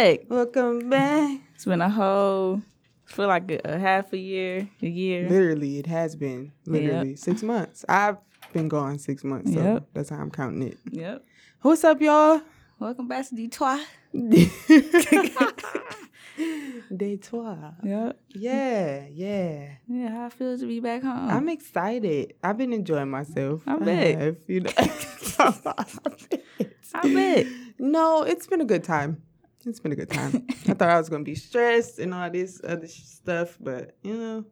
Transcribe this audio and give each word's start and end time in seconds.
back. 0.00 0.20
Welcome 0.30 0.88
back. 0.88 1.40
It's 1.54 1.66
been 1.66 1.82
a 1.82 1.90
whole, 1.90 2.62
feel 3.04 3.26
like 3.26 3.50
a, 3.50 3.60
a 3.74 3.78
half 3.78 4.14
a 4.14 4.18
year, 4.18 4.66
a 4.80 4.86
year. 4.86 5.28
Literally, 5.28 5.78
it 5.78 5.84
has 5.86 6.16
been 6.16 6.52
literally 6.64 7.16
six 7.16 7.42
months. 7.42 7.84
I've 7.86 8.16
been 8.54 8.68
gone 8.68 8.98
six 8.98 9.24
months, 9.24 9.52
so 9.52 9.62
Yep. 9.62 9.88
that's 9.92 10.08
how 10.08 10.16
I'm 10.16 10.30
counting 10.30 10.62
it. 10.62 10.78
Yep. 10.90 11.22
What's 11.60 11.84
up, 11.84 12.00
y'all? 12.00 12.40
Welcome 12.78 13.08
back 13.08 13.28
to 13.28 13.34
Detroit. 13.34 13.80
Twelve. 17.22 17.74
Yep. 17.84 18.20
Yeah, 18.30 19.06
yeah. 19.12 19.68
Yeah, 19.86 20.08
how 20.08 20.26
it 20.28 20.32
feels 20.32 20.60
to 20.60 20.66
be 20.66 20.80
back 20.80 21.02
home. 21.02 21.28
I'm 21.28 21.50
excited. 21.50 22.32
I've 22.42 22.56
been 22.56 22.72
enjoying 22.72 23.10
myself. 23.10 23.62
I 23.66 23.76
bet. 23.76 24.18
have, 24.18 24.36
you 24.48 24.60
know. 24.60 24.70
I 24.78 24.86
bet. 25.62 26.42
I 26.94 27.14
bet. 27.14 27.46
No, 27.78 28.22
it's 28.22 28.46
been 28.46 28.62
a 28.62 28.64
good 28.64 28.82
time. 28.82 29.20
It's 29.66 29.80
been 29.80 29.92
a 29.92 29.96
good 29.96 30.10
time. 30.10 30.46
I 30.68 30.74
thought 30.74 30.88
I 30.90 30.98
was 30.98 31.08
gonna 31.08 31.24
be 31.24 31.34
stressed 31.34 31.98
and 31.98 32.14
all 32.14 32.30
this 32.30 32.60
other 32.64 32.86
stuff, 32.88 33.56
but 33.60 33.96
you 34.02 34.14
know, 34.16 34.44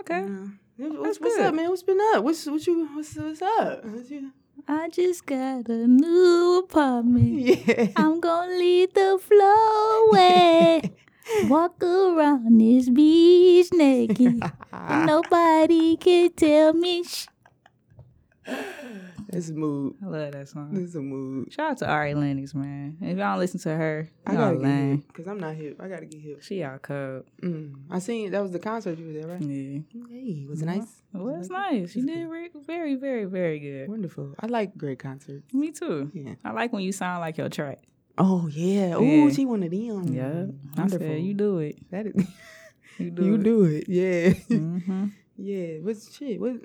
Okay. 0.00 0.22
What's, 0.76 1.02
That's 1.02 1.20
what's 1.20 1.36
good. 1.36 1.46
up, 1.46 1.54
man? 1.54 1.70
What's 1.70 1.82
been 1.82 1.98
up? 2.14 2.22
What's 2.24 2.44
what 2.46 2.66
you 2.66 2.86
what's 2.94 3.16
what's 3.16 3.40
up? 3.40 3.84
What's 3.86 4.10
you, 4.10 4.30
I 4.68 4.88
just 4.90 5.24
got 5.24 5.68
a 5.68 5.86
new 5.86 6.58
apartment. 6.64 7.38
yeah. 7.66 7.88
I'm 7.96 8.20
gonna 8.20 8.52
lead 8.52 8.92
the 8.94 9.18
flow 9.20 10.08
away. 10.08 10.82
Walk 11.48 11.82
around 11.82 12.60
this 12.60 12.90
beach 12.90 13.72
naked. 13.72 14.42
and 14.72 15.06
nobody 15.06 15.96
can 15.96 16.30
tell 16.34 16.72
me. 16.74 17.02
Sh- 17.04 17.26
It's 19.36 19.50
a 19.50 19.54
mood. 19.54 19.96
I 20.02 20.06
love 20.06 20.32
that 20.32 20.48
song. 20.48 20.70
It's 20.76 20.94
a 20.94 21.00
mood. 21.00 21.52
Shout 21.52 21.70
out 21.72 21.78
to 21.78 21.86
Ari 21.88 22.14
Lennox, 22.14 22.54
man. 22.54 22.96
If 23.00 23.18
y'all 23.18 23.32
don't 23.32 23.38
listen 23.38 23.60
to 23.60 23.70
her, 23.76 24.08
I 24.26 24.32
y'all 24.32 24.40
gotta 24.40 24.56
get 24.56 24.62
lame. 24.64 24.96
hip 24.98 25.06
because 25.08 25.26
I'm 25.28 25.38
not 25.40 25.54
hip. 25.54 25.80
I 25.80 25.88
gotta 25.88 26.06
get 26.06 26.20
hip. 26.20 26.42
She 26.42 26.62
out 26.62 26.82
cold. 26.82 27.24
Mm. 27.42 27.74
I 27.90 27.98
seen 27.98 28.30
that 28.30 28.42
was 28.42 28.52
the 28.52 28.58
concert 28.58 28.98
you 28.98 29.06
were 29.06 29.12
there, 29.12 29.26
right? 29.28 29.40
Yeah. 29.42 29.80
Hey, 30.10 30.46
was 30.48 30.62
it 30.62 30.66
nice? 30.66 31.02
Well, 31.12 31.36
Was 31.38 31.46
it 31.48 31.52
nice. 31.52 31.92
She 31.92 32.00
It's 32.00 32.08
did 32.08 32.28
very, 32.66 32.94
very, 32.94 33.24
very 33.26 33.58
good. 33.58 33.88
Wonderful. 33.88 34.34
I 34.40 34.46
like 34.46 34.76
great 34.76 34.98
concerts. 34.98 35.52
Me 35.52 35.70
too. 35.72 36.10
Yeah. 36.14 36.34
I 36.44 36.52
like 36.52 36.72
when 36.72 36.82
you 36.82 36.92
sound 36.92 37.20
like 37.20 37.36
your 37.36 37.48
track. 37.48 37.80
Oh 38.18 38.48
yeah. 38.48 38.94
Oh, 38.96 39.30
she 39.30 39.44
one 39.44 39.62
of 39.62 39.70
them. 39.70 40.12
Yeah. 40.14 40.46
Wonderful. 40.76 40.98
said, 41.06 41.20
you 41.20 41.34
do 41.34 41.58
it. 41.58 41.76
That 41.90 42.06
is. 42.06 42.14
You 42.98 43.10
do 43.18 43.24
you 43.24 43.34
it. 43.34 43.42
do 43.42 43.64
it. 43.64 43.84
Yeah. 43.88 44.28
Mm-hmm. 44.56 45.06
yeah. 45.36 45.78
What's 45.82 46.16
shit? 46.16 46.40
What? 46.40 46.56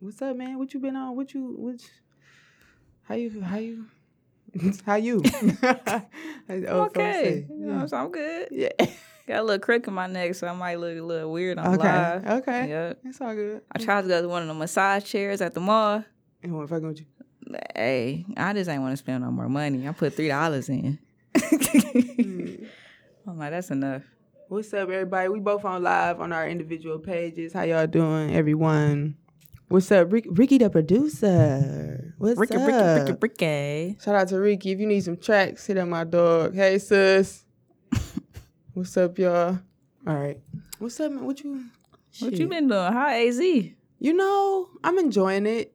What's 0.00 0.22
up, 0.22 0.34
man? 0.34 0.58
What 0.58 0.72
you 0.72 0.80
been 0.80 0.96
on? 0.96 1.14
What 1.14 1.34
you? 1.34 1.54
What? 1.58 1.80
How 3.02 3.16
you? 3.16 3.42
How 3.42 3.58
you? 3.58 3.84
How 4.86 4.94
you? 4.96 5.22
Oh, 6.48 6.80
Old 6.80 6.96
okay. 6.96 7.46
You 7.48 7.66
know, 7.66 7.86
so 7.86 7.96
I'm 7.96 8.10
good. 8.10 8.48
Yeah. 8.50 8.70
Got 9.28 9.40
a 9.40 9.42
little 9.44 9.60
crook 9.60 9.86
in 9.86 9.94
my 9.94 10.08
neck, 10.08 10.34
so 10.34 10.48
I 10.48 10.52
might 10.52 10.80
look 10.80 10.98
a 10.98 11.00
little 11.00 11.30
weird 11.30 11.58
on 11.58 11.74
Okay. 11.74 11.78
live. 11.78 12.26
Okay. 12.26 12.68
Yep. 12.70 12.98
It's 13.04 13.20
all 13.20 13.34
good. 13.34 13.60
I 13.70 13.78
tried 13.78 14.02
to 14.02 14.08
go 14.08 14.22
to 14.22 14.28
one 14.28 14.42
of 14.42 14.48
the 14.48 14.54
massage 14.54 15.04
chairs 15.04 15.40
at 15.40 15.54
the 15.54 15.60
mall. 15.60 16.02
And 16.42 16.56
what 16.56 16.68
fucking 16.68 16.88
with 16.88 17.00
you? 17.00 17.06
Hey, 17.76 18.24
I 18.36 18.52
just 18.52 18.68
ain't 18.68 18.82
want 18.82 18.94
to 18.94 18.96
spend 18.96 19.22
no 19.22 19.30
more 19.30 19.48
money. 19.48 19.86
I 19.86 19.92
put 19.92 20.14
three 20.14 20.28
dollars 20.28 20.68
in. 20.68 20.98
I'm 21.36 23.38
like, 23.38 23.50
that's 23.50 23.70
enough. 23.70 24.02
What's 24.48 24.72
up, 24.74 24.90
everybody? 24.90 25.28
We 25.28 25.38
both 25.38 25.64
on 25.64 25.84
live 25.84 26.20
on 26.20 26.32
our 26.32 26.48
individual 26.48 26.98
pages. 26.98 27.52
How 27.52 27.62
y'all 27.62 27.86
doing, 27.86 28.34
everyone? 28.34 29.16
What's 29.70 29.92
up, 29.92 30.12
Rick, 30.12 30.26
Ricky 30.30 30.58
the 30.58 30.68
producer? 30.68 32.12
What's 32.18 32.40
Ricky, 32.40 32.56
up? 32.56 32.66
Ricky, 32.66 33.12
Ricky, 33.12 33.18
Ricky. 33.20 33.98
Shout 34.02 34.16
out 34.16 34.26
to 34.30 34.40
Ricky. 34.40 34.72
If 34.72 34.80
you 34.80 34.86
need 34.88 35.04
some 35.04 35.16
tracks, 35.16 35.64
hit 35.64 35.78
up 35.78 35.86
my 35.86 36.02
dog. 36.02 36.56
Hey, 36.56 36.76
sis. 36.80 37.44
What's 38.74 38.96
up, 38.96 39.16
y'all? 39.16 39.60
All 40.08 40.14
right. 40.16 40.40
What's 40.80 40.98
up, 40.98 41.12
man? 41.12 41.24
What 41.24 41.38
you? 41.44 41.52
What 41.52 42.32
Shit. 42.32 42.40
you 42.40 42.48
been 42.48 42.66
doing? 42.66 42.92
How 42.92 43.10
AZ? 43.10 43.38
You 43.38 44.12
know, 44.12 44.70
I'm 44.82 44.98
enjoying 44.98 45.46
it. 45.46 45.72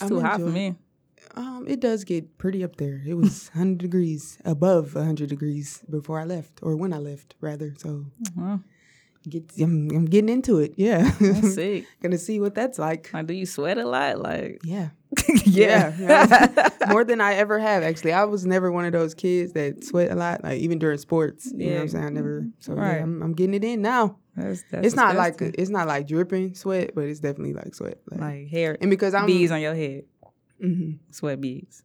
I'm 0.00 0.08
too 0.08 0.20
hot 0.20 0.40
for 0.40 0.46
me. 0.46 0.74
Um, 1.36 1.66
it 1.68 1.78
does 1.78 2.02
get 2.02 2.36
pretty 2.36 2.64
up 2.64 2.74
there. 2.78 3.00
It 3.06 3.14
was 3.14 3.48
100 3.54 3.78
degrees 3.78 4.38
above 4.44 4.96
100 4.96 5.28
degrees 5.28 5.84
before 5.88 6.18
I 6.18 6.24
left, 6.24 6.58
or 6.62 6.74
when 6.74 6.92
I 6.92 6.98
left, 6.98 7.36
rather. 7.40 7.74
So, 7.78 8.06
Well, 8.34 8.64
get 9.28 9.50
I'm, 9.60 9.90
I'm 9.90 10.04
getting 10.06 10.28
into 10.28 10.58
it. 10.58 10.74
Yeah, 10.76 11.10
that's 11.20 11.54
sick. 11.60 11.84
gonna 12.02 12.18
see 12.18 12.40
what 12.40 12.54
that's 12.54 12.78
like. 12.78 13.10
Like, 13.12 13.26
do 13.26 13.34
you 13.34 13.46
sweat 13.46 13.78
a 13.78 13.86
lot? 13.86 14.18
Like, 14.20 14.60
Yeah, 14.64 14.90
yeah. 15.44 15.92
yeah. 15.98 16.68
more 16.88 17.04
than 17.04 17.20
I 17.20 17.34
ever 17.34 17.58
have. 17.58 17.82
Actually, 17.82 18.12
I 18.12 18.24
was 18.24 18.46
never 18.46 18.70
one 18.72 18.84
of 18.86 18.92
those 18.92 19.14
kids 19.14 19.52
that 19.52 19.84
sweat 19.84 20.10
a 20.10 20.14
lot, 20.14 20.42
like 20.42 20.60
even 20.60 20.78
during 20.78 20.98
sports. 20.98 21.52
You 21.54 21.66
know 21.70 21.74
what 21.74 21.80
I'm 21.82 21.88
saying? 21.88 22.04
I 22.04 22.08
never. 22.10 22.46
So 22.60 22.72
Right. 22.74 22.96
yeah, 22.96 23.02
I'm, 23.02 23.22
I'm 23.22 23.32
getting 23.34 23.54
it 23.54 23.64
in 23.64 23.82
now. 23.82 24.16
That's, 24.36 24.62
that's 24.70 24.86
it's 24.86 24.96
not 24.96 25.16
like 25.16 25.40
it's 25.42 25.70
not 25.70 25.86
like 25.88 26.06
dripping 26.06 26.54
sweat, 26.54 26.92
but 26.94 27.04
it's 27.04 27.20
definitely 27.20 27.52
like 27.52 27.74
sweat. 27.74 27.98
Like, 28.10 28.20
like 28.20 28.48
hair 28.48 28.78
and 28.80 28.88
because 28.90 29.12
I'm 29.12 29.26
beads 29.26 29.52
on 29.52 29.60
your 29.60 29.74
head, 29.74 30.04
Mhm. 30.64 30.98
sweat 31.10 31.40
beads 31.40 31.82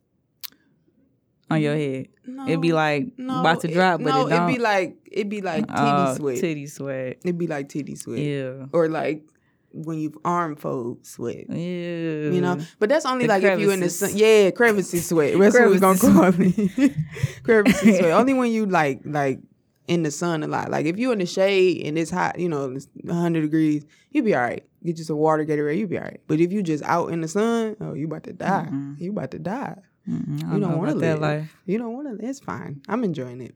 on 1.49 1.61
your 1.61 1.75
mm. 1.75 1.95
head. 1.95 2.07
No, 2.25 2.47
It'd 2.47 2.61
be 2.61 2.73
like 2.73 3.17
no, 3.17 3.39
about 3.39 3.61
to 3.61 3.67
drop, 3.67 3.99
it, 3.99 4.03
but 4.03 4.09
no, 4.09 4.27
it 4.27 4.29
don't. 4.29 4.43
it'd 4.43 4.55
be 4.55 4.61
like 4.61 4.97
it'd 5.11 5.29
be 5.29 5.41
like 5.41 5.65
uh, 5.69 5.75
titty 5.75 6.11
Oh, 6.11 6.15
sweat. 6.15 6.39
Titty 6.39 6.67
sweat. 6.67 7.17
It'd 7.23 7.37
be 7.37 7.47
like 7.47 7.69
titty 7.69 7.95
sweat, 7.95 8.19
Yeah. 8.19 8.65
or 8.71 8.89
like 8.89 9.23
when 9.71 9.99
you 9.99 10.19
arm 10.23 10.55
fold 10.55 11.05
sweat. 11.05 11.49
Ew. 11.49 12.31
You 12.33 12.41
know, 12.41 12.59
but 12.79 12.89
that's 12.89 13.05
only 13.05 13.27
The 13.27 13.33
like 13.33 13.43
if 13.43 13.59
you 13.59 13.71
in 13.71 13.81
the 13.81 13.89
sun. 13.89 14.11
Yeah, 14.13 14.51
crevices 14.51 15.07
sweat. 15.07 15.37
That's 15.37 15.53
what 15.53 15.69
we 15.69 15.79
gonna 15.79 15.99
call 15.99 16.33
it. 16.35 16.95
crevices 17.43 17.97
sweat. 17.97 18.11
Only 18.11 18.33
when 18.33 18.51
you 18.51 18.65
like 18.65 19.01
like 19.05 19.39
in 19.87 20.03
the 20.03 20.11
sun 20.11 20.43
a 20.43 20.47
lot. 20.47 20.71
Like 20.71 20.85
if 20.85 20.97
you 20.97 21.11
in 21.11 21.19
the 21.19 21.25
shade 21.25 21.85
and 21.85 21.97
it's 21.97 22.11
hot, 22.11 22.39
you 22.39 22.49
know, 22.49 22.71
it's 22.71 22.87
100 23.03 23.41
degrees, 23.41 23.85
you'd 24.11 24.25
be 24.25 24.35
all 24.35 24.41
right. 24.41 24.65
Get 24.83 24.97
you 24.97 25.03
some 25.03 25.17
water, 25.17 25.43
get 25.43 25.59
it 25.59 25.63
ready, 25.63 25.79
you'd 25.79 25.89
be 25.89 25.97
all 25.97 26.03
right. 26.03 26.21
But 26.27 26.39
if 26.39 26.51
you 26.51 26.63
just 26.63 26.83
out 26.83 27.11
in 27.11 27.21
the 27.21 27.27
sun, 27.27 27.75
oh, 27.81 27.93
you 27.93 28.05
about 28.05 28.23
to 28.23 28.33
die. 28.33 28.67
Mm-mm. 28.69 28.99
You 28.99 29.11
about 29.11 29.31
to 29.31 29.39
die. 29.39 29.77
Mm-mm, 30.09 30.53
You 30.53 30.59
don't 30.59 30.77
want 30.77 30.91
to 30.91 30.95
live. 30.97 31.19
life. 31.19 31.55
You 31.65 31.77
don't 31.77 31.93
want 31.93 32.19
to. 32.19 32.25
It's 32.27 32.39
fine. 32.39 32.81
I'm 32.87 33.03
enjoying 33.03 33.41
it. 33.41 33.55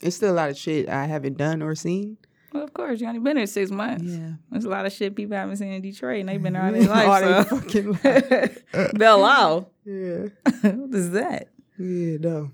It's 0.00 0.16
still 0.16 0.32
a 0.32 0.34
lot 0.34 0.50
of 0.50 0.56
shit 0.56 0.88
I 0.88 1.04
haven't 1.04 1.36
done 1.36 1.60
or 1.62 1.74
seen. 1.74 2.16
Well, 2.52 2.64
of 2.64 2.72
course, 2.72 3.00
you 3.00 3.06
only 3.06 3.20
been 3.20 3.36
there 3.36 3.46
six 3.46 3.70
months. 3.70 4.04
Yeah. 4.10 4.30
There's 4.50 4.64
a 4.64 4.68
lot 4.70 4.84
of 4.86 4.92
shit 4.92 5.14
people 5.14 5.36
haven't 5.36 5.56
seen 5.58 5.72
in 5.72 5.82
Detroit, 5.82 6.20
and 6.20 6.28
they've 6.28 6.42
been 6.42 6.52
there 6.54 6.64
all 6.64 6.72
their 6.72 6.90
All 6.90 7.20
their 7.20 7.82
life. 7.92 8.58
so. 8.72 8.88
Belle 8.94 9.70
Yeah. 9.84 10.26
what 10.72 10.94
is 10.94 11.10
that? 11.12 11.48
Yeah, 11.78 12.16
no. 12.18 12.50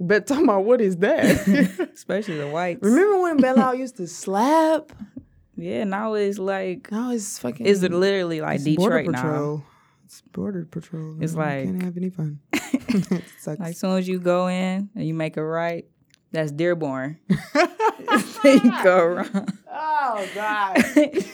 But 0.00 0.26
talking 0.26 0.44
about 0.44 0.64
what 0.64 0.80
is 0.80 0.96
that? 0.98 1.46
Especially 1.94 2.38
the 2.38 2.48
whites. 2.48 2.80
Remember 2.82 3.20
when 3.22 3.36
Belle 3.38 3.60
Isle 3.60 3.74
used 3.76 3.96
to 3.98 4.06
slap? 4.06 4.92
Yeah, 5.56 5.84
now 5.84 6.14
it's 6.14 6.38
like, 6.38 6.90
Now 6.90 7.10
it's 7.12 7.38
fucking. 7.38 7.66
is 7.66 7.82
it 7.84 7.92
literally 7.92 8.40
like 8.40 8.60
it's 8.60 8.76
Border 8.76 8.98
Detroit 8.98 9.12
now? 9.14 9.22
Patrol. 9.22 9.62
It's 10.04 10.20
Border 10.32 10.64
Patrol. 10.64 11.16
It's 11.20 11.32
You 11.34 11.38
like- 11.38 11.64
can't 11.64 11.82
have 11.82 11.96
any 11.96 12.10
fun. 12.10 12.40
It 12.74 13.22
sucks. 13.38 13.58
Like, 13.60 13.70
as 13.70 13.78
soon 13.78 13.98
as 13.98 14.08
you 14.08 14.18
go 14.18 14.48
in 14.48 14.88
and 14.94 15.06
you 15.06 15.14
make 15.14 15.36
a 15.36 15.44
right, 15.44 15.86
that's 16.32 16.50
Dearborn. 16.52 17.18
then 17.54 18.60
you 18.64 18.82
go 18.82 18.98
around. 18.98 19.52
oh 19.72 20.28
God. 20.34 20.76
then 20.94 21.24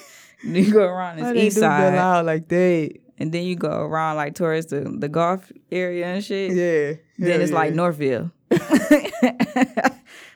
you 0.55 0.73
go 0.73 0.85
around 0.85 1.19
Why 1.21 1.33
this 1.33 1.41
they 1.41 1.47
east 1.49 1.59
side, 1.59 1.95
Isle 1.95 2.25
like 2.25 2.49
that? 2.49 2.93
and 3.19 3.33
then 3.33 3.45
you 3.45 3.57
go 3.57 3.71
around 3.83 4.17
like 4.17 4.35
towards 4.35 4.67
the, 4.67 4.81
the 4.99 5.09
golf 5.09 5.51
area 5.73 6.07
and 6.07 6.25
shit. 6.25 6.51
Yeah. 6.53 7.01
Then 7.19 7.33
Hell 7.33 7.41
it's 7.43 7.53
like 7.53 7.71
yeah. 7.71 7.77
Northville. 7.77 8.31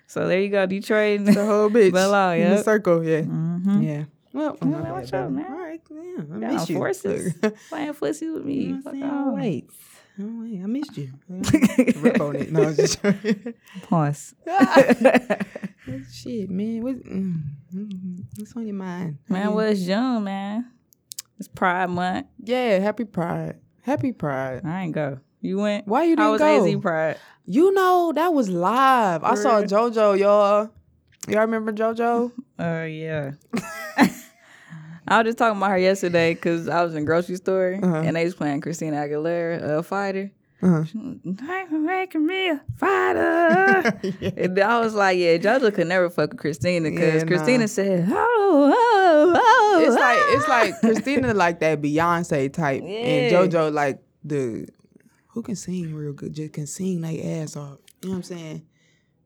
so 0.06 0.28
there 0.28 0.40
you 0.40 0.48
go, 0.48 0.66
Detroit. 0.66 1.24
the 1.24 1.32
whole 1.44 1.70
bitch. 1.70 1.92
Belle 1.92 2.14
Isle, 2.14 2.40
in 2.40 2.50
the 2.50 2.62
circle. 2.62 3.04
Yeah. 3.04 3.20
mm-hmm. 3.22 3.82
Yeah. 3.82 4.04
Well, 4.32 4.56
Yeah, 4.60 4.66
my 4.68 4.78
man, 4.80 4.92
watch 4.92 5.12
out, 5.12 5.30
man. 5.32 5.46
All 5.46 5.58
right, 5.58 5.80
yeah, 5.90 5.98
I 6.18 6.22
Got 6.22 6.52
miss 6.52 6.68
no 6.68 6.72
you. 6.72 6.76
forces. 6.76 7.34
Playing 7.68 7.92
fussy 7.92 8.30
with 8.30 8.42
You 8.42 8.48
me. 8.48 8.66
know 8.66 8.74
what 8.76 8.84
Fuck 8.84 8.94
I'm 8.94 9.00
saying? 9.00 9.12
on. 9.12 9.34
Wait. 9.36 9.70
Oh, 10.20 10.44
hey, 10.44 10.60
I 10.62 10.66
missed 10.66 10.96
you. 10.96 11.12
Rip 11.28 12.20
on 12.20 12.36
it. 12.36 12.52
No, 12.52 12.62
I 12.62 12.66
was 12.66 12.76
just 12.76 13.02
Pause. 13.82 14.34
shit, 16.12 16.48
man. 16.50 16.82
What, 16.82 17.02
mm, 17.04 17.42
mm, 17.74 18.24
what's 18.38 18.54
on 18.56 18.66
your 18.66 18.76
mind? 18.76 19.18
Man, 19.28 19.54
well, 19.54 19.66
it's 19.66 19.82
June, 19.82 20.22
man. 20.22 20.70
It's 21.38 21.48
Pride 21.48 21.90
Month. 21.90 22.26
Yeah, 22.38 22.78
happy 22.78 23.04
Pride. 23.04 23.56
Happy 23.82 24.12
Pride. 24.12 24.62
I 24.64 24.82
ain't 24.82 24.92
go. 24.94 25.18
You 25.40 25.58
went? 25.58 25.88
Why 25.88 26.04
you 26.04 26.14
How 26.16 26.30
was 26.32 26.40
didn't 26.40 26.62
go? 26.64 26.78
AZ 26.78 26.82
Pride? 26.82 27.16
You 27.46 27.72
know 27.72 28.12
that 28.14 28.32
was 28.32 28.48
live. 28.48 29.24
I 29.24 29.34
saw 29.34 29.58
real? 29.58 29.66
JoJo, 29.66 30.18
y'all. 30.18 30.70
Y'all 31.26 31.40
remember 31.40 31.72
JoJo? 31.72 32.30
Oh 32.60 32.84
yeah. 32.84 33.32
I 35.06 35.18
was 35.18 35.26
just 35.28 35.38
talking 35.38 35.58
about 35.58 35.70
her 35.70 35.78
yesterday 35.78 36.34
because 36.34 36.68
I 36.68 36.82
was 36.82 36.94
in 36.94 37.04
grocery 37.04 37.36
store 37.36 37.78
Uh-huh. 37.82 37.96
and 37.96 38.16
they 38.16 38.24
was 38.24 38.34
playing 38.34 38.60
Christina 38.62 38.96
Aguilera, 38.96 39.78
a 39.78 39.82
"Fighter." 39.82 40.30
Uh-huh. 40.62 40.84
Thanks 41.36 41.70
for 41.70 41.78
making 41.78 42.26
me 42.26 42.48
a 42.50 42.60
fighter. 42.76 44.00
And 44.36 44.58
I 44.60 44.80
was 44.80 44.94
like, 44.94 45.18
yeah, 45.18 45.36
JoJo 45.36 45.74
could 45.74 45.88
never 45.88 46.08
fuck 46.08 46.30
with 46.30 46.40
Christina 46.40 46.90
because 46.90 47.14
Yeah, 47.14 47.20
nah. 47.24 47.26
Christina 47.26 47.68
said, 47.68 48.08
oh, 48.10 48.72
oh, 48.74 49.34
oh. 49.36 49.82
It's 49.84 49.94
like 49.94 50.18
it's 50.20 50.44
ah." 50.48 50.50
like 50.50 50.80
Christina 50.80 51.34
like 51.34 51.60
that 51.60 51.82
Beyonce 51.82 52.50
type, 52.52 52.82
and 52.82 53.32
JoJo 53.52 53.72
like 53.74 53.98
the 54.24 54.66
who 55.28 55.42
can 55.42 55.56
sing 55.56 55.92
real 55.94 56.12
good, 56.14 56.32
just 56.32 56.52
can 56.54 56.66
sing 56.66 57.00
their 57.02 57.42
ass 57.42 57.56
off. 57.56 57.78
You 58.02 58.08
know 58.08 58.10
what 58.10 58.16
I'm 58.16 58.22
saying? 58.22 58.62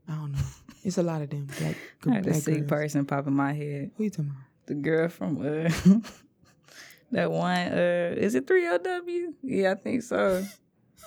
I 0.09 0.15
don't 0.15 0.33
know. 0.33 0.39
It's 0.83 0.97
a 0.99 1.03
lot 1.03 1.21
of 1.23 1.29
them 1.31 1.47
black, 1.59 1.77
I 2.07 2.15
had 2.15 2.27
a 2.27 2.35
sick 2.35 2.67
person 2.67 3.05
pop 3.05 3.27
in 3.27 3.35
my 3.35 3.53
head. 3.53 3.91
Who 3.97 4.05
you 4.05 4.11
talking 4.11 4.31
about? 4.31 4.43
The 4.69 4.75
girl 4.75 5.09
from 5.09 5.39
uh, 5.39 5.71
that 7.13 7.33
one, 7.33 7.57
uh, 7.57 8.15
is 8.19 8.35
it 8.35 8.47
3LW? 8.47 9.33
Yeah, 9.43 9.73
I 9.73 9.75
think 9.77 10.03
so. 10.03 10.45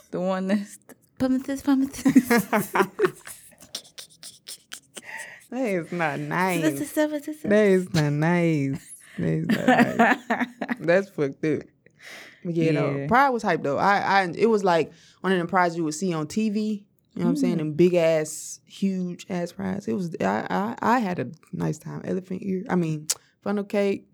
The 0.10 0.20
one 0.20 0.48
that's 0.48 0.80
Pumitus, 1.20 1.62
Pumitus. 1.62 3.22
That 5.52 5.66
is 5.68 5.92
not 5.92 6.18
nice. 6.18 6.62
That 6.62 6.74
is 7.68 7.94
not 7.94 8.14
nice. 8.14 8.80
That 9.18 9.28
is 9.28 9.48
not 9.48 9.98
nice. 9.98 10.48
That's 10.80 11.10
fucked 11.10 11.44
up. 11.44 11.64
But 12.46 12.56
yeah, 12.56 12.72
no. 12.72 12.96
Yeah. 12.96 13.08
Pride 13.08 13.30
was 13.32 13.44
hype 13.44 13.62
though. 13.62 13.78
I, 13.78 13.98
I, 13.98 14.34
it 14.34 14.46
was 14.46 14.64
like 14.64 14.94
one 15.20 15.34
of 15.34 15.40
the 15.40 15.46
prides 15.46 15.76
you 15.76 15.84
would 15.84 15.94
see 15.94 16.14
on 16.14 16.28
TV. 16.28 16.86
You 17.14 17.20
know 17.20 17.26
what 17.26 17.32
I'm 17.32 17.36
saying? 17.36 17.58
Them 17.58 17.74
big 17.74 17.96
ass, 17.96 18.62
huge 18.66 19.26
ass 19.30 19.52
prides. 19.52 19.90
It 19.90 19.94
was. 19.94 20.16
I, 20.22 20.48
I, 20.50 20.76
I 20.82 21.00
had 21.00 21.20
a 21.20 21.30
nice 21.52 21.78
time. 21.78 22.02
Elephant 22.06 22.42
ear. 22.42 22.64
I 22.70 22.76
mean, 22.78 23.08
funnel 23.42 23.64
cake. 23.64 24.08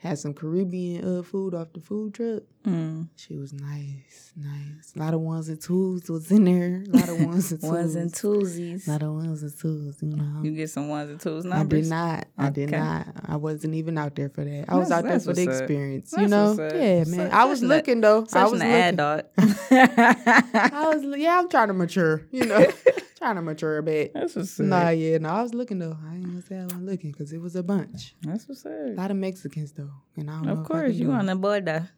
Had 0.00 0.16
some 0.16 0.32
Caribbean 0.32 1.04
uh, 1.18 1.22
food 1.24 1.54
off 1.54 1.72
the 1.72 1.80
food 1.80 2.14
truck. 2.14 2.44
Mm. 2.64 3.08
She 3.16 3.36
was 3.36 3.52
nice, 3.52 4.32
nice. 4.36 4.92
A 4.94 4.98
lot 5.00 5.12
of 5.12 5.18
ones 5.20 5.48
and 5.48 5.60
twos 5.60 6.08
was 6.08 6.30
in 6.30 6.44
there. 6.44 6.84
A 6.86 6.96
lot 6.96 7.08
of 7.08 7.20
ones 7.26 7.50
and 7.50 7.60
twos. 7.60 7.68
Ones 7.70 7.94
and 7.96 8.12
twosies. 8.12 8.86
A 8.86 8.92
lot 8.92 9.02
of 9.02 9.12
ones 9.14 9.42
and 9.42 9.58
twos. 9.58 10.00
You 10.00 10.10
know. 10.10 10.40
You 10.44 10.52
get 10.52 10.70
some 10.70 10.86
ones 10.88 11.10
and 11.10 11.20
twos 11.20 11.44
I 11.46 11.64
did 11.64 11.86
not. 11.86 12.28
I 12.38 12.50
did 12.50 12.70
not. 12.70 13.08
I 13.26 13.34
wasn't 13.34 13.74
even 13.74 13.98
out 13.98 14.14
there 14.14 14.28
for 14.28 14.44
that. 14.44 14.66
I 14.68 14.76
was 14.76 14.88
That's- 14.90 15.04
out 15.04 15.08
there 15.08 15.18
for 15.18 15.32
the 15.32 15.42
experience. 15.42 16.14
you 16.16 16.28
know? 16.28 16.54
Yeah, 16.72 17.02
Such- 17.02 17.16
man. 17.16 17.30
I 17.32 17.44
was 17.46 17.58
such 17.58 17.64
an- 17.64 17.68
looking 17.70 18.00
though. 18.00 18.22
I 18.22 18.26
Such 18.26 18.50
was 18.52 18.60
an 18.60 18.68
looking. 18.68 18.82
adult. 19.00 19.24
I 19.72 20.92
was 20.94 21.18
yeah, 21.18 21.40
I'm 21.40 21.48
trying 21.48 21.68
to 21.68 21.74
mature, 21.74 22.22
you 22.30 22.44
know. 22.46 22.66
trying 23.18 23.36
to 23.36 23.42
mature 23.42 23.78
a 23.78 23.82
bit. 23.82 24.12
That's 24.14 24.34
what's 24.36 24.58
up. 24.60 24.66
Nah, 24.66 24.88
yeah, 24.90 25.18
no, 25.18 25.28
I 25.28 25.42
was 25.42 25.52
looking 25.54 25.78
though. 25.78 25.96
I 26.08 26.14
ain't 26.14 26.24
gonna 26.26 26.42
say 26.42 26.58
I 26.58 26.62
wasn't 26.62 26.86
looking 26.86 27.12
because 27.12 27.32
it 27.32 27.40
was 27.40 27.56
a 27.56 27.62
bunch. 27.62 28.14
That's 28.22 28.48
what's 28.48 28.64
A 28.64 28.94
lot 28.96 29.10
of 29.10 29.16
Mexicans 29.16 29.72
though. 29.72 29.90
And 30.16 30.30
I 30.30 30.34
don't 30.34 30.46
know. 30.46 30.52
Of 30.52 30.58
if 30.60 30.64
I 30.64 30.68
course, 30.68 30.94
you 30.94 31.10
on 31.12 31.26
the 31.26 31.36
border. 31.36 31.90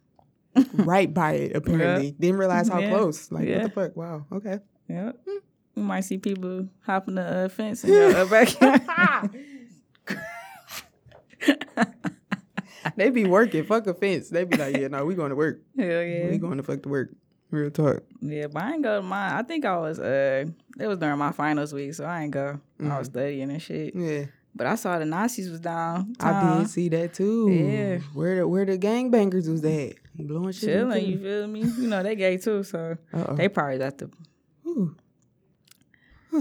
right 0.75 1.12
by 1.12 1.32
it, 1.34 1.55
apparently. 1.56 2.11
Didn't 2.19 2.38
realize 2.38 2.69
how 2.69 2.81
Yeah. 2.81 2.90
close. 2.90 3.31
Like 3.31 3.46
Yeah. 3.46 3.62
what 3.62 3.75
the 3.75 3.81
fuck? 3.88 3.96
Wow. 3.96 4.26
Okay. 4.32 4.58
Yep. 4.88 5.20
You 5.76 5.82
might 5.84 6.00
see 6.00 6.19
people 6.19 6.69
hopping 6.82 7.14
the 7.14 7.22
uh, 7.44 7.49
fence 7.49 7.84
in 7.84 7.90
your 7.93 8.26
backyard. 8.28 8.81
they 12.96 13.11
be 13.11 13.25
working. 13.25 13.64
Fuck 13.64 13.87
a 13.87 13.94
fence. 13.94 14.28
They 14.31 14.44
be 14.44 14.56
like, 14.56 14.76
yeah, 14.76 14.88
no, 14.88 15.05
we 15.05 15.14
going 15.14 15.31
to 15.31 15.37
work. 15.37 15.61
Hell 15.78 15.87
yeah. 15.87 16.28
We 16.31 16.38
going 16.38 16.56
to 16.56 16.62
fuck 16.64 16.82
to 16.82 16.88
work. 16.88 17.11
Real 17.50 17.70
talk. 17.70 18.02
Yeah, 18.20 18.47
but 18.47 18.62
I 18.62 18.75
ain't 18.75 18.82
go 18.82 19.00
to 19.00 19.02
mine. 19.02 19.32
I 19.32 19.43
think 19.43 19.64
I 19.64 19.76
was 19.79 19.99
uh 19.99 20.44
it 20.79 20.87
was 20.87 20.99
during 20.99 21.19
my 21.19 21.32
finals 21.32 21.73
week, 21.73 21.94
so 21.94 22.05
I 22.05 22.23
ain't 22.23 22.32
go. 22.32 22.61
I 22.82 22.99
was 22.99 23.08
studying 23.08 23.50
and 23.50 23.61
shit. 23.61 23.94
Yeah. 23.94 24.26
But 24.55 24.67
I 24.67 24.75
saw 24.75 24.99
the 24.99 25.05
Nazis 25.05 25.50
was 25.50 25.61
down. 25.61 26.14
I 26.20 26.58
did 26.58 26.69
see 26.69 26.88
that 26.91 27.14
too. 27.14 27.50
Yeah. 27.50 27.99
Where 28.14 28.37
the 28.37 28.49
where 28.49 28.64
the 28.64 28.79
gangbangers 28.79 29.49
was 29.49 29.64
at? 29.64 29.94
Blowing 30.14 30.52
shit. 30.52 30.69
chilling, 30.69 31.06
you 31.06 31.19
feel 31.19 31.47
me? 31.47 31.61
You 31.61 31.88
know, 31.88 32.02
they 32.02 32.14
gay 32.17 32.37
too, 32.37 32.62
so 32.62 32.97
Uh-oh. 33.12 33.35
they 33.37 33.49
probably 33.49 33.79
got 33.79 33.99
the 33.99 34.11
Ooh. 34.67 34.94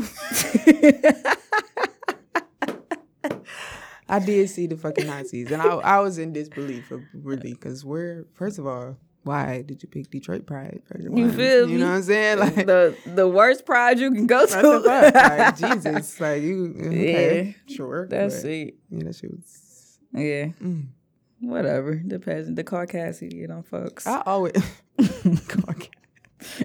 I 4.08 4.18
did 4.20 4.50
see 4.50 4.66
the 4.68 4.76
fucking 4.76 5.06
Nazis, 5.08 5.52
and 5.52 5.62
I 5.62 5.66
I 5.68 6.00
was 6.00 6.18
in 6.18 6.34
disbelief 6.34 6.90
of 6.92 7.02
really 7.14 7.54
because 7.54 7.86
where 7.86 8.26
first 8.34 8.58
of 8.60 8.66
all, 8.66 8.98
why 9.30 9.62
did 9.62 9.84
you 9.84 9.88
pick 9.88 10.10
Detroit 10.10 10.48
Pride? 10.48 10.82
You 11.00 11.32
feel 11.32 11.70
You 11.70 11.78
know 11.78 11.90
what 11.90 11.98
I'm 11.98 12.04
saying? 12.04 12.40
Like 12.40 12.56
the 12.56 12.98
the 13.06 13.28
worst 13.28 13.64
pride 13.64 14.00
you 14.00 14.12
can 14.12 14.26
go 14.26 14.48
the? 14.48 14.80
Like, 14.80 15.56
to. 15.58 15.68
Jesus, 15.84 16.20
like 16.20 16.42
you 16.42 16.76
okay, 16.88 17.56
sure. 17.68 18.08
That's 18.08 18.42
but, 18.42 18.50
it. 18.50 18.76
Yeah, 18.90 19.04
that 19.04 19.16
shit 19.16 19.30
was. 19.30 20.00
Yeah. 20.14 20.46
Mm. 20.60 20.88
Whatever. 21.42 21.94
Depends. 21.96 22.54
The 22.56 22.64
Caucasian, 22.64 23.30
you 23.30 23.48
know, 23.48 23.62
folks. 23.62 24.08
I 24.08 24.24
always. 24.26 24.54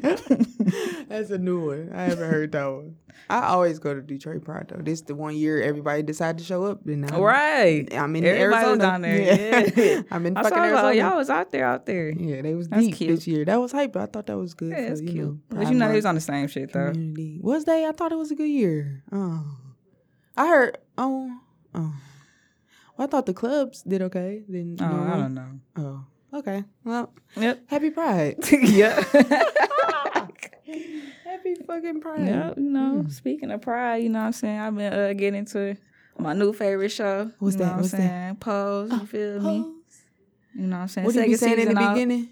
That's 1.09 1.31
a 1.31 1.39
new 1.39 1.67
one. 1.69 1.91
I 1.95 2.05
haven't 2.05 2.31
heard 2.31 2.53
that 2.53 2.65
one. 2.67 2.97
I 3.31 3.47
always 3.47 3.79
go 3.79 3.95
to 3.95 4.01
Detroit 4.03 4.45
Pride 4.45 4.67
though. 4.69 4.83
This 4.83 5.01
the 5.03 5.15
one 5.15 5.37
year 5.37 5.63
everybody 5.63 6.03
decided 6.03 6.39
to 6.39 6.45
show 6.45 6.65
up. 6.65 6.81
Then 6.85 7.05
I'm, 7.11 7.21
right. 7.21 7.87
I'm 7.95 8.15
in 8.17 8.25
Everybody 8.25 8.67
Arizona. 8.67 8.83
down 8.83 9.03
there. 9.03 9.71
Yeah. 9.77 10.03
I'm 10.11 10.27
in 10.27 10.37
I 10.37 10.43
fucking 10.43 10.57
saw 10.59 10.65
Arizona. 10.65 10.83
y'all, 10.95 11.09
y'all 11.11 11.17
was 11.17 11.31
out 11.31 11.53
there, 11.53 11.67
out 11.67 11.87
there. 11.87 12.11
yeah, 12.11 12.43
they 12.43 12.55
was 12.55 12.69
That's 12.69 12.85
deep 12.87 12.97
cute. 12.97 13.11
this 13.11 13.27
year. 13.27 13.45
That 13.45 13.61
was 13.61 13.73
hype. 13.73 13.97
I 13.97 14.07
thought 14.07 14.27
that 14.27 14.37
was 14.37 14.55
good. 14.55 14.71
Yeah, 14.71 14.79
it's 14.79 15.01
you 15.01 15.09
cute. 15.09 15.25
Know, 15.27 15.39
but 15.49 15.69
you 15.69 15.75
know, 15.75 15.89
they 15.89 15.97
was 15.97 16.07
on 16.07 16.15
the 16.17 16.21
same 16.21 16.49
shit 16.49 16.73
though. 16.73 16.91
community. 16.91 17.39
Was 17.43 17.65
they? 17.65 17.87
I 17.87 17.93
thought 17.93 18.13
it 18.13 18.19
was 18.19 18.31
a 18.31 18.35
good 18.35 18.49
year. 18.51 19.03
Oh, 19.13 19.45
I 20.37 20.49
heard. 20.49 20.79
Oh, 20.99 21.31
oh. 21.75 21.95
Well, 22.97 23.07
I 23.09 23.11
thought 23.11 23.27
the 23.27 23.35
clubs 23.35 23.83
did 23.83 24.03
okay. 24.03 24.45
Then 24.49 24.77
Oh, 24.81 24.85
I 24.85 25.17
don't 25.17 25.35
know. 25.35 25.49
Oh, 25.77 26.05
okay. 26.35 26.65
Well, 26.85 27.13
Yep. 27.37 27.61
happy 27.67 27.91
Pride. 27.91 28.37
yeah. 28.53 29.03
happy 31.25 31.55
fucking 31.67 32.01
Pride. 32.01 32.27
yeah. 32.27 32.53
You 32.57 32.63
know, 32.71 33.05
speaking 33.09 33.51
of 33.51 33.61
pride, 33.63 34.03
you 34.03 34.09
know 34.09 34.21
what 34.21 34.27
I'm 34.27 34.33
saying? 34.33 34.59
I've 34.59 34.77
been 34.77 34.93
uh, 34.93 35.13
getting 35.13 35.39
into 35.41 35.77
my 36.19 36.33
new 36.33 36.53
favorite 36.53 36.91
show. 36.91 37.31
What's 37.39 37.57
you 37.57 37.61
know 37.61 37.67
that? 37.67 37.73
What 37.75 37.83
What's 37.83 37.95
I'm 37.95 38.01
that? 38.01 38.07
saying? 38.09 38.37
Pose. 38.37 38.93
You 38.93 39.07
feel 39.07 39.41
me? 39.41 39.63
Pose. 39.63 39.73
You 40.55 40.63
know 40.67 40.77
what 40.77 40.83
I'm 40.83 40.89
saying? 40.89 41.05
What 41.07 41.15
did 41.15 41.29
you 41.29 41.37
Second 41.37 41.57
saying 41.57 41.69
in 41.69 41.75
the 41.75 41.81
out. 41.81 41.95
beginning? 41.95 42.29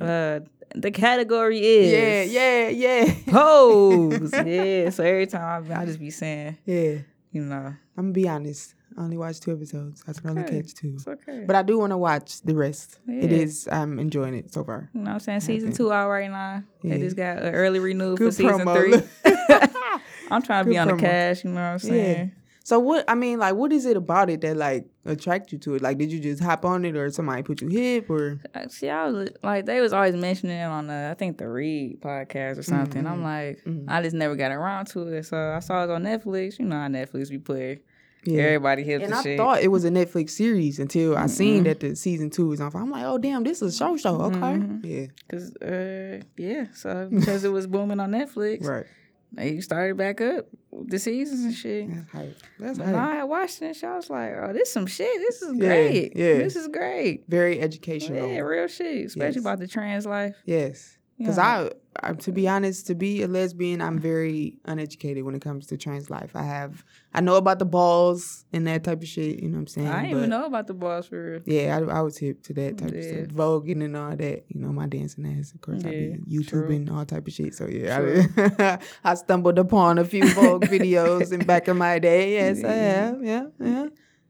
Uh, 0.00 0.40
the 0.74 0.90
category 0.92 1.58
is 1.60 1.92
Yeah, 2.32 2.68
yeah, 2.68 2.68
yeah. 3.04 3.14
pose. 3.28 4.32
yeah. 4.46 4.90
So 4.90 5.02
every 5.04 5.26
time 5.26 5.70
I, 5.70 5.80
I 5.82 5.84
just 5.84 5.98
be 5.98 6.10
saying, 6.10 6.58
yeah. 6.64 6.98
you 7.32 7.42
know, 7.42 7.54
I'm 7.56 7.76
gonna 7.96 8.12
be 8.12 8.28
honest. 8.28 8.74
I 8.98 9.02
only 9.02 9.16
watched 9.16 9.42
two 9.42 9.52
episodes. 9.52 10.02
I 10.08 10.12
can 10.12 10.30
only 10.30 10.42
Okay. 10.42 10.62
catch 10.62 10.74
two. 10.74 10.92
it's 10.96 11.06
okay. 11.06 11.44
But 11.46 11.56
I 11.56 11.62
do 11.62 11.78
want 11.78 11.90
to 11.92 11.96
watch 11.98 12.40
the 12.42 12.54
rest. 12.54 12.98
It 13.08 13.30
Yeah. 13.30 13.38
is. 13.38 13.68
I'm 13.70 13.98
enjoying 13.98 14.34
it 14.34 14.52
so 14.52 14.64
far. 14.64 14.90
you 14.92 15.00
know 15.00 15.10
what 15.10 15.14
I'm 15.14 15.20
saying? 15.20 15.40
Season 15.40 15.72
two 15.72 15.92
out 15.92 16.08
right 16.10 16.30
now. 16.30 16.62
Yeah. 16.82 16.94
They 16.94 17.00
just 17.00 17.16
got 17.16 17.38
an 17.38 17.54
early 17.54 17.78
renewal 17.78 18.16
for 18.16 18.30
season 18.30 18.60
promo. 18.60 18.74
three. 18.76 19.02
I'm 20.30 20.42
trying 20.42 20.64
to 20.64 20.68
be 20.70 20.74
Good 20.76 20.80
on 20.80 20.88
the 20.88 20.96
cash, 20.96 21.44
you 21.44 21.50
know 21.50 21.56
what 21.56 21.62
I'm 21.72 21.78
saying? 21.78 22.32
So 22.62 22.78
what? 22.78 23.04
I 23.08 23.14
mean, 23.16 23.38
like, 23.40 23.54
what 23.56 23.72
is 23.72 23.84
it 23.86 23.96
about 23.96 24.30
it 24.30 24.42
that 24.42 24.56
like 24.56 24.86
attract 25.04 25.50
you 25.50 25.58
to 25.58 25.74
it? 25.74 25.82
Like, 25.82 25.98
did 25.98 26.12
you 26.12 26.20
just 26.20 26.40
hop 26.42 26.64
on 26.64 26.84
it, 26.84 26.94
or 26.94 27.10
somebody 27.10 27.42
put 27.42 27.62
you 27.62 27.68
hip, 27.68 28.08
or 28.08 28.38
Uh, 28.54 28.68
See, 28.68 28.88
I 28.88 29.08
was 29.08 29.30
like, 29.42 29.66
they 29.66 29.80
was 29.80 29.92
always 29.92 30.14
mentioning 30.14 30.56
it 30.58 30.64
on 30.64 30.86
the, 30.86 31.08
I 31.10 31.14
think 31.14 31.38
the 31.38 31.48
Read 31.48 32.00
podcast 32.00 32.58
or 32.58 32.62
something. 32.62 33.02
Mm-hmm. 33.04 33.12
I'm 33.12 33.22
like, 33.24 33.60
I 33.88 34.02
just 34.02 34.14
never 34.14 34.36
got 34.36 34.52
around 34.52 34.86
to 34.88 35.02
it. 35.08 35.24
So 35.24 35.36
I 35.36 35.58
saw 35.60 35.82
it 35.84 35.90
on 35.90 36.04
Netflix. 36.04 36.58
You 36.60 36.66
know 36.66 36.76
how 36.76 36.86
Netflix 36.88 37.30
be 37.30 37.38
putting 37.38 37.80
yeah? 38.24 38.42
everybody 38.42 38.82
hip 38.84 39.02
And 39.02 39.14
I 39.14 39.22
shit. 39.22 39.36
thought 39.38 39.62
it 39.62 39.68
was 39.68 39.84
a 39.84 39.90
Netflix 39.90 40.30
series 40.30 40.78
until 40.78 41.16
I 41.16 41.26
seen 41.26 41.64
that 41.64 41.80
the 41.80 41.94
season 41.96 42.30
two 42.30 42.48
was 42.48 42.60
on. 42.60 42.70
I'm 42.74 42.90
like, 42.90 43.04
oh 43.04 43.18
damn, 43.18 43.42
this 43.44 43.62
is 43.62 43.74
a 43.74 43.76
show 43.76 43.96
show. 43.96 44.20
Okay, 44.22 44.38
Mm-hmm. 44.38 44.86
yeah, 44.86 45.06
Cause 45.30 45.56
uh, 45.56 46.22
yeah, 46.36 46.66
so 46.74 47.08
because 47.10 47.44
it 47.44 47.50
was 47.52 47.66
booming 47.66 48.00
on 48.00 48.10
Netflix, 48.10 48.64
right. 48.66 48.86
they 49.32 49.60
started 49.60 49.96
back 49.96 50.20
up 50.20 50.46
the 50.72 50.98
seasons 50.98 51.44
and 51.44 51.54
shit. 51.54 51.88
That's 51.88 52.10
hype. 52.10 52.36
That's 52.58 52.78
hype. 52.78 52.94
I 52.94 53.14
had 53.16 53.24
watched 53.24 53.58
shit. 53.58 53.84
I 53.84 53.96
was 53.96 54.08
like, 54.10 54.32
oh, 54.40 54.52
this 54.52 54.72
some 54.72 54.86
shit. 54.86 55.12
This 55.18 55.42
is 55.42 55.56
Yeah, 55.56 55.66
great. 55.68 56.12
yeah. 56.16 56.34
This 56.38 56.56
is 56.56 56.68
great. 56.68 57.24
Very 57.28 57.60
educational. 57.60 58.28
Yeah, 58.30 58.40
real 58.40 58.66
shit. 58.68 59.06
Especially 59.06 59.36
Yes. 59.36 59.44
about 59.44 59.58
the 59.58 59.66
trans 59.68 60.06
life. 60.06 60.36
Yes. 60.44 60.96
Because 61.20 61.36
Yeah. 61.36 61.68
I, 62.02 62.08
I, 62.10 62.12
to 62.14 62.32
be 62.32 62.48
honest, 62.48 62.86
to 62.86 62.94
be 62.94 63.20
a 63.22 63.28
lesbian, 63.28 63.82
I'm 63.82 63.98
very 63.98 64.56
uneducated 64.64 65.22
when 65.22 65.34
it 65.34 65.42
comes 65.42 65.66
to 65.66 65.76
trans 65.76 66.08
life. 66.08 66.34
I 66.34 66.44
have, 66.44 66.82
I 67.12 67.20
know 67.20 67.34
about 67.36 67.58
the 67.58 67.66
balls 67.66 68.46
and 68.54 68.66
that 68.66 68.84
type 68.84 69.02
of 69.02 69.06
shit. 69.08 69.42
You 69.42 69.48
know 69.50 69.56
what 69.56 69.60
I'm 69.60 69.66
saying? 69.66 69.86
I 69.88 70.02
didn't 70.02 70.12
But, 70.12 70.16
even 70.18 70.30
know 70.30 70.46
about 70.46 70.66
the 70.66 70.72
balls 70.74 71.08
for 71.08 71.22
real. 71.32 71.40
Yeah, 71.44 71.76
I, 71.78 71.98
I 71.98 72.00
was 72.00 72.16
hip 72.16 72.42
to 72.44 72.54
that 72.54 72.78
type 72.78 72.92
Yeah. 72.92 72.98
of 73.00 73.04
stuff, 73.04 73.36
voguing 73.36 73.84
and 73.84 73.96
all 73.98 74.16
that. 74.16 74.44
You 74.48 74.60
know, 74.62 74.72
my 74.72 74.86
dancing 74.86 75.26
ass. 75.38 75.52
Of 75.52 75.60
course, 75.60 75.84
I 75.84 75.90
Yeah, 75.90 76.16
be 76.26 76.38
YouTubing 76.38 76.90
all 76.90 77.04
type 77.04 77.26
of 77.26 77.32
shit. 77.34 77.54
So 77.54 77.66
yeah, 77.66 78.26
I, 78.58 78.78
I 79.10 79.14
stumbled 79.14 79.58
upon 79.58 79.98
a 79.98 80.04
few 80.06 80.26
Vogue 80.28 80.64
videos 80.68 81.32
in 81.32 81.40
back 81.44 81.68
in 81.68 81.76
my 81.76 81.98
day. 81.98 82.32
Yes, 82.40 82.64
I 82.64 82.72
have. 82.72 83.22
Yeah, 83.22 83.46
yeah. 83.60 83.86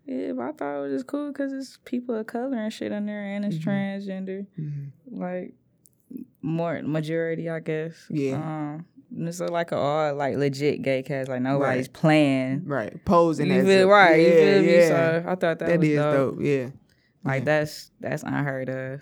Yeah, 0.06 0.32
but 0.32 0.42
I 0.42 0.52
thought 0.52 0.78
it 0.78 0.80
was 0.82 0.92
just 0.92 1.06
cool 1.06 1.28
because 1.28 1.52
it's 1.52 1.78
people 1.85 2.16
of 2.16 2.26
color 2.26 2.56
and 2.56 2.73
shit 2.73 2.90
on 2.90 3.06
there, 3.06 3.23
and 3.23 3.44
it's 3.44 3.59
Mhm. 3.59 3.62
transgender. 3.64 4.47
Mhm. 4.59 4.90
Like 5.09 5.54
more 6.43 6.81
majority, 6.83 7.49
I 7.49 7.61
guess. 7.61 7.95
Yeah. 8.11 8.35
Um, 8.37 8.87
it's 9.17 9.40
like 9.40 9.73
a 9.73 9.76
all 9.76 10.14
like 10.14 10.37
legit 10.37 10.83
gay 10.83 11.02
cast. 11.02 11.29
Like 11.29 11.43
nobody's 11.43 11.88
playing. 11.88 12.64
Right, 12.67 13.05
posing. 13.05 13.49
You 13.49 13.55
as 13.55 13.67
feel 13.67 13.88
a- 13.88 13.93
right? 13.93 14.21
you 14.21 14.26
Yeah, 14.29 14.35
feel 14.35 14.62
me? 14.62 14.73
yeah. 14.76 14.88
So 14.88 15.19
I 15.26 15.31
thought 15.35 15.40
that, 15.40 15.59
that 15.59 15.79
was 15.81 15.88
is 15.88 15.97
dope. 15.97 16.35
dope. 16.37 16.45
Yeah. 16.45 16.69
Like 17.25 17.40
Yeah. 17.40 17.45
that's 17.45 17.90
that's 18.00 18.23
unheard 18.23 18.69
of. 18.69 19.00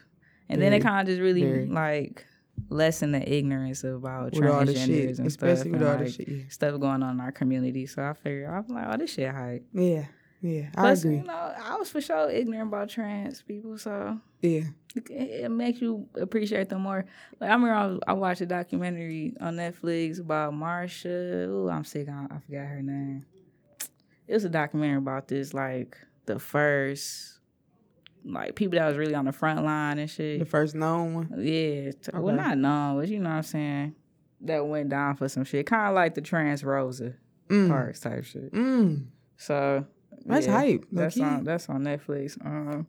And 0.49 0.63
then 0.63 0.73
it 0.73 0.81
kind 0.81 1.01
of 1.07 1.13
just 1.13 1.21
really 1.21 1.67
like 1.67 2.25
lessen 2.71 3.13
the 3.13 3.33
ignorance 3.37 3.85
about 3.85 4.33
with 4.33 4.45
all 4.47 4.65
the 4.65 4.75
shit, 4.75 4.89
transgenders 4.89 5.19
and 5.19 5.27
especially 5.27 5.57
stuff, 5.57 5.73
with 5.73 5.83
and 5.83 5.91
all 5.91 5.97
like 5.97 6.05
the 6.07 6.11
shit. 6.13 6.29
Yeah, 6.29 6.43
stuff 6.49 6.81
going 6.81 7.03
on 7.03 7.17
in 7.17 7.21
our 7.21 7.31
community. 7.33 7.85
So 7.87 8.03
I 8.03 8.15
figured 8.15 8.49
I'm 8.49 8.67
like, 8.69 8.87
oh, 8.89 8.97
this 8.97 9.13
shit 9.13 9.31
hype. 9.31 9.65
yeah, 9.75 10.07
yeah 10.41 10.69
I 10.77 10.81
Plus, 10.81 11.05
agree. 11.05 11.17
you 11.17 11.23
know, 11.25 11.55
I 11.63 11.77
was 11.77 11.91
for 11.91 12.01
sure 12.01 12.31
ignorant 12.31 12.69
about 12.69 12.89
trans 12.89 13.43
people, 13.43 13.77
so 13.79 14.19
Yeah, 14.41 14.63
it, 14.95 15.11
it 15.11 15.51
makes 15.51 15.81
you 15.81 16.07
appreciate 16.21 16.69
them 16.69 16.83
more. 16.83 17.05
Like 17.41 17.51
I 17.51 17.55
remember 17.55 18.01
I, 18.07 18.11
I 18.11 18.15
watched 18.15 18.41
a 18.41 18.47
documentary 18.47 19.35
on 19.41 19.57
Netflix 19.57 20.21
about 20.21 20.53
Marsha. 20.53 21.47
Ooh, 21.49 21.69
I'm 21.69 21.85
sick. 21.85 22.09
I, 22.09 22.27
I 22.35 22.39
forgot 22.39 22.67
her 22.67 22.83
name. 22.83 23.25
It 24.27 24.35
was 24.35 24.45
a 24.45 24.49
documentary 24.51 24.99
about 24.99 25.27
this, 25.29 25.55
like 25.55 25.97
the 26.27 26.39
first, 26.39 27.39
like 28.25 28.55
people 28.55 28.79
that 28.79 28.87
was 28.87 28.97
really 28.99 29.15
on 29.15 29.25
the 29.25 29.33
front 29.33 29.65
line 29.65 29.99
and 29.99 30.11
shit. 30.11 30.39
the 30.39 30.45
first 30.45 30.75
known 30.75 31.15
one. 31.15 31.35
Yeah, 31.39 31.93
t- 31.93 32.11
well, 32.15 32.35
not 32.35 32.59
known, 32.59 33.01
but 33.01 33.09
you 33.09 33.19
know 33.21 33.31
what 33.31 33.37
I'm 33.37 33.43
saying. 33.43 33.95
That 34.43 34.67
went 34.67 34.91
down 34.91 35.17
for 35.17 35.29
some 35.29 35.45
shit, 35.45 35.67
kind 35.67 35.89
of 35.89 35.95
like 35.95 36.15
the 36.15 36.21
trans 36.21 36.63
Rosa 36.63 37.15
Mm. 37.49 37.69
Parks 37.71 38.01
type 38.01 38.25
shit. 38.25 38.53
Mm. 38.53 39.07
So 39.39 39.87
That's 40.29 40.47
yeah, 40.47 40.53
hype. 40.53 40.85
That's 40.93 41.19
on 41.19 41.45
that's 41.45 41.69
on 41.69 41.83
Netflix. 41.85 42.45
Um, 42.45 42.87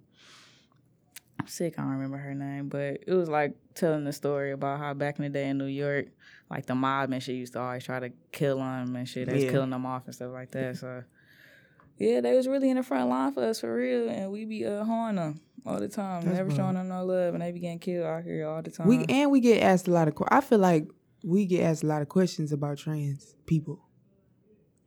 I'm 1.40 1.48
sick. 1.48 1.76
I 1.78 1.84
don't 1.84 1.92
remember 1.92 2.18
her 2.18 2.36
name, 2.36 2.68
but 2.70 3.00
it 3.08 3.14
was 3.14 3.30
like 3.30 3.54
telling 3.76 4.04
the 4.04 4.14
story 4.14 4.52
about 4.52 4.80
how 4.80 4.94
back 4.94 5.18
in 5.18 5.24
the 5.24 5.30
day 5.30 5.48
in 5.50 5.58
New 5.58 5.66
York, 5.66 6.08
like 6.50 6.66
the 6.66 6.76
mob 6.76 7.12
and 7.12 7.24
shit 7.24 7.36
used 7.36 7.54
to 7.54 7.60
always 7.62 7.84
try 7.84 8.00
to 8.00 8.12
kill 8.32 8.58
them 8.58 8.96
and 8.96 9.08
shit. 9.08 9.28
They 9.28 9.36
was 9.36 9.44
Yeah. 9.46 9.52
killing 9.52 9.70
them 9.70 9.86
off 9.86 10.06
and 10.06 10.14
stuff 10.14 10.32
like 10.34 10.52
that. 10.52 10.78
So. 10.78 11.04
Yeah, 11.98 12.22
they 12.22 12.34
was 12.34 12.48
really 12.48 12.70
in 12.70 12.78
the 12.78 12.84
front 12.84 13.10
line 13.10 13.34
for 13.34 13.44
us 13.44 13.60
for 13.60 13.76
real, 13.76 14.10
and 14.10 14.32
we 14.32 14.46
be 14.46 14.66
uh 14.66 14.86
horning 14.86 15.16
them 15.16 15.42
all 15.66 15.80
the 15.80 15.90
time, 15.90 16.24
That's 16.24 16.38
never 16.38 16.50
showing 16.52 16.76
them 16.76 16.88
no 16.88 17.04
love, 17.06 17.34
and 17.34 17.44
they 17.44 17.52
be 17.52 17.60
getting 17.60 17.80
killed 17.80 18.06
out 18.06 18.24
here 18.24 18.48
all 18.48 18.62
the 18.62 18.72
time. 18.72 18.88
We 18.88 19.06
and 19.10 19.30
we 19.32 19.42
get 19.42 19.62
asked 19.62 19.88
a 19.88 19.92
lot 19.92 20.08
of. 20.08 20.16
I 20.30 20.40
feel 20.42 20.60
like 20.60 20.88
we 21.24 21.46
get 21.46 21.64
asked 21.64 21.84
a 21.84 21.88
lot 21.88 22.02
of 22.02 22.08
questions 22.08 22.54
about 22.54 22.78
trans 22.78 23.36
people. 23.46 23.82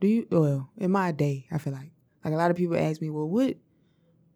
Do 0.00 0.06
you? 0.08 0.26
Well, 0.30 0.70
in 0.78 0.90
my 0.90 1.12
day, 1.12 1.46
I 1.52 1.58
feel 1.58 1.74
like 1.74 1.92
like 2.24 2.34
a 2.34 2.36
lot 2.36 2.50
of 2.50 2.56
people 2.56 2.76
ask 2.76 3.00
me, 3.00 3.10
well, 3.10 3.28
what, 3.28 3.56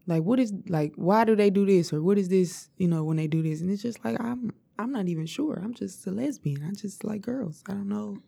like, 0.06 0.22
what 0.22 0.38
is 0.40 0.52
like, 0.68 0.92
why 0.96 1.24
do 1.24 1.34
they 1.36 1.50
do 1.50 1.66
this 1.66 1.92
or 1.92 2.02
what 2.02 2.18
is 2.18 2.28
this? 2.28 2.68
You 2.78 2.88
know, 2.88 3.04
when 3.04 3.16
they 3.16 3.26
do 3.26 3.42
this, 3.42 3.60
and 3.60 3.70
it's 3.70 3.82
just 3.82 4.04
like 4.04 4.18
I'm 4.20 4.52
I'm 4.78 4.92
not 4.92 5.08
even 5.08 5.26
sure. 5.26 5.58
I'm 5.62 5.74
just 5.74 6.06
a 6.06 6.10
lesbian. 6.10 6.62
I 6.64 6.72
just 6.72 7.04
like 7.04 7.22
girls. 7.22 7.62
I 7.68 7.72
don't 7.72 7.88
know. 7.88 8.18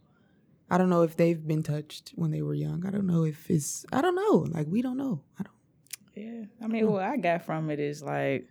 I 0.71 0.77
don't 0.79 0.91
know 0.91 1.03
if 1.03 1.17
they've 1.17 1.47
been 1.47 1.63
touched 1.63 2.13
when 2.15 2.31
they 2.31 2.43
were 2.43 2.55
young. 2.55 2.85
I 2.87 2.91
don't 2.91 3.07
know 3.07 3.25
if 3.25 3.51
it's. 3.51 3.87
I 3.93 4.01
don't 4.03 4.15
know. 4.15 4.47
Like 4.51 4.67
we 4.69 4.83
don't 4.83 4.97
know. 4.97 5.23
I 5.39 5.43
don't. 5.45 5.55
Yeah, 6.15 6.45
I 6.63 6.67
mean, 6.67 6.91
what 6.91 7.03
I 7.05 7.17
got 7.17 7.45
from 7.45 7.71
it 7.71 7.79
is 7.79 8.03
like 8.03 8.49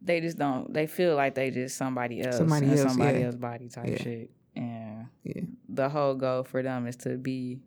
they 0.00 0.20
just 0.20 0.38
don't. 0.38 0.72
They 0.72 0.86
feel 0.86 1.14
like 1.16 1.34
they 1.34 1.50
just 1.50 1.76
somebody 1.76 2.22
else, 2.22 2.36
Somebody 2.36 2.68
else, 2.70 2.80
somebody 2.82 3.20
yeah. 3.20 3.26
else 3.26 3.36
body 3.36 3.68
type 3.68 3.86
Yeah. 3.88 4.02
shit, 4.02 4.30
and 4.56 5.06
Yeah. 5.24 5.42
the 5.68 5.88
whole 5.88 6.14
goal 6.14 6.44
for 6.44 6.62
them 6.62 6.86
is 6.86 6.96
to 6.98 7.16
be 7.16 7.60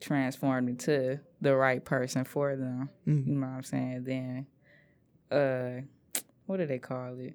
transformed 0.00 0.68
into 0.68 1.20
the 1.42 1.54
right 1.56 1.84
person 1.84 2.24
for 2.24 2.54
them. 2.56 2.88
Mhm. 3.06 3.26
You 3.26 3.34
know 3.34 3.46
what 3.48 3.52
I'm 3.56 3.62
saying? 3.64 4.04
Then, 4.04 4.46
uh, 5.30 5.82
what 6.46 6.56
do 6.58 6.66
they 6.66 6.78
call 6.78 7.18
it? 7.18 7.34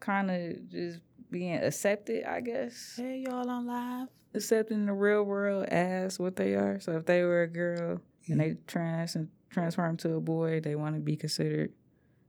Kind 0.00 0.30
of 0.30 0.68
just 0.70 1.00
being 1.30 1.54
accepted, 1.56 2.24
I 2.24 2.40
guess. 2.40 2.94
Hey, 2.96 3.24
y'all 3.26 3.48
on 3.50 3.66
live. 3.66 4.08
Accepting 4.34 4.86
the 4.86 4.92
real 4.94 5.24
world 5.24 5.64
as 5.66 6.18
what 6.18 6.36
they 6.36 6.54
are. 6.54 6.80
So 6.80 6.92
if 6.96 7.04
they 7.04 7.22
were 7.22 7.42
a 7.42 7.48
girl 7.48 8.00
and 8.28 8.40
they 8.40 8.56
trans 8.66 9.14
and 9.16 9.28
transform 9.50 9.96
to 9.98 10.14
a 10.14 10.20
boy, 10.20 10.60
they 10.60 10.74
want 10.76 10.94
to 10.94 11.00
be 11.00 11.16
considered. 11.16 11.72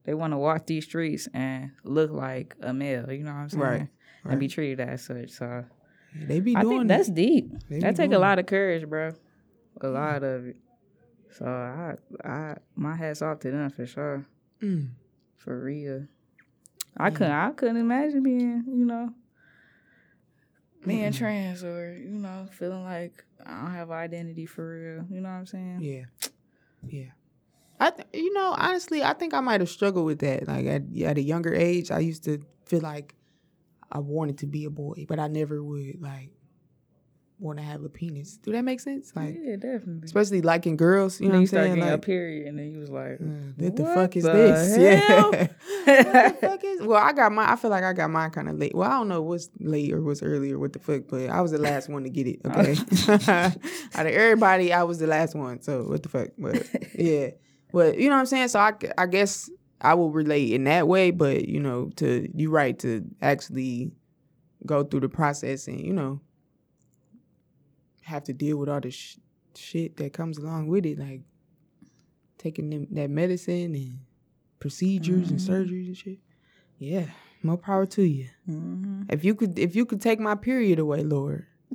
They 0.04 0.14
want 0.14 0.34
to 0.34 0.38
walk 0.38 0.66
these 0.68 0.84
streets 0.84 1.30
and 1.34 1.72
look 1.84 2.12
like 2.12 2.56
a 2.62 2.74
male. 2.74 3.10
You 3.12 3.24
know 3.24 3.32
what 3.32 3.38
I'm 3.38 3.50
saying? 3.50 3.62
Right, 3.62 3.88
And 4.26 4.40
be 4.40 4.48
treated 4.50 4.82
as 4.82 5.04
such. 5.04 5.30
So 5.32 5.64
They 6.28 6.40
be 6.42 6.56
I 6.56 6.62
doing 6.62 6.80
think 6.80 6.88
that's 6.90 7.10
deep. 7.10 7.52
That 7.70 7.96
take 7.96 8.12
a 8.12 8.20
lot 8.20 8.40
of 8.40 8.46
courage, 8.48 8.88
bro. 8.90 9.14
A 9.84 9.88
lot 9.88 10.24
of 10.24 10.48
it. 10.48 10.56
So 11.38 11.46
I, 11.46 11.96
I, 12.28 12.56
my 12.76 12.96
hats 12.96 13.22
off 13.22 13.40
to 13.42 13.52
them 13.52 13.70
for 13.70 13.86
sure, 13.86 14.26
Mm. 14.62 14.90
for 15.38 15.60
real. 15.64 16.08
I 16.96 17.10
couldn't, 17.10 17.32
I 17.34 17.52
couldn't 17.52 17.78
imagine 17.78 18.22
being, 18.24 18.64
you 18.68 18.86
know, 18.86 19.14
being 20.86 21.12
trans 21.12 21.64
or 21.64 21.94
you 21.96 22.10
know 22.20 22.48
feeling 22.52 22.84
like 22.84 23.24
I 23.46 23.62
don't 23.62 23.72
have 23.72 23.90
identity 23.92 24.46
for 24.46 24.70
real. 24.70 25.06
You 25.10 25.22
know 25.22 25.30
what 25.30 25.36
I'm 25.36 25.46
saying? 25.48 25.80
Yeah, 25.82 26.04
yeah. 26.88 27.12
I, 27.80 27.90
th- 27.90 28.08
you 28.14 28.34
know, 28.34 28.54
honestly, 28.58 29.04
I 29.04 29.14
think 29.14 29.34
I 29.34 29.40
might 29.40 29.60
have 29.62 29.70
struggled 29.70 30.06
with 30.06 30.20
that. 30.20 30.48
Like 30.48 30.66
at 30.68 30.84
at 31.04 31.18
a 31.18 31.22
younger 31.22 31.54
age, 31.54 31.90
I 31.92 32.00
used 32.00 32.24
to 32.26 32.40
feel 32.66 32.82
like 32.82 33.16
I 33.92 34.00
wanted 34.00 34.38
to 34.40 34.46
be 34.46 34.66
a 34.66 34.70
boy, 34.70 35.06
but 35.08 35.20
I 35.20 35.28
never 35.28 35.64
would 35.64 36.02
like 36.02 36.32
want 37.44 37.60
to 37.60 37.64
have 37.64 37.84
a 37.84 37.90
penis. 37.90 38.38
Do 38.38 38.52
that 38.54 38.64
make 38.64 38.80
sense? 38.80 39.12
Like, 39.16 39.36
yeah, 39.40 39.56
definitely. 39.58 40.02
especially 40.06 40.42
liking 40.42 40.78
girls. 40.78 41.20
You 41.22 41.28
know 41.28 41.34
what 41.34 41.38
you 41.40 41.42
I'm 41.42 41.48
start 41.48 41.64
saying? 41.66 41.76
getting 41.76 41.90
a 41.90 41.94
Like, 41.94 42.02
period, 42.02 42.48
and 42.48 42.58
then 42.58 42.72
you 42.72 42.80
was 42.80 42.90
like, 42.90 43.20
what 43.58 43.76
the 43.76 43.84
fuck 43.86 44.16
is 44.16 44.24
the 44.24 44.32
this? 44.32 44.76
hell?" 45.08 45.32
Yeah. 45.34 45.48
what 46.24 46.42
the 46.42 46.48
fuck 46.48 46.64
is? 46.64 46.82
Well, 46.82 47.04
I 47.04 47.14
got 47.14 47.32
my. 47.32 47.52
I 47.52 47.56
feel 47.56 47.70
like 47.70 47.84
I 47.84 47.94
got 47.94 48.10
mine 48.10 48.32
kind 48.32 48.50
of 48.50 48.58
late. 48.58 48.74
Well, 48.74 48.90
I 48.90 48.94
don't 48.94 49.08
know 49.10 49.22
what's 49.22 49.50
late 49.60 49.94
or 49.94 50.02
what's 50.02 50.24
early 50.24 50.52
or 50.52 50.60
what 50.60 50.74
the 50.74 50.80
fuck, 50.80 51.04
but 51.10 51.30
I 51.30 51.42
was 51.42 51.52
the 51.52 51.58
last 51.60 51.90
one 51.90 52.04
to 52.04 52.10
get 52.10 52.28
it. 52.28 52.40
Okay, 52.46 52.76
out 53.96 54.06
of 54.06 54.12
everybody, 54.14 54.74
I 54.74 54.84
was 54.84 55.00
the 55.00 55.08
last 55.08 55.36
one. 55.36 55.62
So 55.62 55.84
what 55.84 56.04
the 56.04 56.10
fuck? 56.10 56.30
But 56.38 56.66
yeah, 56.98 57.30
but 57.72 57.98
you 57.98 58.10
know 58.10 58.16
what 58.16 58.22
I'm 58.22 58.26
saying. 58.26 58.48
So 58.48 58.60
I, 58.60 58.74
I 58.98 59.06
guess 59.06 59.50
I 59.82 59.94
will 59.96 60.12
relate 60.12 60.54
in 60.54 60.64
that 60.66 60.88
way. 60.88 61.12
But 61.12 61.48
you 61.48 61.60
know, 61.60 61.90
to 61.98 62.30
you 62.34 62.50
right 62.50 62.78
to 62.80 63.04
actually 63.22 63.92
go 64.66 64.84
through 64.84 65.02
the 65.02 65.10
process 65.10 65.68
and 65.68 65.80
you 65.82 65.92
know 65.92 66.22
have 68.04 68.24
to 68.26 68.34
deal 68.34 68.58
with 68.58 68.70
all 68.70 68.80
the 68.82 68.92
sh- 68.92 69.18
shit 69.56 69.98
that 69.98 70.14
comes 70.14 70.38
along 70.38 70.68
with 70.68 70.86
it, 70.86 70.98
like 71.00 71.22
taking 72.38 72.70
them, 72.70 72.88
that 72.92 73.10
medicine 73.10 73.76
and 73.76 74.00
procedures 74.60 75.30
and 75.32 75.40
Mhm. 75.40 75.50
surgeries 75.50 75.88
and 75.88 75.98
shit. 75.98 76.20
Yeah, 76.80 77.06
more 77.42 77.58
power 77.58 77.86
to 77.86 78.04
you. 78.04 78.28
mm-hmm. 78.50 79.04
If 79.10 79.24
you 79.24 79.36
could, 79.36 79.58
if 79.60 79.76
you 79.76 79.86
could 79.86 80.02
take 80.02 80.20
my 80.20 80.36
period 80.36 80.80
away, 80.80 81.04
Lord, 81.04 81.46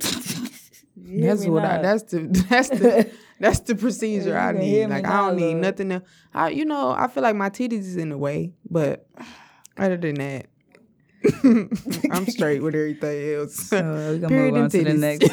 that's 0.95 1.45
what 1.45 1.65
I. 1.65 1.81
That's 1.81 2.03
the. 2.03 2.19
That's 2.49 2.69
the. 2.69 3.11
That's 3.41 3.61
the 3.61 3.73
procedure 3.75 4.37
I 4.37 4.49
you 4.51 4.57
can 4.57 4.61
hear 4.67 4.85
need. 4.89 4.93
Like 4.95 5.07
I 5.07 5.15
don't 5.29 5.37
need 5.37 5.51
Lord. 5.51 5.61
nothing 5.61 5.93
else. 5.93 6.03
I, 6.33 6.49
you 6.49 6.65
know, 6.65 6.89
I 6.91 7.07
feel 7.07 7.23
like 7.23 7.37
my 7.37 7.49
titties 7.49 7.87
is 7.87 7.95
in 7.95 8.09
the 8.09 8.17
way, 8.17 8.51
but 8.69 9.07
other 9.77 9.95
than 9.95 10.15
that, 10.15 10.47
I'm 12.11 12.27
straight 12.27 12.61
with 12.61 12.75
everything 12.75 13.35
else. 13.35 13.55
So 13.55 13.77
uh, 13.79 14.13
we 14.13 14.19
gonna 14.19 14.27
Period 14.29 14.53
move 14.53 14.57
on 14.57 14.63
and 14.63 14.71
to 14.71 14.83
the 14.83 14.93
next. 14.93 15.29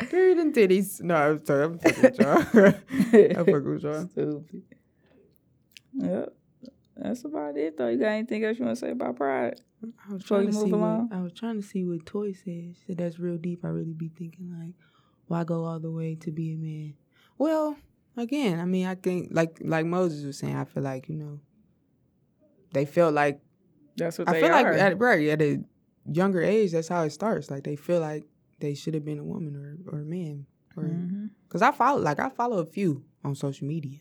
Period 0.10 0.38
and 0.38 0.54
titties. 0.54 1.02
No, 1.02 1.14
I'm 1.16 1.44
sorry. 1.44 1.64
I'm 1.64 1.78
fucking 1.78 2.02
with 2.02 2.20
y'all. 2.20 2.38
I'm 2.38 3.44
fucking 3.44 3.74
with 3.74 3.82
y'all. 3.82 4.06
Stupid. 4.08 4.62
Yep. 5.94 6.32
That's 6.96 7.24
about 7.24 7.56
it 7.56 7.76
though. 7.76 7.88
You 7.88 7.98
got 7.98 8.08
anything 8.08 8.44
else 8.44 8.58
you 8.58 8.64
want 8.64 8.78
to 8.78 8.80
say 8.80 8.92
about 8.92 9.16
pride? 9.16 9.60
I 9.82 10.12
was 10.12 10.22
Before 10.22 10.38
trying 10.38 10.50
to 10.50 10.52
move 10.52 10.64
see 10.64 10.72
what, 10.72 10.78
along? 10.78 11.10
I 11.12 11.20
was 11.20 11.32
trying 11.32 11.60
to 11.60 11.66
see 11.66 11.84
what 11.84 12.06
Toy 12.06 12.32
said. 12.32 12.44
She 12.44 12.76
said 12.86 12.98
that's 12.98 13.18
real 13.18 13.36
deep. 13.36 13.64
I 13.64 13.68
really 13.68 13.92
be 13.92 14.08
thinking 14.08 14.54
like, 14.58 14.74
why 15.26 15.44
go 15.44 15.64
all 15.64 15.80
the 15.80 15.90
way 15.90 16.14
to 16.16 16.30
be 16.30 16.52
a 16.52 16.56
man? 16.56 16.94
Well, 17.36 17.76
again, 18.16 18.60
I 18.60 18.64
mean, 18.64 18.86
I 18.86 18.94
think 18.94 19.28
like 19.32 19.58
like 19.60 19.86
Moses 19.86 20.24
was 20.24 20.38
saying, 20.38 20.56
I 20.56 20.64
feel 20.64 20.84
like 20.84 21.08
you 21.08 21.16
know, 21.16 21.40
they 22.74 22.84
feel 22.84 23.10
like 23.10 23.40
That's 23.96 24.18
what 24.18 24.28
I 24.28 24.32
they 24.32 24.40
feel 24.42 24.50
are. 24.50 24.62
like 24.72 24.80
at, 24.80 24.98
right 24.98 25.28
at 25.28 25.40
a 25.42 25.60
younger 26.10 26.42
age, 26.42 26.72
that's 26.72 26.88
how 26.88 27.02
it 27.04 27.10
starts. 27.10 27.50
Like 27.50 27.64
they 27.64 27.76
feel 27.76 28.00
like 28.00 28.24
they 28.60 28.74
should 28.74 28.94
have 28.94 29.04
been 29.04 29.18
a 29.18 29.24
woman 29.24 29.56
or 29.56 29.78
or 29.96 30.00
a 30.00 30.04
man, 30.04 30.46
or 30.76 30.84
Mhm. 30.84 31.30
Cause 31.48 31.62
I 31.62 31.70
follow 31.70 32.00
like 32.00 32.18
I 32.20 32.28
follow 32.28 32.58
a 32.58 32.66
few 32.66 33.04
on 33.24 33.34
social 33.34 33.66
media. 33.66 34.00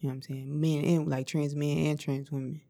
You 0.00 0.08
know 0.08 0.10
what 0.10 0.14
I'm 0.14 0.22
saying? 0.22 0.60
Men 0.60 0.84
and 0.84 1.08
like 1.08 1.26
trans 1.26 1.54
men 1.54 1.76
and 1.86 2.00
trans 2.00 2.30
women. 2.32 2.60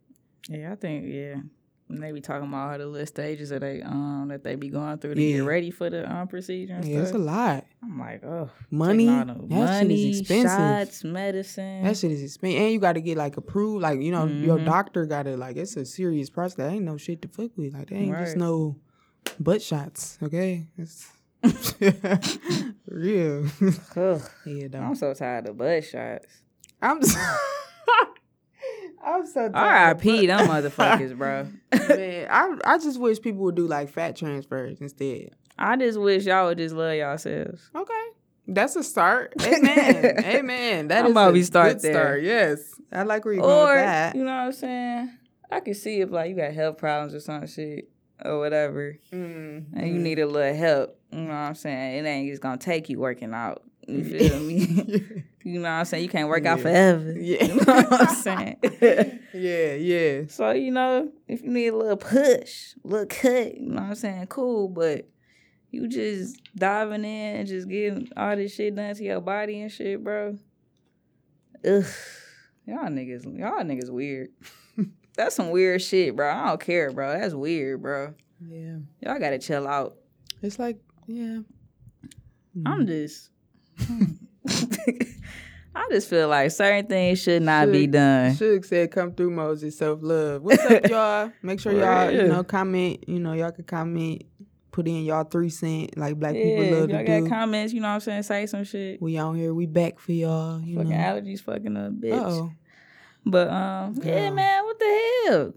Yeah, 0.48 0.72
I 0.72 0.74
think 0.76 1.04
yeah. 1.06 1.42
When 1.90 2.00
they 2.00 2.12
be 2.12 2.20
talking 2.20 2.48
about 2.48 2.72
all 2.72 2.78
the 2.78 2.86
little 2.86 3.06
stages 3.06 3.48
that 3.50 3.60
they 3.60 3.82
um 3.82 4.28
that 4.28 4.44
they 4.44 4.54
be 4.54 4.68
going 4.68 4.98
through 4.98 5.14
to 5.16 5.22
Yeah. 5.22 5.38
get 5.38 5.44
ready 5.44 5.70
for 5.70 5.90
the 5.90 6.10
um 6.10 6.28
procedure 6.28 6.74
and 6.74 6.84
Yeah, 6.86 7.00
it's 7.00 7.10
a 7.12 7.18
lot. 7.18 7.66
I'm 7.82 7.98
like, 7.98 8.22
oh, 8.24 8.48
Money, 8.70 9.06
taking 9.06 9.30
all 9.30 9.36
the 9.36 9.46
that 9.48 9.78
shit 9.80 9.88
money, 9.88 10.10
is 10.10 10.20
expensive. 10.20 10.50
shots, 10.58 11.04
medicine. 11.04 11.82
That 11.82 11.96
shit 11.96 12.12
is 12.12 12.22
expensive, 12.22 12.60
and 12.62 12.72
you 12.72 12.78
got 12.78 12.92
to 12.92 13.00
get 13.00 13.16
like 13.18 13.36
approved. 13.36 13.82
Like 13.82 14.00
you 14.00 14.12
know, 14.12 14.26
your 14.26 14.58
Mhm. 14.58 14.66
doctor 14.66 15.04
got 15.06 15.24
to 15.24 15.36
like 15.36 15.56
it's 15.56 15.76
a 15.76 15.84
serious 15.84 16.30
process. 16.30 16.54
That 16.56 16.70
ain't 16.72 16.84
no 16.84 16.96
shit 16.96 17.22
to 17.22 17.28
fuck 17.28 17.50
with. 17.56 17.74
Like 17.74 17.88
that 17.88 17.96
ain't 17.96 18.18
just 18.18 18.36
no 18.36 18.76
butt 19.38 19.60
shots. 19.62 20.18
Okay, 20.22 20.66
it's 20.78 21.10
real. 22.86 23.46
Yeah, 24.46 24.68
I'm 24.74 24.94
so 24.94 25.12
tired 25.14 25.48
of 25.48 25.56
butt 25.58 25.84
shots. 25.84 26.26
I'm. 26.82 27.02
So, 27.02 27.18
I'm 29.04 29.26
so 29.26 29.48
tired. 29.48 29.54
of 29.54 29.54
R.I.P. 29.56 30.26
butt- 30.26 30.38
them 30.38 30.48
motherfuckers, 30.70 31.16
bro. 31.16 31.48
Man, 31.96 32.26
I 32.30 32.56
I 32.64 32.78
just 32.78 33.00
wish 33.00 33.20
people 33.20 33.42
would 33.44 33.54
do 33.54 33.66
like 33.66 33.88
fat 33.90 34.16
transfers 34.16 34.80
instead. 34.80 35.30
I 35.58 35.76
just 35.76 35.98
wish 36.00 36.24
y'all 36.24 36.46
would 36.46 36.58
just 36.58 36.74
love 36.74 36.94
yourselves. 36.94 37.70
Okay. 37.74 37.92
That's 38.48 38.74
a 38.76 38.82
start. 38.82 39.34
Amen. 39.42 40.24
Amen. 40.24 40.88
That 40.88 41.00
I'm 41.00 41.06
is 41.06 41.10
about 41.12 41.36
a 41.36 41.42
start 41.44 41.72
good 41.74 41.82
there. 41.82 41.92
start. 41.94 42.22
Yes. 42.22 42.74
I 42.90 43.02
like 43.04 43.24
where 43.24 43.34
you're 43.34 43.42
going 43.42 43.68
with 43.76 43.84
that. 43.84 44.14
you 44.16 44.24
know 44.24 44.30
what 44.32 44.40
I'm 44.46 44.52
saying? 44.52 45.10
I 45.50 45.60
can 45.60 45.74
see 45.74 46.00
if 46.00 46.10
like 46.10 46.30
you 46.30 46.36
got 46.36 46.52
health 46.52 46.78
problems 46.78 47.14
or 47.14 47.20
some 47.20 47.46
shit 47.46 47.88
or 48.24 48.38
whatever, 48.38 48.98
Mm, 49.12 49.66
and 49.74 49.88
you 49.88 49.94
need 49.98 50.18
a 50.18 50.26
little 50.26 50.54
help. 50.54 50.98
You 51.12 51.20
know 51.20 51.28
what 51.28 51.34
I'm 51.34 51.54
saying? 51.54 52.04
It 52.04 52.08
ain't 52.08 52.28
just 52.30 52.42
gonna 52.42 52.58
take 52.58 52.88
you 52.88 52.98
working 52.98 53.32
out. 53.34 53.62
You 53.90 54.04
feel 54.04 54.40
me? 54.40 55.24
you 55.44 55.58
know 55.60 55.62
what 55.62 55.68
I'm 55.68 55.84
saying? 55.84 56.04
You 56.04 56.08
can't 56.08 56.28
work 56.28 56.46
out 56.46 56.60
forever. 56.60 57.12
Yeah. 57.18 57.44
You 57.46 57.54
know 57.56 57.64
what 57.64 58.08
I'm 58.08 58.14
saying? 58.14 58.56
yeah, 59.32 59.74
yeah. 59.74 60.22
so 60.28 60.50
you 60.52 60.70
know, 60.70 61.10
if 61.28 61.42
you 61.42 61.50
need 61.50 61.68
a 61.68 61.76
little 61.76 61.96
push, 61.96 62.74
a 62.84 62.88
little 62.88 63.06
cut, 63.06 63.56
you 63.56 63.68
know 63.68 63.82
what 63.82 63.90
I'm 63.90 63.94
saying? 63.94 64.26
Cool, 64.26 64.68
but 64.68 65.08
you 65.70 65.88
just 65.88 66.40
diving 66.54 67.04
in 67.04 67.36
and 67.36 67.48
just 67.48 67.68
getting 67.68 68.08
all 68.16 68.36
this 68.36 68.54
shit 68.54 68.74
done 68.74 68.94
to 68.94 69.04
your 69.04 69.20
body 69.20 69.60
and 69.60 69.72
shit, 69.72 70.02
bro. 70.02 70.36
Ugh. 71.64 71.84
Y'all 72.66 72.88
niggas, 72.88 73.24
y'all 73.38 73.64
niggas 73.64 73.90
weird. 73.90 74.30
That's 75.16 75.34
some 75.34 75.50
weird 75.50 75.82
shit, 75.82 76.16
bro. 76.16 76.30
I 76.30 76.48
don't 76.48 76.60
care, 76.60 76.90
bro. 76.92 77.18
That's 77.18 77.34
weird, 77.34 77.82
bro. 77.82 78.14
Yeah. 78.40 78.76
Y'all 79.00 79.18
gotta 79.18 79.38
chill 79.38 79.66
out. 79.66 79.96
It's 80.42 80.58
like, 80.58 80.78
yeah. 81.06 81.40
I'm 82.66 82.86
mm. 82.86 82.86
just. 82.86 83.30
I 85.72 85.86
just 85.90 86.08
feel 86.10 86.28
like 86.28 86.50
certain 86.50 86.86
things 86.86 87.20
should 87.22 87.42
not 87.42 87.70
be 87.70 87.82
Should- 87.82 87.92
done. 87.92 88.32
Suge 88.34 88.64
said, 88.64 88.90
"Come 88.90 89.12
through, 89.14 89.30
Moses. 89.30 89.76
Self 89.78 90.00
love. 90.02 90.42
What's 90.42 90.64
up, 90.64 90.86
y'all? 90.88 91.32
Make 91.42 91.60
sure 91.60 91.72
y'all, 91.72 92.10
you 92.10 92.26
know, 92.26 92.42
comment. 92.42 93.04
You 93.08 93.20
know, 93.20 93.32
y'all 93.34 93.52
can 93.52 93.64
comment. 93.64 94.24
Put 94.72 94.86
in 94.86 95.04
y'all 95.04 95.24
three 95.24 95.48
cent, 95.50 95.96
like 95.98 96.16
black 96.18 96.34
Yeah, 96.36 96.42
people 96.44 96.78
love 96.80 96.90
y'all 96.90 96.98
to 97.00 97.04
got 97.04 97.20
do. 97.24 97.28
comments, 97.28 97.72
you 97.72 97.80
know 97.80 97.88
what 97.88 97.94
I'm 97.94 98.00
saying? 98.00 98.22
Say 98.22 98.46
some 98.46 98.62
shit. 98.62 99.02
we 99.02 99.18
on 99.18 99.34
here. 99.36 99.52
We 99.52 99.66
back 99.66 99.98
for 99.98 100.12
y'all. 100.12 100.60
You 100.60 100.76
fucking 100.76 100.90
know. 100.90 100.96
allergies 100.96 101.40
fucking 101.40 101.76
up, 101.76 101.92
bitch. 101.94 102.12
Oh, 102.12 102.52
But 103.26 103.48
um, 103.50 103.98
yeah, 104.02 104.30
man, 104.30 104.64
what 104.64 104.78
the 104.78 105.24
hell? 105.26 105.54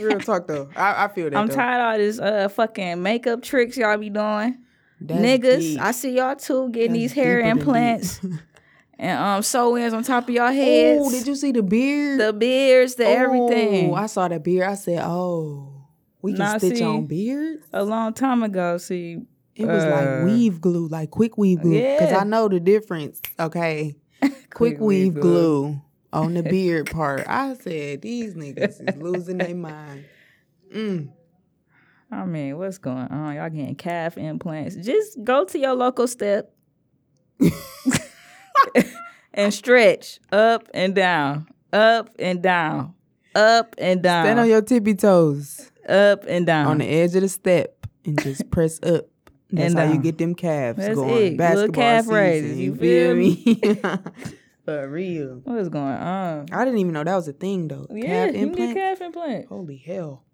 real 0.00 0.20
talk 0.20 0.46
though. 0.46 0.68
I, 0.76 1.04
I 1.06 1.08
feel 1.08 1.28
that. 1.30 1.36
I'm 1.36 1.48
though. 1.48 1.54
tired 1.56 1.80
of 1.80 1.86
all 1.92 1.98
this 1.98 2.18
uh 2.20 2.48
fucking 2.48 3.02
makeup 3.02 3.42
tricks 3.42 3.76
y'all 3.76 3.96
be 3.96 4.10
doing. 4.10 4.58
That's 5.00 5.22
Niggas, 5.22 5.58
deep. 5.60 5.80
I 5.80 5.90
see 5.92 6.16
y'all 6.16 6.36
too 6.36 6.70
getting 6.70 6.92
That's 6.92 7.00
these 7.00 7.12
hair 7.12 7.40
implants 7.40 8.20
and 8.98 9.18
um 9.18 9.42
sew-ins 9.42 9.94
on 9.94 10.02
top 10.02 10.24
of 10.28 10.30
y'all 10.34 10.52
heads. 10.52 11.00
Oh, 11.04 11.10
did 11.10 11.26
you 11.26 11.34
see 11.36 11.52
the 11.52 11.62
beard? 11.62 12.20
the 12.20 12.32
beards, 12.32 12.96
the 12.96 13.06
everything? 13.06 13.90
Oh, 13.90 13.94
I 13.94 14.06
saw 14.06 14.26
the 14.28 14.40
beard. 14.40 14.66
I 14.68 14.74
said, 14.74 15.00
"Oh, 15.04 15.86
we 16.20 16.32
can 16.32 16.40
Nah, 16.40 16.58
stitch 16.58 16.78
see, 16.78 16.84
on 16.84 17.06
beards." 17.06 17.64
a 17.72 17.84
long 17.84 18.12
time 18.12 18.42
ago, 18.42 18.76
see, 18.78 19.18
It 19.54 19.66
was 19.66 19.84
uh, 19.84 19.90
like 19.90 20.24
weave 20.26 20.60
glue, 20.60 20.88
like 20.88 21.10
quick 21.10 21.38
weave 21.38 21.60
glue. 21.60 21.80
Because 21.80 22.10
Yeah. 22.10 22.20
I 22.20 22.24
know 22.24 22.48
the 22.48 22.58
difference. 22.60 23.20
Okay, 23.38 23.94
quick, 24.52 24.80
weave 24.80 25.14
glue. 25.14 25.80
on 26.12 26.34
the 26.34 26.42
beard 26.54 26.90
part. 26.90 27.24
I 27.28 27.54
said 27.54 28.02
these 28.02 28.34
niggas 28.34 28.80
is 28.88 28.96
losing 28.96 29.38
their 29.38 29.54
mind. 29.54 30.04
Mm. 30.74 31.10
I 32.10 32.24
mean, 32.24 32.56
what's 32.58 32.78
going 32.78 33.08
on? 33.08 33.34
Y'all 33.36 33.50
getting 33.50 33.74
calf 33.74 34.16
implants. 34.16 34.76
Just 34.76 35.22
go 35.24 35.44
to 35.44 35.58
your 35.58 35.74
local 35.74 36.06
step 36.08 36.50
and 39.34 39.52
stretch 39.52 40.18
up 40.32 40.68
and 40.74 40.94
down, 40.94 41.46
up 41.72 42.10
and 42.18 42.42
down, 42.42 42.94
up 43.34 43.74
and 43.78 44.02
down, 44.02 44.24
Stand 44.24 44.40
on 44.40 44.48
your 44.48 44.62
tippy 44.62 44.94
toes 44.94 45.70
up 45.88 46.24
and 46.26 46.46
down. 46.46 46.66
on 46.66 46.78
the 46.78 46.86
edge 46.86 47.14
of 47.14 47.22
the 47.22 47.28
step 47.28 47.86
and 48.04 48.20
just 48.22 48.50
press 48.50 48.80
up. 48.82 49.04
That's 49.50 49.72
And 49.74 49.78
how 49.78 49.90
you 49.92 49.98
get 50.00 50.18
them 50.18 50.34
calves 50.34 50.78
That's 50.78 50.94
going. 50.94 51.08
it. 51.10 51.14
Little 51.14 51.36
Basketball 51.38 51.82
calf 51.82 52.04
season. 52.04 52.14
raises, 52.14 52.58
you 52.58 52.74
feel 52.76 53.14
me? 53.14 53.60
For 54.66 54.86
real. 54.90 55.40
What 55.44 55.58
is 55.58 55.70
going 55.70 55.86
on? 55.86 56.46
I 56.52 56.64
didn't 56.66 56.80
even 56.80 56.92
know 56.92 57.02
that 57.04 57.14
was 57.16 57.28
a 57.28 57.32
thing 57.32 57.68
though. 57.68 57.86
Yeah, 57.90 58.26
calf 58.26 58.34
implant. 58.34 58.76
calf 58.76 59.00
implant. 59.00 59.46
Holy 59.46 59.78
hell. 59.78 60.24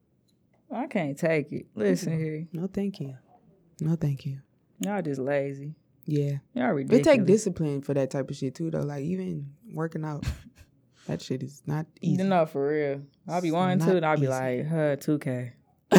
I 0.74 0.86
can't 0.88 1.16
take 1.16 1.52
it. 1.52 1.66
Listen 1.74 2.18
here, 2.18 2.46
No, 2.52 2.66
thank 2.66 2.98
you. 3.00 3.14
No, 3.80 3.94
thank 3.96 4.26
you. 4.26 4.38
y'all 4.80 5.00
just 5.02 5.20
lazy. 5.20 5.74
Yeah. 6.06 6.38
Y'all 6.52 6.66
It 6.70 6.72
ridiculous. 6.72 7.06
take 7.06 7.24
discipline 7.26 7.80
for 7.82 7.94
that 7.94 8.10
type 8.10 8.28
of 8.28 8.36
shit 8.36 8.54
too, 8.54 8.70
though. 8.70 8.80
Like 8.80 9.04
even 9.04 9.52
working 9.72 10.04
out, 10.04 10.24
that 11.06 11.22
shit 11.22 11.42
is 11.42 11.62
not 11.66 11.86
easy. 12.00 12.22
No, 12.22 12.44
for 12.46 12.68
real. 12.68 13.02
I'll 13.28 13.40
be 13.40 13.48
It's 13.48 13.54
wanting 13.54 13.78
to, 13.86 13.96
and 13.96 14.04
I'll 14.06 14.16
be 14.16 14.22
easy. 14.22 14.28
like, 14.30 14.68
huh, 14.68 14.96
2K. 14.96 15.52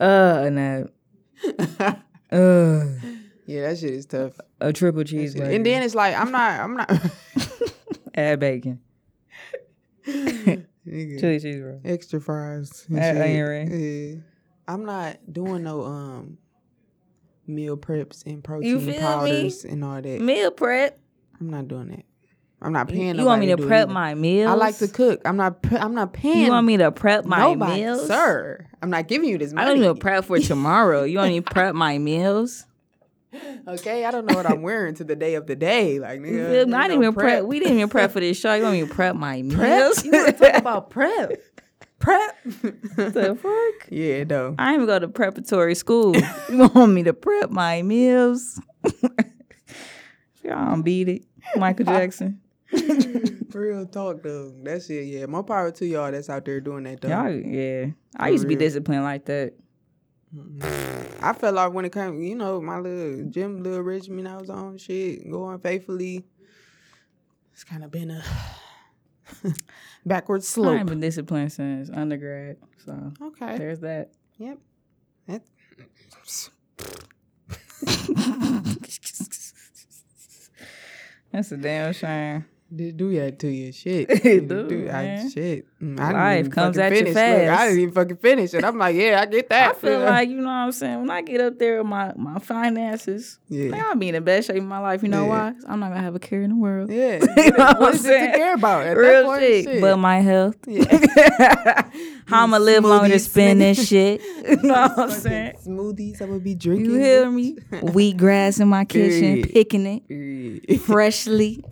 uh, 0.00 0.42
and 0.46 0.58
that, 0.58 0.90
uh, 2.32 2.84
yeah, 3.46 3.68
that 3.68 3.78
shit 3.78 3.90
is 3.94 4.06
tough. 4.06 4.32
a 4.60 4.72
triple 4.72 5.00
That 5.00 5.08
shit- 5.08 5.34
cheeseburger. 5.34 5.54
And 5.54 5.64
then 5.66 5.82
it's 5.82 5.94
like 5.94 6.16
I'm 6.16 6.30
not. 6.32 6.60
I'm 6.60 6.74
not. 6.76 6.90
add 8.14 8.40
bacon. 8.40 8.80
Chili 10.90 11.38
cheeseburger. 11.38 11.80
extra 11.84 12.20
fries. 12.20 12.86
and 12.88 12.98
Add 12.98 13.16
shit. 13.16 13.22
onion. 13.22 13.80
Yeah. 14.16 14.20
I'm 14.72 14.84
not 14.84 15.18
doing 15.32 15.62
no 15.64 15.84
um 15.84 16.38
meal 17.46 17.76
preps 17.76 18.24
and 18.26 18.42
protein 18.44 18.78
feel 18.80 18.86
me? 18.94 18.98
powders 18.98 19.64
and 19.64 19.84
all 19.84 20.00
that. 20.00 20.20
Meal 20.20 20.50
prep. 20.50 20.98
I'm 21.40 21.50
not 21.50 21.68
doing 21.68 21.88
that. 21.88 22.04
I'm 22.62 22.72
not 22.72 22.88
paying. 22.88 23.16
You 23.18 23.24
want 23.24 23.40
me 23.40 23.46
nobody 23.46 23.62
to 23.62 23.68
prep 23.68 23.88
my 23.88 24.14
meals? 24.14 24.50
I 24.50 24.54
like 24.54 24.76
to 24.78 24.88
cook. 24.88 25.22
I'm 25.24 25.36
not. 25.38 25.62
pre- 25.62 25.78
I'm 25.78 25.94
not 25.94 26.12
paying. 26.12 26.44
You 26.44 26.50
want 26.50 26.66
me 26.66 26.76
to 26.76 26.92
prep 26.92 27.24
my 27.24 27.38
nobody, 27.38 27.80
meals? 27.80 28.06
sir. 28.06 28.66
I'm 28.82 28.90
not 28.90 29.08
giving 29.08 29.30
you 29.30 29.38
this 29.38 29.52
money. 29.54 29.64
I 29.66 29.68
don't 29.68 29.82
even 29.82 29.96
prep 29.96 30.26
for 30.26 30.38
tomorrow. 30.38 31.04
You 31.04 31.18
want 31.18 31.30
me 31.32 31.40
to 31.40 31.50
prep 31.50 31.74
my 31.74 31.96
meals? 31.96 32.66
Okay, 33.68 34.04
I 34.04 34.10
don't 34.10 34.26
know 34.26 34.34
what 34.34 34.46
I'm 34.46 34.62
wearing 34.62 34.94
to 34.96 35.04
the 35.04 35.14
day 35.14 35.34
of 35.34 35.46
the 35.46 35.54
day. 35.56 35.98
Like, 36.00 36.20
nigga, 36.20 36.50
feel 36.50 36.66
me? 36.66 36.74
I 36.74 36.88
didn't 36.88 37.00
no 37.00 37.08
even 37.08 37.14
prep. 37.14 37.44
We 37.44 37.58
didn't 37.60 37.76
even 37.76 37.88
prep 37.88 38.10
for 38.10 38.20
this 38.20 38.38
show. 38.38 38.54
You 38.54 38.62
want 38.64 38.74
me 38.74 38.86
to 38.86 38.92
prep 38.92 39.14
my 39.16 39.42
meals? 39.42 40.02
Prep? 40.02 40.04
You 40.04 40.10
want 40.12 40.36
to 40.38 40.44
talk 40.44 40.54
about 40.60 40.90
prep? 40.90 41.32
Prep? 42.00 42.42
the 42.44 43.38
fuck? 43.40 43.88
yeah, 43.90 44.24
though. 44.24 44.54
I 44.58 44.72
didn't 44.72 44.82
even 44.82 44.86
go 44.86 44.98
to 44.98 45.08
preparatory 45.08 45.74
school. 45.74 46.16
you 46.50 46.68
want 46.74 46.92
me 46.92 47.02
to 47.04 47.12
prep 47.12 47.50
my 47.50 47.82
meals? 47.82 48.60
Y'all 50.42 50.64
don't 50.66 50.82
beat 50.82 51.08
it. 51.08 51.22
Michael 51.56 51.84
Jackson. 51.86 52.40
Real 53.52 53.84
talk, 53.86 54.22
though. 54.22 54.52
That 54.62 54.82
shit, 54.82 55.04
yeah. 55.06 55.26
More 55.26 55.44
power 55.44 55.70
to 55.72 55.86
y'all 55.86 56.10
that's 56.10 56.30
out 56.30 56.44
there 56.44 56.60
doing 56.60 56.84
that, 56.84 57.00
though. 57.00 57.08
Y'all, 57.08 57.30
yeah. 57.30 57.86
I 58.16 58.26
For 58.28 58.32
used 58.32 58.42
to 58.42 58.48
be 58.48 58.54
real. 58.54 58.60
disciplined 58.60 59.02
like 59.04 59.26
that. 59.26 59.54
Mm-hmm. 60.34 61.24
I 61.24 61.32
felt 61.32 61.54
like 61.56 61.72
when 61.72 61.84
it 61.84 61.92
came, 61.92 62.22
you 62.22 62.34
know, 62.36 62.60
my 62.60 62.78
little 62.78 63.24
gym, 63.30 63.62
little 63.62 63.82
regimen 63.82 64.26
I 64.26 64.36
was 64.36 64.48
on, 64.50 64.78
shit, 64.78 65.28
going 65.30 65.58
faithfully. 65.58 66.24
It's 67.52 67.64
kind 67.64 67.82
of 67.84 67.90
been 67.90 68.10
a 68.12 68.22
backward 70.06 70.42
I 70.42 70.44
slope. 70.44 70.78
ain't 70.78 70.88
been 70.88 71.00
disciplined 71.00 71.52
since 71.52 71.90
undergrad. 71.90 72.56
So 72.84 73.12
Okay. 73.20 73.58
there's 73.58 73.80
that. 73.80 74.10
Yep. 74.38 74.58
That, 75.26 75.42
That's 81.32 81.52
a 81.52 81.56
damn 81.56 81.92
shame. 81.92 82.44
Did 82.74 82.96
do 82.98 83.12
that 83.18 83.38
to 83.40 83.48
you? 83.48 83.72
Shit. 83.72 84.08
It 84.24 84.46
Did 84.46 84.68
do, 84.68 84.88
I, 84.88 85.28
shit. 85.28 85.66
Mm, 85.82 85.98
I 85.98 86.12
Life 86.36 86.50
comes 86.50 86.78
at 86.78 86.92
you 86.92 86.98
finish. 86.98 87.14
Look, 87.14 87.58
I 87.58 87.66
didn't 87.66 87.80
even 87.80 87.94
fucking 87.94 88.16
finish 88.18 88.54
it. 88.54 88.64
I'm 88.64 88.78
like, 88.78 88.94
yeah, 88.94 89.20
I 89.20 89.26
get 89.26 89.48
that. 89.48 89.70
I 89.70 89.74
feel 89.74 89.98
like, 90.00 90.28
you 90.28 90.36
know 90.36 90.44
what 90.44 90.50
I'm 90.52 90.72
saying? 90.72 91.00
When 91.00 91.10
I 91.10 91.22
get 91.22 91.40
up 91.40 91.58
there 91.58 91.78
with 91.78 91.86
my, 91.88 92.12
my 92.16 92.38
finances, 92.38 93.40
yeah, 93.48 93.82
I'll 93.88 93.96
be 93.96 94.08
in 94.08 94.14
the 94.14 94.20
best 94.20 94.46
shape 94.46 94.58
of 94.58 94.64
my 94.64 94.78
life. 94.78 95.02
You 95.02 95.08
know 95.08 95.24
Yeah. 95.24 95.28
why? 95.50 95.54
I'm 95.66 95.80
not 95.80 95.88
gonna 95.88 96.00
have 96.02 96.14
a 96.14 96.20
care 96.20 96.42
in 96.42 96.50
the 96.50 96.56
world. 96.56 96.90
yeah. 96.92 97.24
You 97.36 97.50
know 97.50 97.56
what 97.56 97.80
what 97.80 97.94
it 97.96 98.02
to 98.02 98.36
care 98.38 98.54
about 98.54 98.86
at 98.86 98.94
that 98.94 99.00
Real 99.00 99.24
point? 99.24 99.40
shit. 99.42 99.80
But 99.80 99.96
my 99.96 100.20
health. 100.20 100.56
yeah. 100.68 101.90
How 102.26 102.44
I'ma 102.44 102.58
live 102.58 102.84
longer 102.84 103.08
to 103.08 103.18
spend 103.18 103.60
this 103.60 103.88
shit. 103.88 104.20
You 104.22 104.56
know 104.62 104.74
what 104.94 104.98
I'm 104.98 105.10
saying? 105.10 105.54
Smoothies 105.66 106.22
I 106.22 106.26
would 106.26 106.44
be 106.44 106.54
drinking. 106.54 106.86
You 106.92 106.98
hear 106.98 107.28
me? 107.30 107.56
Wheat 107.82 108.16
grass 108.16 108.60
in 108.60 108.68
my 108.68 108.84
kitchen, 108.84 109.42
picking 109.42 110.02
it 110.08 110.78
freshly. 110.82 111.64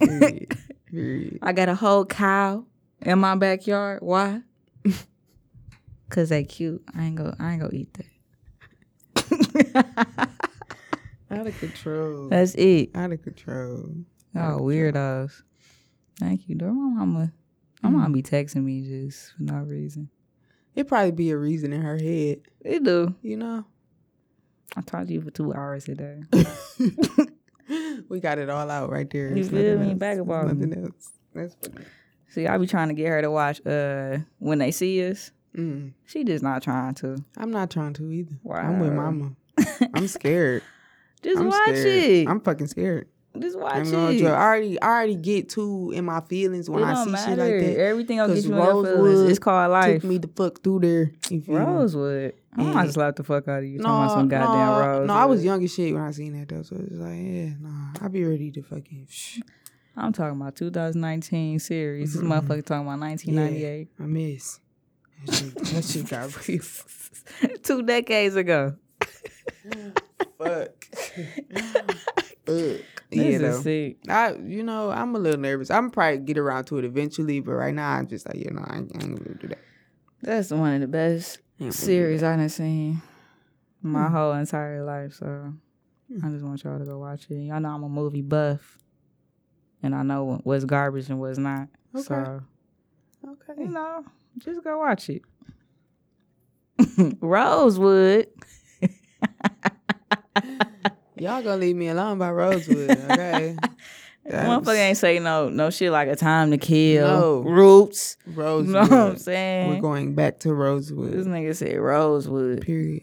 Period. 0.91 1.39
I 1.43 1.53
got 1.53 1.69
a 1.69 1.75
whole 1.75 2.05
cow 2.07 2.65
in 3.03 3.19
my 3.19 3.35
backyard. 3.35 4.01
Why? 4.03 4.41
Cause 6.11 6.31
they 6.31 6.45
cute. 6.45 6.83
I 6.97 7.05
ain't 7.05 7.17
go. 7.17 7.35
I 7.39 7.53
ain't 7.53 7.61
gonna 7.61 7.75
eat 7.75 7.95
that. 7.95 8.07
Out 11.31 11.47
of 11.47 11.59
control. 11.61 12.29
That's 12.31 12.55
it. 12.55 12.91
Out 12.95 13.13
of 13.13 13.23
control. 13.23 13.95
Oh, 14.35 14.59
weirdos. 14.61 15.43
Thank 16.19 16.49
you, 16.49 16.57
though. 16.57 16.73
My 16.73 17.05
mama, 17.05 17.33
my 17.83 17.91
mom 17.91 18.13
be 18.13 18.23
texting 18.23 18.65
me 18.65 18.81
just 18.83 19.33
for 19.35 19.43
no 19.43 19.57
reason. 19.59 20.09
It'd 20.75 20.89
probably 20.89 21.11
be 21.13 21.31
a 21.31 21.37
reason 21.37 21.73
in 21.73 21.83
her 21.83 21.99
head, 21.99 22.41
It 22.61 22.83
do. 22.85 23.15
you 23.21 23.37
know. 23.37 23.65
I 24.77 24.81
talked 24.81 25.09
to 25.09 25.13
you 25.13 25.21
for 25.21 25.31
two 25.31 25.53
hours 25.53 25.89
a 25.89 25.95
day. 25.95 26.23
we 28.09 28.21
got 28.21 28.39
it 28.39 28.49
all 28.51 28.71
out 28.71 28.91
right 28.91 29.09
there. 29.11 29.29
You 29.31 29.37
It's 29.37 29.49
feel 29.49 29.79
me? 29.79 29.91
else. 29.93 30.19
About 30.19 30.47
Nothing 30.47 30.85
else. 30.85 31.13
That's 31.35 31.55
funny. 31.55 31.85
See, 32.29 32.47
I 32.47 32.59
be 32.59 32.67
trying 32.67 32.89
to 32.89 32.95
get 32.95 33.09
her 33.09 33.23
to 33.23 33.31
watch 33.31 33.65
uh 33.67 34.19
when 34.39 34.59
they 34.59 34.71
see 34.71 35.07
us. 35.09 35.31
Mm. 35.57 35.93
She 36.05 36.25
just 36.25 36.43
not 36.43 36.63
trying 36.63 36.95
to. 36.97 37.17
I'm 37.37 37.51
not 37.51 37.71
trying 37.71 37.95
to 37.95 38.11
either. 38.11 38.37
I'm 38.51 38.81
with 38.81 38.93
mama. 38.93 39.33
I'm 39.95 40.07
scared. 40.09 40.63
Just 41.23 41.39
I'm 41.41 41.49
watch 41.49 41.57
scared. 41.65 41.87
it. 41.87 42.29
I'm 42.29 42.41
fucking 42.41 42.67
scared. 42.69 43.09
Just 43.39 43.59
watch 43.59 43.75
I'm 43.75 43.83
it. 43.83 43.91
gonna 43.91 44.07
hold 44.07 44.15
you. 44.17 44.29
I 44.29 44.43
already, 44.43 44.81
I 44.83 44.87
already 44.87 45.15
get 45.17 45.49
too 45.49 45.93
in 45.95 46.05
my 46.05 46.21
feelings 46.23 46.69
when 46.71 46.83
it 46.83 46.87
I 46.87 47.05
see 47.05 47.11
matter. 47.11 47.31
shit 47.31 47.39
like 47.39 47.61
that. 47.77 47.81
Everything 47.81 48.19
will 48.19 48.27
get 48.29 48.35
'Cause 48.35 48.45
you 48.47 48.53
in 48.53 48.57
your 48.59 48.67
feelings. 48.73 48.99
Rosewood 48.99 49.31
It's 49.31 49.39
called 49.39 49.71
life. 49.71 50.01
Took 50.03 50.11
me 50.11 50.19
the 50.19 50.29
fuck 50.29 50.63
through 50.63 50.81
there. 50.81 51.13
You 51.31 51.41
feel 51.43 51.55
me? 51.59 51.61
Rosewood. 51.65 52.35
I 52.57 52.63
Yeah. 52.63 52.73
might 52.73 52.83
just 52.85 52.95
slap 52.95 53.17
the 53.17 53.23
fuck 53.25 53.47
out 53.49 53.59
of 53.59 53.65
you. 53.65 53.79
No, 53.79 53.85
talking 53.85 54.05
about 54.05 54.15
some 54.15 54.29
goddamn 54.29 54.67
no, 54.67 54.81
Rosewood. 54.89 55.07
no, 55.09 55.15
I 55.15 55.25
was 55.27 55.45
young 55.45 55.63
as 55.63 55.73
shit 55.75 55.93
when 55.95 56.03
I 56.03 56.11
seen 56.11 56.33
that 56.39 56.49
though, 56.49 56.63
so 56.63 56.77
it's 56.77 56.93
like, 56.97 57.19
yeah, 57.21 57.51
nah, 57.61 57.91
I 58.01 58.09
be 58.09 58.25
ready 58.25 58.51
to 58.53 58.63
fucking. 58.63 59.07
Shh. 59.11 59.41
I'm 59.97 60.13
talking 60.13 60.41
about 60.41 60.55
2019 60.57 61.59
series. 61.59 62.15
This 62.15 62.23
mm-hmm. 62.23 62.33
motherfucker 62.33 62.65
talking 62.65 62.87
about 62.87 63.01
1998. 63.01 63.89
I 63.99 64.03
miss. 64.05 64.61
That 65.27 65.35
shit, 65.35 65.55
that 65.57 65.85
shit 65.85 66.09
got 66.09 66.49
real. 66.49 66.63
Two 67.65 67.83
decades 67.83 68.37
ago. 68.37 68.75
Fuck. 70.39 70.87
This 72.47 72.81
yeah, 73.11 73.23
is 73.23 73.41
though. 73.41 73.63
sick. 73.63 73.99
I, 74.09 74.35
you 74.35 74.63
know, 74.63 74.91
I'm 74.91 75.15
a 75.15 75.19
little 75.19 75.41
nervous. 75.41 75.71
I'm 75.71 75.91
probably 75.91 76.19
get 76.19 76.39
around 76.39 76.65
to 76.67 76.79
it 76.79 76.85
eventually, 76.85 77.41
but 77.41 77.53
right 77.53 77.75
now 77.75 77.91
I'm 77.93 78.07
just 78.07 78.27
like, 78.27 78.37
you 78.37 78.51
know, 78.51 78.65
I 78.67 78.79
ain't, 78.79 78.93
I 78.97 79.05
ain't 79.05 79.25
gonna 79.25 79.39
do 79.39 79.49
that. 79.49 79.59
That's 80.23 80.51
one 80.51 80.75
of 80.75 80.81
the 80.81 80.89
best 80.89 81.39
I 81.61 81.65
ain't 81.65 81.69
gonna 81.71 81.71
do 81.71 81.77
series 81.87 82.23
I 82.23 82.37
done 82.37 82.49
seen 82.49 83.03
my 83.83 84.07
Hmm. 84.09 84.15
whole 84.15 84.33
entire 84.33 84.85
life. 84.85 85.15
So 85.15 85.53
I 86.25 86.29
just 86.31 86.45
want 86.45 86.65
y'all 86.65 86.79
to 86.79 86.85
go 86.85 86.99
watch 86.99 87.27
it. 87.31 87.35
Y'all 87.35 87.61
know 87.61 87.69
I'm 87.71 87.85
a 87.85 87.89
movie 87.89 88.23
buff, 88.23 88.79
and 89.83 89.95
I 89.95 90.03
know 90.03 90.41
what's 90.45 90.65
garbage 90.65 91.09
and 91.11 91.21
what's 91.21 91.39
not. 91.39 91.69
Okay. 91.95 92.03
So 92.05 92.43
that. 93.47 93.59
you 93.59 93.69
know, 93.69 94.05
just 94.39 94.63
go 94.65 94.79
watch 94.79 95.11
it. 95.11 95.23
Rosewood. 97.21 98.29
Y'all 101.21 101.43
gonna 101.43 101.57
leave 101.57 101.77
me 101.77 101.89
alone 101.89 102.19
by 102.19 102.31
Rosewood, 102.31 102.91
okay? 103.11 103.57
Motherfucker 104.29 104.77
ain't 104.77 104.99
say 104.99 105.19
no 105.19 105.49
no 105.49 105.71
shit 105.71 105.91
like 105.91 106.09
a 106.09 106.17
time 106.17 106.51
to 106.51 106.59
kill. 106.59 107.07
No. 107.07 107.39
Roots. 107.41 108.17
Rosewood. 108.27 108.67
You 108.67 108.73
know 108.73 108.81
what 108.81 108.93
I'm 108.93 109.17
saying? 109.19 109.71
We're 109.71 109.81
going 109.81 110.15
back 110.15 110.41
to 110.41 110.53
Rosewood. 110.53 111.13
This 111.13 111.27
nigga 111.27 111.57
said 111.57 111.79
Rosewood. 111.79 112.61
Period. 112.63 113.03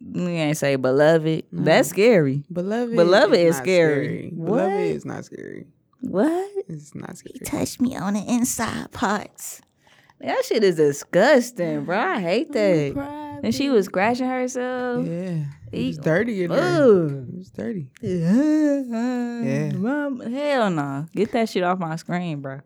You 0.00 0.28
ain't 0.28 0.56
say 0.56 0.76
beloved. 0.76 1.44
No. 1.50 1.64
That's 1.64 1.88
mm. 1.88 1.92
scary. 1.92 2.44
Beloved. 2.52 2.94
Beloved 2.94 3.34
is 3.34 3.56
not 3.56 3.62
scary. 3.62 4.30
What? 4.34 4.56
Beloved 4.56 4.80
is 4.80 5.04
not 5.04 5.24
scary. 5.24 5.66
What? 6.00 6.50
It's 6.68 6.94
not 6.94 7.16
scary. 7.16 7.38
He 7.38 7.44
touched 7.44 7.80
me 7.80 7.96
on 7.96 8.14
the 8.14 8.20
inside 8.20 8.92
parts. 8.92 9.60
That 10.20 10.44
shit 10.44 10.64
is 10.64 10.76
disgusting, 10.76 11.84
bro. 11.84 11.98
I 11.98 12.20
hate 12.20 12.52
that. 12.52 12.94
And 13.46 13.54
she 13.54 13.70
was 13.70 13.86
mm-hmm. 13.86 13.92
scratching 13.92 14.26
herself. 14.26 15.06
Yeah. 15.06 15.44
It 15.70 15.86
was 15.86 15.96
Ew. 15.98 16.02
dirty 16.02 16.42
in 16.42 16.50
there. 16.50 17.04
It 17.04 17.38
was 17.38 17.50
dirty. 17.50 17.86
Yeah. 18.02 19.70
Mom, 19.76 20.18
hell 20.18 20.68
no. 20.68 21.06
Get 21.14 21.30
that 21.30 21.48
shit 21.48 21.62
off 21.62 21.78
my 21.78 21.94
screen, 21.94 22.40
bro. 22.40 22.62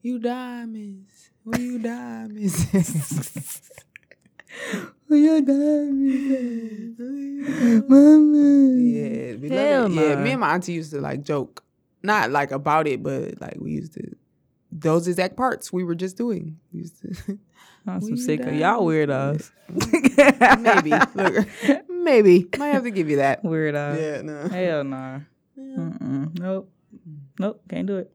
You 0.00 0.18
diamonds. 0.18 1.28
Where 1.44 1.60
you 1.60 1.78
diamonds? 1.80 2.64
you 5.10 5.42
Mama. 7.86 8.80
yeah. 8.80 9.34
Beloved. 9.34 9.52
Hell 9.52 9.90
Yeah. 9.90 10.14
nah. 10.14 10.22
Me 10.22 10.30
and 10.30 10.40
my 10.40 10.54
auntie 10.54 10.72
used 10.72 10.92
to 10.92 11.02
like 11.02 11.24
joke. 11.24 11.62
Not 12.02 12.30
like 12.30 12.52
about 12.52 12.86
it, 12.88 13.02
but 13.02 13.38
like 13.38 13.58
we 13.60 13.72
used 13.72 13.92
to 13.94 14.16
those 14.72 15.06
exact 15.06 15.36
parts 15.36 15.70
we 15.70 15.84
were 15.84 15.94
just 15.94 16.16
doing. 16.16 16.58
We 16.72 16.80
used 16.80 17.02
to 17.02 17.38
I'm 17.86 18.00
some 18.00 18.10
You 18.10 18.16
sick 18.16 18.40
of 18.40 18.54
y'all 18.54 18.82
weirdos. 18.86 19.50
maybe. 20.60 20.90
Look, 21.14 21.88
maybe. 21.88 22.48
Might 22.58 22.68
have 22.68 22.84
to 22.84 22.90
give 22.90 23.10
you 23.10 23.16
that. 23.16 23.42
Weirdo. 23.42 24.00
Yeah, 24.00 24.22
no. 24.22 24.48
Hell 24.48 24.84
nah. 24.84 25.20
Mm-mm. 25.58 26.38
Nope. 26.38 26.70
Nope. 27.38 27.62
Can't 27.68 27.86
do 27.86 27.98
it. 27.98 28.10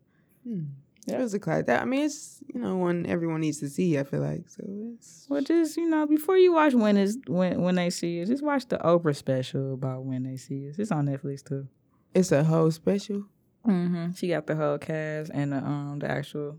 It 1.08 1.18
was 1.18 1.34
a 1.34 1.40
class. 1.40 1.64
That 1.66 1.82
I 1.82 1.86
mean, 1.86 2.06
it's 2.06 2.42
you 2.54 2.60
know 2.60 2.76
one 2.78 3.06
everyone 3.06 3.42
needs 3.42 3.60
to 3.60 3.70
see. 3.70 3.98
I 3.98 4.04
feel 4.04 4.20
like 4.22 4.48
so. 4.50 4.64
It's 4.96 5.26
Well, 5.30 5.42
just 5.42 5.78
you 5.78 5.88
know, 5.90 6.06
before 6.06 6.38
you 6.38 6.54
watch 6.54 6.74
when 6.74 6.98
is 6.98 7.18
when 7.28 7.62
when 7.62 7.76
they 7.76 7.90
see 7.90 8.22
us, 8.22 8.28
just 8.30 8.44
watch 8.44 8.68
the 8.68 8.78
Oprah 8.78 9.16
special 9.16 9.74
about 9.74 10.04
when 10.04 10.24
they 10.24 10.38
see 10.38 10.70
us. 10.70 10.78
It's 10.80 10.92
on 10.92 11.06
Netflix 11.08 11.44
too. 11.44 11.68
it's 12.14 12.32
a 12.32 12.44
whole 12.44 12.72
special. 12.72 13.24
Mm-hmm. 13.66 14.14
She 14.14 14.30
got 14.30 14.48
the 14.48 14.56
whole 14.56 14.78
cast 14.78 15.32
and 15.34 15.52
the 15.52 15.58
um 15.58 16.00
the 16.00 16.10
actual 16.10 16.58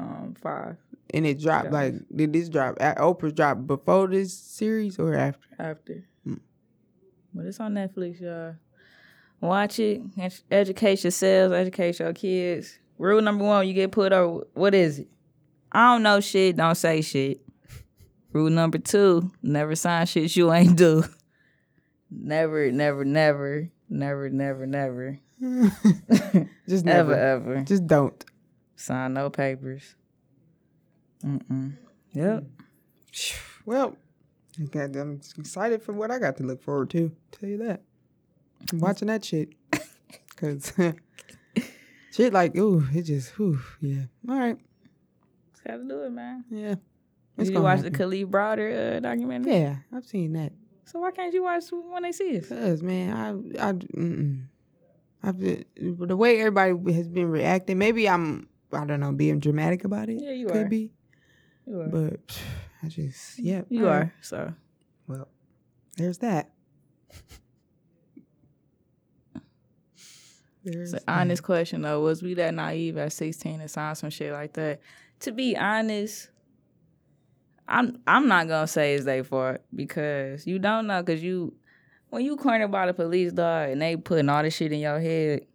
um 0.00 0.34
five 0.40 0.76
And 1.12 1.26
it 1.26 1.40
dropped 1.40 1.66
Yeah. 1.66 1.70
like 1.80 1.94
did 2.14 2.32
this 2.32 2.48
drop? 2.48 2.76
at 2.80 2.98
Oprah 2.98 3.34
drop 3.34 3.66
before 3.66 4.08
this 4.08 4.32
series 4.32 4.98
or 4.98 5.14
after? 5.14 5.46
after. 5.58 6.04
Mm. 6.26 6.40
But 7.34 7.46
it's 7.46 7.60
on 7.60 7.74
Netflix, 7.74 8.20
y'all. 8.20 8.54
Watch 9.40 9.78
it. 9.78 10.02
Educate 10.50 11.02
yourselves. 11.04 11.52
Educate 11.54 11.98
your 11.98 12.12
kids. 12.12 12.78
Rule 12.98 13.22
number 13.22 13.44
one: 13.44 13.66
you 13.66 13.72
get 13.74 13.90
put 13.92 14.12
over. 14.12 14.44
What 14.54 14.74
is 14.74 14.98
it? 15.00 15.08
I 15.72 15.92
don't 15.94 16.02
know 16.02 16.20
shit. 16.20 16.56
Don't 16.56 16.74
say 16.74 17.00
shit. 17.00 17.40
Rule 18.32 18.50
number 18.50 18.78
two: 18.78 19.30
never 19.42 19.74
sign 19.76 20.06
shit 20.06 20.36
you 20.36 20.52
ain't 20.52 20.76
do. 20.76 21.04
Never, 22.10 22.70
never, 22.72 23.04
never, 23.04 23.70
never, 23.88 24.28
never, 24.28 24.66
never, 24.66 25.18
Just 26.68 26.86
ever, 26.86 26.86
never. 26.86 27.14
ever 27.14 27.62
Just 27.64 27.86
don't. 27.86 28.24
Sign 28.80 29.12
no 29.12 29.28
papers. 29.28 29.94
Mm-mm. 31.24 31.76
Yep. 32.12 32.44
Well, 33.66 33.94
God, 34.70 34.96
I'm 34.96 35.20
excited 35.38 35.82
for 35.82 35.92
what 35.92 36.10
I 36.10 36.18
got 36.18 36.38
to 36.38 36.42
look 36.42 36.62
forward 36.62 36.88
to. 36.90 37.12
Tell 37.30 37.48
you 37.48 37.58
that. 37.58 37.82
I'm 38.72 38.80
watching 38.80 39.08
that 39.08 39.22
shit. 39.22 39.50
Cause 40.36 40.72
shit 42.10 42.32
like 42.32 42.56
ooh, 42.56 42.84
it 42.92 43.02
just 43.02 43.38
ooh, 43.38 43.60
yeah. 43.82 44.04
All 44.28 44.38
right. 44.38 44.56
Just 45.52 45.62
gotta 45.62 45.84
do 45.84 46.02
it, 46.04 46.10
man. 46.10 46.44
Yeah. 46.50 46.76
Did 47.36 47.48
you 47.48 47.52
gonna 47.52 47.64
watch 47.64 47.80
the 47.80 47.90
happen. 47.90 48.10
Kalief 48.10 48.26
Browder 48.26 48.96
uh, 48.96 49.00
documentary? 49.00 49.52
Yeah, 49.52 49.76
I've 49.94 50.06
seen 50.06 50.32
that. 50.32 50.52
So 50.86 51.00
why 51.00 51.10
can't 51.10 51.34
you 51.34 51.44
watch 51.44 51.64
when 51.70 52.02
they 52.02 52.12
see 52.12 52.38
us? 52.38 52.48
Cause 52.48 52.82
man, 52.82 53.12
I 53.12 53.68
I 53.68 53.72
mm-mm. 53.72 54.46
I've 55.22 55.38
been, 55.38 55.64
the 55.76 56.16
way 56.16 56.40
everybody 56.40 56.94
has 56.94 57.08
been 57.08 57.28
reacting. 57.28 57.76
Maybe 57.76 58.08
I'm 58.08 58.48
I 58.72 58.84
don't 58.84 59.00
know 59.00 59.12
being 59.12 59.40
dramatic 59.40 59.84
about 59.84 60.08
it. 60.08 60.20
Yeah, 60.22 60.32
you 60.32 60.46
Could 60.46 60.66
are. 60.66 60.68
be, 60.68 60.92
You 61.66 61.80
are. 61.82 61.88
but 61.88 62.40
I 62.82 62.88
just 62.88 63.38
yeah. 63.38 63.62
you 63.68 63.86
right. 63.86 63.92
are. 64.04 64.14
So 64.20 64.52
Well, 65.06 65.28
there's 65.96 66.18
that. 66.18 66.50
There's 70.62 70.90
So 70.90 70.98
that. 70.98 71.04
honest 71.08 71.42
question 71.42 71.82
though, 71.82 72.00
was 72.00 72.22
we 72.22 72.34
that 72.34 72.52
naive 72.54 72.98
at 72.98 73.12
sixteen 73.12 73.60
to 73.60 73.68
sign 73.68 73.94
some 73.94 74.10
shit 74.10 74.32
like 74.32 74.52
that? 74.54 74.80
To 75.20 75.32
be 75.32 75.56
honest, 75.56 76.28
I'm 77.66 77.98
I'm 78.06 78.28
not 78.28 78.46
gonna 78.48 78.66
say 78.66 78.94
it's 78.94 79.04
their 79.06 79.24
fault 79.24 79.58
because 79.74 80.46
you 80.46 80.58
don't 80.58 80.86
know 80.86 81.02
because 81.02 81.22
you 81.22 81.54
when 82.10 82.24
you 82.24 82.36
cornered 82.36 82.70
by 82.70 82.86
the 82.86 82.92
police 82.94 83.32
dog 83.32 83.70
and 83.70 83.80
they 83.80 83.96
putting 83.96 84.28
all 84.28 84.42
this 84.42 84.54
shit 84.54 84.72
in 84.72 84.80
your 84.80 85.00
head, 85.00 85.46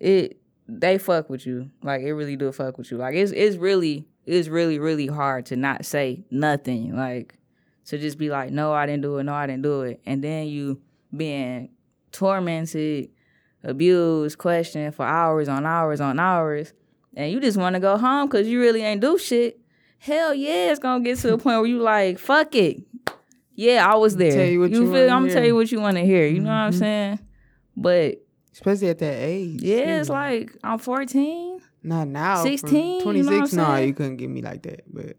it 0.00 0.39
they 0.78 0.98
fuck 0.98 1.28
with 1.30 1.46
you. 1.46 1.70
Like 1.82 2.02
it 2.02 2.12
really 2.14 2.36
do 2.36 2.52
fuck 2.52 2.78
with 2.78 2.90
you. 2.90 2.96
Like 2.98 3.14
it's 3.14 3.32
it's 3.32 3.56
really 3.56 4.06
it's 4.26 4.48
really 4.48 4.78
really 4.78 5.06
hard 5.06 5.46
to 5.46 5.56
not 5.56 5.84
say 5.84 6.24
nothing. 6.30 6.96
Like 6.96 7.36
to 7.86 7.98
just 7.98 8.18
be 8.18 8.28
like, 8.30 8.50
no, 8.52 8.72
I 8.72 8.86
didn't 8.86 9.02
do 9.02 9.18
it. 9.18 9.24
No, 9.24 9.34
I 9.34 9.46
didn't 9.46 9.62
do 9.62 9.82
it. 9.82 10.00
And 10.06 10.22
then 10.22 10.46
you 10.46 10.80
being 11.16 11.70
tormented, 12.12 13.08
abused, 13.64 14.38
questioned 14.38 14.94
for 14.94 15.04
hours 15.04 15.48
on 15.48 15.66
hours 15.66 16.00
on 16.00 16.18
hours, 16.20 16.72
and 17.16 17.32
you 17.32 17.40
just 17.40 17.56
want 17.58 17.74
to 17.74 17.80
go 17.80 17.96
home 17.96 18.28
because 18.28 18.46
you 18.46 18.60
really 18.60 18.82
ain't 18.82 19.00
do 19.00 19.18
shit. 19.18 19.58
Hell 19.98 20.32
yeah, 20.34 20.70
it's 20.70 20.78
gonna 20.78 21.02
get 21.04 21.18
to 21.18 21.34
a 21.34 21.38
point 21.38 21.58
where 21.60 21.66
you 21.66 21.80
like, 21.80 22.18
fuck 22.18 22.54
it. 22.54 22.82
Yeah, 23.54 23.86
I 23.86 23.96
was 23.96 24.16
there. 24.16 24.32
Tell 24.32 24.46
you 24.46 24.60
what 24.60 24.70
you 24.70 24.90
feel? 24.90 25.10
I'm 25.10 25.22
gonna 25.24 25.32
tell 25.34 25.44
you 25.44 25.54
what 25.54 25.70
you 25.70 25.80
want 25.80 25.96
to 25.98 26.04
hear. 26.04 26.26
You 26.26 26.40
know 26.40 26.48
what 26.48 26.54
I'm 26.56 26.72
Mhm. 26.72 26.78
saying? 26.78 27.18
But 27.76 28.22
especially 28.52 28.88
at 28.88 28.98
that 28.98 29.16
age. 29.18 29.62
yeah, 29.62 30.00
it's 30.00 30.08
like 30.08 30.56
I'm 30.62 30.78
14. 30.78 31.60
Not 31.82 32.08
now. 32.08 32.42
from 32.42 32.58
16, 32.58 32.74
you 33.16 33.22
know 33.22 33.30
26, 33.30 33.52
no, 33.54 33.76
you 33.76 33.94
couldn't 33.94 34.16
get 34.16 34.28
me 34.28 34.42
like 34.42 34.62
that. 34.62 34.82
But 34.92 35.16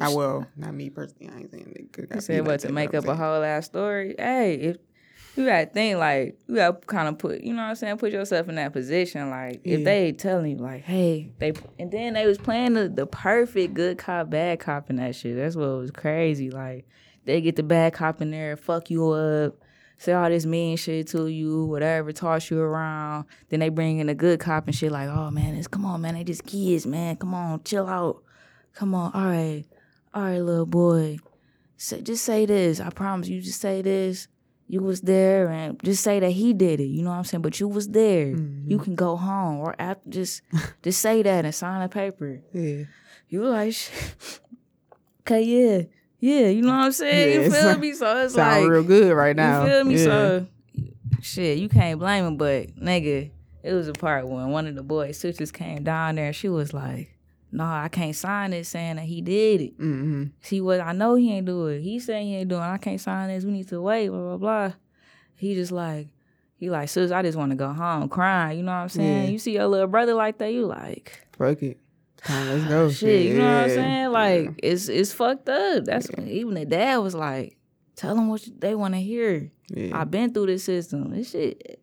I 0.00 0.08
will. 0.08 0.46
Not 0.56 0.74
me 0.74 0.90
personally. 0.90 1.30
I 1.32 1.40
ain't 1.40 1.50
saying 1.50 1.72
they 1.76 1.84
could. 1.84 2.08
You 2.14 2.20
said 2.20 2.46
what 2.46 2.60
to 2.60 2.72
make 2.72 2.94
up 2.94 3.06
a 3.06 3.14
whole 3.14 3.42
ass 3.42 3.66
story? 3.66 4.14
Hey, 4.18 4.54
if 4.54 4.76
you 5.36 5.46
gotta 5.46 5.66
think 5.66 5.98
like 5.98 6.38
you 6.48 6.56
gotta 6.56 6.78
kind 6.86 7.08
of 7.08 7.18
put, 7.18 7.42
you 7.42 7.52
know 7.52 7.62
what 7.62 7.68
I'm 7.68 7.74
saying, 7.76 7.98
put 7.98 8.12
yourself 8.12 8.48
in 8.48 8.56
that 8.56 8.72
position. 8.72 9.30
Like 9.30 9.60
if 9.64 9.84
they 9.84 10.12
telling 10.12 10.50
you 10.52 10.56
like, 10.58 10.82
hey, 10.82 11.32
they 11.38 11.52
and 11.78 11.90
then 11.90 12.14
they 12.14 12.26
was 12.26 12.38
playing 12.38 12.74
the, 12.74 12.88
the 12.88 13.06
perfect 13.06 13.74
good 13.74 13.98
cop 13.98 14.30
bad 14.30 14.60
cop 14.60 14.90
in 14.90 14.96
that 14.96 15.14
shit. 15.14 15.36
That's 15.36 15.56
what 15.56 15.68
was 15.68 15.90
crazy. 15.90 16.50
Like 16.50 16.86
they 17.24 17.40
get 17.40 17.56
the 17.56 17.62
bad 17.62 17.92
cop 17.92 18.20
in 18.20 18.30
there, 18.30 18.56
fuck 18.56 18.90
you 18.90 19.10
up. 19.10 19.56
Say 20.00 20.14
all 20.14 20.30
this 20.30 20.46
mean 20.46 20.78
shit 20.78 21.08
to 21.08 21.26
you, 21.26 21.66
whatever, 21.66 22.10
toss 22.10 22.50
you 22.50 22.58
around. 22.58 23.26
Then 23.50 23.60
they 23.60 23.68
bring 23.68 23.98
in 23.98 24.08
a 24.08 24.14
good 24.14 24.40
cop 24.40 24.66
and 24.66 24.74
shit 24.74 24.90
like, 24.90 25.10
oh 25.10 25.30
man, 25.30 25.54
it's 25.54 25.68
come 25.68 25.84
on, 25.84 26.00
man, 26.00 26.14
they 26.14 26.24
just 26.24 26.46
kids, 26.46 26.86
man. 26.86 27.16
Come 27.16 27.34
on, 27.34 27.62
chill 27.64 27.86
out. 27.86 28.22
Come 28.72 28.94
on, 28.94 29.12
all 29.12 29.26
right, 29.26 29.62
all 30.14 30.22
right, 30.22 30.38
little 30.38 30.64
boy. 30.64 31.18
Say, 31.76 32.00
just 32.00 32.24
say 32.24 32.46
this. 32.46 32.80
I 32.80 32.88
promise 32.88 33.28
you, 33.28 33.42
just 33.42 33.60
say 33.60 33.82
this. 33.82 34.26
You 34.68 34.80
was 34.80 35.02
there, 35.02 35.48
and 35.48 35.78
just 35.84 36.02
say 36.02 36.18
that 36.18 36.30
he 36.30 36.54
did 36.54 36.80
it. 36.80 36.84
You 36.84 37.02
know 37.02 37.10
what 37.10 37.16
I'm 37.16 37.24
saying? 37.24 37.42
But 37.42 37.60
you 37.60 37.68
was 37.68 37.88
there. 37.88 38.28
You 38.28 38.36
mm-hmm. 38.36 38.78
can 38.78 38.94
go 38.94 39.16
home, 39.16 39.58
or 39.58 39.76
after, 39.78 40.08
just 40.08 40.40
just 40.82 41.02
say 41.02 41.22
that 41.22 41.44
and 41.44 41.54
sign 41.54 41.82
a 41.82 41.90
paper. 41.90 42.40
Yeah. 42.54 42.84
You 43.28 43.44
like, 43.44 43.76
okay, 45.20 45.42
yeah, 45.42 45.82
yeah. 46.20 46.48
You 46.48 46.62
know 46.62 46.68
what 46.68 46.84
I'm 46.84 46.92
saying? 46.92 47.40
Yeah, 47.40 47.44
you 47.46 47.50
feel 47.50 47.78
me? 47.78 47.92
So 47.94 48.24
it's 48.24 48.36
like 48.36 48.68
real 48.68 48.82
good 48.84 49.12
right 49.14 49.34
now. 49.34 49.64
you 49.64 49.70
feel 49.70 49.84
me? 49.84 49.96
Yeah. 49.96 50.04
So 50.04 50.46
shit, 51.22 51.58
you 51.58 51.68
can't 51.68 51.98
blame 51.98 52.24
him, 52.24 52.36
but 52.36 52.68
nigga, 52.76 53.30
it 53.62 53.72
was 53.72 53.88
a 53.88 53.92
part 53.92 54.28
when 54.28 54.50
one 54.50 54.66
of 54.66 54.74
the 54.74 54.82
boys' 54.82 55.18
sisters 55.18 55.50
came 55.50 55.82
down 55.82 56.14
there 56.14 56.26
and 56.26 56.36
she 56.36 56.48
was 56.48 56.72
like, 56.72 57.16
No, 57.52 57.64
I 57.64 57.88
can't 57.88 58.14
sign 58.14 58.52
this 58.52 58.68
saying 58.68 58.96
that 58.96 59.04
he 59.04 59.20
did 59.20 59.60
it. 59.60 59.78
Mm-hmm. 59.78 60.24
See 60.40 60.60
what 60.60 60.80
I 60.80 60.92
know 60.92 61.14
he 61.14 61.32
ain't 61.32 61.46
do 61.46 61.66
it. 61.66 61.80
He 61.80 61.98
saying 61.98 62.26
he 62.26 62.36
ain't 62.36 62.48
doing 62.48 62.62
it. 62.62 62.66
I 62.66 62.78
can't 62.78 63.00
sign 63.00 63.28
this. 63.28 63.44
We 63.44 63.52
need 63.52 63.68
to 63.68 63.80
wait, 63.80 64.08
blah 64.08 64.18
blah 64.18 64.36
blah. 64.36 64.72
He 65.36 65.54
just 65.54 65.72
like 65.72 66.08
he 66.56 66.68
like, 66.68 66.90
sis, 66.90 67.10
I 67.10 67.22
just 67.22 67.38
want 67.38 67.52
to 67.52 67.56
go 67.56 67.72
home 67.72 68.08
crying. 68.10 68.58
You 68.58 68.64
know 68.64 68.72
what 68.72 68.78
I'm 68.78 68.88
saying? 68.90 69.24
Yeah. 69.24 69.30
You 69.30 69.38
see 69.38 69.52
your 69.52 69.66
little 69.66 69.86
brother 69.86 70.14
like 70.14 70.38
that, 70.38 70.52
you 70.52 70.66
like 70.66 71.26
Fuck 71.38 71.62
it. 71.62 71.78
Let's 72.28 72.64
go. 72.68 72.82
Oh, 72.82 72.84
oh, 72.84 72.90
shit. 72.90 73.26
You 73.26 73.38
know 73.38 73.44
what 73.44 73.64
I'm 73.64 73.68
saying? 73.70 74.12
Like 74.12 74.60
it's 74.62 74.88
it's 74.88 75.12
fucked 75.12 75.48
up. 75.48 75.84
That's 75.84 76.08
when 76.10 76.28
even 76.28 76.54
the 76.54 76.64
dad 76.64 76.98
was 76.98 77.14
like, 77.14 77.56
tell 77.96 78.14
them 78.14 78.28
what 78.28 78.46
they 78.58 78.74
want 78.74 78.94
to 78.94 79.00
hear. 79.00 79.50
Yeah. 79.68 79.98
I've 79.98 80.10
been 80.10 80.32
through 80.32 80.46
this 80.46 80.64
system. 80.64 81.10
This 81.10 81.30
shit, 81.30 81.80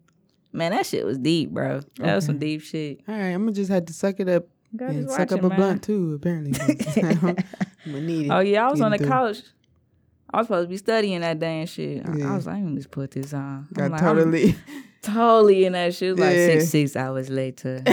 man, 0.52 0.72
that 0.72 0.86
shit 0.86 1.06
was 1.06 1.18
deep, 1.18 1.52
bro. 1.52 1.82
That 1.98 2.16
was 2.16 2.26
some 2.26 2.38
deep 2.38 2.62
shit. 2.62 3.02
All 3.08 3.16
right, 3.16 3.30
I'm 3.30 3.44
gonna 3.44 3.54
just 3.54 3.72
have 3.72 3.86
to 3.86 3.94
suck 3.94 4.20
it 4.20 4.30
up 4.30 4.48
God 4.76 4.90
and 4.90 5.10
suck 5.10 5.32
up 5.32 5.44
a 5.44 5.50
man. 5.50 5.58
blunt 5.58 5.84
too. 5.84 6.14
Apparently, 6.16 6.54
I'm 7.04 7.36
gonna 7.86 8.02
need 8.02 8.26
it. 8.28 8.32
Oh 8.32 8.40
yeah, 8.40 8.68
I 8.68 8.72
was 8.72 8.82
on 8.82 8.92
the 8.92 9.00
couch. 9.00 9.38
I 10.34 10.38
was 10.38 10.48
supposed 10.48 10.68
to 10.68 10.70
be 10.70 10.78
studying 10.78 11.22
that 11.22 11.40
day 11.40 11.62
and 11.62 11.70
shit. 11.70 12.08
I, 12.08 12.14
Yeah. 12.16 12.34
I 12.34 12.36
was 12.36 12.46
like, 12.46 12.56
let 12.56 12.64
me 12.64 12.76
just 12.78 12.92
put 12.92 13.12
this 13.12 13.34
on. 13.34 13.42
I'm 13.42 13.68
Got 13.74 13.92
like, 13.92 14.02
I'm 14.02 14.16
totally. 14.18 14.56
totally 15.02 15.66
in 15.66 15.74
that 15.74 15.94
shit. 15.96 16.18
Like 16.18 16.36
Yeah. 16.36 16.46
six 16.48 16.70
six 16.70 16.96
hours 16.96 17.30
later. 17.30 17.82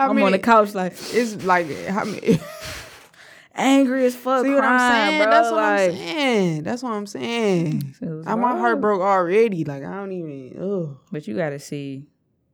I'm 0.00 0.14
many, 0.14 0.26
on 0.26 0.32
the 0.32 0.38
couch 0.38 0.74
like 0.74 0.92
It's 1.12 1.42
like 1.44 1.68
how 1.88 2.04
many? 2.04 2.38
angry 3.54 4.06
as 4.06 4.14
fuck. 4.14 4.44
See 4.44 4.54
what 4.54 4.62
I'm 4.64 4.78
crying, 4.78 5.10
saying? 5.10 5.22
Bro. 5.22 5.30
That's 5.30 5.50
what 5.50 5.56
like, 5.56 5.90
I'm 5.90 5.96
saying. 5.96 6.62
That's 6.62 6.82
what 6.82 6.92
I'm 6.92 7.06
saying. 7.06 7.94
I, 8.26 8.34
my 8.36 8.56
heart 8.56 8.80
broke 8.80 9.00
already. 9.00 9.64
Like 9.64 9.82
I 9.82 9.94
don't 9.94 10.12
even. 10.12 10.62
Ugh. 10.62 10.96
But 11.10 11.26
you 11.26 11.36
gotta 11.36 11.58
see. 11.58 12.06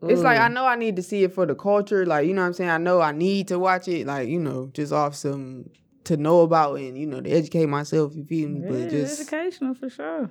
It's 0.02 0.20
like 0.20 0.38
I 0.38 0.48
know 0.48 0.66
I 0.66 0.76
need 0.76 0.96
to 0.96 1.02
see 1.02 1.24
it 1.24 1.32
for 1.32 1.46
the 1.46 1.54
culture. 1.54 2.04
Like 2.04 2.26
you 2.26 2.34
know 2.34 2.42
what 2.42 2.48
I'm 2.48 2.52
saying. 2.54 2.70
I 2.70 2.78
know 2.78 3.00
I 3.00 3.12
need 3.12 3.48
to 3.48 3.58
watch 3.58 3.88
it. 3.88 4.06
Like 4.06 4.28
you 4.28 4.38
know, 4.38 4.70
just 4.74 4.92
off 4.92 5.14
some 5.14 5.70
to 6.04 6.16
know 6.16 6.40
about 6.42 6.76
and 6.78 6.96
you 6.98 7.06
know 7.06 7.20
to 7.20 7.30
educate 7.30 7.66
myself. 7.66 8.14
You 8.14 8.24
feel 8.24 8.48
me? 8.48 8.60
Yeah, 8.60 8.68
but 8.70 8.90
just 8.90 9.20
educational 9.20 9.74
for 9.74 9.90
sure. 9.90 10.30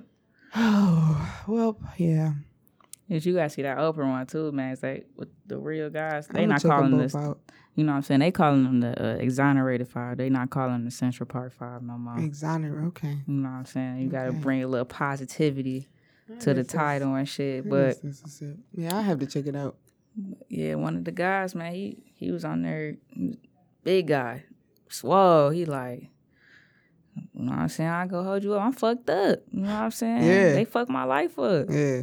oh 0.54 1.42
well, 1.48 1.78
yeah. 1.96 2.32
Yes, 3.08 3.26
you 3.26 3.34
gotta 3.34 3.50
see 3.50 3.62
that 3.62 3.76
Oprah 3.76 4.08
one 4.08 4.26
too, 4.26 4.50
man. 4.52 4.72
It's 4.72 4.82
like 4.82 5.06
with 5.16 5.28
the 5.46 5.58
real 5.58 5.90
guys, 5.90 6.26
they 6.28 6.46
not 6.46 6.62
calling 6.62 6.96
this. 6.96 7.14
out. 7.14 7.38
You 7.74 7.84
know 7.84 7.92
what 7.92 7.96
I'm 7.96 8.02
saying? 8.02 8.20
They 8.20 8.30
calling 8.30 8.62
them 8.64 8.80
the 8.80 9.04
uh, 9.04 9.16
exonerated 9.16 9.88
five. 9.88 10.16
They 10.16 10.30
not 10.30 10.50
calling 10.50 10.72
them 10.72 10.84
the 10.84 10.90
Central 10.90 11.26
Park 11.26 11.52
Five 11.52 11.82
no 11.82 11.98
more. 11.98 12.18
Exonerate. 12.18 12.86
Okay. 12.88 13.18
You 13.26 13.34
know 13.34 13.48
what 13.48 13.56
I'm 13.56 13.66
saying? 13.66 13.98
You 13.98 14.08
gotta 14.08 14.32
bring 14.32 14.62
a 14.62 14.68
little 14.68 14.86
positivity 14.86 15.88
to 16.40 16.54
the 16.54 16.64
title 16.64 17.14
and 17.14 17.28
shit. 17.28 17.68
But 17.68 18.00
that's 18.02 18.22
what's 18.22 18.42
up. 18.42 18.56
yeah, 18.72 18.96
I 18.96 19.02
have 19.02 19.18
to 19.18 19.26
check 19.26 19.46
it 19.46 19.56
out. 19.56 19.76
yeah, 20.48 20.76
one 20.76 20.96
of 20.96 21.04
the 21.04 21.12
guys, 21.12 21.54
man, 21.54 21.74
he 21.74 21.98
he 22.14 22.30
was 22.30 22.44
on 22.44 22.62
there, 22.62 22.96
big 23.82 24.06
guy, 24.06 24.44
swole. 24.88 25.50
He 25.50 25.64
like, 25.64 26.08
you 27.32 27.42
know 27.44 27.52
what 27.52 27.60
I'm 27.60 27.68
saying? 27.68 27.90
I 27.90 28.06
go 28.06 28.22
hold 28.22 28.42
you 28.44 28.54
up. 28.54 28.62
I'm 28.62 28.72
fucked 28.72 29.08
up. 29.10 29.40
You 29.52 29.60
know 29.62 29.68
what 29.68 29.82
I'm 29.82 29.90
saying? 29.90 30.22
Yeah. 30.24 30.52
They 30.52 30.64
fucked 30.64 30.90
my 30.90 31.04
life 31.04 31.38
up. 31.38 31.66
Yeah. 31.70 32.02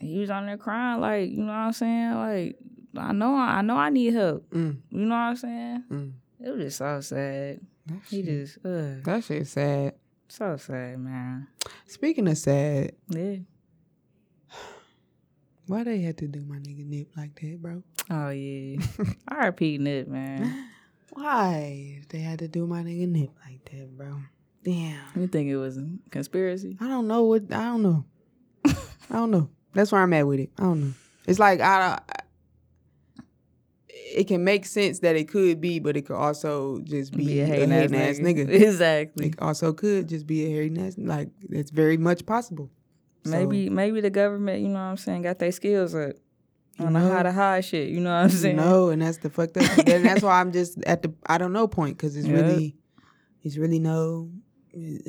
He 0.00 0.18
was 0.18 0.30
on 0.30 0.46
there 0.46 0.56
crying, 0.58 1.00
like, 1.00 1.30
you 1.30 1.38
know 1.38 1.46
what 1.46 1.52
I'm 1.52 1.72
saying? 1.72 2.14
Like, 2.14 2.58
I 2.96 3.12
know, 3.12 3.34
I 3.36 3.62
know, 3.62 3.76
I 3.76 3.90
need 3.90 4.12
help. 4.12 4.48
Mm, 4.50 4.76
You 4.90 4.98
know 5.06 5.14
what 5.14 5.20
I'm 5.20 5.36
saying? 5.36 5.84
mm. 5.90 6.12
It 6.40 6.50
was 6.50 6.60
just 6.64 6.78
so 6.78 7.00
sad. 7.00 7.60
That 7.86 8.00
He 8.08 8.16
shit, 8.22 8.26
just, 8.26 8.58
uh, 8.64 8.94
that 9.04 9.24
shit 9.24 9.46
sad. 9.46 9.94
so 10.28 10.56
sad, 10.56 10.98
man. 10.98 11.46
Speaking 11.86 12.28
of 12.28 12.36
sad, 12.36 12.92
Yeah. 13.08 13.36
why 15.66 15.84
they 15.84 16.00
had 16.00 16.18
to 16.18 16.28
do 16.28 16.44
my 16.44 16.56
nigga 16.56 16.84
Nip 16.86 17.08
like 17.16 17.34
that, 17.40 17.62
bro? 17.62 17.82
Oh 18.10 18.28
yeah. 18.30 18.80
I 19.28 19.46
repeating 19.46 19.86
it, 19.86 20.08
man. 20.08 20.68
Why 21.14 22.00
they 22.08 22.18
had 22.18 22.40
to 22.40 22.48
do 22.48 22.66
my 22.66 22.82
nigga 22.82 23.08
Nip 23.08 23.30
like 23.46 23.64
that, 23.70 23.96
bro? 23.96 24.20
Damn. 24.64 25.00
You 25.14 25.26
think 25.26 25.48
it 25.48 25.56
was 25.56 25.78
a 25.78 25.86
conspiracy? 26.10 26.76
I 26.80 26.88
don't 26.88 27.06
know 27.06 27.24
what. 27.24 27.52
I 27.52 27.64
don't 27.64 27.82
know. 27.82 28.04
I 28.64 28.74
don't 29.10 29.30
know. 29.30 29.48
That's 29.74 29.92
where 29.92 30.02
I'm 30.02 30.12
at 30.12 30.26
with 30.26 30.40
it. 30.40 30.50
I 30.58 30.62
don't 30.62 30.80
know. 30.80 30.94
It's 31.26 31.38
like 31.38 31.60
I. 31.60 32.00
I 32.08 32.20
it 34.14 34.28
can 34.28 34.44
make 34.44 34.64
sense 34.64 35.00
that 35.00 35.16
it 35.16 35.28
could 35.28 35.60
be, 35.60 35.80
but 35.80 35.96
it 35.96 36.02
could 36.02 36.16
also 36.16 36.78
just 36.84 37.16
be, 37.16 37.40
a 37.40 37.46
hating 37.46 37.72
ass, 37.72 38.18
nigga. 38.20 38.48
Exactly. 38.64 39.28
It 39.28 39.34
also 39.40 39.72
could 39.72 40.08
just 40.08 40.26
be 40.26 40.46
a 40.46 40.50
hating 40.50 40.86
ass. 40.86 40.94
Like 40.96 41.30
it's 41.50 41.70
very 41.72 41.96
much 41.96 42.24
possible. 42.24 42.70
So, 43.24 43.30
Maybe 43.30 43.70
maybe 43.70 44.00
the 44.00 44.10
government, 44.10 44.62
you 44.62 44.68
know 44.68 44.74
what 44.74 44.80
I'm 44.80 44.96
saying, 44.98 45.22
got 45.22 45.38
their 45.38 45.50
skills 45.50 45.94
up 45.94 46.12
You 46.78 46.86
on 46.86 46.92
the 46.94 47.00
know? 47.00 47.10
how 47.12 47.22
to 47.22 47.32
hide 47.32 47.64
shit. 47.64 47.88
You 47.90 48.00
know 48.00 48.10
what 48.10 48.24
I'm 48.24 48.30
saying? 48.30 48.56
No, 48.56 48.88
and 48.88 49.00
that's 49.02 49.18
the 49.18 49.30
fucked 49.30 49.56
up. 49.56 49.86
and 49.86 50.04
that's 50.04 50.22
why 50.22 50.40
I'm 50.40 50.50
just 50.52 50.82
at 50.84 51.02
the 51.02 51.14
I 51.26 51.38
don't 51.38 51.52
know 51.52 51.68
point 51.68 51.96
because 51.96 52.16
it's 52.16 52.26
Yeah. 52.28 52.34
really, 52.34 52.76
it's 53.42 53.56
really 53.56 53.78
no, 53.78 54.30
ain't 54.74 55.06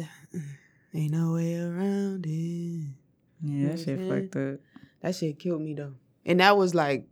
no 0.94 1.34
way 1.34 1.56
around 1.60 2.26
it. 2.28 2.94
Yeah, 3.42 3.70
that 3.70 3.80
shit 3.80 4.00
fucked 4.08 4.36
up. 4.36 4.60
That 5.02 5.16
shit 5.16 5.40
killed 5.40 5.62
me 5.62 5.74
though, 5.74 5.94
and 6.26 6.40
that 6.40 6.56
was 6.58 6.74
like, 6.76 7.08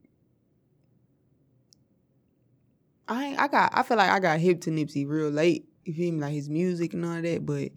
I 3.07 3.35
I 3.37 3.47
got 3.47 3.71
I 3.73 3.83
feel 3.83 3.97
like 3.97 4.09
I 4.09 4.19
got 4.19 4.39
hip 4.39 4.61
to 4.61 4.69
Nipsey 4.71 5.07
real 5.07 5.29
late. 5.29 5.65
You 5.85 5.93
feel 5.93 6.13
me? 6.13 6.19
Like 6.21 6.33
his 6.33 6.49
music 6.49 6.93
and 6.93 7.03
all 7.05 7.21
that, 7.21 7.45
but 7.45 7.71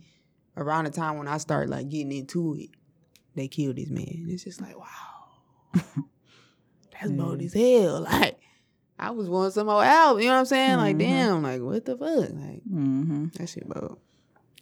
around 0.56 0.84
the 0.84 0.90
time 0.90 1.18
when 1.18 1.28
I 1.28 1.38
started 1.38 1.70
like 1.70 1.88
getting 1.88 2.12
into 2.12 2.54
it, 2.54 2.70
they 3.34 3.48
killed 3.48 3.76
this 3.76 3.90
man. 3.90 4.26
It's 4.28 4.44
just 4.44 4.60
like 4.60 4.76
wow, 4.78 5.82
that's 7.00 7.12
bold 7.12 7.42
as 7.42 7.52
hell. 7.54 8.02
Like 8.10 8.38
I 8.98 9.10
was 9.10 9.28
wanting 9.28 9.52
some 9.52 9.66
more 9.66 9.84
album. 9.84 10.22
You 10.22 10.28
know 10.28 10.34
what 10.34 10.38
I'm 10.40 10.46
saying? 10.46 10.76
Like 10.78 10.96
Mhm. 10.96 11.00
damn, 11.00 11.42
like 11.42 11.60
what 11.60 11.84
the 11.84 11.96
fuck? 11.98 12.08
Like 12.30 12.62
mm-hmm. 12.64 13.26
that 13.36 13.48
shit 13.48 13.68
bold. 13.68 13.98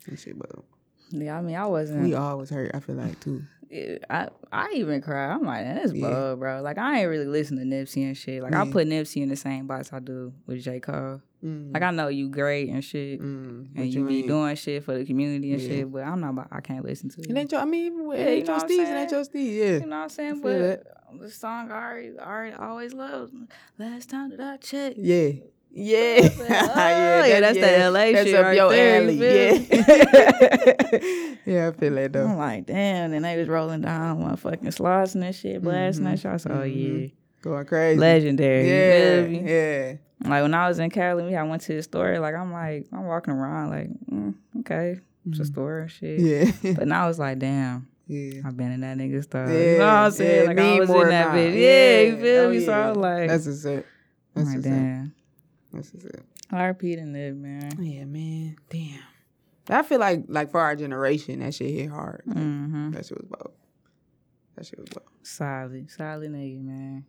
That 0.08 0.18
shit 0.18 0.36
bold. 0.38 0.64
Yeah, 1.10 1.38
I 1.38 1.40
mean, 1.42 1.54
I 1.54 1.66
wasn't. 1.66 2.02
We 2.02 2.14
always 2.14 2.50
hurt. 2.50 2.72
I 2.74 2.80
feel 2.80 2.96
like 2.96 3.20
too. 3.20 3.44
I 4.10 4.28
I 4.52 4.70
even 4.74 5.00
cried. 5.02 5.30
I'm 5.30 5.42
like, 5.44 5.64
that's 5.64 5.92
Yeah. 5.92 6.08
bug, 6.10 6.40
bro. 6.40 6.62
Like 6.62 6.78
I 6.78 7.00
ain't 7.00 7.08
really 7.08 7.26
listen 7.26 7.58
to 7.58 7.64
Nipsey 7.64 8.04
and 8.04 8.16
shit. 8.16 8.42
Like 8.42 8.54
I 8.54 8.64
Yeah. 8.64 8.72
put 8.72 8.88
Nipsey 8.88 9.22
in 9.22 9.28
the 9.28 9.36
same 9.36 9.66
box 9.68 9.92
I 9.92 10.00
do 10.00 10.32
with 10.46 10.62
J 10.62 10.80
Cole. 10.80 11.20
Mm, 11.44 11.72
Like 11.74 11.82
I 11.82 11.90
know 11.90 12.08
you 12.08 12.28
great 12.30 12.70
and 12.70 12.82
shit, 12.82 13.20
mm, 13.20 13.68
and 13.76 13.92
you, 13.92 14.06
be 14.06 14.22
doing 14.22 14.56
shit 14.56 14.82
for 14.82 14.96
the 14.96 15.04
community 15.04 15.52
and 15.52 15.60
Yeah. 15.60 15.68
shit. 15.68 15.92
But 15.92 16.02
I'm 16.04 16.18
not. 16.20 16.30
About, 16.30 16.48
I 16.50 16.60
can't 16.60 16.84
listen 16.84 17.10
to 17.10 17.20
It 17.20 17.30
it. 17.30 17.36
ain't 17.36 17.52
your, 17.52 17.60
I 17.60 17.66
mean, 17.66 17.86
even 17.86 18.06
with- 18.06 18.18
Yeah, 18.18 18.24
it 18.26 18.28
you 18.30 18.36
ain't 18.38 18.46
know 18.48 18.52
your 18.54 18.62
what 18.62 18.70
I'm 18.70 18.70
steez, 18.70 19.00
ain't 19.02 19.10
your 19.10 19.24
steez, 19.24 19.56
yeah. 19.58 19.64
You 19.74 19.80
know 19.80 19.86
what 19.88 20.02
I'm 20.04 20.08
saying? 20.08 20.40
But 20.40 20.86
the 21.20 21.30
song 21.30 21.70
I 21.70 21.74
already, 21.82 22.18
already 22.18 22.56
always 22.56 22.92
loved. 22.92 23.34
Last 23.78 24.10
time 24.10 24.30
that 24.30 24.40
I 24.40 24.56
checked. 24.58 24.98
Yeah. 24.98 25.30
Yeah. 25.76 26.28
Oh, 26.76 27.24
yeah, 27.26 27.40
that's 27.40 27.58
that 27.58 27.88
LA 27.92 28.12
that's 28.12 28.24
shit 28.24 28.34
up 28.34 28.44
right 28.44 28.56
your 28.56 28.70
there, 28.70 29.02
alley. 29.02 29.18
Yeah. 29.18 29.52
yeah, 31.46 31.68
I 31.68 31.72
feel 31.72 31.94
that 31.94 32.12
though. 32.12 32.26
I'm 32.26 32.36
like, 32.36 32.66
damn. 32.66 33.12
And 33.12 33.24
they 33.24 33.36
was 33.36 33.48
rolling 33.48 33.80
down 33.80 34.22
motherfucking 34.22 34.64
Slauson 34.66 35.14
and 35.14 35.22
that 35.24 35.34
shit, 35.34 35.62
blasting 35.62 36.04
that 36.04 36.18
shit. 36.20 36.30
I 36.30 36.36
said, 36.36 36.52
oh 36.52 36.62
yeah, 36.62 37.08
Going 37.42 37.66
crazy. 37.66 37.98
legendary. 37.98 38.68
Yeah. 38.68 39.50
Yeah. 39.50 39.96
Like 40.28 40.42
when 40.42 40.54
I 40.54 40.68
was 40.68 40.78
in 40.78 40.90
Cali, 40.90 41.36
I 41.36 41.42
went 41.42 41.62
to 41.62 41.74
the 41.74 41.82
store. 41.82 42.18
Like 42.18 42.34
I'm 42.34 42.52
like, 42.52 42.86
I'm 42.92 43.04
walking 43.06 43.34
around 43.34 43.70
like, 43.70 43.88
mm, 44.10 44.34
okay, 44.60 45.00
it's 45.28 45.40
a 45.40 45.44
store 45.44 45.80
and 45.80 45.90
shit. 45.90 46.20
Mm-hmm. 46.20 46.66
Yeah. 46.66 46.72
But 46.74 46.88
now 46.88 47.08
it's 47.08 47.18
like, 47.18 47.38
damn, 47.38 47.88
yeah. 48.06 48.40
I've 48.44 48.56
been 48.56 48.72
in 48.72 48.80
that 48.80 48.96
nigga 48.98 49.22
store. 49.22 49.46
Yeah, 49.46 49.58
you 49.72 49.78
know 49.78 49.86
what 49.86 49.92
I'm 49.94 50.10
saying? 50.12 50.42
yeah, 50.42 50.48
like 50.48 50.58
I 50.58 50.78
was 50.80 50.88
more 50.88 51.02
in 51.04 51.08
that 51.10 51.28
bitch. 51.28 51.60
Yeah, 51.60 52.00
you 52.00 52.16
feel 52.20 52.44
Oh, 52.44 52.50
me? 52.50 52.64
So 52.64 52.72
I 52.72 52.88
was 52.88 52.96
like, 52.96 53.28
That's 53.28 53.46
a 53.46 53.54
set. 53.54 53.86
That's 54.34 54.54
up. 54.56 54.62
damn. 54.62 55.14
That's 55.72 55.92
what's 55.92 56.06
up. 56.06 56.20
RP 56.52 56.96
to 56.96 57.04
Nip, 57.06 57.34
man. 57.36 57.70
Yeah, 57.80 58.04
man. 58.04 58.56
Damn. 58.68 59.00
I 59.68 59.82
feel 59.82 59.98
like 59.98 60.24
like 60.28 60.50
for 60.50 60.60
our 60.60 60.76
generation, 60.76 61.40
that 61.40 61.54
shit 61.54 61.70
hit 61.70 61.90
hard. 61.90 62.22
Mm-hmm. 62.28 62.90
That 62.90 63.06
shit 63.06 63.16
was 63.16 63.26
about. 63.26 63.52
That 64.56 64.66
shit 64.66 64.78
was 64.78 64.90
about. 64.92 65.04
Solid, 65.22 65.90
solid 65.90 66.30
nigga, 66.30 66.62
man. 66.62 67.04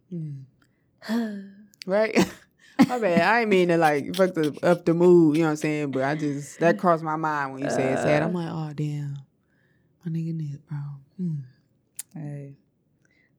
Right? 1.85 2.15
my 2.89 2.97
bad. 2.99 3.21
I 3.21 3.41
ain't 3.41 3.49
mean 3.49 3.67
to 3.67 3.77
like 3.77 4.15
fuck 4.15 4.33
the 4.33 4.57
up 4.63 4.85
the 4.85 4.93
mood, 4.93 5.35
you 5.37 5.43
know 5.43 5.49
what 5.49 5.51
I'm 5.51 5.57
saying? 5.57 5.91
But 5.91 6.03
I 6.03 6.15
just 6.15 6.59
that 6.59 6.79
crossed 6.79 7.03
my 7.03 7.15
mind 7.15 7.53
when 7.53 7.63
you 7.63 7.69
said 7.69 7.99
sad. 7.99 8.23
I'm 8.23 8.33
like, 8.33 8.49
oh 8.51 8.73
damn. 8.73 9.17
My 10.05 10.11
nigga 10.11 10.33
Nip, 10.35 10.61
bro. 10.67 10.77
Hmm. 11.17 11.35
Hey, 12.13 12.53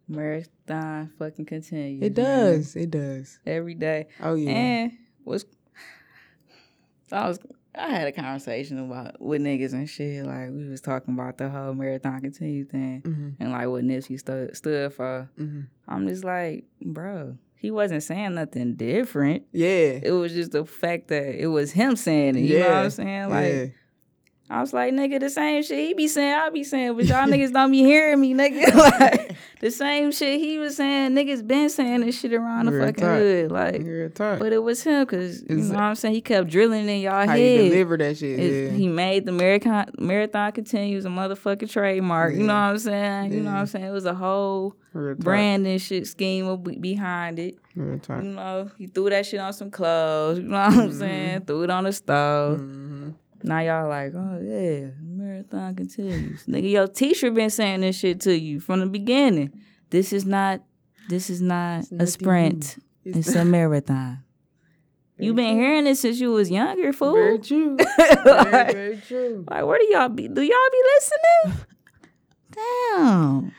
marathon 0.09 1.13
fucking 1.19 1.47
continues. 1.47 2.03
It 2.03 2.17
man. 2.17 2.25
does. 2.25 2.77
It 2.77 2.91
does. 2.91 3.39
every 3.47 3.75
day. 3.75 4.07
Oh 4.23 4.35
yeah. 4.35 4.51
And 4.51 4.93
was 5.25 5.47
I 7.13 7.29
was 7.29 7.39
I 7.79 7.91
had 7.91 8.09
a 8.09 8.13
conversation 8.13 8.79
about 8.79 9.21
with 9.21 9.43
niggas 9.43 9.73
and 9.75 9.89
shit. 9.89 10.25
Like 10.25 10.51
we 10.51 10.69
was 10.69 10.81
talking 10.81 11.15
about 11.15 11.39
the 11.39 11.49
whole 11.49 11.75
marathon 11.75 12.21
continue 12.21 12.65
thing 12.65 13.03
hmm 13.03 13.29
and 13.39 13.53
like 13.53 13.69
what 13.69 13.85
Nipsey 13.85 14.19
stood 14.19 14.57
stood 14.57 14.93
for. 14.93 15.31
hmm 15.37 15.63
I'm 15.87 16.09
just 16.09 16.25
like, 16.25 16.65
bro, 16.83 17.37
he 17.55 17.71
wasn't 17.71 18.03
saying 18.03 18.35
nothing 18.35 18.75
different. 18.75 19.45
Yeah. 19.53 20.01
It 20.03 20.11
was 20.13 20.33
just 20.33 20.51
the 20.53 20.65
fact 20.65 21.09
that 21.09 21.41
it 21.41 21.47
was 21.47 21.71
him 21.71 21.95
saying 21.97 22.35
it. 22.37 22.41
You 22.41 22.59
know 22.59 22.67
what 22.67 22.73
Yeah. 22.75 22.81
I'm 22.83 22.91
saying? 22.91 23.31
Like 23.31 23.53
yeah. 23.53 23.67
I 24.49 24.61
was 24.61 24.73
like, 24.73 24.93
nigga, 24.95 25.19
the 25.19 25.29
same 25.29 25.63
shit 25.65 25.79
he 25.89 25.95
be 25.95 26.07
saying, 26.07 26.35
I 26.35 26.51
be 26.51 26.63
saying, 26.63 26.95
but 26.97 27.07
y'all 27.07 27.27
niggas 27.27 27.53
don't 27.53 27.73
be 27.73 27.79
hearing 27.83 28.21
me, 28.21 28.33
nigga. 28.33 28.73
like 29.01 29.37
the 29.61 29.73
same 29.73 30.13
shit 30.13 30.39
he 30.39 30.59
was 30.59 30.77
saying, 30.77 31.13
niggas 31.17 31.45
been 31.45 31.69
saying 31.69 32.03
this 32.03 32.21
shit 32.21 32.33
around 32.33 32.67
the 32.67 32.73
Real 32.73 32.87
fucking 32.87 33.05
talk. 33.05 33.19
Hood. 33.19 33.51
Like 33.51 33.83
Real 33.83 34.09
talk. 34.11 34.39
but 34.39 34.53
it 34.53 34.63
was 34.63 34.85
him 34.85 35.03
because 35.05 35.43
you 35.49 35.57
know 35.57 35.75
what 35.75 35.81
I'm 35.81 35.95
saying. 35.97 36.15
He 36.15 36.21
kept 36.21 36.49
drilling 36.49 36.89
in 36.89 37.01
y'all 37.01 37.27
How 37.27 37.35
head. 37.35 37.71
deliver 37.71 37.97
that 37.97 38.19
shit? 38.19 38.39
It's- 38.39 38.71
yeah. 38.73 38.77
He 38.79 38.87
made 38.87 39.27
the 39.27 39.33
marathon 39.33 39.91
marathon 39.99 40.53
continues 40.53 41.05
a 41.05 41.09
motherfucking 41.09 41.69
trademark. 41.69 42.35
You 42.35 42.41
know 42.45 42.55
what 42.55 42.61
I'm 42.61 42.79
saying? 42.79 43.33
You 43.33 43.41
know 43.41 43.51
what 43.51 43.59
I'm 43.59 43.67
saying? 43.67 43.85
It 43.87 43.91
was 43.91 44.05
a 44.07 44.15
whole 44.15 44.77
Real 44.93 45.17
talk. 45.17 45.25
brand 45.25 45.67
and 45.67 45.83
shit 45.83 46.07
scheme 46.07 46.57
behind 46.81 47.41
it. 47.41 47.59
You 47.75 48.01
know, 48.23 48.71
he 48.79 48.87
threw 48.87 49.11
that 49.11 49.27
shit 49.27 49.41
on 49.41 49.53
some 49.53 49.73
clothes. 49.73 50.39
You 50.39 50.45
know 50.45 50.57
what 50.69 50.73
I'm 50.79 50.93
saying? 50.93 51.41
Threw 51.47 51.65
it 51.65 51.71
on 51.71 51.83
the 51.85 51.93
stove. 51.93 52.59
hmm 52.61 53.09
Now 53.47 53.61
y'all 53.61 53.89
like, 53.89 54.13
oh 54.15 54.41
yeah, 54.43 54.89
marathon 55.01 55.77
continues. 55.77 56.45
Nigga, 56.47 56.69
your 56.71 56.89
teacher 56.89 57.31
been 57.31 57.49
saying 57.51 57.81
this 57.83 57.97
shit 57.97 58.21
to 58.23 58.37
you 58.37 58.59
from 58.59 58.81
the 58.81 58.87
beginning. 58.87 59.53
This 59.91 60.13
is 60.13 60.27
not. 60.27 60.63
This 61.09 61.31
is 61.31 61.41
not 61.41 61.85
a 61.97 62.07
sprint. 62.09 62.77
new. 63.05 63.13
It's 63.15 63.35
a 63.37 63.45
marathon. 63.45 64.25
You 65.19 65.33
been 65.33 65.57
hearing 65.57 65.87
it 65.87 65.95
since 65.97 66.19
you 66.21 66.33
was 66.33 66.51
younger, 66.51 66.93
fool. 66.93 67.15
Very 67.15 67.39
true. 67.39 67.77
like, 68.27 68.51
very, 68.51 68.73
very 68.73 68.97
true. 69.07 69.45
like, 69.49 69.65
where 69.65 69.79
do 69.79 69.87
y'all 69.93 70.09
be? 70.09 70.27
Do 70.29 70.43
y'all 70.43 70.71
be 70.73 70.83
listening? 70.97 71.67
Damn, 72.53 73.53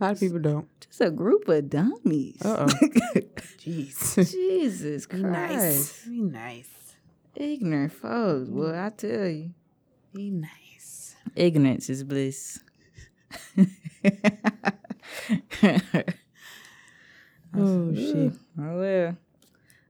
A 0.00 0.04
lot 0.04 0.12
of 0.12 0.20
people 0.20 0.38
don't. 0.40 0.68
just 0.80 1.00
a 1.00 1.10
group 1.10 1.48
of 1.48 1.70
dummies. 1.70 2.40
Uh 2.44 2.66
oh. 2.68 2.88
Jeez. 3.58 4.30
Jesus 4.30 5.06
Be 5.06 5.20
Christ, 5.22 5.32
nice. 5.32 6.04
Be 6.06 6.20
nice. 6.20 6.68
Ignorant 7.34 7.92
folks. 7.92 8.48
Well, 8.50 8.72
mm-hmm. 8.72 8.86
I 8.86 8.90
tell 8.90 9.28
you, 9.28 9.50
Be 10.14 10.30
nice. 10.30 11.16
ignorance 11.34 11.90
is 11.90 12.04
bliss. 12.04 12.62
Oh 17.54 17.94
shit. 17.94 18.32
Oh 18.58 18.78
well. 18.78 19.16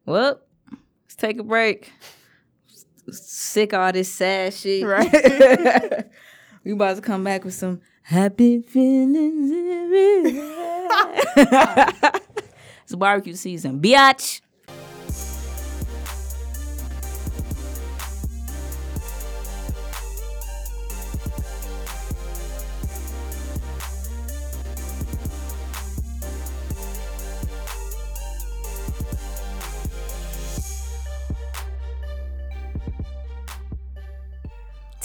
Well, 0.04 0.40
let's 0.70 1.14
take 1.16 1.38
a 1.38 1.44
break. 1.44 1.92
Sick 3.10 3.72
all 3.72 3.92
this 3.92 4.12
sad 4.12 4.52
shit. 4.52 4.84
Right. 4.84 5.10
we 6.64 6.72
about 6.72 6.96
to 6.96 7.02
come 7.02 7.22
back 7.22 7.44
with 7.44 7.54
some 7.54 7.80
happy 8.02 8.62
feelings. 8.62 9.50
it's 12.82 12.94
barbecue 12.96 13.34
season, 13.34 13.80
biatch. 13.80 14.41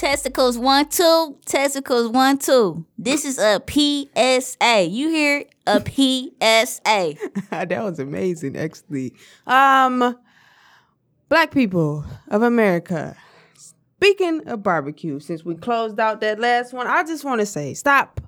Testicles 0.09 0.57
one 0.57 0.87
two, 0.87 1.37
testicles 1.45 2.07
one 2.07 2.37
two. 2.37 2.85
This 2.97 3.25
is 3.25 3.37
a 3.37 3.61
PSA. 3.67 4.85
You 4.85 5.09
hear 5.09 5.43
a 5.67 5.81
PSA? 5.85 7.15
that 7.49 7.83
was 7.83 7.99
amazing, 7.99 8.55
actually. 8.55 9.13
Um, 9.45 10.17
black 11.27 11.51
people 11.51 12.05
of 12.29 12.41
America. 12.41 13.17
Speaking 13.57 14.47
of 14.47 14.63
barbecue, 14.63 15.19
since 15.19 15.43
we 15.43 15.55
closed 15.55 15.99
out 15.99 16.21
that 16.21 16.39
last 16.39 16.71
one, 16.71 16.87
I 16.87 17.03
just 17.03 17.25
want 17.25 17.41
to 17.41 17.45
say 17.45 17.73
stop 17.73 18.21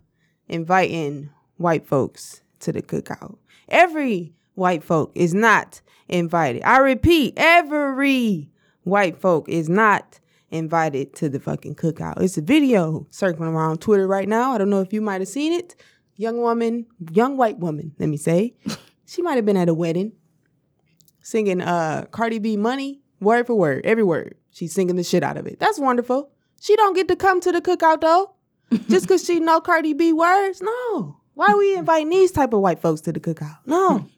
inviting 0.50 1.30
white 1.56 1.88
folks 1.88 2.42
to 2.60 2.74
the 2.74 2.82
cookout. 2.82 3.38
Every 3.70 4.34
white 4.56 4.84
folk 4.84 5.14
is 5.16 5.34
not 5.34 5.80
invited. 6.10 6.62
I 6.64 6.80
repeat, 6.80 7.36
every 7.38 8.52
white 8.84 9.22
folk 9.22 9.48
is 9.48 9.70
not 9.70 10.19
invited 10.52 11.14
to 11.16 11.30
the 11.30 11.40
fucking 11.40 11.76
cookout. 11.76 12.22
It's 12.22 12.38
a 12.38 12.42
video 12.42 13.08
circling 13.12 13.50
around 13.50 13.82
Twitter 13.82 14.08
right 14.08 14.28
now. 14.28 14.54
I 14.54 14.58
don't 14.58 14.70
know 14.70 14.82
if 14.82 14.94
you 14.94 15.02
might 15.02 15.22
have 15.22 15.28
seen 15.28 15.54
it. 15.54 15.76
Young 16.16 16.42
woman, 16.42 16.86
young 17.12 17.38
white 17.38 17.60
woman, 17.60 17.94
let 18.00 18.10
me 18.10 18.18
say. 18.18 18.56
She 19.06 19.24
might 19.24 19.38
have 19.38 19.46
been 19.46 19.58
at 19.58 19.68
a 19.68 19.74
wedding 19.74 20.12
singing 21.24 21.62
uh 21.62 22.06
Cardi 22.12 22.38
B 22.38 22.58
money 22.58 23.02
word 23.20 23.48
for 23.48 23.56
word, 23.56 23.84
every 23.84 24.04
word. 24.04 24.36
She's 24.52 24.72
singing 24.72 24.98
the 24.98 25.04
shit 25.04 25.24
out 25.24 25.36
of 25.36 25.48
it. 25.48 25.60
That's 25.60 25.80
wonderful. 25.80 26.32
She 26.62 26.76
don't 26.76 26.94
get 26.96 27.08
to 27.08 27.16
come 27.16 27.42
to 27.42 27.52
the 27.52 27.60
cookout 27.60 28.02
though. 28.02 28.36
Just 28.88 29.08
cause 29.08 29.26
she 29.26 29.40
know 29.40 29.62
Cardi 29.62 29.94
B 29.94 30.14
words. 30.14 30.62
No. 30.62 31.18
Why 31.34 31.56
we 31.56 31.76
inviting 31.76 32.10
these 32.10 32.32
type 32.32 32.54
of 32.54 32.60
white 32.60 32.80
folks 32.82 33.02
to 33.02 33.12
the 33.12 33.20
cookout? 33.20 33.58
No. 33.66 34.08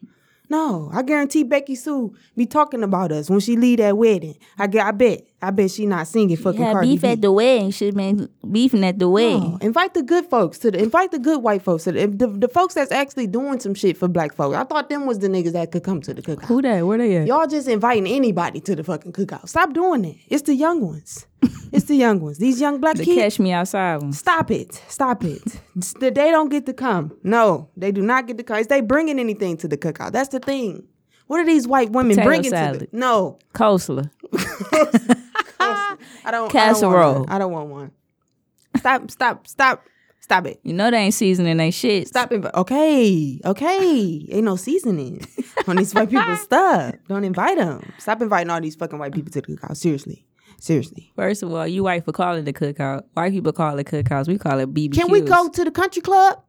No. 0.50 0.89
I 0.91 1.02
guarantee 1.02 1.44
Becky 1.44 1.76
Sue 1.76 2.13
be 2.36 2.46
talking 2.46 2.84
about 2.84 3.13
us 3.13 3.30
when 3.30 3.39
she 3.39 3.56
leave 3.56 3.78
that 3.78 3.98
wedding. 3.98 4.38
I 4.60 4.67
get 4.67 4.86
I 4.86 4.91
bet. 4.91 5.26
I 5.43 5.49
bet 5.49 5.71
she 5.71 5.86
not 5.88 6.08
singing 6.08 6.38
fucking 6.38 6.62
Cardi 6.62 6.88
beef 6.91 7.01
B. 7.01 7.08
At 7.08 7.21
the 7.21 7.32
wedding. 7.32 7.71
Have 7.71 7.95
been 7.95 8.30
beefing 8.51 8.84
at 8.84 8.99
the 8.99 9.06
No, 9.06 9.58
invite 9.62 9.93
the 9.95 10.04
good 10.04 10.25
folks 10.25 10.60
to 10.60 10.69
the 10.71 10.80
invite 10.80 11.12
the 11.12 11.17
good 11.19 11.41
white 11.41 11.63
folks 11.63 11.86
to 11.86 11.91
the, 11.91 12.06
the 12.08 12.27
the 12.27 12.47
folks 12.47 12.75
that's 12.75 12.91
actually 12.91 13.25
doing 13.27 13.60
some 13.60 13.73
shit 13.73 13.97
for 13.97 14.08
black 14.08 14.36
folks. 14.36 14.56
I 14.56 14.63
thought 14.63 14.89
them 14.89 15.06
was 15.08 15.19
the 15.19 15.27
niggas 15.30 15.54
that 15.54 15.71
could 15.71 15.84
come 15.84 15.99
to 16.01 16.13
the 16.13 16.21
cookout. 16.21 16.45
Who 16.45 16.62
that? 16.62 16.86
Where 16.86 16.97
they 16.99 17.17
at? 17.17 17.27
Y'all 17.27 17.47
just 17.47 17.67
inviting 17.67 18.06
anybody 18.08 18.60
to 18.62 18.75
the 18.75 18.84
fucking 18.84 19.13
cookout. 19.13 19.49
Stop 19.49 19.73
doing 19.73 20.06
it. 20.06 20.17
It's 20.27 20.43
the 20.43 20.54
young 20.54 20.80
ones. 20.82 21.25
it's 21.71 21.86
the 21.86 21.95
young 21.95 22.19
ones. 22.19 22.38
These 22.38 22.62
young 22.62 22.80
black 22.80 22.97
The 22.97 23.06
kids. 23.06 23.19
catch 23.19 23.39
me 23.39 23.51
outside 23.51 23.97
ones. 23.97 24.19
Stop 24.19 24.51
it. 24.51 24.75
Stop 24.89 25.23
it. 25.23 25.41
The- 25.99 26.12
they 26.12 26.30
don't 26.30 26.49
get 26.49 26.67
to 26.67 26.73
come. 26.73 27.17
No, 27.23 27.69
they 27.75 27.91
do 27.91 28.04
not 28.04 28.27
get 28.27 28.38
to 28.38 28.43
come. 28.43 28.58
Is 28.58 28.67
they 28.67 28.82
bringing 28.82 29.17
anything 29.19 29.58
to 29.58 29.67
the 29.67 29.77
cookout? 29.77 30.12
That's 30.12 30.30
the 30.30 30.39
thing. 30.39 30.88
What 31.25 31.39
are 31.39 31.45
these 31.45 31.65
white 31.67 31.91
women 31.91 32.12
Potato 32.12 32.27
bringing 32.27 32.51
to 32.51 32.58
salad. 32.58 32.80
the? 32.91 32.97
No, 32.97 33.39
Coleslaw. 33.56 34.10
I 36.26 36.32
don't. 36.32 36.52
Casserole. 36.52 36.94
I 36.94 36.94
don't 36.94 37.02
want 37.02 37.20
one. 37.20 37.30
I 37.30 37.38
don't 37.39 37.52
want 37.52 37.70
one. 37.70 37.91
Stop. 38.78 39.12
Stop. 39.12 39.48
Stop. 39.48 39.84
Stop 40.22 40.46
it. 40.48 40.60
You 40.63 40.74
know 40.74 40.89
they 40.91 40.98
ain't 40.98 41.13
seasoning 41.13 41.58
they 41.58 41.72
shit. 41.72 42.08
Stop 42.08 42.30
invi- 42.30 42.54
Okay, 42.54 43.39
okay. 43.44 44.28
Ain't 44.32 44.46
no 44.46 44.56
seasoning 44.56 45.26
on 45.67 45.76
these 45.76 45.94
white 45.94 46.10
people's 46.10 46.39
stuff. 46.44 46.96
Don't 47.10 47.24
invite 47.26 47.58
them. 47.58 47.91
Stop 47.98 48.22
inviting 48.22 48.50
all 48.50 48.62
these 48.62 48.76
fucking 48.76 48.98
white 49.00 49.13
people 49.13 49.32
to 49.32 49.41
the 49.41 49.48
cookout. 49.48 49.76
Seriously, 49.76 50.26
seriously. 50.60 51.12
First 51.15 51.44
of 51.44 51.52
all, 51.52 51.67
you 51.67 51.84
white 51.84 52.06
for 52.06 52.13
calling 52.13 52.46
the 52.46 52.54
cookout. 52.54 53.04
White 53.13 53.32
people 53.34 53.52
call 53.52 53.78
it 53.80 53.88
cookouts. 53.88 54.28
We 54.28 54.38
call 54.38 54.60
it 54.60 54.74
BBQs. 54.74 54.94
Can 54.94 55.12
we 55.12 55.22
go 55.22 55.50
to 55.50 55.65
the 55.65 55.72
country 55.72 56.02
club? 56.02 56.41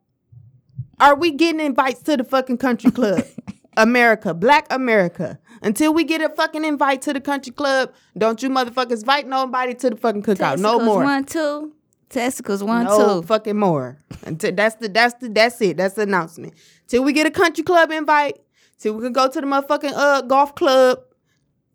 Are 1.00 1.16
we 1.16 1.32
getting 1.32 1.60
invites 1.60 2.02
to 2.02 2.16
the 2.18 2.24
fucking 2.24 2.58
country 2.58 2.90
club? 2.92 3.24
America, 3.76 4.34
Black 4.34 4.66
America. 4.70 5.38
Until 5.62 5.94
we 5.94 6.04
get 6.04 6.20
a 6.20 6.28
fucking 6.28 6.64
invite 6.64 7.02
to 7.02 7.12
the 7.12 7.20
country 7.20 7.52
club, 7.52 7.92
don't 8.16 8.42
you 8.42 8.50
motherfuckers 8.50 9.00
invite 9.00 9.26
nobody 9.26 9.74
to 9.74 9.90
the 9.90 9.96
fucking 9.96 10.22
cookout. 10.22 10.58
no 10.58 10.78
Testicles 10.78 10.84
more. 10.84 11.04
One 11.04 11.24
two. 11.24 11.72
Testicles 12.08 12.62
one 12.62 12.84
no 12.84 13.20
two. 13.20 13.26
fucking 13.26 13.56
more. 13.56 13.98
Until 14.24 14.52
that's 14.52 14.74
the 14.76 14.88
that's 14.88 15.14
the 15.14 15.28
that's 15.28 15.60
it. 15.60 15.76
That's 15.76 15.94
the 15.94 16.02
announcement. 16.02 16.54
Till 16.88 17.02
we 17.04 17.12
get 17.12 17.26
a 17.26 17.30
country 17.30 17.64
club 17.64 17.90
invite. 17.90 18.38
Till 18.78 18.94
we 18.94 19.02
can 19.02 19.12
go 19.12 19.28
to 19.28 19.40
the 19.40 19.46
motherfucking 19.46 19.92
uh 19.94 20.22
golf 20.22 20.54
club. 20.54 20.98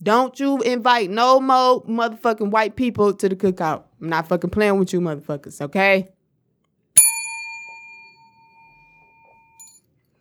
Don't 0.03 0.39
you 0.39 0.61
invite 0.61 1.09
no 1.09 1.39
more 1.39 1.83
motherfucking 1.85 2.51
white 2.51 2.75
people 2.75 3.13
to 3.15 3.29
the 3.29 3.35
cookout. 3.35 3.85
I'm 3.99 4.09
not 4.09 4.27
fucking 4.27 4.51
playing 4.51 4.77
with 4.77 4.93
you 4.93 5.01
motherfuckers, 5.01 5.59
okay? 5.59 6.09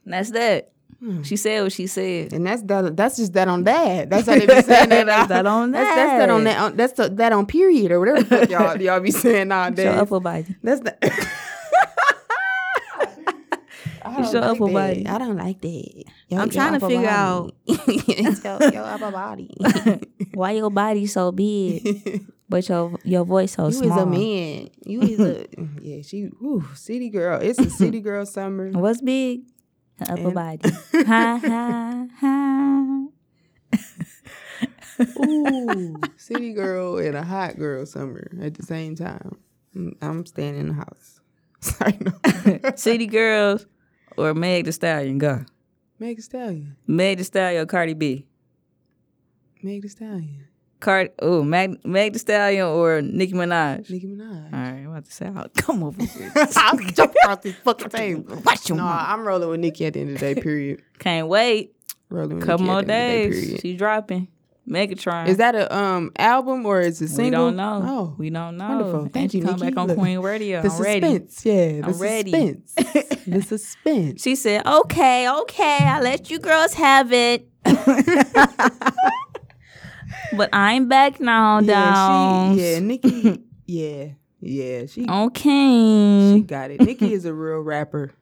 That's 0.07 0.31
that. 0.31 0.72
Hmm. 1.01 1.23
She 1.23 1.37
said 1.37 1.63
what 1.63 1.73
she 1.73 1.87
said. 1.87 2.33
And 2.33 2.47
that's 2.47 2.63
that. 2.63 2.97
That's 2.97 3.17
just 3.17 3.35
that 3.35 3.49
on 3.49 3.65
that. 3.65 4.09
That's 4.09 4.27
how 4.27 4.35
they 4.39 4.47
be 4.47 4.63
saying 4.63 4.89
that. 4.89 5.07
That's 5.07 5.29
that 5.29 5.47
on 5.47 5.71
That's, 5.73 5.95
that's 5.95 6.11
that 6.21 6.31
on 6.31 6.45
that. 6.45 6.55
that. 6.55 6.61
On, 6.63 6.77
that's 6.77 6.93
the, 6.95 7.09
that 7.11 7.33
on 7.33 7.47
period 7.47 7.93
or 7.93 8.01
whatever 8.01 8.23
the 8.23 8.25
fuck 8.27 8.51
y'all 8.51 8.77
y'all 8.83 9.01
be 9.01 9.11
saying 9.11 9.45
Show 9.45 9.45
nowadays. 9.45 9.87
upper 9.87 10.21
body. 10.21 10.57
That's 10.63 10.81
the. 10.81 10.97
I 14.03 14.23
don't 14.23 14.33
like 14.33 14.45
upper 14.45 14.67
that. 14.67 14.73
body. 14.73 15.07
I 15.07 15.19
don't 15.19 15.37
like 15.37 15.61
that. 15.61 16.05
I'm 16.33 16.49
trying 16.51 16.81
to 16.81 16.87
figure 16.87 17.07
body. 17.07 17.53
It's 17.67 18.43
your, 18.45 18.73
your 18.73 18.85
upper 18.85 19.11
body. 19.11 19.55
Why 20.33 20.53
your 20.53 20.71
body 20.71 21.07
so 21.07 21.33
big, 21.33 22.25
but 22.49 22.67
your 22.69 22.97
your 23.05 23.25
voice 23.25 23.53
so 23.53 23.67
you 23.67 23.73
small? 23.73 23.89
You 23.89 23.95
is 23.95 24.03
a 24.03 24.07
man. 24.07 24.69
You 24.87 25.03
is 25.03 25.21
a 25.21 25.47
yeah. 25.83 26.03
She 26.03 26.23
whew, 26.41 26.65
city 26.75 27.11
girl. 27.11 27.41
It's 27.43 27.59
a 27.59 27.69
city 27.69 28.01
girl 28.01 28.25
summer. 28.25 28.71
What's 28.71 29.03
big? 29.03 29.43
Her 29.99 30.13
upper 30.13 30.23
And- 30.27 30.35
body. 30.35 30.71
ha 31.07 31.41
ha 31.43 32.07
ha. 32.21 33.07
Ooh, 35.27 35.97
city 36.17 36.53
girl 36.55 36.97
and 36.99 37.17
a 37.17 37.23
hot 37.23 37.59
girl 37.59 37.85
summer 37.85 38.31
at 38.41 38.55
the 38.55 38.63
same 38.63 38.95
time. 38.95 39.37
Mm, 39.75 39.95
I'm 40.01 40.25
staying 40.27 40.57
in 40.59 40.69
the 40.69 40.75
house. 40.75 41.21
Sorry, 41.61 41.99
no. 42.01 42.71
City 42.77 43.07
girls 43.07 43.67
or 44.17 44.33
Meg 44.35 44.65
the 44.65 44.73
Stallion? 44.73 45.19
Go. 45.19 45.45
Meg 45.99 46.17
the 46.17 46.23
Stallion. 46.23 46.77
Meg 46.87 47.19
the 47.19 47.25
Stallion 47.25 47.63
or 47.63 47.67
Cardi 47.67 47.95
B? 47.95 48.27
Meg 49.63 49.83
the 49.83 49.89
Stallion. 49.89 50.46
Card. 50.81 51.11
Oh, 51.20 51.43
Meg, 51.43 51.85
Meg 51.85 52.12
the 52.12 52.18
Stallion 52.18 52.66
or 52.66 53.01
Nicki 53.03 53.33
Minaj? 53.33 53.89
Nicki 53.91 54.07
Minaj. 54.07 54.53
All 54.53 54.59
right, 54.59 54.68
I'm 54.81 54.87
about 54.91 55.05
to 55.07 55.12
say, 55.12 55.27
I'll 55.35 55.49
come 55.57 55.83
over 55.83 56.03
here. 56.05 56.33
I'll 56.57 56.77
jump 56.79 57.14
across 57.22 57.39
this 57.43 57.55
fucking 57.64 57.89
table. 57.91 58.41
Watch 58.45 58.68
your 58.68 58.79
No, 58.79 58.85
mouth. 58.85 59.05
I'm 59.09 59.24
rolling 59.27 59.49
with 59.49 59.61
Nicki 59.61 59.87
at 59.87 59.95
the 59.95 60.01
end 60.01 60.11
of 60.14 60.20
the 60.20 60.35
day. 60.35 60.41
Period. 60.41 60.83
Can't 60.99 61.29
wait. 61.29 61.74
Rolling 62.11 62.37
with 62.39 62.47
Couple 62.47 62.66
Nicki 62.66 62.70
more 62.70 62.81
at 62.81 62.87
the 62.87 62.93
end 62.95 63.24
of 63.27 63.31
the 63.31 63.31
days. 63.31 63.41
day, 63.41 63.47
period. 63.47 63.61
She 63.62 63.77
dropping. 63.77 64.29
Megatron. 64.68 65.29
Is 65.29 65.37
that 65.37 65.55
a 65.55 65.72
um 65.72 66.11
album 66.18 66.66
or 66.66 66.81
is 66.81 67.01
it 67.01 67.07
single? 67.09 67.24
we 67.24 67.31
don't 67.53 67.57
know. 67.57 67.83
Oh, 67.87 68.14
we 68.18 68.31
don't 68.31 68.57
know. 68.57 68.68
wonderful. 68.68 69.03
Thank 69.12 69.16
and 69.33 69.35
you, 69.35 69.43
come 69.45 69.61
Nicki. 69.61 69.70
back 69.70 69.79
on 69.81 69.87
Look, 69.87 69.97
Queen 69.97 70.18
Radio. 70.18 70.61
the 70.61 70.70
I'm 70.70 70.83
ready. 70.83 71.01
suspense. 71.01 71.47
Yeah, 71.47 71.72
the 71.83 71.87
I'm 71.87 71.99
ready. 71.99 72.33
suspense. 72.66 73.24
the 73.29 73.43
suspense. 73.43 74.22
She 74.22 74.35
said, 74.35 74.66
"Okay, 74.66 75.31
okay, 75.31 75.79
I'll 75.83 76.03
let 76.03 76.31
you 76.33 76.41
girls 76.41 76.74
have 76.74 77.12
it." 77.12 77.49
But 80.33 80.51
I'm 80.53 80.89
back 80.89 81.20
now, 81.20 81.61
yeah, 81.61 81.66
down. 81.66 82.55
she, 82.57 82.62
yeah, 82.62 82.79
Nicki. 82.81 83.43
yeah, 83.66 84.07
yeah, 84.41 84.87
she 84.87 85.07
Okay. 85.09 86.33
she 86.35 86.41
got 86.43 86.70
it. 86.70 86.81
Nicki 86.81 87.12
is 87.12 87.24
a 87.24 87.33
real 87.35 87.61
rapper, 87.61 88.12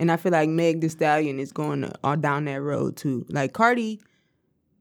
and 0.00 0.10
I 0.10 0.16
feel 0.16 0.32
like 0.32 0.48
Meg 0.48 0.80
The 0.80 0.88
Stallion 0.88 1.38
is 1.38 1.52
going 1.52 1.82
to, 1.82 1.92
uh, 2.04 2.16
down 2.16 2.44
that 2.46 2.60
road 2.60 2.96
too. 2.96 3.26
Like 3.28 3.52
Cardi, 3.52 4.00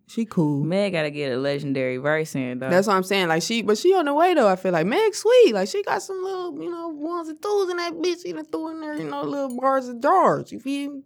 she 0.07 0.25
cool. 0.25 0.63
Meg 0.63 0.93
gotta 0.93 1.09
get 1.11 1.31
a 1.31 1.37
legendary 1.37 1.97
verse 1.97 2.35
in 2.35 2.59
though. 2.59 2.69
That's 2.69 2.87
what 2.87 2.95
I'm 2.95 3.03
saying. 3.03 3.27
Like 3.27 3.41
she, 3.43 3.61
but 3.61 3.77
she 3.77 3.93
on 3.95 4.05
the 4.05 4.13
way 4.13 4.33
though. 4.33 4.47
I 4.47 4.55
feel 4.55 4.71
like 4.71 4.85
Meg 4.85 5.15
sweet. 5.15 5.53
Like 5.53 5.67
she 5.67 5.81
got 5.83 6.01
some 6.01 6.21
little, 6.23 6.61
you 6.61 6.69
know, 6.69 6.89
ones 6.89 7.29
and 7.29 7.41
twos 7.41 7.69
in 7.69 7.77
that 7.77 7.93
bitch. 7.93 8.23
She 8.23 8.33
done 8.33 8.45
threw 8.45 8.69
in 8.69 8.81
there, 8.81 8.97
you 8.97 9.09
know, 9.09 9.23
little 9.23 9.57
bars 9.59 9.87
and 9.87 10.01
jars. 10.01 10.51
You 10.51 10.59
feel 10.59 10.91
me? 10.91 11.01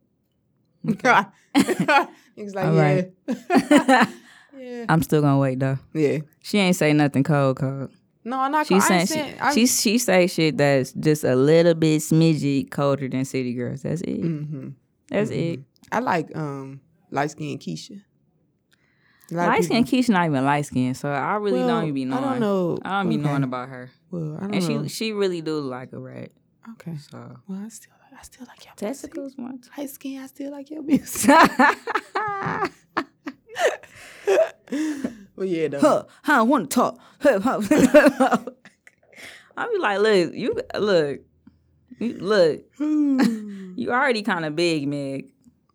He's 0.86 0.96
like, 2.56 2.66
All 2.66 2.76
yeah, 2.76 3.02
right. 3.28 4.08
yeah, 4.60 4.86
I'm 4.90 5.02
still 5.02 5.22
gonna 5.22 5.38
wait 5.40 5.60
though. 5.60 5.78
yeah. 5.94 6.20
She 6.44 6.58
ain't 6.60 6.76
say 6.76 6.94
nothing 6.94 7.24
cold, 7.24 7.58
cold. 7.58 7.90
No, 8.24 8.40
I'm 8.40 8.52
not. 8.52 8.68
She 8.68 8.80
saying 8.82 9.00
ain't 9.02 9.10
she. 9.10 9.40
I, 9.40 9.54
she 9.54 9.66
she 9.68 9.98
say 9.98 10.28
shit 10.28 10.58
that's 10.58 10.92
just 10.94 11.24
a 11.24 11.36
little 11.36 11.74
bit 11.74 12.02
smidgy 12.02 12.70
colder 12.70 13.08
than 13.08 13.26
City 13.26 13.54
Girls. 13.54 13.82
That's 13.84 14.02
it. 14.02 14.20
hmm 14.22 14.70
That's 15.10 15.30
it. 15.32 15.62
I 15.92 16.00
like 16.00 16.36
um 16.36 16.82
light 17.12 17.32
skinned 17.32 17.60
Keisha. 17.62 18.02
A 19.32 19.36
lot 19.36 19.44
of 19.44 19.48
Light 19.50 19.64
skin 19.64 19.84
Keisha 19.84 20.10
not 20.10 20.26
even 20.26 20.44
light 20.44 20.66
skin, 20.66 20.94
so 20.96 21.10
I 21.10 21.36
really 21.36 21.60
Well, 21.60 21.68
don't 21.68 21.84
even 21.84 21.94
be 21.94 22.06
knowing. 22.06 22.24
I 22.24 22.32
don't 22.32 22.40
know. 22.40 22.78
I 22.84 23.02
don't 23.02 23.10
be 23.10 23.18
knowing 23.18 23.44
about 23.44 23.70
her. 23.70 23.92
Well, 24.12 24.38
I 24.38 24.42
don't 24.48 24.56
And 24.56 24.70
know. 24.70 24.84
she 24.84 24.90
she 24.90 25.12
really 25.14 25.42
do 25.42 25.60
like 25.60 25.94
a 25.94 26.00
rat. 26.00 26.32
okay. 26.72 26.98
So 26.98 27.38
Well, 27.48 27.62
I 27.64 27.70
still, 27.70 27.94
I 28.20 28.24
still 28.24 28.48
like 28.48 28.66
your 28.66 28.74
testicles 28.76 29.36
once. 29.38 29.70
Light 29.78 29.90
skin, 29.92 30.22
I 30.22 30.26
still 30.28 30.52
like 30.52 30.70
your 30.72 30.82
music. 30.84 31.30
well, 35.36 35.46
yeah, 35.48 35.68
though. 35.70 35.80
huh, 35.80 36.04
I 36.28 36.42
want 36.44 36.70
to 36.70 36.76
talk. 36.76 37.00
Huh, 37.22 37.40
huh. 37.40 37.60
I 39.58 39.68
be 39.68 39.78
like, 39.80 40.00
look, 40.00 40.34
you 40.34 40.56
look, 40.80 41.20
you, 42.00 42.14
look, 42.20 42.62
hmm. 42.78 43.74
you 43.76 43.92
already 43.92 44.22
kind 44.24 44.46
of 44.46 44.56
big, 44.56 44.88
Meg. 44.88 45.32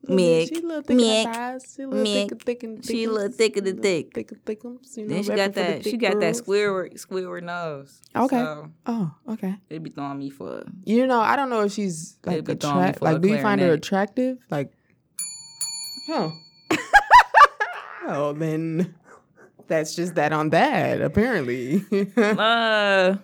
Meg, 0.07 0.49
She 0.49 0.57
a 0.57 0.66
little 0.66 0.83
thick 0.83 0.91
in 0.91 0.97
the 0.99 1.03
Meg, 1.03 1.27
thighs. 1.35 1.75
She 1.77 1.83
a 1.83 1.89
little 1.89 2.03
Meg. 2.05 2.29
thick, 2.29 2.43
thick 2.43 2.62
and 2.62 2.85
She 2.85 3.05
a 3.05 3.11
little 3.11 3.33
thicker 3.33 3.61
than 3.62 3.81
thick. 3.81 4.12
Thick 4.14 4.33
and 4.33 4.45
thickums. 4.45 4.97
You 4.99 5.07
know, 5.07 5.14
Then 5.14 5.22
she 5.22 5.29
got 5.31 5.39
for 5.39 5.49
the 5.49 5.61
that. 5.62 5.85
She 5.85 5.91
thick 5.93 6.01
got 6.01 6.12
that 6.12 6.20
girls. 6.20 6.43
Squidward 6.43 7.07
Squidward 7.07 7.43
nose. 7.45 8.03
Okay. 8.14 8.37
So 8.37 8.70
Oh, 8.85 9.14
okay. 9.31 9.57
they 9.70 9.79
be 9.79 9.89
throwing 9.89 10.18
me 10.18 10.29
for. 10.29 10.62
You 10.85 11.07
know, 11.07 11.20
I 11.20 11.37
don't 11.37 11.49
know 11.49 11.62
if 11.62 11.72
she's 11.72 12.18
like 12.27 12.45
be 12.45 12.55
throwing 12.55 12.77
me 12.77 12.83
attract. 12.83 12.99
for 12.99 13.09
a 13.09 13.12
Like, 13.12 13.22
do 13.22 13.29
you 13.29 13.41
find 13.41 13.61
her 13.62 13.72
attractive? 13.72 14.37
Like, 14.51 14.72
huh? 16.07 16.29
Well, 18.07 18.35
then 18.35 18.95
that's 19.69 19.95
just 19.95 20.15
that 20.17 20.33
on 20.33 20.51
that. 20.51 21.01
Apparently, 21.01 21.85
Uh, 22.17 23.17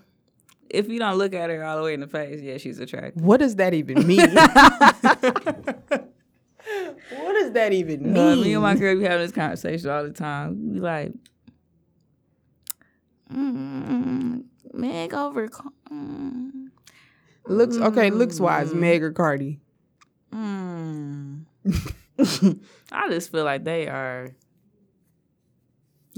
if 0.68 0.88
you 0.88 0.98
don't 0.98 1.16
look 1.18 1.34
at 1.34 1.50
her 1.50 1.64
all 1.64 1.76
the 1.78 1.82
way 1.82 1.94
in 1.94 2.00
the 2.00 2.06
face, 2.06 2.40
yeah, 2.40 2.56
she's 2.58 2.78
attractive. 2.78 3.22
what 3.22 3.40
does 3.40 3.56
that 3.56 3.74
even 3.74 4.06
mean? 4.06 4.20
what 4.30 6.12
does 7.34 7.52
that 7.52 7.72
even 7.72 8.12
mean? 8.12 8.16
Uh, 8.16 8.36
me 8.36 8.52
and 8.54 8.62
my 8.62 8.74
girl 8.76 8.96
be 8.96 9.02
having 9.04 9.26
this 9.26 9.32
conversation 9.32 9.90
all 9.90 10.04
the 10.04 10.10
time. 10.12 10.72
We 10.74 10.80
like, 10.80 11.12
mm, 13.32 14.44
Meg 14.72 15.12
over. 15.14 15.48
Mm, 15.92 16.68
looks 17.46 17.76
okay. 17.76 18.10
Looks 18.10 18.38
wise, 18.40 18.72
Meg 18.74 19.02
or 19.02 19.12
Cardi. 19.12 19.60
mm. 20.32 21.44
I 22.92 23.08
just 23.08 23.32
feel 23.32 23.44
like 23.44 23.64
they 23.64 23.88
are. 23.88 24.30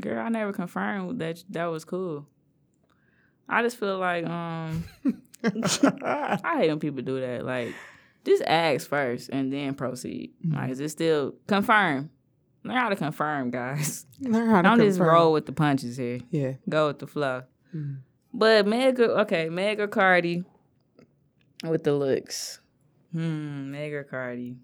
Girl, 0.03 0.21
I 0.25 0.29
never 0.29 0.53
confirmed 0.53 1.21
that 1.21 1.43
that 1.51 1.67
was 1.67 1.85
cool. 1.87 2.27
I 3.49 3.63
just 3.63 3.79
feel 3.79 3.99
like 3.99 4.27
um, 4.27 4.85
I 5.45 6.59
hate 6.59 6.69
when 6.69 6.79
people 6.81 7.03
do 7.03 7.21
that. 7.21 7.45
Like, 7.47 7.75
just 8.25 8.43
ask 8.43 8.89
first 8.89 9.31
and 9.31 9.53
then 9.53 9.75
proceed. 9.75 10.33
Like, 10.45 10.71
is 10.71 10.81
it 10.81 10.91
still 10.91 11.35
confirm? 11.47 12.11
Learn 12.65 12.77
how 12.77 12.89
to 12.91 12.97
confirm, 12.97 13.51
guys. 13.51 14.07
Learn 14.21 14.49
how 14.51 14.63
to 14.63 14.69
Don't 14.69 14.79
just 14.79 14.99
confirm. 14.99 15.15
roll 15.15 15.33
with 15.33 15.47
the 15.47 15.53
punches 15.53 15.97
here. 15.97 16.21
Yeah. 16.31 16.53
Go 16.69 16.89
with 16.89 16.99
the 17.01 17.07
flow. 17.07 17.43
Mm. 17.75 17.99
But 18.35 18.67
Meg, 18.67 19.01
okay, 19.01 19.49
Meg 19.49 19.81
or 19.81 19.89
Cardi 19.89 20.45
with 21.65 21.85
the 21.85 21.95
looks. 21.95 22.61
Hmm, 23.13 23.71
Meg 23.73 23.93
or 23.93 24.05
Cardi. 24.05 24.57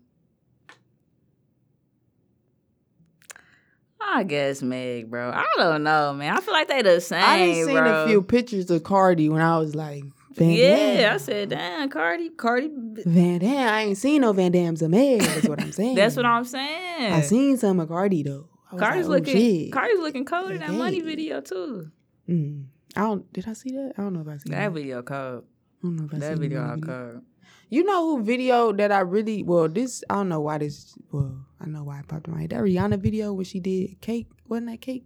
I 4.11 4.25
guess 4.25 4.63
Meg, 4.63 5.11
bro. 5.11 5.31
I 5.31 5.45
don't 5.57 5.83
know, 5.83 6.13
man. 6.15 6.37
I 6.37 6.41
feel 6.41 6.55
like 6.55 6.69
they 6.69 6.83
the 6.83 7.01
same, 7.01 7.23
I 7.23 7.39
done 7.39 7.55
seen 7.67 7.75
bro. 7.75 8.05
a 8.05 8.07
few 8.07 8.23
pictures 8.23 8.71
of 8.71 8.83
Cardi 8.83 9.29
when 9.29 9.43
I 9.43 9.59
was 9.59 9.75
like, 9.75 10.03
Van 10.35 10.51
yeah, 10.51 10.97
Damme. 11.03 11.15
I 11.15 11.17
said, 11.19 11.49
damn, 11.51 11.89
Cardi, 11.89 12.31
Cardi. 12.31 12.71
Van 13.05 13.39
Damme. 13.41 13.69
I 13.69 13.83
ain't 13.83 13.99
seen 13.99 14.21
no 14.23 14.33
Van 14.33 14.53
Damme's 14.53 14.83
of 14.83 14.91
Meg. 14.91 15.21
That's 15.21 15.49
what 15.49 15.61
I'm 15.61 15.73
saying. 15.81 15.95
That's 15.97 16.17
what 16.17 16.27
I'm 16.27 16.45
saying. 16.45 17.13
I 17.13 17.21
seen 17.23 17.57
some 17.57 17.81
of 17.81 17.89
Cardi 17.89 18.23
though. 18.23 18.49
Cardi's 18.77 19.09
like, 19.09 19.23
oh, 19.23 19.31
looking, 19.31 19.37
shit. 19.65 19.73
Cardi's 19.73 19.99
looking 20.01 20.25
cold 20.25 20.51
in 20.53 20.59
that 20.59 20.71
money 20.73 21.01
video 21.01 21.41
too. 21.41 21.91
Mm. 22.29 22.67
I 22.97 23.01
don't. 23.01 23.33
Did 23.33 23.49
I 23.49 23.53
see 23.55 23.71
that? 23.73 23.93
I 23.99 24.03
don't 24.03 24.13
know 24.13 24.21
if 24.21 24.29
I 24.29 24.37
seen 24.37 24.53
That 24.53 24.65
that. 24.65 24.73
video 24.73 25.03
cold. 25.03 25.45
I 25.45 25.87
don't 25.87 25.97
know 25.97 26.05
if 26.05 26.15
I 26.15 26.19
That 26.19 26.33
seen 26.35 26.41
video 26.41 26.63
the 26.63 26.69
all 26.71 26.75
video. 26.77 26.87
cold. 27.13 27.23
You 27.71 27.85
know 27.85 28.17
who 28.17 28.23
video 28.25 28.73
that 28.73 28.91
I 28.93 29.01
really 29.01 29.43
well 29.43 29.69
this 29.69 30.03
I 30.09 30.15
don't 30.15 30.29
know 30.31 30.41
why 30.41 30.59
this 30.59 30.95
well 31.13 31.37
I 31.61 31.67
know 31.67 31.83
why 31.85 31.99
it 32.01 32.09
popped 32.09 32.27
in 32.29 32.35
my 32.35 32.41
head. 32.43 32.51
That 32.51 32.61
Rihanna 32.61 32.99
video 32.99 33.33
when 33.33 33.45
she 33.45 33.61
did 33.61 34.01
cake 34.01 34.29
wasn't 34.49 34.71
that 34.71 34.81
cake 34.81 35.05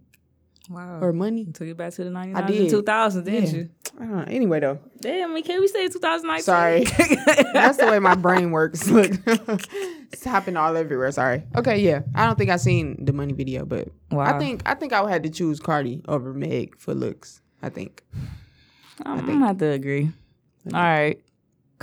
Wow. 0.69 0.99
or 1.01 1.11
money? 1.11 1.43
Took 1.51 1.67
it 1.67 1.75
back 1.75 1.91
to 1.95 2.05
the 2.05 2.09
99s 2.09 2.35
I 2.37 2.47
did. 2.47 2.71
2000s, 2.71 3.25
didn't 3.25 3.43
Yeah. 3.49 3.51
you? 3.57 3.69
I 3.99 4.05
don't 4.05 4.15
know. 4.15 4.23
Anyway 4.27 4.59
though, 4.61 4.79
Damn, 5.01 5.41
can't 5.43 5.59
we 5.59 5.67
say 5.67 5.89
2019? 5.89 6.41
Sorry. 6.43 6.83
that's 7.53 7.77
the 7.77 7.87
way 7.87 7.99
my 7.99 8.15
brain 8.15 8.51
works. 8.51 8.87
Look, 8.89 9.11
it's 9.27 10.23
hopping 10.23 10.55
all 10.55 10.77
everywhere. 10.77 11.11
Sorry. 11.11 11.43
Okay, 11.55 11.79
yeah. 11.81 12.03
I 12.15 12.25
don't 12.25 12.37
think 12.37 12.49
I 12.49 12.55
seen 12.55 13.03
the 13.03 13.11
money 13.11 13.33
video, 13.33 13.65
but 13.65 13.89
Wow. 14.09 14.21
I 14.23 14.39
think 14.39 14.61
I 14.65 14.73
think 14.75 14.93
I 14.93 15.01
would 15.01 15.11
have 15.11 15.23
to 15.23 15.29
choose 15.29 15.59
Cardi 15.59 16.01
over 16.07 16.33
Meg 16.33 16.77
for 16.79 16.93
looks. 16.93 17.41
I 17.61 17.67
think. 17.69 18.01
I'm, 19.05 19.17
think- 19.17 19.29
I'm 19.29 19.35
gonna 19.35 19.47
have 19.47 19.57
to 19.57 19.69
agree. 19.69 20.11
All 20.73 20.79
right. 20.79 21.19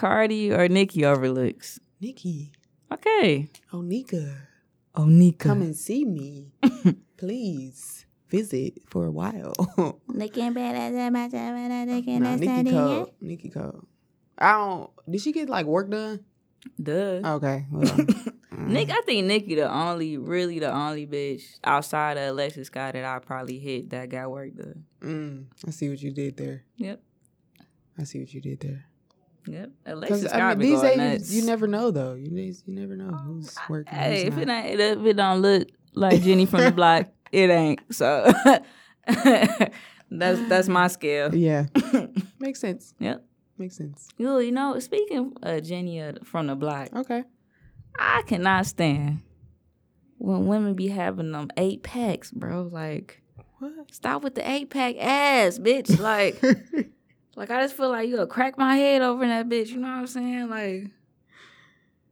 Cardi 0.01 0.51
or 0.51 0.66
Nicki 0.68 1.05
overlooks. 1.05 1.78
Nicki, 2.01 2.53
Okay. 2.90 3.51
oh 3.72 3.82
Nika, 3.82 4.48
Oh, 4.94 5.05
Nika. 5.05 5.48
come 5.48 5.61
and 5.61 5.76
see 5.76 6.07
me, 6.07 6.53
please. 7.18 8.07
Visit 8.30 8.78
for 8.88 9.05
a 9.07 9.11
while. 9.11 9.53
Nah, 10.09 10.24
Nicki 12.36 12.70
Cole. 12.70 13.14
Nicki 13.20 13.48
Cole. 13.51 13.84
I 14.38 14.53
don't. 14.53 14.90
Did 15.11 15.20
she 15.20 15.32
get 15.32 15.51
like 15.51 15.66
work 15.66 15.90
done? 15.90 16.24
Duh. 16.82 17.20
Okay. 17.36 17.66
Well, 17.70 18.07
Nick, 18.59 18.90
I 18.90 19.01
think 19.05 19.26
Nicki 19.26 19.57
the 19.57 19.70
only, 19.70 20.16
really 20.16 20.61
the 20.61 20.72
only 20.72 21.07
bitch 21.07 21.59
outside 21.64 22.16
of 22.16 22.28
Alexis 22.30 22.68
Scott 22.68 22.94
that 22.94 23.05
I 23.05 23.18
probably 23.18 23.59
hit 23.59 23.90
that 23.90 24.09
got 24.09 24.30
work 24.30 24.55
done. 24.55 24.84
mm, 25.01 25.44
I 25.66 25.70
see 25.72 25.88
what 25.88 26.01
you 26.01 26.12
did 26.12 26.36
there. 26.36 26.64
Yep. 26.76 27.03
I 27.98 28.05
see 28.05 28.20
what 28.20 28.32
you 28.32 28.40
did 28.40 28.61
there. 28.61 28.84
Yep. 29.47 29.70
Alexis 29.86 30.32
I 30.32 30.51
mean, 30.55 30.59
these 30.59 30.80
going 30.80 30.99
days 30.99 31.20
nuts. 31.20 31.32
you 31.34 31.45
never 31.47 31.66
know 31.66 31.91
though. 31.91 32.14
You 32.14 32.30
days 32.30 32.62
you 32.66 32.74
never 32.74 32.97
know 32.97 33.09
who's 33.11 33.57
working. 33.68 33.93
Hey, 33.95 34.24
who's 34.24 34.34
if 34.34 34.38
it 34.38 34.49
ain't, 34.49 34.80
if 34.80 35.05
it 35.07 35.14
don't 35.16 35.41
look 35.41 35.68
like 35.95 36.20
Jenny 36.22 36.47
from 36.47 36.61
the 36.64 36.72
block, 36.72 37.07
it 37.32 37.49
ain't. 37.51 37.80
So 37.91 38.30
that's 40.11 40.49
that's 40.49 40.68
my 40.68 40.88
scale. 40.88 41.34
Yeah, 41.34 41.66
makes 42.38 42.61
sense. 42.61 42.95
Yep. 42.99 43.24
Makes 43.59 43.76
sense. 43.76 44.09
You, 44.16 44.38
you 44.41 44.53
know, 44.53 44.78
speaking 44.78 45.34
of 45.43 45.62
Jenny 45.62 46.01
uh, 46.01 46.12
from 46.24 46.47
the 46.47 46.57
block, 46.57 46.88
Okay. 46.97 47.24
I 47.99 48.22
cannot 48.26 48.64
stand 48.66 49.20
when 50.16 50.47
women 50.47 50.74
be 50.74 50.88
having 50.88 51.32
them 51.32 51.49
eight 51.59 51.82
packs, 51.82 52.30
bro. 52.30 52.62
Like, 52.72 53.20
What? 53.59 53.72
stop 53.93 54.22
with 54.22 54.34
the 54.34 54.49
eight 54.51 54.70
pack 54.70 54.97
ass, 54.99 55.59
bitch. 55.59 55.99
Like, 55.99 56.41
like 57.37 57.51
I 57.51 57.62
just 57.62 57.76
feel 57.76 57.91
like 57.91 58.09
you'll 58.09 58.26
crack 58.26 58.59
my 58.59 58.76
head 58.76 59.03
over 59.03 59.22
in 59.22 59.28
that 59.31 59.49
bitch. 59.49 59.68
You 59.68 59.78
know 59.78 59.89
what 59.89 59.99
I'm 59.99 60.07
saying? 60.07 60.49
Like, 60.49 60.91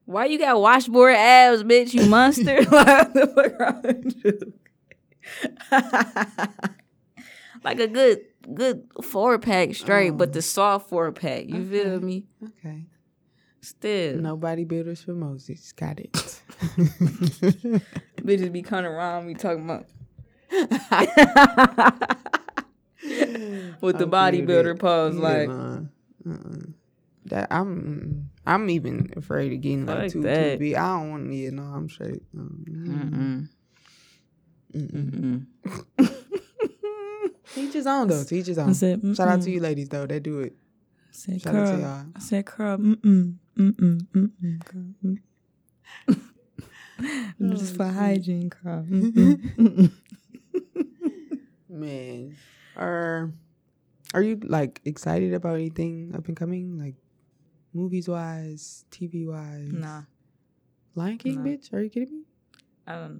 why 0.04 0.26
you 0.26 0.38
got 0.38 0.60
washboard 0.60 1.14
abs, 1.14 1.62
bitch? 1.64 1.92
You 1.92 2.06
monster. 2.06 2.62
like, 2.70 2.70
what 2.70 3.14
the 3.14 3.26
fuck 3.26 3.58
wrong 3.58 3.82
with 3.82 4.24
you? 4.24 4.54
like 7.64 7.80
a 7.80 7.88
good, 7.88 8.20
good 8.54 8.88
four 9.02 9.38
pack 9.38 9.74
straight, 9.74 10.10
but 10.10 10.32
the 10.32 10.38
oh. 10.38 10.40
soft 10.40 10.88
four 10.88 11.12
pack. 11.12 11.46
You 11.46 11.68
feel 11.68 12.00
me? 12.00 12.26
Okay. 12.42 12.86
Still, 13.60 14.18
Nobody 14.18 14.64
builders 14.64 15.02
for 15.02 15.12
Moses. 15.12 15.72
Got 15.72 16.00
it. 16.00 16.12
bitches 18.22 18.52
be 18.52 18.62
coming 18.62 18.86
around 18.86 19.26
me 19.26 19.34
talking 19.34 19.64
about. 19.64 19.84
With 23.80 23.98
the 23.98 24.06
bodybuilder 24.06 24.78
pose, 24.78 25.16
Yeah, 25.16 25.20
like 25.22 25.48
nah. 25.48 25.80
Uh-uh. 26.28 26.56
That 27.26 27.48
I'm 27.50 28.30
I'm 28.46 28.70
even 28.70 29.12
afraid 29.16 29.52
of 29.52 29.60
getting 29.60 29.86
like 29.86 30.10
too 30.10 30.22
too 30.22 30.56
big. 30.58 30.74
I 30.74 30.98
don't 30.98 31.10
want 31.10 31.28
to. 31.28 31.34
Yeah, 31.34 31.50
no, 31.50 31.62
I'm 31.62 31.88
straight. 31.88 32.22
Mm-mm. 32.34 33.48
mm-mm. 34.74 35.46
Mm-mm. 35.46 35.46
Teach 37.54 37.72
his 37.74 37.86
own 37.86 38.08
though. 38.08 38.24
Teach 38.24 38.46
his 38.46 38.58
own. 38.58 38.74
said, 38.74 39.00
Shout 39.16 39.28
out 39.28 39.42
to 39.42 39.50
you 39.50 39.60
ladies 39.60 39.88
though. 39.88 40.06
That 40.06 40.22
do 40.22 40.40
it. 40.40 40.54
I 40.54 41.12
said, 41.12 41.42
Shout 41.42 41.54
out 41.54 41.74
to 41.74 41.80
y'all. 41.80 42.06
I 42.14 42.18
said, 42.20 42.46
curl. 42.46 42.78
Mm-mm. 42.78 43.34
Mm-mm. 43.56 44.06
Mm-mm. 44.14 44.64
Curl. 44.64 46.14
Mm. 47.40 47.56
Just 47.56 47.76
for 47.76 47.84
hygiene, 47.86 48.50
curl. 48.50 48.82
Mm-mm. 48.82 49.92
Man, 51.68 52.36
are 52.78 53.32
are 54.14 54.22
you 54.22 54.40
like 54.44 54.80
excited 54.84 55.34
about 55.34 55.54
anything 55.56 56.12
up 56.16 56.26
and 56.28 56.36
coming, 56.36 56.78
like 56.78 56.94
movies 57.74 58.08
wise, 58.08 58.84
TV 58.90 59.26
wise? 59.26 59.68
nah. 59.72 60.02
Lion 60.94 61.18
King, 61.18 61.44
Nah. 61.44 61.50
bitch. 61.50 61.72
Are 61.72 61.82
you 61.82 61.90
kidding 61.90 62.14
me? 62.20 62.22
I 62.86 62.92
don't 62.94 63.10
know. 63.12 63.18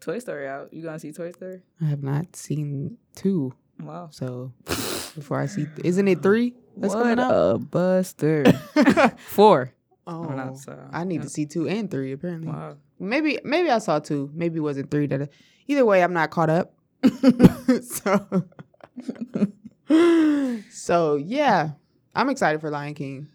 Toy 0.00 0.18
Story 0.20 0.46
out. 0.46 0.72
You 0.72 0.82
gonna 0.82 0.98
see 0.98 1.12
Toy 1.12 1.32
Story? 1.32 1.62
I 1.80 1.84
have 1.86 2.02
not 2.02 2.36
seen 2.36 2.98
two, 3.14 3.52
Wow. 3.80 4.08
so 4.12 4.52
before 5.14 5.40
I 5.40 5.46
see, 5.46 5.66
isn't 5.84 6.06
it 6.08 6.22
three? 6.22 6.54
That's 6.76 6.94
what 6.94 7.02
coming 7.02 7.18
out. 7.18 7.32
a 7.56 7.58
buster. 7.58 8.44
Four. 9.18 9.72
oh, 10.06 10.22
not, 10.24 10.56
so, 10.58 10.78
I 10.92 11.02
need 11.04 11.16
yeah. 11.16 11.22
to 11.22 11.28
see 11.28 11.46
two 11.46 11.66
and 11.68 11.90
three. 11.90 12.12
Apparently, 12.12 12.46
Wow. 12.48 12.76
maybe 13.00 13.40
maybe 13.44 13.70
I 13.70 13.78
saw 13.78 13.98
two. 13.98 14.30
Maybe 14.32 14.58
it 14.58 14.62
wasn't 14.62 14.90
three. 14.92 15.06
That 15.08 15.30
either 15.66 15.84
way, 15.84 16.02
I'm 16.04 16.12
not 16.12 16.30
caught 16.30 16.50
up. 16.50 16.74
so, 17.82 18.44
so 20.70 21.16
yeah, 21.16 21.70
I'm 22.14 22.28
excited 22.28 22.60
for 22.60 22.70
Lion 22.70 22.94
King. 22.94 23.28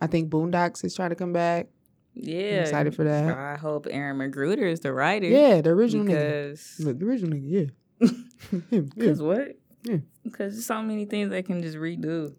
I 0.00 0.06
think 0.06 0.30
Boondocks 0.30 0.84
is 0.84 0.94
trying 0.94 1.10
to 1.10 1.16
come 1.16 1.32
back. 1.32 1.68
Yeah. 2.14 2.56
I'm 2.56 2.62
excited 2.62 2.94
for 2.94 3.04
that. 3.04 3.36
I 3.36 3.56
hope 3.56 3.86
Aaron 3.90 4.18
McGruder 4.18 4.70
is 4.70 4.80
the 4.80 4.92
writer. 4.92 5.26
Yeah, 5.26 5.60
the 5.60 5.70
original. 5.70 6.06
Because. 6.06 6.76
Look, 6.78 6.98
the 6.98 7.06
original 7.06 7.38
nigga. 7.38 7.70
Yeah. 8.00 8.08
Him, 8.08 8.30
yeah. 8.70 8.80
Because 8.80 9.22
what? 9.22 9.56
Yeah. 9.82 9.98
Because 10.22 10.54
there's 10.54 10.66
so 10.66 10.82
many 10.82 11.04
things 11.04 11.30
they 11.30 11.42
can 11.42 11.62
just 11.62 11.76
redo. 11.76 12.34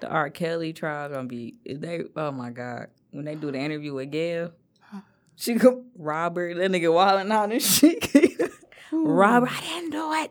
The 0.00 0.08
R. 0.08 0.30
Kelly 0.30 0.72
trial 0.72 1.08
gonna 1.08 1.28
be 1.28 1.54
they. 1.64 2.02
Oh 2.16 2.30
my 2.30 2.50
god! 2.50 2.88
When 3.12 3.24
they 3.24 3.34
do 3.34 3.50
the 3.50 3.58
interview 3.58 3.94
with 3.94 4.10
Gayle, 4.10 4.52
she 5.36 5.54
go 5.54 5.84
Robert 5.96 6.56
that 6.56 6.70
nigga 6.70 6.92
wilding 6.92 7.32
out 7.32 7.50
and 7.50 7.62
shit. 7.62 8.12
Robert, 9.04 9.50
I 9.52 9.60
didn't 9.60 9.90
do 9.90 10.12
it. 10.12 10.30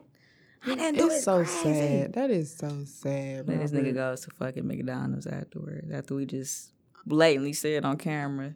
I 0.64 0.74
didn't 0.74 0.98
do 0.98 1.06
It's 1.06 1.16
it. 1.18 1.22
so 1.22 1.36
crazy. 1.44 1.62
sad. 1.62 2.12
That 2.14 2.30
is 2.30 2.56
so 2.56 2.68
sad. 2.84 3.46
Then 3.46 3.58
this 3.60 3.70
nigga 3.70 3.94
goes 3.94 4.22
to 4.22 4.30
fucking 4.32 4.66
McDonald's 4.66 5.26
afterwards. 5.26 5.90
After 5.92 6.14
we 6.16 6.26
just 6.26 6.72
blatantly 7.04 7.52
said 7.52 7.84
on 7.84 7.96
camera, 7.98 8.54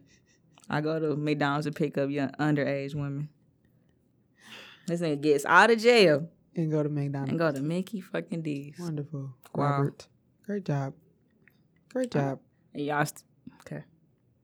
I 0.69 0.81
go 0.81 0.99
to 0.99 1.15
McDonald's 1.15 1.67
to 1.67 1.71
pick 1.71 1.97
up 1.97 2.09
young 2.09 2.31
underage 2.39 2.95
women. 2.95 3.29
This 4.87 4.99
nigga 5.01 5.21
gets 5.21 5.45
out 5.45 5.71
of 5.71 5.79
jail 5.79 6.27
and 6.55 6.69
go 6.71 6.83
to 6.83 6.89
McDonald's. 6.89 7.29
and 7.29 7.39
go 7.39 7.51
to 7.51 7.61
Mickey 7.61 8.01
fucking 8.01 8.41
D's. 8.41 8.75
Wonderful, 8.79 9.33
Wow. 9.55 9.69
Robert. 9.77 10.07
Great 10.45 10.65
job. 10.65 10.93
Great 11.93 12.11
job. 12.11 12.39
And 12.73 12.85
y'all, 12.85 13.05
st- 13.05 13.23
okay. 13.61 13.83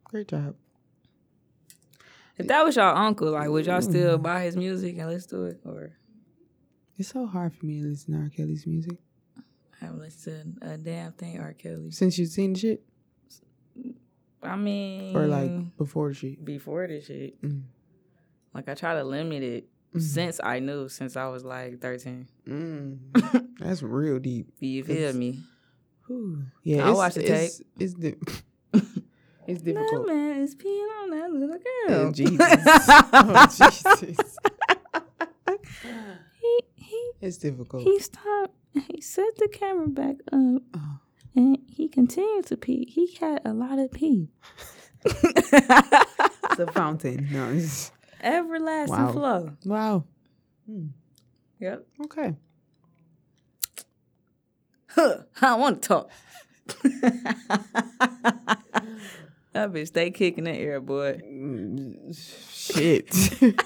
Great 0.06 0.28
job. 0.30 0.56
If 2.38 2.48
that 2.48 2.64
was 2.64 2.76
your 2.76 2.86
uncle, 2.86 3.32
like, 3.32 3.50
would 3.50 3.66
y'all 3.66 3.82
still 3.82 4.18
buy 4.18 4.44
his 4.44 4.56
music 4.56 4.98
and 4.98 5.10
listen 5.10 5.30
to 5.32 5.44
it, 5.46 5.60
or 5.66 5.92
It's 6.98 7.10
so 7.10 7.26
hard 7.26 7.54
for 7.56 7.66
me 7.66 7.82
to 7.82 7.88
listen 7.88 8.14
to 8.14 8.20
R. 8.22 8.30
Kelly's 8.30 8.66
music 8.68 8.98
I 9.82 9.86
haven't 9.86 10.00
listened 10.02 10.58
to 10.62 10.74
a 10.74 10.78
damn 10.78 11.12
thing 11.14 11.40
R. 11.40 11.54
Kelly? 11.54 11.92
since 11.92 12.18
you've 12.18 12.30
seen 12.30 12.54
the 12.54 12.60
shit, 12.60 12.84
I 14.44 14.56
mean, 14.56 15.16
or 15.16 15.28
like 15.28 15.78
before 15.78 16.10
the 16.10 16.14
shit. 16.16 16.44
before 16.46 16.88
this 16.88 17.06
shit, 17.08 17.42
Mm. 17.42 17.64
like 18.54 18.70
I 18.70 18.74
try 18.76 18.94
to 18.96 19.04
limit 19.04 19.42
it 19.44 19.68
Mhm. 19.96 20.02
since 20.02 20.40
I 20.44 20.60
knew, 20.60 20.90
since 20.90 21.16
I 21.18 21.28
was 21.28 21.44
like 21.44 21.80
thirteen. 21.82 22.28
Mm. 22.48 23.00
That's 23.60 23.82
real 23.82 24.20
deep. 24.20 24.52
You 24.60 24.84
feel 24.84 24.96
It's- 24.96 25.16
me? 25.16 25.40
Whew. 26.08 26.44
Yeah, 26.64 26.90
it's, 26.90 26.98
watch 26.98 27.16
the 27.16 27.26
it's, 27.44 27.62
It's, 27.80 27.94
di- 27.94 28.16
it's 29.48 29.62
That 29.64 29.74
difficult. 29.74 30.08
man 30.08 30.42
is 30.42 30.56
peeing 30.56 30.88
on 31.04 31.10
that 31.12 31.32
little 31.32 31.58
Oh, 31.88 31.90
girl. 31.90 32.12
Jesus. 32.12 32.40
oh, 33.14 33.46
Jesus. 33.48 34.38
he 36.42 36.60
he 36.76 37.12
It's 37.22 37.38
difficult. 37.38 37.84
he 37.84 38.00
stopped. 38.00 38.54
He 38.94 39.02
set 39.02 39.36
the 39.38 39.48
camera 39.48 39.88
back 39.88 40.18
up, 40.32 40.62
Oh. 40.76 41.00
and 41.36 41.58
he 41.68 41.88
continued 41.88 42.46
to 42.48 42.58
pee. 42.58 42.86
He 42.90 43.16
had 43.20 43.42
a 43.46 43.54
lot 43.54 43.80
of 43.80 43.92
pee. 43.92 44.30
It's 45.06 46.60
a 46.60 46.68
fountain. 46.72 47.28
No, 47.32 47.50
it's, 47.52 47.92
Everlasting 48.22 48.98
Wow. 48.98 49.12
flow. 49.12 49.52
wow. 49.66 50.04
Hmm. 50.66 50.88
Yep. 51.60 51.86
Okay. 52.06 52.36
Huh, 54.90 55.18
I 55.42 55.56
want 55.56 55.82
to 55.84 55.88
talk. 55.88 56.10
that 59.58 59.74
bitch 59.74 59.88
stay 59.88 60.12
kicking 60.12 60.44
the 60.44 60.52
air, 60.52 60.80
boy. 60.80 61.20
Shit. 62.14 63.10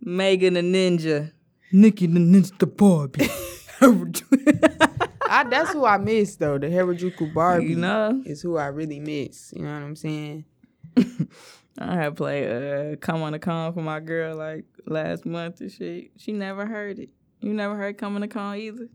Megan 0.00 0.54
the 0.54 0.60
Ninja. 0.60 1.32
Nicki 1.72 2.06
the 2.06 2.20
Ninja 2.20 2.56
the 2.58 2.66
Barbie. 2.66 3.28
I, 5.28 5.44
that's 5.44 5.72
who 5.72 5.84
I 5.84 5.98
miss 5.98 6.36
though. 6.36 6.58
The 6.58 6.68
Harajuku 6.68 7.32
Barbie 7.32 7.66
you 7.68 7.76
know? 7.76 8.22
is 8.24 8.42
who 8.42 8.56
I 8.56 8.66
really 8.66 9.00
miss. 9.00 9.52
You 9.56 9.64
know 9.64 9.72
what 9.72 9.82
I'm 9.82 9.96
saying? 9.96 10.44
I 11.78 11.94
had 11.94 12.16
played 12.16 12.48
uh, 12.48 12.96
Come 12.96 13.22
on 13.22 13.32
the 13.32 13.38
Cone 13.38 13.72
for 13.72 13.82
my 13.82 14.00
girl 14.00 14.36
like 14.36 14.64
last 14.86 15.26
month 15.26 15.60
and 15.60 15.72
shit. 15.72 16.12
She 16.16 16.32
never 16.32 16.66
heard 16.66 16.98
it. 16.98 17.10
You 17.40 17.52
never 17.52 17.76
heard 17.76 17.98
Come 17.98 18.14
on 18.14 18.20
the 18.20 18.28
Cone 18.28 18.56
either? 18.56 18.88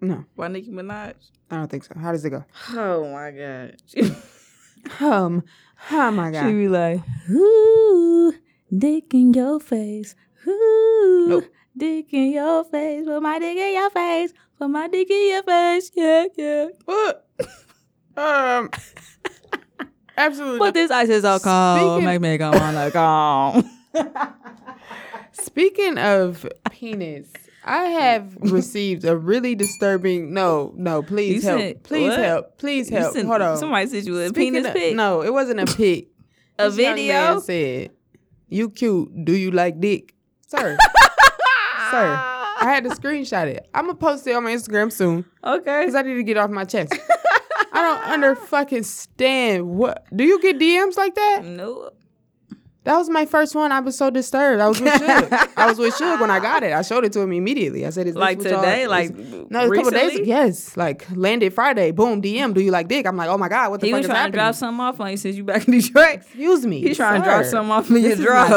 No, 0.00 0.24
By 0.36 0.48
Nicki 0.48 0.70
Minaj? 0.70 1.14
I 1.50 1.56
don't 1.56 1.70
think 1.70 1.84
so. 1.84 1.94
How 1.98 2.12
does 2.12 2.24
it 2.24 2.30
go? 2.30 2.44
Oh 2.70 3.10
my 3.12 3.30
God. 3.30 3.76
Um, 5.00 5.42
oh 5.90 6.10
my 6.10 6.30
god. 6.30 6.46
she 6.46 6.52
be 6.52 6.68
like, 6.68 7.00
ooh, 7.30 8.32
dick 8.76 9.12
in 9.14 9.32
your 9.34 9.60
face. 9.60 10.14
Ooh, 10.46 11.26
Nope. 11.28 11.44
dick 11.76 12.12
in 12.12 12.32
your 12.32 12.64
face. 12.64 13.04
Put 13.04 13.20
my 13.22 13.38
dick 13.38 13.56
in 13.56 13.74
your 13.74 13.90
face. 13.90 14.32
Put 14.58 14.68
my 14.70 14.88
dick 14.88 15.10
in 15.10 15.30
your 15.30 15.42
face. 15.42 15.90
Yeah, 15.94 16.26
yeah. 16.36 16.66
What? 16.84 17.26
um, 18.16 18.70
absolutely. 20.16 20.58
But 20.58 20.74
this 20.74 20.90
ice 20.90 21.08
is 21.08 21.22
cold. 21.22 21.40
Speaking- 21.42 22.04
Make 22.04 22.20
me 22.20 22.38
go 22.38 22.50
on 22.52 22.74
like, 22.74 22.92
oh. 22.96 23.62
Speaking 25.32 25.98
of 25.98 26.46
penis, 26.70 27.28
I 27.66 27.84
have 27.86 28.36
received 28.40 29.04
a 29.04 29.16
really 29.16 29.54
disturbing. 29.56 30.32
No, 30.32 30.72
no, 30.76 31.02
please 31.02 31.42
help. 31.42 31.60
sent- 31.60 31.82
please 31.82 32.10
what? 32.10 32.18
help. 32.18 32.58
Please 32.58 32.88
help. 32.88 33.12
sent- 33.12 33.26
Hold 33.26 33.42
on. 33.42 33.56
Somebody 33.58 33.86
sent 33.88 34.06
you 34.06 34.18
a 34.20 34.28
Speaking 34.28 34.52
penis 34.54 34.68
of- 34.68 34.74
pic. 34.74 34.94
No, 34.94 35.22
it 35.22 35.32
wasn't 35.32 35.60
a 35.60 35.66
pic. 35.76 36.08
A 36.58 36.70
This 36.70 36.78
young 36.78 36.94
video? 36.94 37.12
man 37.12 37.40
said, 37.42 37.90
"You 38.48 38.70
cute. 38.70 39.24
Do 39.24 39.32
you 39.36 39.50
like 39.50 39.80
dick, 39.80 40.14
sir?" 40.46 40.76
sir, 41.90 42.06
I 42.18 42.64
had 42.64 42.84
to 42.84 42.90
screenshot 42.90 43.46
it. 43.48 43.68
I'm 43.74 43.86
gonna 43.86 43.94
post 43.98 44.26
it 44.26 44.34
on 44.34 44.44
my 44.44 44.52
Instagram 44.52 44.90
soon 44.92 45.24
Okay. 45.44 45.80
because 45.80 45.94
I 45.94 46.02
need 46.02 46.14
to 46.14 46.22
get 46.22 46.36
off 46.36 46.50
my 46.50 46.64
chest. 46.64 46.94
I 47.72 47.82
don't 47.82 48.08
under 48.10 48.34
fucking 48.36 48.84
stand. 48.84 49.68
What 49.68 50.06
do 50.14 50.24
you 50.24 50.40
get 50.40 50.58
DMs 50.58 50.96
like 50.96 51.14
that? 51.14 51.44
No. 51.44 51.90
That 52.86 52.96
was 52.98 53.10
my 53.10 53.26
first 53.26 53.56
one. 53.56 53.72
I 53.72 53.80
was 53.80 53.98
so 53.98 54.10
disturbed. 54.10 54.60
I 54.62 54.68
was 54.68 54.80
with 54.80 54.92
Suge. 54.94 55.48
I 55.56 55.66
was 55.66 55.76
with 55.76 55.92
Suge 55.94 56.20
when 56.20 56.30
I 56.30 56.38
got 56.38 56.62
it. 56.62 56.72
I 56.72 56.82
showed 56.82 57.04
it 57.04 57.12
to 57.14 57.20
him 57.20 57.32
immediately. 57.32 57.84
I 57.84 57.90
said, 57.90 58.06
"Is 58.06 58.14
this 58.14 58.20
Like 58.20 58.38
today? 58.38 58.86
Like 58.86 59.12
no, 59.12 59.66
a 59.68 59.74
couple 59.74 59.90
days. 59.90 60.20
Yes, 60.22 60.76
like 60.76 61.04
landed 61.12 61.52
Friday. 61.52 61.90
Boom, 61.90 62.22
DM. 62.22 62.54
Do 62.54 62.60
you 62.60 62.70
like 62.70 62.86
dick? 62.86 63.04
I'm 63.04 63.16
like, 63.16 63.28
oh 63.28 63.38
my 63.38 63.48
god, 63.48 63.72
what 63.72 63.80
the 63.80 63.86
fuck? 63.86 63.88
He 63.88 63.92
fuck 63.92 63.98
was 63.98 64.06
is 64.06 64.10
trying 64.12 64.30
to 64.30 64.38
drop 64.38 64.54
something 64.54 64.80
off 64.80 65.00
on 65.00 65.10
you 65.10 65.16
since 65.16 65.36
you 65.36 65.42
back 65.42 65.66
in 65.68 65.72
Detroit. 65.72 66.20
Excuse 66.20 66.64
me. 66.64 66.80
He's 66.80 66.96
trying 66.96 67.22
to 67.22 67.24
drop 67.28 67.44
something 67.44 67.72
off 67.72 67.90
in 67.90 67.96
your 68.04 68.14
drugs. 68.14 68.52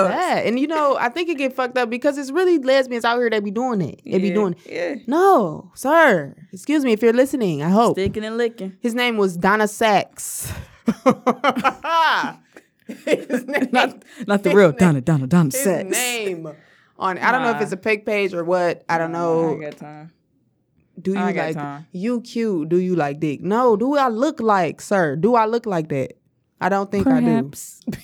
And 0.45 0.59
you 0.59 0.67
know, 0.67 0.95
I 0.95 1.09
think 1.09 1.29
it 1.29 1.39
get 1.39 1.53
fucked 1.53 1.79
up 1.79 1.89
because 1.89 2.19
it's 2.19 2.29
really 2.29 2.59
lesbians 2.59 3.05
out 3.05 3.17
here 3.17 3.31
that 3.31 3.43
be 3.43 3.49
doing 3.49 3.81
it. 3.81 3.99
They 4.05 4.19
be 4.19 4.27
Yeah, 4.27 4.33
doing. 4.35 4.55
Yeah. 4.63 4.95
No, 5.07 5.71
sir. 5.73 6.35
Excuse 6.53 6.85
me 6.85 6.93
if 6.93 7.01
you're 7.01 7.13
listening. 7.13 7.63
I 7.63 7.69
hope. 7.69 7.95
Sticking 7.95 8.23
and 8.23 8.37
licking. 8.37 8.77
His 8.79 8.93
name 8.93 9.17
was 9.17 9.37
Donna 9.37 9.67
Sachs. 9.67 10.53
His 13.05 13.45
name, 13.47 13.69
Not, 13.71 14.03
not 14.27 14.43
the 14.43 14.53
real 14.53 14.71
Donna, 14.71 15.01
Donna, 15.01 15.27
Donna 15.27 15.49
his 15.51 15.63
sex. 15.63 15.89
name 15.89 16.47
on. 16.97 17.17
I 17.17 17.31
don't 17.31 17.43
know 17.43 17.51
if 17.51 17.61
it's 17.61 17.71
a 17.71 17.77
fake 17.77 18.05
page 18.05 18.33
or 18.33 18.43
what. 18.43 18.83
I 18.89 18.97
don't 18.97 19.11
know. 19.11 19.51
ain't 19.51 19.61
got 19.61 19.77
time. 19.77 20.11
Do 21.01 21.11
you 21.11 21.17
I 21.17 21.31
got 21.31 21.45
like 21.47 21.55
time. 21.55 21.87
you 21.93 22.19
cute? 22.21 22.67
Do 22.69 22.77
you 22.77 22.95
like 22.95 23.19
dick? 23.21 23.41
No. 23.41 23.77
Do 23.77 23.95
I 23.95 24.09
look 24.09 24.41
like 24.41 24.81
sir? 24.81 25.15
Do 25.15 25.35
I 25.35 25.45
look 25.45 25.65
like 25.65 25.87
that? 25.89 26.17
I 26.59 26.67
don't 26.67 26.91
think 26.91 27.05
Perhaps. 27.05 27.79
I 27.87 27.91
do. 27.91 27.97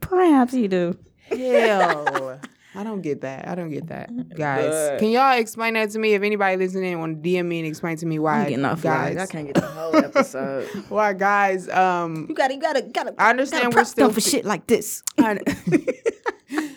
Perhaps 0.00 0.54
you 0.60 0.68
do. 0.68 0.98
Hell. 1.28 2.40
I 2.76 2.82
don't 2.82 3.02
get 3.02 3.20
that. 3.20 3.46
I 3.46 3.54
don't 3.54 3.70
get 3.70 3.86
that. 3.88 4.10
Guys, 4.34 4.90
But- 4.90 4.98
can 4.98 5.10
y'all 5.10 5.38
explain 5.38 5.74
that 5.74 5.90
to 5.90 5.98
me? 5.98 6.14
If 6.14 6.22
anybody 6.22 6.56
listening 6.56 6.98
want 6.98 7.22
to 7.22 7.28
DM 7.28 7.46
me 7.46 7.60
and 7.60 7.68
explain 7.68 7.96
to 7.98 8.06
me 8.06 8.18
why 8.18 8.40
I'm 8.40 8.48
getting 8.48 8.64
off 8.64 8.82
guys, 8.82 9.14
guys. 9.14 9.28
I 9.28 9.32
can't 9.32 9.46
get 9.46 9.54
the 9.54 9.66
whole 9.66 9.96
episode. 9.96 10.66
why 10.88 11.12
guys, 11.12 11.68
um, 11.68 12.26
you 12.28 12.34
gotta, 12.34 12.54
you 12.54 12.60
gotta, 12.60 12.82
gotta. 12.82 13.14
I 13.16 13.30
understand 13.30 13.74
we're 13.74 13.84
still 13.84 14.10
for 14.10 14.20
shit 14.20 14.44
like 14.44 14.66
this. 14.66 15.02
I 15.18 15.38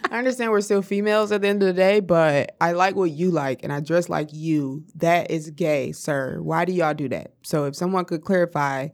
I 0.10 0.20
understand 0.20 0.52
we're 0.52 0.62
still 0.62 0.82
females 0.82 1.32
at 1.32 1.42
the 1.42 1.48
end 1.48 1.62
of 1.62 1.68
the 1.68 1.74
day, 1.74 2.00
but 2.00 2.56
I 2.62 2.72
like 2.72 2.96
what 2.96 3.12
you 3.12 3.32
like 3.32 3.64
and 3.64 3.74
I 3.74 3.82
dress 3.82 4.08
like 4.08 4.30
you. 4.32 4.86
That 4.96 5.30
is 5.32 5.50
gay, 5.50 5.92
sir. 5.92 6.40
Why 6.42 6.66
do 6.66 6.72
y'all 6.72 6.94
do 6.94 7.10
that? 7.10 7.34
So 7.44 7.66
if 7.66 7.76
someone 7.76 8.06
could 8.06 8.24
clarify 8.24 8.90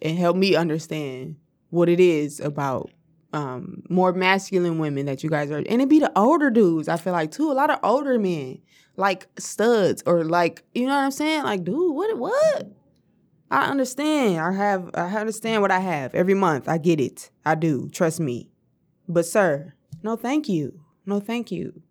and 0.00 0.18
help 0.18 0.36
me 0.36 0.56
understand 0.56 1.36
what 1.70 1.88
it 1.88 2.00
is 2.00 2.40
about 2.40 2.90
um 3.32 3.82
more 3.88 4.12
masculine 4.12 4.78
women 4.78 5.06
that 5.06 5.22
you 5.22 5.30
guys 5.30 5.50
are 5.50 5.56
and 5.58 5.82
it 5.82 5.88
be 5.88 5.98
the 5.98 6.12
older 6.18 6.50
dudes, 6.50 6.88
I 6.88 6.96
feel 6.96 7.12
like 7.12 7.30
too. 7.30 7.50
A 7.50 7.54
lot 7.54 7.70
of 7.70 7.78
older 7.82 8.18
men, 8.18 8.58
like 8.96 9.26
studs 9.38 10.02
or 10.06 10.24
like 10.24 10.62
you 10.74 10.86
know 10.86 10.94
what 10.94 11.04
I'm 11.04 11.10
saying? 11.10 11.44
Like, 11.44 11.64
dude, 11.64 11.94
what 11.94 12.16
what? 12.18 12.70
I 13.50 13.66
understand. 13.66 14.40
I 14.40 14.52
have 14.52 14.90
I 14.94 15.14
understand 15.16 15.60
what 15.62 15.70
I 15.70 15.80
have 15.80 16.14
every 16.14 16.34
month. 16.34 16.68
I 16.68 16.78
get 16.78 17.00
it. 17.00 17.30
I 17.44 17.54
do. 17.54 17.88
Trust 17.90 18.18
me. 18.20 18.48
But 19.08 19.26
sir, 19.26 19.74
no 20.02 20.16
thank 20.16 20.48
you. 20.48 20.80
No 21.04 21.20
thank 21.20 21.50
you. 21.50 21.82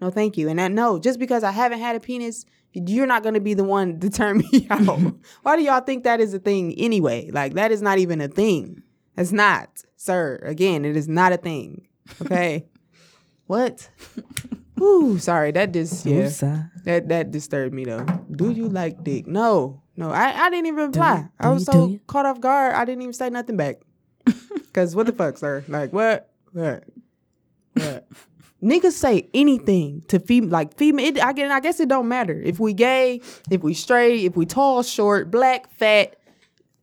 No 0.00 0.10
thank 0.10 0.36
you. 0.36 0.48
And 0.48 0.60
I 0.60 0.68
no, 0.68 0.98
just 0.98 1.18
because 1.18 1.44
I 1.44 1.50
haven't 1.50 1.80
had 1.80 1.96
a 1.96 2.00
penis, 2.00 2.44
you're 2.72 3.06
not 3.06 3.22
gonna 3.22 3.40
be 3.40 3.54
the 3.54 3.64
one 3.64 3.98
to 4.00 4.10
turn 4.10 4.38
me 4.52 4.66
out. 4.70 5.14
Why 5.42 5.56
do 5.56 5.62
y'all 5.62 5.80
think 5.80 6.04
that 6.04 6.20
is 6.20 6.34
a 6.34 6.38
thing 6.38 6.74
anyway? 6.78 7.30
Like 7.32 7.54
that 7.54 7.72
is 7.72 7.82
not 7.82 7.98
even 7.98 8.20
a 8.20 8.28
thing. 8.28 8.82
It's 9.16 9.32
not, 9.32 9.82
sir. 9.96 10.38
Again, 10.42 10.84
it 10.84 10.96
is 10.96 11.08
not 11.08 11.32
a 11.32 11.36
thing. 11.36 11.86
Okay. 12.22 12.66
what? 13.46 13.88
Ooh, 14.80 15.18
sorry. 15.18 15.52
That 15.52 15.72
just 15.72 16.04
yeah. 16.06 16.28
That 16.84 17.08
that 17.08 17.30
disturbed 17.30 17.74
me 17.74 17.84
though. 17.84 18.04
Do 18.34 18.50
you 18.50 18.68
like 18.68 19.04
dick? 19.04 19.26
No, 19.26 19.82
no. 19.96 20.10
I, 20.10 20.46
I 20.46 20.50
didn't 20.50 20.66
even 20.66 20.86
reply. 20.86 21.28
I 21.38 21.50
was 21.50 21.66
you? 21.68 21.72
so 21.72 22.00
caught 22.06 22.26
off 22.26 22.40
guard. 22.40 22.74
I 22.74 22.84
didn't 22.84 23.02
even 23.02 23.12
say 23.12 23.30
nothing 23.30 23.56
back. 23.56 23.76
Cause 24.72 24.96
what 24.96 25.06
the 25.06 25.12
fuck, 25.12 25.38
sir? 25.38 25.64
Like 25.68 25.92
what? 25.92 26.30
What? 26.52 26.84
What? 27.74 28.08
Niggas 28.62 28.92
say 28.92 29.28
anything 29.34 30.02
to 30.08 30.20
fem 30.20 30.48
like 30.48 30.76
female. 30.76 31.04
It, 31.04 31.20
I, 31.22 31.32
get- 31.32 31.50
I 31.50 31.58
guess 31.58 31.80
it 31.80 31.88
don't 31.88 32.06
matter 32.06 32.40
if 32.40 32.60
we 32.60 32.72
gay, 32.72 33.20
if 33.50 33.62
we 33.62 33.74
straight, 33.74 34.24
if 34.24 34.36
we 34.36 34.46
tall, 34.46 34.84
short, 34.84 35.32
black, 35.32 35.68
fat, 35.72 36.16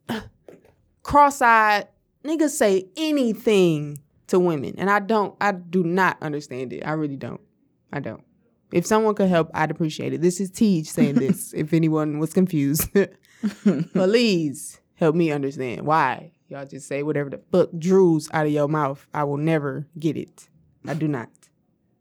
cross-eyed. 1.03 1.87
Niggas 2.23 2.49
say 2.49 2.87
anything 2.97 3.99
to 4.27 4.39
women, 4.39 4.75
and 4.77 4.89
I 4.89 4.99
don't. 4.99 5.35
I 5.39 5.51
do 5.53 5.83
not 5.83 6.17
understand 6.21 6.73
it. 6.73 6.83
I 6.85 6.91
really 6.91 7.15
don't. 7.15 7.41
I 7.91 7.99
don't. 7.99 8.23
If 8.71 8.85
someone 8.85 9.15
could 9.15 9.29
help, 9.29 9.49
I'd 9.53 9.71
appreciate 9.71 10.13
it. 10.13 10.21
This 10.21 10.39
is 10.39 10.51
Tej 10.51 10.83
saying 10.83 11.15
this. 11.15 11.53
if 11.53 11.73
anyone 11.73 12.19
was 12.19 12.33
confused, 12.33 12.89
please 13.93 14.79
help 14.95 15.15
me 15.15 15.31
understand 15.31 15.85
why 15.85 16.33
y'all 16.49 16.65
just 16.65 16.87
say 16.87 17.03
whatever 17.03 17.29
the 17.29 17.41
fuck 17.51 17.69
drews 17.77 18.29
out 18.33 18.45
of 18.45 18.51
your 18.51 18.67
mouth. 18.67 19.07
I 19.13 19.23
will 19.23 19.37
never 19.37 19.87
get 19.97 20.17
it. 20.17 20.49
I 20.85 20.93
do 20.93 21.07
not. 21.07 21.29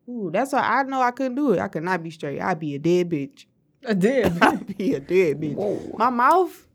Ooh, 0.09 0.31
that's 0.33 0.53
why 0.53 0.61
I 0.61 0.83
know 0.85 1.01
I 1.01 1.11
couldn't 1.11 1.35
do 1.35 1.53
it. 1.53 1.59
I 1.61 1.69
could 1.69 1.83
not 1.83 2.03
be 2.03 2.11
straight. 2.11 2.41
I'd 2.41 2.59
be 2.59 2.75
a 2.75 2.79
dead 2.79 3.11
bitch. 3.11 3.47
I 3.87 3.95
did. 3.95 4.33
I'd 4.43 4.77
be 4.77 4.95
a 4.95 5.01
dead 5.01 5.41
bitch. 5.41 5.99
My 5.99 6.11
mouth, 6.11 6.67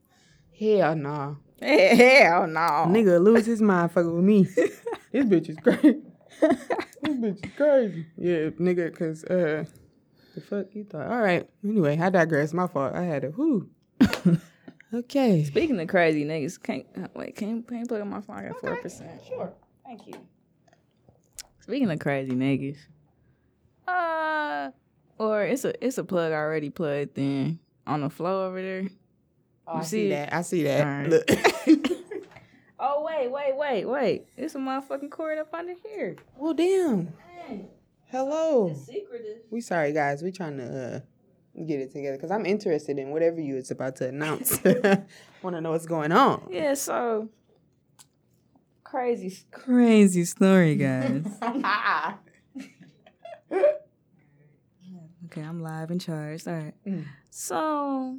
hell 0.58 0.96
nah. 0.96 1.36
Hell 1.96 2.48
no. 2.48 2.60
Nigga 2.90 3.24
lose 3.24 3.46
his 3.46 3.62
mind 3.62 3.92
fucking 3.92 4.14
with 4.14 4.24
me. 4.24 4.44
this 5.12 5.26
bitch 5.26 5.50
is 5.50 5.58
crazy. 5.58 6.02
this 6.42 7.16
bitch 7.16 7.46
is 7.46 7.52
crazy. 7.56 8.06
Yeah, 8.18 8.50
nigga, 8.60 8.94
cause 8.98 9.24
uh, 9.24 9.64
the 10.36 10.42
fuck 10.42 10.66
you 10.74 10.84
thought? 10.84 11.08
All 11.08 11.22
right. 11.22 11.48
Anyway, 11.64 11.98
I 11.98 12.10
digress. 12.10 12.54
My 12.54 12.68
fault. 12.68 12.94
I 12.94 13.04
had 13.04 13.24
a 13.24 13.30
whoo. 13.30 13.70
okay. 14.94 15.44
Speaking 15.46 15.80
of 15.80 15.88
crazy 15.88 16.26
niggas, 16.26 16.62
can't 16.62 16.86
uh, 16.98 17.08
wait. 17.16 17.36
can't 17.36 17.66
can 17.66 17.80
you 17.80 17.86
plug 17.86 18.02
in 18.02 18.10
my 18.10 18.20
phone? 18.20 18.38
I 18.38 18.48
got 18.50 18.60
four 18.60 18.76
percent. 18.78 19.22
Sure. 19.28 19.54
Thank 19.86 20.08
you. 20.08 20.16
Speaking 21.62 21.90
of 21.90 22.00
crazy 22.00 22.32
niggas, 22.32 22.78
uh, 23.88 24.72
or 25.18 25.44
it's 25.44 25.64
a 25.64 25.86
it's 25.86 25.98
a 25.98 26.04
plug 26.04 26.34
already 26.34 26.70
plugged 26.70 27.18
in 27.18 27.60
on 27.88 28.02
the 28.02 28.10
floor 28.10 28.48
over 28.48 28.62
there. 28.62 28.88
Oh, 29.68 29.74
I 29.74 29.78
You 29.80 29.84
see 29.84 29.90
see 29.90 30.10
that. 30.10 30.34
I 30.34 30.42
see 30.42 30.64
that. 30.64 30.82
All 30.82 30.94
right. 30.94 31.10
Look. 31.10 31.30
Oh 32.86 33.02
wait, 33.02 33.32
wait, 33.32 33.56
wait, 33.56 33.86
wait! 33.86 34.26
It's 34.36 34.56
a 34.56 34.58
motherfucking 34.58 35.10
cord 35.10 35.38
up 35.38 35.54
under 35.54 35.74
here. 35.88 36.18
well, 36.38 36.54
damn. 36.54 37.14
Hello. 38.08 38.76
Secretive. 38.76 39.38
We 39.50 39.62
sorry, 39.62 39.94
guys. 39.94 40.22
We 40.22 40.34
trying 40.34 40.58
to 40.58 40.66
uh, 40.96 41.62
get 41.64 41.80
it 41.80 41.94
together 41.94 42.18
because 42.18 42.30
I'm 42.30 42.46
interested 42.46 43.00
in 43.00 43.12
whatever 43.12 43.40
you 43.40 43.56
is 43.56 43.72
about 43.72 43.96
to 43.98 44.10
announce. 44.10 44.62
Want 45.42 45.56
to 45.56 45.62
know 45.62 45.72
what's 45.72 45.86
going 45.86 46.12
on? 46.12 46.46
Yeah, 46.52 46.74
so 46.74 47.30
crazy, 48.84 49.34
crazy 49.52 50.26
story, 50.26 50.76
guys. 50.76 51.26
okay, 55.26 55.42
I'm 55.42 55.62
live 55.62 55.90
and 55.90 56.02
charged. 56.02 56.50
All 56.50 56.54
right. 56.54 56.74
Mm. 56.86 57.06
So 57.30 58.18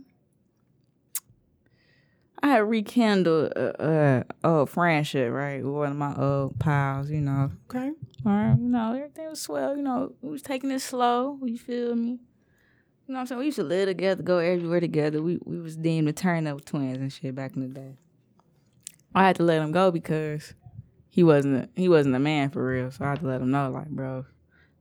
I 2.42 2.48
had 2.48 2.68
rekindled 2.68 3.52
a, 3.52 4.24
a 4.44 4.48
old 4.48 4.70
friendship, 4.70 5.32
right, 5.32 5.64
with 5.64 5.72
one 5.72 5.90
of 5.92 5.96
my 5.96 6.14
old 6.16 6.58
pals. 6.58 7.10
You 7.10 7.20
know, 7.20 7.50
okay. 7.70 7.92
all 8.26 8.32
right, 8.32 8.56
you 8.58 8.68
know, 8.68 8.94
everything 8.94 9.28
was 9.28 9.40
swell. 9.40 9.76
You 9.76 9.82
know, 9.82 10.12
we 10.20 10.30
was 10.30 10.42
taking 10.42 10.70
it 10.70 10.80
slow. 10.80 11.38
You 11.42 11.58
feel 11.58 11.94
me? 11.94 12.18
You 13.06 13.12
know 13.12 13.14
what 13.14 13.20
I'm 13.20 13.26
saying? 13.26 13.38
We 13.38 13.44
used 13.46 13.56
to 13.56 13.64
live 13.64 13.88
together, 13.88 14.22
go 14.22 14.38
everywhere 14.38 14.80
together. 14.80 15.22
We 15.22 15.38
we 15.44 15.60
was 15.60 15.76
deemed 15.76 16.08
the 16.08 16.12
turn 16.12 16.46
up 16.46 16.64
twins 16.64 16.98
and 16.98 17.12
shit 17.12 17.34
back 17.34 17.54
in 17.54 17.62
the 17.62 17.68
day. 17.68 17.96
I 19.14 19.26
had 19.26 19.36
to 19.36 19.42
let 19.42 19.62
him 19.62 19.72
go 19.72 19.90
because 19.90 20.54
he 21.08 21.22
wasn't 21.22 21.64
a, 21.64 21.80
he 21.80 21.88
wasn't 21.88 22.16
a 22.16 22.18
man 22.18 22.50
for 22.50 22.66
real. 22.66 22.90
So 22.90 23.04
I 23.04 23.10
had 23.10 23.20
to 23.20 23.26
let 23.26 23.40
him 23.40 23.50
know, 23.50 23.70
like, 23.70 23.88
bro, 23.88 24.24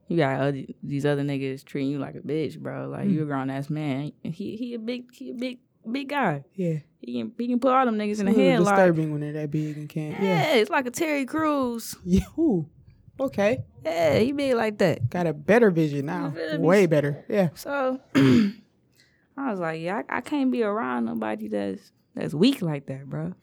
you 0.08 0.16
got 0.16 0.40
other, 0.40 0.62
these 0.82 1.06
other 1.06 1.22
niggas 1.22 1.64
treating 1.64 1.90
you 1.90 1.98
like 1.98 2.14
a 2.14 2.20
bitch, 2.20 2.58
bro. 2.58 2.88
Like 2.88 3.06
mm. 3.06 3.12
you 3.12 3.22
a 3.22 3.26
grown 3.26 3.50
ass 3.50 3.70
man. 3.70 4.12
He 4.22 4.56
he 4.56 4.74
a 4.74 4.78
big 4.78 5.14
he 5.14 5.30
a 5.30 5.34
big 5.34 5.58
big 5.90 6.08
guy. 6.08 6.44
Yeah. 6.54 6.78
He 7.00 7.20
can 7.20 7.32
he 7.36 7.48
can 7.48 7.60
put 7.60 7.72
all 7.72 7.84
them 7.84 7.96
niggas 7.96 8.20
in 8.20 8.26
the 8.26 8.32
head 8.32 8.58
little 8.58 8.64
like 8.64 8.76
disturbing 8.76 9.12
when 9.12 9.20
they're 9.20 9.32
that 9.32 9.50
big 9.50 9.76
and 9.76 9.88
can't. 9.88 10.22
yeah. 10.22 10.52
Yeah. 10.52 10.54
it's 10.54 10.70
like 10.70 10.86
a 10.86 10.90
Terry 10.90 11.26
Crews. 11.26 11.96
Yeah. 12.04 12.24
Ooh. 12.38 12.68
Okay. 13.20 13.64
Yeah, 13.84 14.18
he 14.18 14.32
big 14.32 14.56
like 14.56 14.78
that. 14.78 15.08
Got 15.08 15.26
a 15.26 15.32
better 15.32 15.70
vision 15.70 16.06
now. 16.06 16.28
You 16.28 16.34
feel 16.34 16.58
me? 16.58 16.66
Way 16.66 16.86
better. 16.86 17.24
Yeah. 17.28 17.50
So 17.54 18.00
I 18.14 19.50
was 19.50 19.60
like, 19.60 19.80
yeah, 19.80 20.02
I, 20.08 20.18
I 20.18 20.20
can't 20.20 20.50
be 20.50 20.62
around 20.62 21.04
nobody 21.04 21.48
that's 21.48 21.92
that's 22.14 22.34
weak 22.34 22.62
like 22.62 22.86
that, 22.86 23.06
bro. 23.08 23.34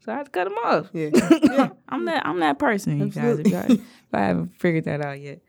So 0.00 0.12
I 0.12 0.16
had 0.16 0.24
to 0.26 0.30
cut 0.30 0.46
him 0.48 0.54
off. 0.54 0.90
Yeah. 0.92 1.10
yeah. 1.42 1.68
I'm 1.88 2.04
that 2.06 2.26
I'm 2.26 2.40
that 2.40 2.58
person, 2.58 2.98
you 2.98 3.06
guys. 3.06 3.38
Absolutely. 3.38 3.74
if 3.76 3.80
I 4.12 4.20
haven't 4.20 4.58
figured 4.58 4.84
that 4.84 5.04
out 5.04 5.20
yet. 5.20 5.40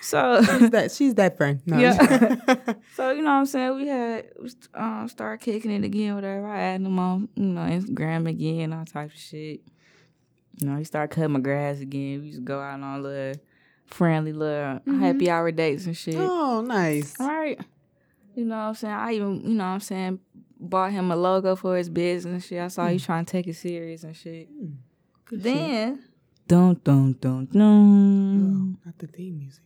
So 0.00 0.42
She's 0.42 0.70
that 0.70 0.90
she's 0.92 1.14
that 1.14 1.36
friend. 1.36 1.62
No. 1.64 1.78
Yeah. 1.78 1.96
so 2.94 3.10
you 3.10 3.22
know 3.22 3.30
what 3.30 3.36
I'm 3.36 3.46
saying? 3.46 3.76
We 3.76 3.88
had 3.88 4.26
um 4.74 5.08
start 5.08 5.40
kicking 5.40 5.70
it 5.70 5.84
again, 5.84 6.14
whatever. 6.14 6.46
I 6.46 6.60
added 6.60 6.86
him 6.86 6.98
on, 6.98 7.28
you 7.34 7.44
know, 7.44 7.62
Instagram 7.62 8.28
again, 8.28 8.72
all 8.72 8.84
type 8.84 9.10
of 9.10 9.18
shit. 9.18 9.60
You 10.60 10.68
know, 10.68 10.76
he 10.76 10.84
started 10.84 11.14
cutting 11.14 11.32
my 11.32 11.40
grass 11.40 11.80
again. 11.80 12.20
We 12.20 12.26
used 12.26 12.38
to 12.38 12.44
go 12.44 12.60
out 12.60 12.80
on 12.80 13.02
little 13.02 13.40
friendly 13.86 14.32
little 14.32 14.80
mm-hmm. 14.80 15.00
happy 15.00 15.30
hour 15.30 15.50
dates 15.50 15.86
and 15.86 15.96
shit. 15.96 16.16
oh, 16.16 16.60
nice. 16.60 17.18
All 17.20 17.28
right. 17.28 17.60
You 18.34 18.44
know 18.44 18.56
what 18.56 18.62
I'm 18.62 18.74
saying? 18.74 18.94
I 18.94 19.12
even, 19.12 19.40
you 19.42 19.54
know 19.54 19.64
what 19.64 19.70
I'm 19.70 19.80
saying, 19.80 20.20
bought 20.58 20.92
him 20.92 21.10
a 21.10 21.16
logo 21.16 21.56
for 21.56 21.76
his 21.76 21.88
business 21.88 22.32
and 22.32 22.44
shit. 22.44 22.60
I 22.60 22.68
saw 22.68 22.86
he 22.88 22.96
mm. 22.96 23.04
trying 23.04 23.24
to 23.24 23.32
take 23.32 23.46
it 23.46 23.54
serious 23.54 24.04
and 24.04 24.14
mm. 24.14 24.22
shit. 24.22 24.48
then, 25.30 26.04
dun 26.46 26.80
dun 26.82 27.16
dun 27.20 27.46
dun. 27.46 27.62
Oh, 27.62 28.86
not 28.86 28.98
the 28.98 29.06
theme 29.06 29.38
music. 29.38 29.62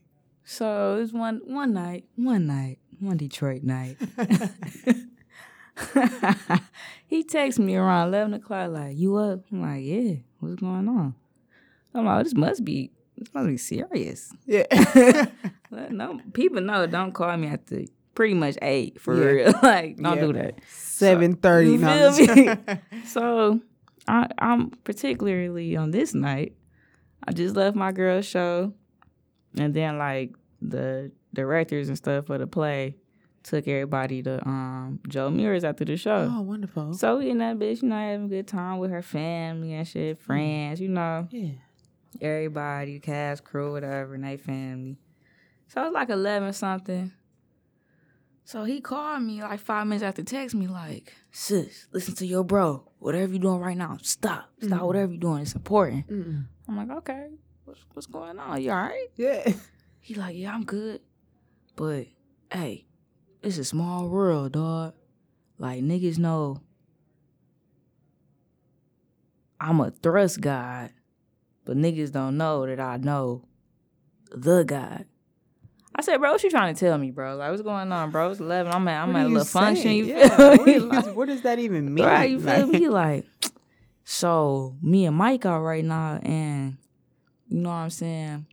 So 0.50 0.96
it 0.96 1.00
was 1.00 1.12
one 1.12 1.42
one 1.44 1.74
night, 1.74 2.06
one 2.16 2.46
night, 2.46 2.78
one 3.00 3.18
Detroit 3.18 3.62
night. 3.64 3.98
he 7.06 7.22
texts 7.22 7.58
me 7.58 7.76
around 7.76 8.08
eleven 8.08 8.32
o'clock, 8.34 8.70
like, 8.70 8.96
"You 8.96 9.16
up?" 9.16 9.40
I'm 9.52 9.60
like, 9.60 9.84
"Yeah." 9.84 10.14
What's 10.40 10.54
going 10.56 10.88
on? 10.88 11.14
I'm 11.94 12.06
like, 12.06 12.20
oh, 12.20 12.22
"This 12.24 12.34
must 12.34 12.64
be, 12.64 12.90
this 13.16 13.28
must 13.34 13.46
be 13.48 13.56
serious." 13.58 14.32
Yeah. 14.46 15.26
No, 15.90 16.18
people 16.32 16.62
know. 16.62 16.86
Don't 16.86 17.12
call 17.12 17.36
me 17.36 17.48
after 17.48 17.82
pretty 18.14 18.32
much 18.32 18.56
eight 18.62 18.98
for 18.98 19.14
Yeah. 19.14 19.24
real. 19.26 19.52
like, 19.62 19.98
don't 19.98 20.16
Yeah. 20.16 20.24
do 20.26 20.32
that. 20.32 20.54
Seven 20.66 21.34
thirty. 21.36 21.72
You 21.72 21.76
no, 21.78 22.10
feel 22.12 22.34
me? 22.34 22.56
So 23.04 23.60
I, 24.08 24.28
I'm 24.38 24.70
particularly 24.84 25.76
on 25.76 25.90
this 25.90 26.14
night. 26.14 26.54
I 27.22 27.32
just 27.32 27.54
left 27.54 27.76
my 27.76 27.92
girl's 27.92 28.24
show, 28.24 28.72
and 29.56 29.74
then 29.74 29.98
like 29.98 30.34
the 30.60 31.10
directors 31.34 31.88
and 31.88 31.96
stuff 31.96 32.26
for 32.26 32.38
the 32.38 32.46
play 32.46 32.96
took 33.42 33.66
everybody 33.66 34.22
to 34.22 34.46
um 34.46 35.00
Joe 35.08 35.30
Muer's 35.30 35.64
after 35.64 35.84
the 35.84 35.96
show. 35.96 36.30
oh, 36.30 36.42
wonderful. 36.42 36.94
So 36.94 37.18
we 37.18 37.30
in 37.30 37.38
that 37.38 37.58
bitch, 37.58 37.82
you 37.82 37.88
know, 37.88 37.96
having 37.96 38.26
a 38.26 38.28
good 38.28 38.46
time 38.46 38.78
with 38.78 38.90
her 38.90 39.02
family 39.02 39.74
and 39.74 39.86
shit, 39.86 40.18
friends, 40.18 40.80
you 40.80 40.88
know, 40.88 41.28
yeah. 41.30 41.52
everybody, 42.20 43.00
cast, 43.00 43.44
crew, 43.44 43.72
whatever, 43.72 44.14
and 44.14 44.24
they 44.24 44.36
family. 44.36 44.98
So 45.68 45.82
it 45.82 45.84
was 45.86 45.94
like 45.94 46.10
eleven 46.10 46.52
something. 46.52 47.12
So 48.44 48.64
he 48.64 48.80
called 48.80 49.22
me 49.22 49.42
like 49.42 49.60
five 49.60 49.86
minutes 49.86 50.02
after 50.02 50.22
text 50.22 50.54
me 50.54 50.68
like, 50.68 51.12
sis, 51.30 51.86
listen 51.92 52.14
to 52.14 52.26
your 52.26 52.44
bro. 52.44 52.82
Whatever 52.98 53.34
you 53.34 53.38
doing 53.38 53.60
right 53.60 53.76
now, 53.76 53.98
stop. 54.00 54.48
Stop 54.62 54.82
whatever 54.82 55.12
you 55.12 55.18
doing. 55.18 55.42
It's 55.42 55.54
important. 55.54 56.06
Mm-mm. 56.08 56.46
I'm 56.66 56.76
like, 56.76 56.90
okay, 56.98 57.28
what's 57.68 57.80
what's 57.92 58.06
going 58.06 58.38
on? 58.38 58.60
You 58.62 58.70
all 58.70 58.76
right? 58.76 59.08
Yeah. 59.16 59.52
He 60.00 60.14
like, 60.14 60.36
yeah, 60.36 60.54
I'm 60.54 60.64
good. 60.64 61.00
But 61.76 62.06
hey, 62.50 62.86
it's 63.42 63.58
a 63.58 63.64
small 63.64 64.08
world, 64.08 64.52
dog. 64.52 64.94
Like 65.58 65.82
niggas 65.82 66.16
know 66.18 66.62
I'm 69.60 69.80
a 69.80 69.90
thrust 69.90 70.40
god, 70.40 70.92
but 71.66 71.76
niggas 71.76 72.12
don't 72.12 72.36
know 72.38 72.64
that 72.66 72.80
I 72.80 72.96
know 72.96 73.44
the 74.30 74.62
god. 74.64 75.04
I 75.94 76.00
said, 76.02 76.18
bro, 76.18 76.30
what 76.32 76.42
you 76.44 76.48
trying 76.50 76.74
to 76.74 76.78
tell 76.80 76.96
me, 76.96 77.10
bro? 77.10 77.36
Like, 77.36 77.50
what's 77.50 77.62
going 77.62 77.90
on, 77.90 78.10
bro? 78.12 78.30
It's 78.30 78.38
11. 78.40 78.72
I'm 78.72 78.86
at, 78.86 79.02
I'm 79.02 79.16
at 79.16 79.26
a 79.26 79.28
little 79.28 79.44
function. 79.44 79.92
You 79.92 80.04
Yeah, 80.06 80.28
feel 80.36 80.48
what, 80.56 80.66
me? 80.66 80.74
is- 80.76 80.84
Like- 80.84 81.16
what 81.16 81.26
does 81.28 81.42
that 81.42 81.58
even 81.58 81.92
mean? 81.92 82.04
Right, 82.04 82.30
you 82.30 82.40
feel 82.40 82.66
me? 82.68 82.88
Like, 82.88 83.26
so 84.04 84.76
me 84.80 85.06
and 85.06 85.16
Mike 85.16 85.44
out 85.44 85.60
right 85.60 85.84
now, 85.84 86.18
and 86.22 86.76
you 87.48 87.58
know 87.58 87.70
what 87.70 87.74
I'm 87.76 87.90
saying? 87.90 88.46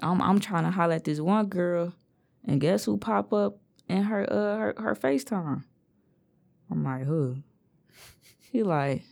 I'm 0.00 0.20
I'm 0.20 0.40
trying 0.40 0.64
to 0.64 0.70
holler 0.70 0.94
at 0.94 1.04
this 1.04 1.20
one 1.20 1.46
girl, 1.46 1.94
and 2.44 2.60
guess 2.60 2.84
who 2.84 2.96
pop 2.96 3.32
up 3.32 3.58
in 3.88 4.02
her 4.04 4.30
uh 4.30 4.56
her, 4.58 4.74
her 4.78 4.94
FaceTime? 4.94 5.64
I'm 6.70 6.84
like, 6.84 7.04
who? 7.04 7.38
He 8.38 8.62
like, 8.62 9.04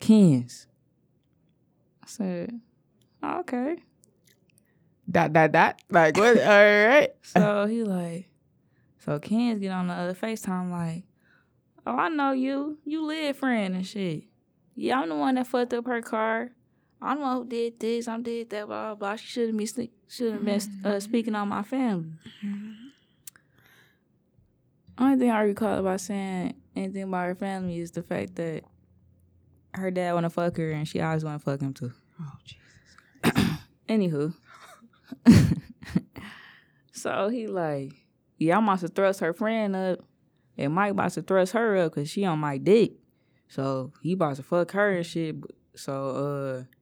Kens. 0.00 0.66
I 2.02 2.06
said, 2.06 2.60
oh, 3.22 3.40
okay. 3.40 3.76
Dot 5.10 5.32
dot 5.32 5.52
dot. 5.52 5.82
Like 5.90 6.16
what? 6.16 6.38
All 6.42 6.46
right. 6.46 7.10
So 7.22 7.66
he 7.66 7.82
like, 7.84 8.28
so 8.98 9.18
Ken's 9.18 9.60
get 9.60 9.72
on 9.72 9.88
the 9.88 9.94
other 9.94 10.14
FaceTime 10.14 10.70
like, 10.70 11.04
oh, 11.86 11.96
I 11.96 12.08
know 12.08 12.32
you. 12.32 12.78
You 12.84 13.06
live 13.06 13.38
friend 13.38 13.74
and 13.74 13.86
shit. 13.86 14.24
Yeah, 14.74 15.00
I'm 15.00 15.08
the 15.08 15.14
one 15.14 15.36
that 15.36 15.46
fucked 15.46 15.72
up 15.74 15.86
her 15.86 16.02
car. 16.02 16.50
I'm 17.00 17.18
the 17.18 17.22
one 17.22 17.36
who 17.36 17.46
did 17.46 17.78
this. 17.78 18.08
I 18.08 18.18
did 18.18 18.50
that. 18.50 18.66
Blah 18.66 18.94
blah. 18.94 18.94
blah. 18.94 19.16
She 19.16 19.26
should 19.26 19.48
have 19.48 19.56
been 19.56 19.66
sne- 19.66 19.90
should 20.08 20.32
have 20.32 20.44
been 20.44 20.60
uh, 20.84 21.00
speaking 21.00 21.34
on 21.34 21.48
my 21.48 21.62
family. 21.62 22.10
Only 24.98 25.16
thing 25.16 25.30
I 25.30 25.42
recall 25.42 25.78
about 25.78 26.00
saying 26.00 26.54
anything 26.74 27.04
about 27.04 27.26
her 27.26 27.34
family 27.36 27.78
is 27.78 27.92
the 27.92 28.02
fact 28.02 28.34
that 28.36 28.64
her 29.74 29.90
dad 29.92 30.14
want 30.14 30.24
to 30.24 30.30
fuck 30.30 30.56
her 30.56 30.72
and 30.72 30.88
she 30.88 31.00
always 31.00 31.24
want 31.24 31.40
to 31.40 31.44
fuck 31.44 31.60
him 31.60 31.72
too. 31.72 31.92
Oh 32.20 32.32
Jesus. 32.44 33.58
Anywho. 33.88 34.34
so 36.92 37.28
he 37.28 37.46
like, 37.46 37.92
yeah, 38.38 38.56
I'm 38.56 38.64
about 38.64 38.80
to 38.80 38.88
thrust 38.88 39.20
her 39.20 39.32
friend 39.32 39.76
up. 39.76 40.00
And 40.56 40.74
Mike 40.74 40.90
about 40.90 41.12
to 41.12 41.22
thrust 41.22 41.52
her 41.52 41.76
up 41.76 41.94
because 41.94 42.10
she 42.10 42.24
on 42.24 42.40
my 42.40 42.58
dick. 42.58 42.94
So 43.46 43.92
he 44.02 44.14
about 44.14 44.36
to 44.36 44.42
fuck 44.42 44.72
her 44.72 44.96
and 44.96 45.06
shit. 45.06 45.36
So 45.76 46.66
uh 46.66 46.77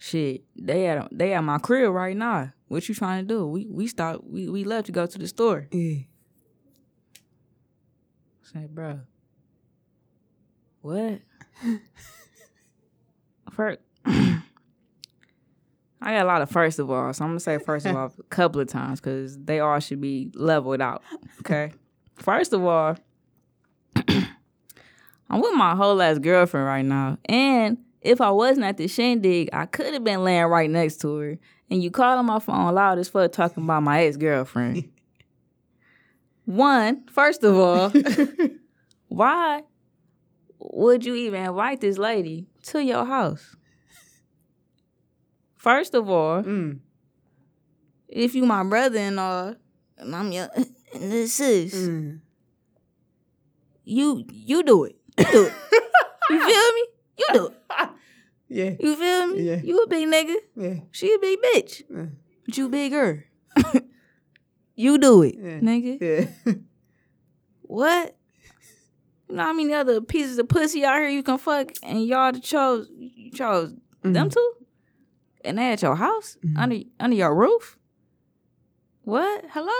shit, 0.00 0.42
they 0.56 0.88
at 0.88 1.08
they 1.12 1.32
at 1.34 1.44
my 1.44 1.58
crib 1.58 1.92
right 1.92 2.16
now. 2.16 2.52
What 2.66 2.88
you 2.88 2.94
trying 2.94 3.26
to 3.26 3.34
do? 3.34 3.46
We 3.46 3.66
we 3.66 3.86
stopped 3.86 4.24
we, 4.24 4.48
we 4.48 4.64
left 4.64 4.86
to 4.86 4.92
go 4.92 5.06
to 5.06 5.18
the 5.18 5.28
store. 5.28 5.68
Yeah. 5.70 6.00
Say, 8.42 8.66
bro. 8.68 9.00
What? 10.80 11.20
First, 13.52 13.78
I 14.06 14.42
got 16.02 16.22
a 16.22 16.24
lot 16.24 16.40
of 16.42 16.50
first 16.50 16.78
of 16.78 16.90
all, 16.90 17.12
so 17.12 17.24
I'm 17.24 17.30
gonna 17.30 17.40
say 17.40 17.58
first 17.58 17.84
of 17.84 17.94
all 17.94 18.06
a 18.18 18.22
couple 18.24 18.60
of 18.60 18.68
times 18.68 19.00
because 19.00 19.36
they 19.38 19.60
all 19.60 19.78
should 19.80 20.00
be 20.00 20.30
leveled 20.34 20.80
out. 20.80 21.02
Okay. 21.40 21.72
first 22.14 22.52
of 22.52 22.64
all, 22.64 22.96
I'm 24.08 25.40
with 25.40 25.54
my 25.54 25.74
whole 25.74 26.00
ass 26.00 26.18
girlfriend 26.18 26.66
right 26.66 26.84
now, 26.84 27.18
and 27.26 27.78
if 28.00 28.20
I 28.20 28.30
wasn't 28.30 28.66
at 28.66 28.76
the 28.76 28.88
shindig, 28.88 29.50
I 29.52 29.66
could 29.66 29.92
have 29.92 30.04
been 30.04 30.24
laying 30.24 30.44
right 30.46 30.70
next 30.70 31.00
to 31.02 31.16
her. 31.16 31.38
And 31.70 31.82
you 31.82 31.90
called 31.90 32.18
on 32.18 32.26
my 32.26 32.38
phone 32.38 32.74
loud 32.74 32.98
as 32.98 33.08
fuck 33.08 33.32
talking 33.32 33.64
about 33.64 33.82
my 33.82 34.04
ex 34.04 34.16
girlfriend. 34.16 34.90
One, 36.44 37.04
first 37.12 37.44
of 37.44 37.56
all, 37.56 37.92
why 39.08 39.62
would 40.58 41.04
you 41.04 41.14
even 41.14 41.44
invite 41.44 41.80
this 41.80 41.96
lady 41.98 42.48
to 42.64 42.82
your 42.82 43.04
house? 43.04 43.54
First 45.56 45.94
of 45.94 46.08
all, 46.08 46.42
Mm. 46.42 46.80
if 48.08 48.34
you 48.34 48.46
my 48.46 48.64
brother-in-law 48.64 49.54
and 49.98 50.16
I'm 50.16 50.32
your 50.32 50.48
and 50.54 51.12
this 51.12 51.38
is 51.38 51.74
Mm. 51.88 52.20
you 53.84 54.24
you 54.32 54.62
do 54.62 54.84
it. 54.84 54.96
You 55.18 55.24
do 55.30 55.44
it. 55.46 55.52
you 56.30 56.38
feel 56.38 56.72
me? 56.72 56.84
You 57.20 57.26
do 57.34 57.46
it. 57.46 57.56
Yeah. 58.52 58.72
You 58.80 58.96
feel 58.96 59.26
me? 59.28 59.42
Yeah. 59.42 59.60
You 59.62 59.80
a 59.84 59.86
big 59.86 60.08
nigga. 60.08 60.34
Yeah. 60.56 60.80
She 60.90 61.14
a 61.14 61.18
big 61.20 61.38
bitch. 61.40 61.82
Yeah. 61.88 62.06
But 62.44 62.58
you 62.58 62.68
bigger. 62.68 63.24
you 64.74 64.98
do 64.98 65.22
it, 65.22 65.36
Yeah. 65.38 65.60
nigga. 65.60 66.00
Yeah. 66.46 66.52
What? 67.62 68.16
You 69.28 69.36
know 69.36 69.44
how 69.44 69.52
many 69.52 69.72
other 69.72 70.00
pieces 70.00 70.38
of 70.40 70.48
pussy 70.48 70.84
out 70.84 70.96
here 70.98 71.08
you 71.08 71.22
can 71.22 71.38
fuck 71.38 71.68
and 71.84 72.04
y'all 72.04 72.32
chose 72.32 72.88
you 72.98 73.30
chose 73.30 73.72
them 74.02 74.14
Mhm. 74.28 74.32
two? 74.32 74.52
And 75.44 75.56
they 75.58 75.70
at 75.72 75.82
your 75.82 75.94
house? 75.94 76.36
Mhm. 76.44 76.58
Under 76.58 76.76
under 76.98 77.16
your 77.16 77.32
roof? 77.32 77.78
What? 79.02 79.44
Hello? 79.50 79.78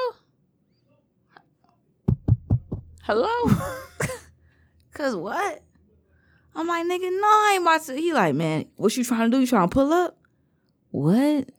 Hello? 3.02 3.50
Cause 4.94 5.16
what? 5.16 5.62
I'm 6.54 6.66
like, 6.66 6.84
nigga, 6.86 7.10
no, 7.10 7.26
I 7.26 7.52
ain't 7.54 7.62
about 7.62 7.82
to. 7.86 7.94
He 7.94 8.12
like, 8.12 8.34
man, 8.34 8.66
what 8.76 8.96
you 8.96 9.04
trying 9.04 9.30
to 9.30 9.36
do? 9.36 9.40
You 9.40 9.46
trying 9.46 9.68
to 9.68 9.72
pull 9.72 9.92
up? 9.92 10.18
What? 10.90 11.50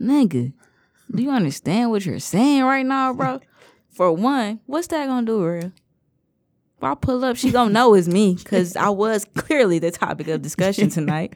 Nigga, 0.00 0.52
do 1.14 1.22
you 1.22 1.30
understand 1.30 1.90
what 1.90 2.04
you're 2.04 2.18
saying 2.18 2.64
right 2.64 2.84
now, 2.86 3.12
bro? 3.12 3.40
For 3.90 4.12
one, 4.12 4.60
what's 4.66 4.88
that 4.88 5.06
gonna 5.06 5.26
do, 5.26 5.44
real? 5.44 5.72
If 6.78 6.82
I 6.82 6.94
pull 6.94 7.24
up, 7.24 7.36
she 7.36 7.50
gonna 7.50 7.72
know 7.72 7.94
it's 7.94 8.08
me, 8.08 8.36
cause 8.36 8.76
I 8.76 8.90
was 8.90 9.24
clearly 9.34 9.78
the 9.78 9.90
topic 9.90 10.28
of 10.28 10.42
discussion 10.42 10.90
tonight. 10.90 11.34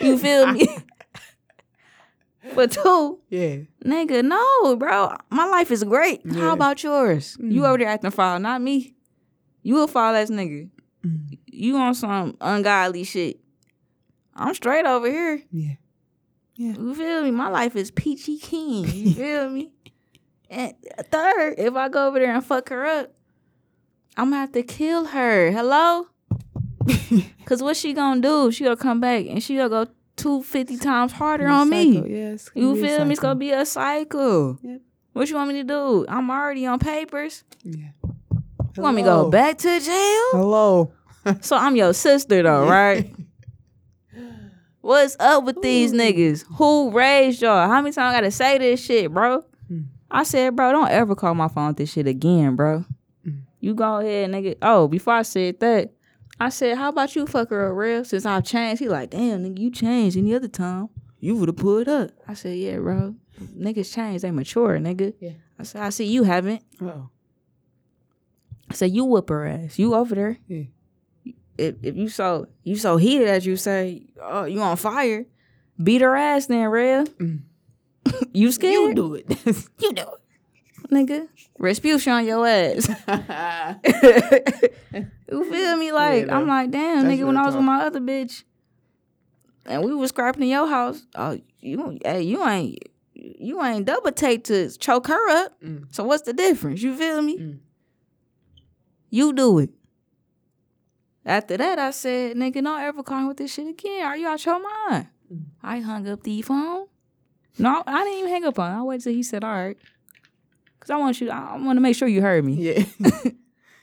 You 0.00 0.18
feel 0.18 0.46
me? 0.48 0.66
For 2.54 2.66
two, 2.66 3.20
Yeah. 3.28 3.56
nigga, 3.84 4.24
no, 4.24 4.76
bro. 4.76 5.14
My 5.30 5.44
life 5.46 5.70
is 5.70 5.84
great. 5.84 6.22
Yeah. 6.24 6.40
How 6.40 6.52
about 6.54 6.82
yours? 6.82 7.36
You 7.40 7.62
Mm. 7.62 7.68
over 7.68 7.78
there 7.78 7.88
acting 7.88 8.10
foul, 8.10 8.40
not 8.40 8.60
me. 8.60 8.96
You 9.62 9.82
a 9.82 9.86
foul 9.86 10.14
ass 10.16 10.30
nigga. 10.30 10.68
Mm. 11.04 11.38
You 11.46 11.76
on 11.76 11.94
some 11.94 12.36
ungodly 12.40 13.04
shit. 13.04 13.40
I'm 14.34 14.54
straight 14.54 14.86
over 14.86 15.10
here. 15.10 15.42
Yeah. 15.50 15.74
Yeah. 16.56 16.72
You 16.74 16.94
feel 16.94 17.22
me? 17.22 17.30
My 17.30 17.48
life 17.48 17.76
is 17.76 17.90
peachy 17.90 18.38
keen. 18.38 18.86
You 18.92 19.14
feel 19.14 19.48
me? 19.50 19.70
And 20.48 20.74
third, 21.10 21.54
if 21.58 21.74
I 21.74 21.88
go 21.88 22.08
over 22.08 22.18
there 22.18 22.34
and 22.34 22.44
fuck 22.44 22.68
her 22.70 22.84
up, 22.84 23.12
I'm 24.16 24.26
gonna 24.26 24.40
have 24.40 24.52
to 24.52 24.62
kill 24.62 25.06
her. 25.06 25.50
Hello? 25.52 26.08
Cause 27.44 27.62
what 27.62 27.76
she 27.76 27.92
gonna 27.92 28.20
do? 28.20 28.50
She 28.50 28.64
gonna 28.64 28.76
come 28.76 29.00
back 29.00 29.26
and 29.26 29.42
she 29.42 29.56
gonna 29.56 29.68
go 29.68 29.86
two 30.16 30.42
fifty 30.42 30.76
times 30.76 31.12
harder 31.12 31.46
on 31.48 31.68
Psycho, 31.68 32.02
me. 32.02 32.14
Yes. 32.14 32.50
You 32.54 32.74
feel 32.74 33.04
me? 33.04 33.12
It's 33.12 33.20
gonna 33.20 33.36
be 33.36 33.52
a 33.52 33.64
cycle. 33.64 34.58
Yep. 34.62 34.80
What 35.12 35.28
you 35.28 35.36
want 35.36 35.48
me 35.48 35.54
to 35.60 35.64
do? 35.64 36.06
I'm 36.08 36.30
already 36.30 36.66
on 36.66 36.78
papers. 36.78 37.44
Yeah. 37.64 37.88
You 38.76 38.82
want 38.82 38.96
me 38.96 39.02
to 39.02 39.08
go 39.08 39.30
back 39.30 39.58
to 39.58 39.80
jail? 39.80 40.24
Hello. 40.32 40.92
So 41.42 41.54
I'm 41.54 41.76
your 41.76 41.92
sister 41.92 42.42
though, 42.42 42.66
right? 42.66 43.14
What's 44.80 45.16
up 45.20 45.44
with 45.44 45.60
these 45.60 45.92
niggas? 45.92 46.46
Who 46.56 46.90
raised 46.92 47.42
y'all? 47.42 47.68
How 47.68 47.82
many 47.82 47.92
times 47.92 48.14
I 48.14 48.16
gotta 48.16 48.30
say 48.30 48.56
this 48.56 48.82
shit, 48.82 49.12
bro? 49.12 49.44
Hmm. 49.68 49.80
I 50.10 50.22
said, 50.22 50.56
bro, 50.56 50.72
don't 50.72 50.88
ever 50.88 51.14
call 51.14 51.34
my 51.34 51.48
phone 51.48 51.68
with 51.68 51.76
this 51.76 51.92
shit 51.92 52.06
again, 52.06 52.56
bro. 52.56 52.86
Hmm. 53.22 53.40
You 53.60 53.74
go 53.74 53.98
ahead, 53.98 54.30
nigga. 54.30 54.56
Oh, 54.62 54.88
before 54.88 55.12
I 55.12 55.22
said 55.22 55.60
that, 55.60 55.92
I 56.40 56.48
said, 56.48 56.78
how 56.78 56.88
about 56.88 57.14
you 57.14 57.26
fuck 57.26 57.50
her 57.50 57.70
up 57.70 57.76
real? 57.76 58.02
Since 58.02 58.24
I've 58.24 58.44
changed, 58.44 58.80
he 58.80 58.88
like, 58.88 59.10
damn, 59.10 59.44
nigga, 59.44 59.58
you 59.58 59.70
changed 59.70 60.16
any 60.16 60.34
other 60.34 60.48
time. 60.48 60.88
You 61.20 61.36
would 61.36 61.50
have 61.50 61.56
pulled 61.58 61.86
up. 61.86 62.12
I 62.26 62.32
said, 62.32 62.56
yeah, 62.56 62.78
bro. 62.78 63.14
Niggas 63.38 63.94
change, 63.94 64.22
they 64.22 64.30
mature, 64.30 64.78
nigga. 64.78 65.12
Yeah. 65.20 65.32
I 65.58 65.64
said, 65.64 65.82
I 65.82 65.90
see 65.90 66.06
you 66.06 66.22
haven't. 66.22 66.62
Oh. 66.80 67.10
Said, 68.72 68.90
you 68.92 69.04
whoop 69.04 69.28
her 69.30 69.46
ass. 69.46 69.78
You 69.78 69.94
over 69.94 70.14
there. 70.14 70.38
Yeah. 70.46 70.64
If 71.58 71.74
if 71.82 71.96
you 71.96 72.08
so 72.08 72.46
you 72.64 72.76
so 72.76 72.96
heated 72.96 73.28
as 73.28 73.44
you 73.44 73.56
say, 73.56 74.06
oh, 74.22 74.44
you 74.44 74.60
on 74.62 74.76
fire, 74.76 75.26
beat 75.82 76.00
her 76.00 76.16
ass 76.16 76.46
then, 76.46 76.68
real. 76.68 77.04
Mm. 77.06 77.40
you 78.32 78.50
scared? 78.52 78.72
You 78.74 78.94
do 78.94 79.14
it. 79.14 79.26
You 79.80 79.92
do 79.92 80.02
it. 80.02 80.88
Nigga. 80.90 81.28
Respution 81.58 82.12
on 82.12 82.24
your 82.26 82.46
ass. 82.46 82.88
you 85.30 85.44
feel 85.50 85.76
me? 85.76 85.92
Like, 85.92 86.26
Yeah, 86.26 86.36
I'm 86.36 86.46
like, 86.48 86.70
damn, 86.70 87.04
nigga, 87.04 87.26
when 87.26 87.36
I 87.36 87.46
was 87.46 87.54
with 87.54 87.64
my 87.64 87.84
other 87.84 88.00
bitch 88.00 88.42
and 89.66 89.84
we 89.84 89.94
was 89.94 90.08
scrapping 90.08 90.42
in 90.42 90.48
your 90.48 90.66
house, 90.66 91.06
oh, 91.14 91.38
you 91.60 91.98
hey, 92.04 92.22
you 92.22 92.44
ain't 92.46 92.78
you 93.14 93.62
ain't 93.62 93.84
double 93.84 94.12
take 94.12 94.44
to 94.44 94.70
choke 94.78 95.06
her 95.08 95.28
up. 95.44 95.60
Mm. 95.62 95.94
So 95.94 96.04
what's 96.04 96.22
the 96.22 96.32
difference? 96.32 96.82
You 96.82 96.96
feel 96.96 97.20
me? 97.20 97.38
Mm. 97.38 97.58
You 99.10 99.32
do 99.32 99.58
it. 99.58 99.70
After 101.26 101.56
that, 101.56 101.78
I 101.78 101.90
said, 101.90 102.36
nigga, 102.36 102.62
don't 102.62 102.80
ever 102.80 103.02
call 103.02 103.20
me 103.22 103.28
with 103.28 103.36
this 103.36 103.52
shit 103.52 103.68
again. 103.68 104.04
Are 104.04 104.16
you 104.16 104.26
out 104.26 104.44
your 104.44 104.60
mind? 104.60 105.08
I 105.62 105.80
hung 105.80 106.08
up 106.08 106.22
the 106.22 106.42
phone. 106.42 106.86
No, 107.58 107.82
I 107.86 108.04
didn't 108.04 108.18
even 108.20 108.30
hang 108.30 108.44
up 108.44 108.58
on. 108.58 108.72
him. 108.72 108.78
I 108.78 108.82
waited 108.82 109.04
till 109.04 109.12
he 109.12 109.22
said, 109.22 109.44
all 109.44 109.52
right. 109.52 109.76
Cause 110.80 110.90
I 110.90 110.96
want 110.96 111.20
you. 111.20 111.30
I 111.30 111.56
want 111.58 111.76
to 111.76 111.80
make 111.80 111.94
sure 111.94 112.08
you 112.08 112.22
heard 112.22 112.44
me. 112.44 112.54
Yeah. 112.54 112.84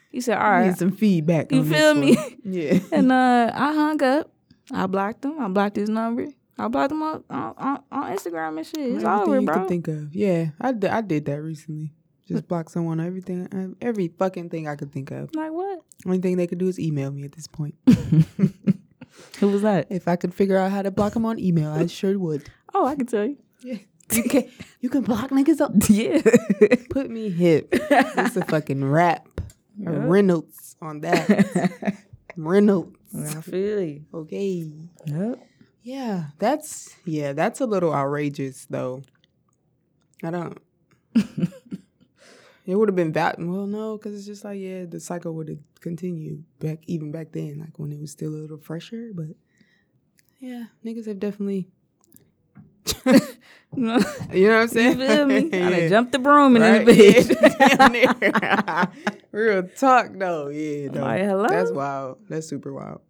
He 0.10 0.22
said, 0.22 0.40
all 0.40 0.50
right. 0.50 0.68
Need 0.68 0.78
some 0.78 0.92
feedback. 0.92 1.52
You 1.52 1.64
feel 1.64 1.94
me? 1.94 2.16
one. 2.16 2.38
Yeah. 2.44 2.80
And 2.92 3.12
uh, 3.12 3.52
I 3.54 3.74
hung 3.74 4.02
up. 4.02 4.32
I 4.72 4.88
blocked 4.88 5.24
him. 5.24 5.40
I 5.40 5.48
blocked 5.48 5.76
his 5.76 5.90
number. 5.90 6.28
I 6.58 6.68
blocked 6.70 6.92
him 6.92 7.04
on 7.04 7.24
on, 7.30 7.84
on, 7.92 8.16
Instagram 8.16 8.58
and 8.58 8.66
shit. 8.66 8.80
It's 8.80 9.04
Everything 9.04 9.10
over, 9.10 9.40
you 9.40 9.46
bro. 9.46 9.60
could 9.60 9.68
think 9.68 9.88
of. 9.88 10.16
Yeah, 10.16 10.48
I 10.60 10.74
I 10.90 11.02
did 11.02 11.26
that 11.26 11.40
recently. 11.40 11.94
Just 12.28 12.48
block 12.48 12.70
someone. 12.70 13.00
Everything, 13.00 13.48
uh, 13.54 13.86
every 13.86 14.10
fucking 14.10 14.50
thing 14.50 14.68
I 14.68 14.76
could 14.76 14.92
think 14.92 15.12
of. 15.12 15.34
like 15.34 15.52
what? 15.52 15.80
Only 16.06 16.20
thing 16.20 16.38
they 16.38 16.48
could 16.48 16.58
do 16.58 16.68
is 16.68 16.80
email 16.80 17.10
me 17.12 17.24
at 17.24 17.32
this 17.32 17.48
point. 17.48 17.76
Who 19.40 19.48
was 19.50 19.62
that? 19.62 19.88
if 19.90 20.08
I 20.08 20.16
could 20.16 20.34
figure 20.34 20.58
out 20.58 20.72
how 20.72 20.82
to 20.82 20.92
block 20.92 21.14
them 21.14 21.26
on 21.26 21.40
email, 21.40 21.72
I 21.72 21.88
sure 21.88 22.18
would. 22.20 22.50
Oh, 22.74 22.86
I 22.86 22.96
can 22.96 23.06
tell 23.08 23.26
you. 23.26 23.38
Yeah. 23.64 23.78
You 24.12 24.24
can 24.24 24.50
you 24.80 24.90
can 24.90 25.02
block 25.02 25.32
niggas 25.32 25.60
up. 25.62 25.72
Yeah. 25.90 26.22
Put 26.90 27.10
me 27.10 27.30
hip. 27.30 27.70
It's 27.72 28.36
a 28.38 28.46
fucking 28.46 28.84
rap. 28.86 29.28
Yeah. 29.78 29.90
Reynolds 29.92 30.76
on 30.82 31.02
that. 31.02 31.98
Reynolds. 32.38 32.96
I 33.16 33.42
feel 33.42 33.82
you. 33.82 34.06
Okay. 34.14 34.72
Yep. 35.06 35.40
Yeah, 35.84 36.26
that's 36.40 36.96
yeah, 37.06 37.34
that's 37.34 37.62
a 37.62 37.66
little 37.66 37.94
outrageous 37.94 38.66
though. 38.70 39.02
I 40.24 40.32
don't. 40.32 40.58
It 42.68 42.76
would 42.76 42.90
have 42.90 42.96
been 42.96 43.14
that. 43.14 43.40
Well, 43.40 43.66
no, 43.66 43.98
because 43.98 44.14
it's 44.16 44.26
just 44.28 44.44
like 44.46 44.60
yeah, 44.60 44.86
the 44.86 45.00
cycle 45.00 45.34
would 45.36 45.48
have 45.50 45.58
continued 45.80 46.44
back 46.60 46.80
even 46.86 47.12
back 47.12 47.32
then, 47.32 47.58
like 47.60 47.80
when 47.80 47.92
it 47.92 48.00
was 48.00 48.12
still 48.12 48.30
a 48.30 48.38
little 48.44 48.58
fresher. 48.60 49.10
But 49.16 49.28
yeah, 50.40 50.66
niggas 50.86 51.08
have 51.08 51.20
definitely. 51.20 51.68
You 53.76 53.84
know 53.84 53.98
what 54.56 54.62
I'm 54.62 54.68
saying? 54.70 54.98
feel 54.98 55.26
me? 55.26 55.50
I 55.54 55.58
yeah. 55.58 55.70
done 55.82 55.90
jumped 55.90 56.12
the 56.14 56.20
broom 56.20 56.56
in 56.56 56.62
Right? 56.62 56.86
this 56.86 57.28
bitch. 57.28 57.36
Yeah, 57.60 57.68
damn 57.76 57.92
near. 57.92 59.12
Real 59.34 59.64
talk 59.78 60.12
though, 60.14 60.48
yeah. 60.48 60.88
Though. 60.90 61.02
Like, 61.02 61.22
hello? 61.22 61.48
That's 61.50 61.72
wild. 61.72 62.20
That's 62.30 62.48
super 62.48 62.72
wild. 62.74 63.02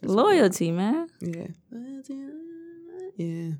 That's 0.00 0.12
Loyalty, 0.12 0.70
man. 0.70 1.08
yeah. 1.20 1.48
Yeah. 3.16 3.50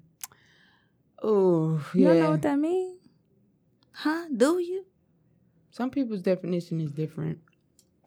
Oh, 1.22 1.84
You 1.93 2.03
yeah. 2.03 2.09
don't 2.09 2.20
know 2.20 2.30
what 2.30 2.43
that 2.43 2.59
means? 2.59 3.01
Huh? 3.93 4.26
Do 4.34 4.59
you? 4.61 4.84
Some 5.79 5.91
people's 5.91 6.22
definition 6.22 6.81
is 6.81 6.91
different. 6.91 7.39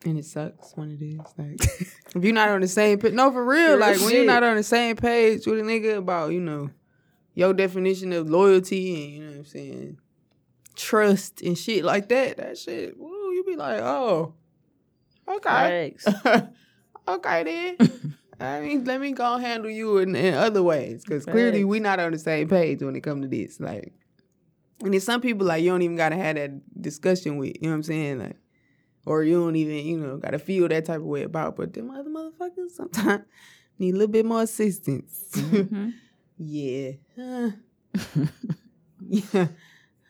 And 0.03 0.17
it 0.17 0.25
sucks 0.25 0.73
when 0.75 0.91
it 0.91 1.01
is. 1.01 1.21
Like 1.37 1.63
if 2.15 2.21
you're 2.21 2.33
not 2.33 2.49
on 2.49 2.59
the 2.59 2.67
same 2.67 2.99
page 2.99 3.13
no 3.13 3.31
for 3.31 3.45
real, 3.45 3.77
like 3.77 3.97
when 4.01 4.13
you're 4.13 4.25
not 4.25 4.43
on 4.43 4.57
the 4.57 4.63
same 4.63 4.97
page 4.97 5.47
with 5.47 5.57
a 5.57 5.61
nigga 5.61 5.95
about, 5.95 6.33
you 6.33 6.41
know, 6.41 6.69
your 7.33 7.53
definition 7.53 8.11
of 8.11 8.29
loyalty 8.29 9.05
and 9.05 9.13
you 9.13 9.21
know 9.21 9.29
what 9.29 9.37
I'm 9.37 9.45
saying, 9.45 9.97
trust 10.75 11.41
and 11.43 11.57
shit 11.57 11.85
like 11.85 12.09
that, 12.09 12.35
that 12.37 12.57
shit, 12.57 12.99
woo, 12.99 13.31
you 13.31 13.45
be 13.47 13.55
like, 13.55 13.79
oh, 13.79 14.33
okay. 15.29 15.95
Okay 17.07 17.43
then. 17.77 18.17
I 18.41 18.59
mean, 18.59 18.83
let 18.83 18.99
me 18.99 19.13
go 19.13 19.37
handle 19.37 19.71
you 19.71 19.99
in, 19.99 20.13
in 20.15 20.33
other 20.33 20.61
ways 20.61 21.05
because 21.05 21.25
clearly 21.25 21.63
we 21.63 21.79
not 21.79 22.01
on 22.01 22.11
the 22.11 22.19
same 22.19 22.49
page 22.49 22.81
when 22.81 22.97
it 22.97 23.01
come 23.01 23.21
to 23.21 23.27
this. 23.29 23.59
Like, 23.59 23.93
and 24.83 24.93
there's 24.93 25.03
some 25.03 25.21
people 25.21 25.45
like 25.47 25.63
you 25.63 25.69
don't 25.71 25.81
even 25.81 25.95
gotta 25.97 26.15
have 26.15 26.35
that 26.35 26.81
discussion 26.81 27.37
with. 27.37 27.55
You 27.55 27.63
know 27.63 27.69
what 27.69 27.75
I'm 27.75 27.83
saying? 27.83 28.19
Like, 28.19 28.37
or 29.05 29.23
you 29.23 29.39
don't 29.39 29.55
even 29.55 29.85
you 29.85 29.97
know 29.99 30.17
gotta 30.17 30.39
feel 30.39 30.67
that 30.67 30.85
type 30.85 30.97
of 31.01 31.05
way 31.05 31.23
about. 31.23 31.55
But 31.55 31.73
them 31.73 31.89
other 31.91 32.09
motherfuckers 32.09 32.71
sometimes 32.71 33.23
need 33.79 33.93
a 33.93 33.97
little 33.97 34.11
bit 34.11 34.25
more 34.25 34.41
assistance. 34.43 35.29
Mhm. 35.35 35.93
yeah. 36.37 36.91
Uh, 37.17 37.51
yeah. 39.07 39.47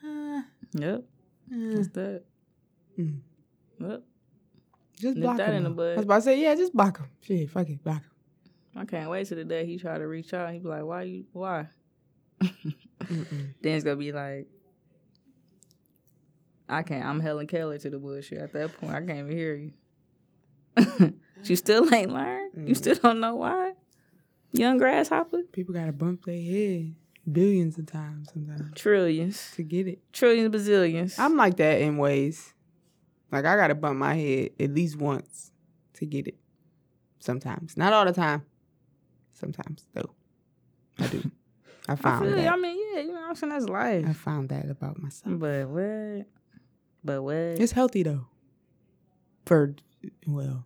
Uh, 0.04 0.42
Yep. 0.74 1.04
uh, 1.54 1.56
That's 1.76 1.88
that. 1.90 2.24
Mm. 2.98 3.20
Yep. 3.80 4.04
just 4.96 5.16
Nip 5.18 5.24
block 5.24 5.38
that 5.38 5.54
in 5.54 5.64
them. 5.64 5.76
the 5.76 5.84
I 5.84 5.96
was 5.96 6.06
about 6.06 6.16
to 6.18 6.22
say, 6.22 6.42
yeah, 6.42 6.56
just 6.56 6.74
block 6.74 6.98
them. 6.98 7.08
Shit, 7.22 7.50
fuck 7.50 7.68
it, 7.70 7.84
block 7.84 8.02
them. 8.02 8.12
I 8.76 8.86
can't 8.86 9.10
wait 9.10 9.28
till 9.28 9.38
the 9.38 9.44
day 9.44 9.66
he 9.66 9.78
try 9.78 9.98
to 9.98 10.08
reach 10.08 10.34
out. 10.34 10.54
He 10.54 10.60
be 10.60 10.70
like, 10.70 10.84
"Why 10.86 11.02
you? 11.04 11.26
Why?" 11.34 11.68
Then 12.40 12.56
it's 13.64 13.84
gonna 13.84 13.98
be 13.98 14.12
like, 14.14 14.48
I 16.72 16.84
can't. 16.84 17.06
I'm 17.06 17.20
Helen 17.20 17.48
Keller 17.48 17.78
to 17.78 17.90
the 17.90 18.00
bullshit. 18.00 18.40
At 18.40 18.54
that 18.54 18.76
point, 18.80 18.94
I 18.94 19.00
can't 19.02 19.20
even 19.20 19.32
hear 19.38 19.56
you. 19.56 19.74
you 21.44 21.56
still 21.56 21.94
ain't 21.94 22.12
learned. 22.12 22.52
You 22.68 22.74
Mm. 22.74 22.78
still 22.78 22.96
don't 22.96 23.20
know 23.20 23.36
why. 23.36 23.74
Young 24.54 24.78
grasshopper. 24.78 25.44
People 25.52 25.74
gotta 25.74 25.92
bump 25.92 26.26
their 26.26 26.42
head 26.42 26.96
billions 27.32 27.78
of 27.78 27.86
times 27.86 28.30
sometimes 28.34 28.72
Trillions, 28.76 29.52
to 29.56 29.64
get 29.64 29.88
it. 29.88 30.00
trillions, 30.12 30.54
bazillions. 30.56 31.20
I'm 31.20 31.36
like 31.38 31.58
that 31.58 31.82
in 31.82 31.98
ways. 31.98 32.54
Like 33.32 33.46
I 33.46 33.56
gotta 33.56 33.76
bump 33.76 33.98
my 34.00 34.16
head 34.16 34.52
at 34.60 34.74
least 34.74 34.98
once 34.98 35.52
to 35.96 36.06
get 36.06 36.28
it. 36.28 36.38
Sometimes, 37.20 37.78
not 37.78 37.94
all 37.94 38.06
the 38.06 38.14
time. 38.14 38.44
Sometimes 39.34 39.86
though, 39.94 40.12
I 41.00 41.08
do. 41.08 41.32
I 41.88 41.94
I 41.94 41.96
found 41.96 42.26
you. 42.30 42.36
that. 42.36 42.54
I 42.54 42.56
mean, 42.58 42.78
yeah, 42.94 43.02
you 43.02 43.08
know 43.08 43.14
what 43.22 43.30
I'm 43.30 43.36
saying? 43.36 43.52
That's 43.54 43.68
life. 43.70 44.06
I 44.08 44.14
found 44.14 44.50
that 44.50 44.70
about 44.70 45.02
myself. 45.02 45.38
But 45.40 45.68
what? 45.70 46.26
But 47.04 47.22
what? 47.24 47.34
It's 47.36 47.72
healthy 47.72 48.04
though. 48.04 48.28
For 49.46 49.76
well, 50.28 50.66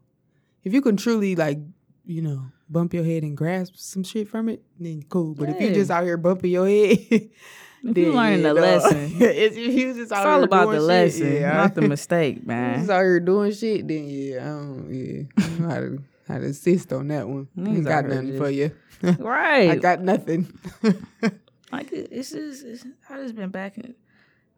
if 0.64 0.74
you 0.74 0.82
can 0.82 0.98
truly 0.98 1.36
like, 1.36 1.60
you 2.06 2.22
know, 2.22 2.46
bump 2.70 2.94
your 2.94 3.04
head 3.04 3.24
and 3.24 3.36
grasp 3.38 3.74
some 3.78 4.04
shit 4.04 4.28
from 4.28 4.50
it, 4.50 4.62
then 4.80 5.04
cool. 5.10 5.34
But 5.34 5.50
if 5.50 5.60
you 5.62 5.68
Yeah. 5.68 5.74
just 5.74 5.92
out 5.92 6.04
here 6.04 6.18
bumping 6.18 6.52
your 6.52 6.68
head, 6.68 6.98
if 7.84 7.98
you 7.98 8.12
learning 8.14 8.44
the 8.44 8.54
lesson, 8.54 9.12
it's, 9.22 9.56
you 9.56 9.72
just 9.94 10.00
it's 10.00 10.12
all 10.12 10.44
about 10.44 10.68
the 10.72 10.76
shit, 10.78 10.82
lesson, 10.82 11.34
yeah, 11.34 11.54
not 11.54 11.74
the 11.76 11.82
mistake, 11.88 12.38
If 12.38 12.42
you 12.44 12.48
man. 12.48 12.80
just 12.80 12.90
out 12.92 13.02
here 13.02 13.20
doing 13.20 13.52
shit, 13.54 13.88
then 13.88 14.04
yeah, 14.08 14.42
I 14.44 14.48
don't, 14.48 14.94
yeah, 14.94 15.24
I 15.38 15.50
know 15.60 15.70
how 15.70 15.80
to 15.80 16.04
how 16.28 16.38
to 16.40 16.46
assist 16.48 16.92
on 16.92 17.08
that 17.10 17.28
one. 17.28 17.48
I 17.58 17.62
ain't 17.70 17.86
got 17.86 18.06
nothing 18.06 18.28
just- 18.28 18.38
for 18.40 18.50
you. 18.50 18.72
right. 19.20 19.70
I 19.72 19.76
got 19.78 20.02
nothing. 20.02 20.52
like 21.72 21.92
it- 21.94 22.10
it's 22.12 22.32
just 22.32 22.64
it's, 22.66 22.86
I 23.10 23.22
just 23.22 23.36
been 23.36 23.50
back 23.50 23.78
in 23.78 23.96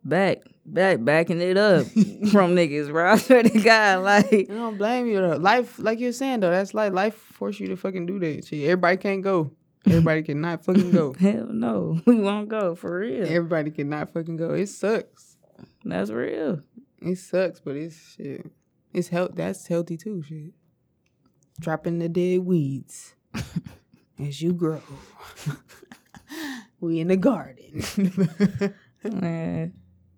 back, 0.07 0.39
back, 0.65 1.03
backing 1.03 1.41
it 1.41 1.57
up 1.57 1.85
from 2.31 2.55
niggas, 2.55 2.89
bro. 2.89 3.11
I 3.13 3.17
swear 3.17 3.43
to 3.43 3.59
God, 3.59 4.03
like 4.03 4.33
I 4.33 4.43
don't 4.43 4.77
blame 4.77 5.07
you 5.07 5.19
though. 5.19 5.37
Life, 5.37 5.79
like 5.79 5.99
you're 5.99 6.11
saying 6.11 6.39
though, 6.39 6.51
that's 6.51 6.73
like 6.73 6.93
life 6.93 7.15
force 7.15 7.59
you 7.59 7.67
to 7.67 7.77
fucking 7.77 8.05
do 8.05 8.19
that 8.19 8.45
shit. 8.45 8.63
Everybody 8.63 8.97
can't 8.97 9.21
go. 9.21 9.51
Everybody 9.85 10.23
cannot 10.23 10.65
fucking 10.65 10.91
go. 10.91 11.13
hell 11.19 11.47
no, 11.49 12.01
we 12.05 12.19
won't 12.19 12.49
go 12.49 12.75
for 12.75 12.99
real. 12.99 13.23
Everybody 13.23 13.71
cannot 13.71 14.11
fucking 14.11 14.37
go. 14.37 14.53
It 14.53 14.67
sucks. 14.67 15.37
That's 15.83 16.09
real. 16.09 16.61
It 17.01 17.17
sucks, 17.17 17.59
but 17.59 17.75
it's 17.75 18.15
shit. 18.15 18.45
It's 18.93 19.09
health. 19.09 19.31
That's 19.35 19.67
healthy 19.67 19.97
too. 19.97 20.23
Shit. 20.23 20.53
Dropping 21.59 21.99
the 21.99 22.09
dead 22.09 22.39
weeds 22.39 23.15
as 24.19 24.41
you 24.41 24.53
grow. 24.53 24.81
we 26.79 26.99
in 26.99 27.07
the 27.07 27.17
garden. 27.17 27.83
Man, 29.03 29.73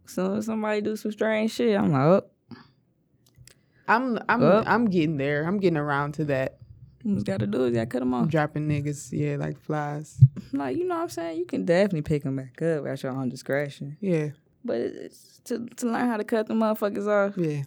so 0.09 0.35
if 0.35 0.45
somebody 0.45 0.81
do 0.81 0.95
some 0.95 1.11
strange 1.11 1.51
shit, 1.51 1.77
I'm 1.77 1.91
like, 1.91 2.01
oh, 2.01 2.21
I'm 3.87 4.19
I'm. 4.29 4.43
I'm 4.43 4.85
getting 4.85 5.17
there. 5.17 5.45
I'm 5.45 5.57
getting 5.59 5.77
around 5.77 6.13
to 6.15 6.25
that. 6.25 6.57
you 7.03 7.15
just 7.15 7.25
gotta 7.25 7.47
do 7.47 7.63
it. 7.65 7.69
You 7.69 7.73
gotta 7.75 7.85
cut 7.87 7.99
them 7.99 8.13
off. 8.13 8.27
Dropping 8.27 8.67
niggas, 8.67 9.09
yeah, 9.11 9.35
like 9.37 9.59
flies. 9.59 10.19
Like 10.53 10.77
you 10.77 10.85
know 10.87 10.95
what 10.95 11.03
I'm 11.03 11.09
saying. 11.09 11.39
You 11.39 11.45
can 11.45 11.65
definitely 11.65 12.03
pick 12.03 12.23
them 12.23 12.35
back 12.35 12.61
up 12.61 12.85
at 12.85 13.01
your 13.03 13.11
own 13.13 13.29
discretion. 13.29 13.97
Yeah, 13.99 14.29
But 14.63 14.77
it's 14.77 15.39
to 15.45 15.65
to 15.77 15.87
learn 15.87 16.07
how 16.07 16.17
to 16.17 16.23
cut 16.23 16.47
the 16.47 16.53
motherfuckers 16.53 17.07
off. 17.07 17.37
yeah. 17.37 17.63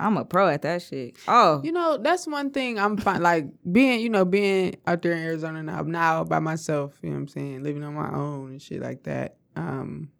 I'm 0.00 0.16
a 0.16 0.24
pro 0.24 0.46
at 0.46 0.62
that 0.62 0.82
shit. 0.82 1.16
Oh, 1.26 1.60
You 1.64 1.72
know, 1.72 1.98
that's 1.98 2.24
one 2.24 2.50
thing 2.52 2.78
I'm 2.78 2.96
fine. 2.98 3.20
Like 3.20 3.46
being, 3.72 3.98
you 4.00 4.08
know, 4.10 4.24
being 4.24 4.76
out 4.86 5.02
there 5.02 5.10
in 5.10 5.18
Arizona 5.24 5.60
now, 5.60 5.82
now 5.82 6.22
by 6.22 6.38
myself. 6.38 6.96
You 7.02 7.08
know 7.10 7.16
what 7.16 7.20
I'm 7.22 7.28
saying? 7.28 7.62
Living 7.64 7.82
on 7.82 7.94
my 7.94 8.08
own 8.14 8.50
and 8.52 8.62
shit 8.62 8.80
like 8.80 9.02
that. 9.04 9.38
Um, 9.56 10.10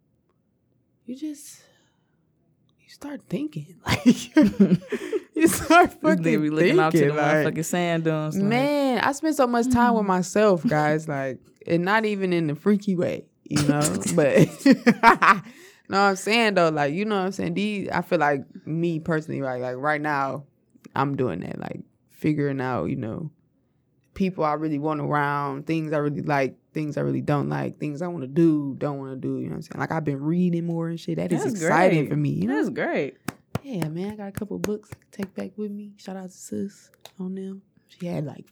you 1.08 1.16
just 1.16 1.62
you 2.80 2.88
start 2.90 3.22
thinking 3.30 3.76
like 3.86 4.36
you 4.36 5.48
start 5.48 5.92
fucking 5.94 6.22
nigga 6.22 6.42
be 6.42 6.50
looking 6.50 6.78
out 6.78 6.92
to 6.92 6.98
the 6.98 7.04
thinking, 7.04 7.16
like, 7.16 7.46
motherfucking 7.46 7.64
sand 7.64 8.04
dunes. 8.04 8.36
like, 8.36 8.44
Man, 8.44 8.98
I 8.98 9.12
spend 9.12 9.34
so 9.34 9.46
much 9.46 9.70
time 9.70 9.94
with 9.94 10.04
myself, 10.04 10.66
guys. 10.66 11.08
Like, 11.08 11.38
and 11.66 11.82
not 11.82 12.04
even 12.04 12.34
in 12.34 12.48
the 12.48 12.54
freaky 12.54 12.94
way, 12.94 13.24
you 13.44 13.62
know. 13.62 13.80
but 14.14 14.48
what 15.88 15.98
I'm 15.98 16.16
saying 16.16 16.54
though, 16.54 16.68
like 16.68 16.92
you 16.92 17.06
know 17.06 17.16
what 17.16 17.26
I'm 17.26 17.32
saying. 17.32 17.54
These, 17.54 17.88
I 17.88 18.02
feel 18.02 18.18
like 18.18 18.42
me 18.66 19.00
personally, 19.00 19.40
right? 19.40 19.62
Like 19.62 19.76
right 19.76 20.00
now, 20.00 20.44
I'm 20.94 21.16
doing 21.16 21.40
that, 21.40 21.58
like 21.58 21.80
figuring 22.10 22.60
out, 22.60 22.86
you 22.86 22.96
know, 22.96 23.30
people 24.12 24.44
I 24.44 24.54
really 24.54 24.78
want 24.78 25.00
around, 25.00 25.66
things 25.66 25.94
I 25.94 25.98
really 25.98 26.20
like, 26.20 26.56
things 26.78 26.96
I 26.96 27.00
really 27.00 27.20
don't 27.20 27.48
like, 27.48 27.78
things 27.80 28.02
I 28.02 28.06
want 28.06 28.22
to 28.22 28.28
do, 28.28 28.76
don't 28.78 28.98
want 28.98 29.10
to 29.10 29.16
do. 29.16 29.38
You 29.40 29.46
know 29.46 29.50
what 29.50 29.56
I'm 29.56 29.62
saying? 29.62 29.80
Like 29.80 29.90
I've 29.90 30.04
been 30.04 30.20
reading 30.22 30.64
more 30.64 30.88
and 30.88 30.98
shit. 31.00 31.16
That 31.16 31.32
is 31.32 31.42
That's 31.42 31.54
exciting 31.60 32.02
great. 32.04 32.10
for 32.10 32.16
me. 32.16 32.30
You 32.30 32.46
know? 32.46 32.54
That's 32.56 32.68
great. 32.70 33.16
Yeah, 33.64 33.88
man, 33.88 34.12
I 34.12 34.14
got 34.16 34.28
a 34.28 34.32
couple 34.32 34.56
books 34.60 34.90
I 34.92 34.96
take 35.10 35.34
back 35.34 35.50
with 35.56 35.72
me. 35.72 35.92
Shout 35.96 36.16
out 36.16 36.30
to 36.30 36.36
sis 36.36 36.90
on 37.18 37.34
them. 37.34 37.62
She 37.88 38.06
had 38.06 38.24
like 38.24 38.46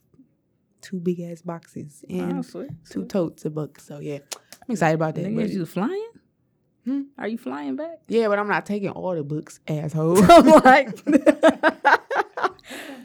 two 0.81 0.99
big 0.99 1.20
ass 1.20 1.41
boxes 1.43 2.05
and 2.11 2.39
Oh, 2.41 2.43
sweet. 2.43 2.70
two 2.91 3.05
totes 3.05 3.45
of 3.45 3.55
books. 3.55 3.87
So 3.87 4.01
yeah, 4.01 4.18
I'm 4.35 4.72
excited 4.72 4.97
about 4.97 5.14
that. 5.14 5.24
Nigga, 5.24 5.37
but- 5.37 5.45
is 5.45 5.55
you 5.55 5.64
flying? 5.66 6.11
Hmm? 6.85 7.03
Are 7.18 7.27
you 7.29 7.39
flying 7.39 7.77
back? 7.77 7.99
yeah, 8.09 8.29
but 8.29 8.39
I'm 8.39 8.49
not 8.49 8.64
taking 8.66 8.91
all 8.91 9.14
the 9.14 9.24
books, 9.24 9.59
asshole. 9.68 10.14
like, 10.64 10.89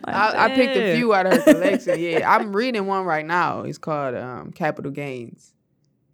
I, 0.03 0.45
I 0.45 0.55
picked 0.55 0.75
a 0.77 0.95
few 0.95 1.13
out 1.13 1.25
of 1.27 1.33
her 1.33 1.53
collection. 1.53 1.99
Yeah, 1.99 2.29
I'm 2.33 2.55
reading 2.55 2.87
one 2.87 3.05
right 3.05 3.25
now. 3.25 3.61
It's 3.61 3.77
called 3.77 4.15
um, 4.15 4.51
Capital 4.51 4.91
Gaines. 4.91 5.53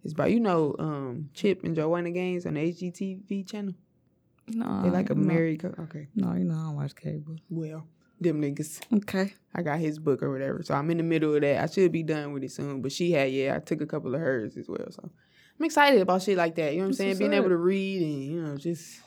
It's 0.04 0.14
by 0.14 0.26
you 0.28 0.40
know 0.40 0.74
um, 0.78 1.30
Chip 1.34 1.64
and 1.64 1.74
Joanna 1.74 2.10
Gaines 2.10 2.46
on 2.46 2.54
the 2.54 2.60
HGTV 2.72 3.48
channel. 3.48 3.74
No, 4.48 4.82
They 4.82 4.90
like 4.90 5.10
a 5.10 5.14
no. 5.14 5.22
married. 5.26 5.64
Okay, 5.64 6.08
No, 6.14 6.32
you 6.34 6.44
know 6.44 6.54
I 6.54 6.62
don't 6.64 6.76
watch 6.76 6.94
cable. 6.94 7.36
well, 7.50 7.86
them 8.20 8.40
niggas. 8.40 8.80
Okay. 8.94 9.34
I 9.54 9.62
got 9.62 9.78
his 9.78 9.98
book 9.98 10.22
or 10.22 10.30
whatever. 10.30 10.62
So 10.62 10.74
I'm 10.74 10.90
in 10.90 10.96
the 10.98 11.02
middle 11.02 11.34
of 11.34 11.40
that. 11.42 11.62
I 11.62 11.66
should 11.66 11.92
be 11.92 12.02
done 12.02 12.32
with 12.32 12.42
it 12.44 12.52
soon. 12.52 12.80
But 12.82 12.92
she 12.92 13.12
had, 13.12 13.30
yeah, 13.30 13.56
I 13.56 13.58
took 13.58 13.80
a 13.80 13.86
couple 13.86 14.14
of 14.14 14.20
hers 14.20 14.56
as 14.56 14.68
well. 14.68 14.86
So 14.90 15.02
I'm 15.58 15.64
excited 15.64 16.00
about 16.00 16.22
shit 16.22 16.36
like 16.38 16.54
that. 16.56 16.72
You 16.72 16.78
know 16.78 16.84
what 16.84 16.84
I'm 16.86 16.90
That's 16.90 16.98
saying? 16.98 17.18
Being 17.18 17.32
able 17.34 17.48
to 17.50 17.56
read 17.56 18.02
and, 18.02 18.22
you 18.24 18.42
know, 18.42 18.56
just 18.56 19.00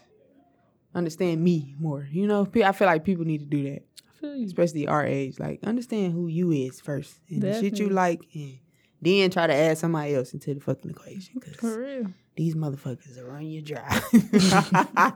understand 0.93 1.41
me 1.43 1.75
more. 1.79 2.07
You 2.11 2.27
know, 2.27 2.47
I 2.63 2.71
feel 2.73 2.87
like 2.87 3.03
people 3.03 3.25
need 3.25 3.39
to 3.39 3.45
do 3.45 3.63
that, 3.71 3.83
feel 4.21 4.35
you. 4.35 4.45
especially 4.45 4.87
our 4.87 5.05
age. 5.05 5.39
Like, 5.39 5.59
understand 5.63 6.13
who 6.13 6.27
you 6.27 6.51
is 6.51 6.79
first 6.79 7.15
and 7.29 7.41
the 7.41 7.59
shit 7.59 7.79
you 7.79 7.89
like. 7.89 8.21
And 8.33 8.59
then 9.01 9.29
try 9.31 9.47
to 9.47 9.53
add 9.53 9.77
somebody 9.77 10.15
else 10.15 10.33
into 10.33 10.53
the 10.53 10.59
fucking 10.61 10.91
equation. 10.91 11.39
Cause 11.41 11.55
For 11.55 11.79
real. 11.79 12.05
these 12.35 12.55
motherfuckers 12.55 13.17
will 13.17 13.25
run 13.31 13.45
you 13.47 13.61
dry. 13.61 14.01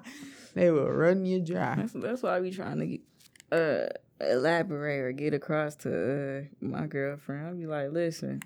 they 0.53 0.71
will 0.71 0.89
run 0.91 1.25
you 1.25 1.39
dry. 1.39 1.75
That's 1.75 1.93
that's 1.93 2.23
why 2.23 2.37
I 2.37 2.39
be 2.41 2.51
trying 2.51 2.79
to 2.79 2.85
get, 2.87 3.01
uh 3.51 3.87
elaborate 4.21 4.99
or 5.01 5.11
get 5.11 5.33
across 5.33 5.75
to 5.75 5.89
uh, 6.39 6.41
my 6.61 6.87
girlfriend. 6.87 7.47
I'll 7.47 7.55
be 7.55 7.65
like, 7.67 7.91
listen, 7.91 8.41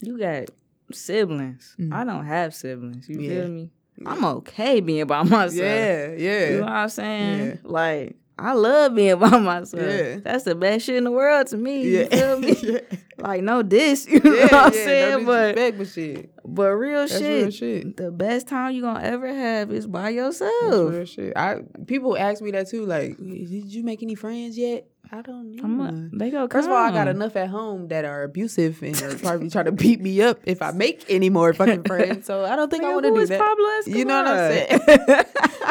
you 0.00 0.18
got 0.18 0.44
siblings. 0.92 1.74
Mm. 1.78 1.92
I 1.92 2.04
don't 2.04 2.24
have 2.26 2.54
siblings. 2.54 3.08
You 3.08 3.20
Yeah. 3.20 3.28
feel 3.30 3.48
me? 3.48 3.70
I'm 4.04 4.24
okay 4.24 4.80
being 4.80 5.06
by 5.06 5.22
myself. 5.24 5.52
Yeah, 5.54 6.12
yeah. 6.12 6.48
You 6.50 6.56
know 6.58 6.62
what 6.62 6.70
I'm 6.72 6.88
saying? 6.88 7.46
Yeah. 7.46 7.54
Like, 7.64 8.16
I 8.38 8.52
love 8.52 8.94
being 8.94 9.18
by 9.18 9.30
myself. 9.38 9.82
Yeah. 9.82 10.16
That's 10.22 10.44
the 10.44 10.54
best 10.54 10.84
shit 10.86 10.96
in 10.96 11.04
the 11.04 11.10
world 11.10 11.46
to 11.48 11.56
me. 11.56 11.88
yeah. 11.88 12.00
You 12.02 12.06
feel 12.08 12.38
me? 12.40 12.56
yeah. 12.62 12.98
Like, 13.18 13.42
no 13.42 13.62
diss. 13.62 14.06
You 14.10 14.20
know 14.20 14.34
yeah, 14.34 14.42
what 14.44 14.52
I'm 14.54 14.72
saying? 14.72 15.24
no 15.24 15.54
but, 15.54 15.78
but 15.78 15.88
shit. 15.88 16.30
but 16.44 16.68
real 16.72 17.00
That's 17.06 17.18
shit, 17.18 17.42
real 17.42 17.50
shit. 17.50 17.96
the 17.96 18.10
best 18.10 18.46
time 18.46 18.72
you're 18.74 18.82
going 18.82 19.00
to 19.02 19.06
ever 19.06 19.26
have 19.32 19.72
is 19.72 19.86
by 19.86 20.12
That's 20.12 20.40
yourself. 20.40 20.92
real 20.92 21.04
shit. 21.06 21.32
I 21.36 21.60
people 21.86 22.16
ask 22.16 22.42
me 22.42 22.50
that 22.50 22.68
too. 22.68 22.84
Like, 22.84 23.16
did 23.16 23.72
you 23.72 23.82
make 23.82 24.02
any 24.02 24.14
friends 24.14 24.58
yet? 24.58 24.86
I 25.12 25.22
don't 25.22 25.50
need 25.50 25.62
I'm 25.62 25.78
one. 25.78 26.10
a, 26.12 26.18
they 26.18 26.30
go 26.30 26.48
First 26.48 26.66
of 26.66 26.72
all, 26.72 26.78
I 26.78 26.90
got 26.90 27.06
enough 27.08 27.36
at 27.36 27.48
home 27.48 27.88
that 27.88 28.04
are 28.04 28.24
abusive 28.24 28.82
and 28.82 29.00
are 29.02 29.14
probably 29.16 29.48
trying 29.50 29.66
to 29.66 29.72
beat 29.72 30.00
me 30.00 30.20
up 30.20 30.40
if 30.44 30.62
I 30.62 30.72
make 30.72 31.04
any 31.08 31.30
more 31.30 31.52
fucking 31.54 31.82
friends. 31.86 32.26
So 32.26 32.44
I 32.44 32.56
don't 32.56 32.70
think 32.70 32.84
I 32.84 32.92
want 32.92 33.04
to 33.06 33.14
do 33.14 33.26
that. 33.26 33.38
Pablo 33.38 33.96
You 33.98 34.04
know 34.04 34.22
what 34.22 34.26
I'm 34.26 34.52
saying? 34.52 35.24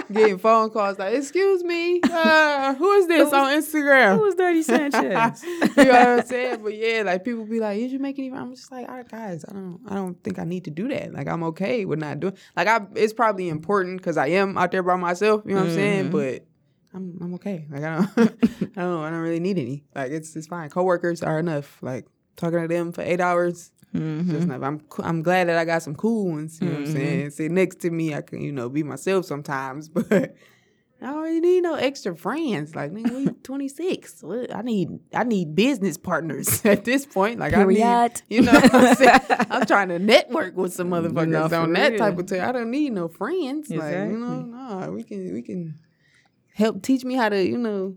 Getting 0.12 0.38
phone 0.38 0.70
calls 0.70 1.00
like, 1.00 1.16
"Excuse 1.16 1.64
me, 1.64 2.00
uh, 2.04 2.76
who 2.76 2.92
is 2.94 3.08
this 3.08 3.30
Who 3.30 3.36
on 3.36 3.58
Instagram?" 3.58 4.16
Who 4.18 4.26
is 4.26 4.36
Dirty 4.36 4.62
Sanchez? 4.62 5.44
you 5.44 5.60
know 5.60 5.66
what 5.92 6.08
I'm 6.08 6.26
saying? 6.26 6.64
But 6.64 6.76
yeah, 6.76 7.02
like 7.04 7.24
people 7.26 7.46
be 7.46 7.60
like, 7.60 7.78
"Did 7.80 7.92
you 7.92 8.00
make 8.00 8.18
any?" 8.20 8.32
I'm 8.32 8.54
just 8.56 8.72
like, 8.72 8.88
"All 8.88 8.96
right, 8.96 9.10
guys, 9.10 9.44
I 9.50 9.54
don't, 9.54 9.80
I 9.88 9.96
don't 9.96 10.22
think 10.24 10.38
I 10.38 10.44
need 10.44 10.66
to 10.66 10.72
do 10.72 10.88
that. 10.90 11.12
Like, 11.14 11.28
I'm 11.28 11.44
okay 11.46 11.86
with 11.86 12.00
not 12.00 12.20
doing. 12.20 12.38
Like, 12.56 12.68
I, 12.68 12.82
it's 12.96 13.14
probably 13.14 13.50
important 13.50 13.98
because 13.98 14.16
I 14.18 14.28
am 14.28 14.58
out 14.58 14.72
there 14.72 14.84
by 14.84 14.96
myself. 14.96 15.42
You 15.46 15.56
know 15.56 15.62
what 15.62 15.70
I'm 15.70 15.76
saying? 15.76 16.10
Mhm. 16.10 16.12
But 16.12 16.46
I'm, 16.96 17.18
I'm 17.22 17.34
okay. 17.36 17.66
Like, 17.70 17.84
I 17.84 17.96
don't, 17.98 18.10
I 18.78 18.82
don't, 18.82 19.04
I 19.04 19.10
don't 19.10 19.20
really 19.20 19.40
need 19.40 19.58
any. 19.58 19.84
Like, 19.94 20.12
it's, 20.12 20.36
it's 20.36 20.48
fine. 20.48 20.70
Coworkers 20.70 21.22
are 21.24 21.40
enough. 21.40 21.78
Like, 21.82 22.08
talking 22.38 22.62
to 22.62 22.68
them 22.68 22.92
for 22.92 23.02
eight 23.02 23.20
hours, 23.22 23.72
Mhm. 23.94 24.28
just 24.30 24.44
enough. 24.44 24.62
I'm, 24.62 24.82
I'm 25.04 25.22
glad 25.22 25.48
that 25.48 25.58
I 25.58 25.64
got 25.66 25.82
some 25.84 25.96
cool 25.96 26.28
ones. 26.32 26.60
You 26.62 26.68
know 26.68 26.74
what 26.80 26.88
I'm 26.88 26.92
saying? 26.94 27.30
Sit 27.32 27.52
next 27.52 27.80
to 27.82 27.90
me, 27.92 28.14
I 28.14 28.22
can, 28.22 28.42
you 28.42 28.52
know, 28.52 28.68
be 28.70 28.84
myself 28.84 29.26
sometimes, 29.26 29.88
but. 29.98 30.36
I 31.02 31.08
don't 31.08 31.22
really 31.24 31.40
need 31.42 31.62
no 31.62 31.76
extra 31.76 32.16
friends. 32.16 32.74
Like, 32.74 32.92
nigga, 32.92 33.12
we 33.12 33.26
26. 33.44 34.24
What? 34.24 34.56
I 34.56 34.62
need 34.62 34.90
I 35.14 35.24
need 35.26 35.54
business 35.54 35.98
partners 35.98 36.66
at 36.66 36.86
this 36.86 37.06
point. 37.06 37.38
Like, 37.38 37.54
I 37.54 37.64
need 37.66 38.12
you 38.30 38.42
know. 38.42 38.54
I'm, 38.54 38.96
saying? 38.96 39.20
I'm 39.52 39.66
trying 39.66 39.90
to 39.90 40.00
network 40.00 40.56
with 40.56 40.74
some 40.74 40.90
motherfuckers 40.90 41.52
No, 41.52 41.62
on 41.62 41.74
that 41.74 41.92
real. 41.92 42.00
type 42.00 42.18
of 42.18 42.28
thing. 42.28 42.40
I 42.42 42.52
don't 42.54 42.72
need 42.72 42.94
no 42.94 43.10
friends. 43.10 43.70
Like, 43.70 43.92
you 43.94 44.18
know, 44.18 44.40
Exactly. 44.40 44.86
no, 44.88 44.92
we 44.96 45.04
can 45.04 45.34
we 45.34 45.42
can 45.42 45.76
help 46.56 46.82
teach 46.82 47.04
me 47.06 47.14
how 47.16 47.30
to, 47.30 47.42
you 47.44 47.58
know, 47.58 47.96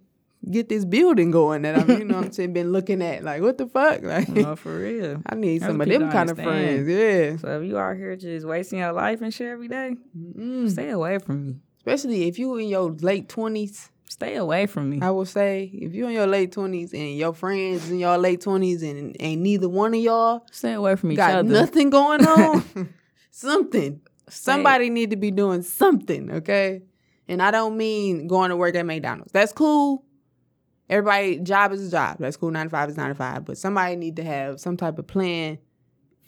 get 0.50 0.68
this 0.68 0.84
building 0.84 1.30
going 1.30 1.62
that 1.62 1.76
I'm, 1.78 1.88
you 1.98 2.04
know 2.04 2.18
I'm 2.18 2.32
saying, 2.32 2.52
been 2.52 2.70
looking 2.72 3.02
at. 3.02 3.24
Like, 3.24 3.42
what 3.42 3.58
the 3.58 3.66
fuck? 3.66 4.02
Like 4.02 4.28
no, 4.40 4.54
for 4.56 4.78
real. 4.78 5.22
I 5.26 5.34
need 5.34 5.62
some 5.62 5.80
of 5.80 5.88
them 5.88 6.10
kind 6.10 6.30
of 6.30 6.36
friends. 6.36 6.88
Yeah. 6.88 7.36
So 7.38 7.60
if 7.60 7.66
you 7.68 7.76
out 7.78 7.96
here 7.96 8.14
just 8.16 8.46
wasting 8.46 8.78
your 8.80 8.92
life 8.92 9.20
and 9.22 9.32
shit 9.34 9.48
every 9.48 9.68
day, 9.68 9.96
Mm. 10.16 10.70
stay 10.70 10.90
away 10.90 11.18
from 11.18 11.46
me. 11.46 11.54
Especially 11.78 12.28
if 12.28 12.38
you 12.38 12.54
in 12.56 12.68
your 12.68 12.90
late 13.00 13.28
twenties. 13.28 13.90
Stay 14.10 14.36
away 14.36 14.66
from 14.66 14.88
me. 14.90 14.98
I 15.02 15.10
will 15.10 15.26
say 15.26 15.70
if 15.72 15.92
you're 15.94 16.08
in 16.08 16.14
your 16.14 16.26
late 16.26 16.50
twenties 16.52 16.92
and 16.94 17.16
your 17.16 17.34
friends 17.34 17.90
in 17.90 17.98
your 17.98 18.16
late 18.18 18.40
twenties 18.40 18.82
and 18.82 19.14
ain't 19.20 19.42
neither 19.42 19.68
one 19.68 19.92
of 19.94 20.00
y'all 20.00 20.46
Stay 20.50 20.72
away 20.72 20.96
from 20.96 21.12
each 21.12 21.18
got 21.18 21.34
other. 21.34 21.48
nothing 21.48 21.90
going 21.90 22.26
on, 22.26 22.64
something. 23.30 24.00
Stay- 24.28 24.52
Somebody 24.52 24.90
need 24.90 25.10
to 25.10 25.16
be 25.16 25.30
doing 25.30 25.62
something, 25.62 26.30
okay? 26.32 26.82
And 27.28 27.42
I 27.42 27.50
don't 27.50 27.76
mean 27.76 28.26
going 28.26 28.50
to 28.50 28.56
work 28.56 28.74
at 28.74 28.86
McDonald's. 28.86 29.32
That's 29.32 29.52
cool. 29.52 30.04
Everybody, 30.88 31.38
job 31.40 31.72
is 31.72 31.86
a 31.86 31.90
job. 31.90 32.16
That's 32.18 32.36
cool. 32.36 32.50
Nine 32.50 32.66
to 32.66 32.70
five 32.70 32.88
is 32.88 32.96
nine 32.96 33.10
to 33.10 33.14
five. 33.14 33.44
But 33.44 33.58
somebody 33.58 33.96
need 33.96 34.16
to 34.16 34.24
have 34.24 34.58
some 34.58 34.76
type 34.76 34.98
of 34.98 35.06
plan 35.06 35.58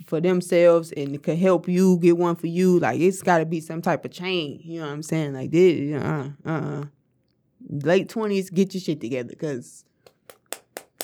for 0.06 0.20
themselves 0.20 0.92
and 0.92 1.14
it 1.14 1.22
could 1.22 1.38
help 1.38 1.68
you 1.68 1.98
get 1.98 2.18
one 2.18 2.36
for 2.36 2.46
you. 2.46 2.78
Like 2.78 3.00
it's 3.00 3.22
got 3.22 3.38
to 3.38 3.46
be 3.46 3.60
some 3.60 3.80
type 3.80 4.04
of 4.04 4.10
chain. 4.10 4.60
You 4.62 4.80
know 4.80 4.86
what 4.86 4.92
I'm 4.92 5.02
saying? 5.02 5.34
Like 5.34 5.50
this, 5.50 6.02
uh, 6.02 6.30
uh, 6.44 6.50
uh. 6.50 6.84
Late 7.68 8.08
twenties, 8.08 8.48
get 8.48 8.72
your 8.74 8.80
shit 8.80 9.00
together 9.00 9.28
because 9.28 9.84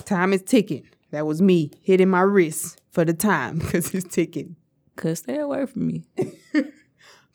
time 0.04 0.32
is 0.32 0.42
ticking. 0.42 0.88
That 1.10 1.26
was 1.26 1.42
me 1.42 1.70
hitting 1.82 2.08
my 2.08 2.22
wrist 2.22 2.80
for 2.90 3.04
the 3.04 3.12
time 3.12 3.58
because 3.60 3.94
it's 3.94 4.14
ticking. 4.14 4.56
Cause 4.96 5.18
stay 5.18 5.38
away 5.38 5.66
from 5.66 5.86
me. 5.86 6.04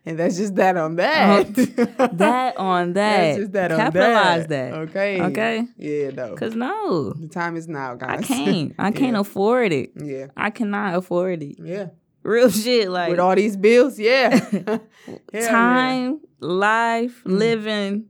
And 0.06 0.18
that's 0.18 0.36
just 0.36 0.54
that 0.56 0.76
on 0.76 0.96
that. 0.96 1.54
that 1.54 2.56
on 2.58 2.92
that. 2.92 3.16
That's 3.22 3.38
just 3.38 3.52
that 3.52 3.72
on 3.72 3.78
Capitalize 3.78 4.46
that. 4.48 4.70
that. 4.72 4.74
Okay. 4.90 5.22
Okay. 5.22 5.66
Yeah, 5.78 6.10
though. 6.10 6.34
Cause 6.36 6.54
no, 6.54 7.14
The 7.14 7.28
time 7.28 7.56
is 7.56 7.68
now, 7.68 7.94
guys. 7.94 8.20
I 8.20 8.22
can't. 8.22 8.74
I 8.78 8.90
can't 8.92 9.14
Yeah. 9.14 9.20
afford 9.20 9.72
it. 9.72 9.92
Yeah. 9.96 10.26
I 10.36 10.50
cannot 10.50 10.94
afford 10.96 11.42
it. 11.42 11.56
Yeah. 11.58 11.86
Real 12.22 12.50
shit. 12.50 12.90
Like 12.90 13.10
With 13.10 13.18
all 13.20 13.34
these 13.34 13.56
bills, 13.56 13.98
yeah. 13.98 14.36
Hell 14.66 14.80
yeah. 15.32 15.48
time, 15.48 16.20
life, 16.40 17.22
Mm. 17.24 17.38
living. 17.38 18.04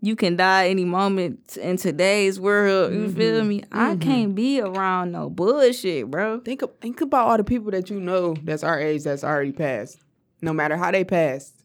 You 0.00 0.16
can 0.16 0.36
die 0.36 0.68
any 0.68 0.84
moment 0.84 1.56
in 1.56 1.78
today's 1.78 2.38
world. 2.38 2.92
You 2.92 3.10
feel 3.10 3.40
Mm-hmm. 3.40 3.48
me? 3.48 3.64
I 3.72 3.96
can't 3.96 4.34
be 4.34 4.60
around 4.60 5.12
no 5.12 5.30
bullshit, 5.30 6.10
bro. 6.10 6.40
Think 6.40 6.62
think 6.80 7.00
about 7.00 7.26
all 7.26 7.36
the 7.38 7.44
people 7.44 7.70
that 7.70 7.88
you 7.90 7.98
know 7.98 8.36
that's 8.44 8.62
our 8.62 8.78
age 8.78 9.02
that's 9.04 9.24
already 9.24 9.52
passed. 9.52 9.98
No 10.44 10.52
matter 10.52 10.76
how 10.76 10.90
they 10.90 11.04
passed. 11.04 11.64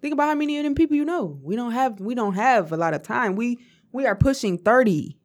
Think 0.00 0.14
about 0.14 0.28
how 0.28 0.34
many 0.34 0.58
of 0.58 0.64
them 0.64 0.74
people 0.74 0.96
you 0.96 1.04
know. 1.04 1.38
We 1.42 1.56
don't 1.56 1.72
have 1.72 2.00
we 2.00 2.14
don't 2.14 2.34
have 2.34 2.72
a 2.72 2.76
lot 2.76 2.94
of 2.94 3.02
time. 3.02 3.36
We 3.36 3.58
we 3.92 4.06
are 4.06 4.16
pushing 4.16 4.58
30. 4.58 5.16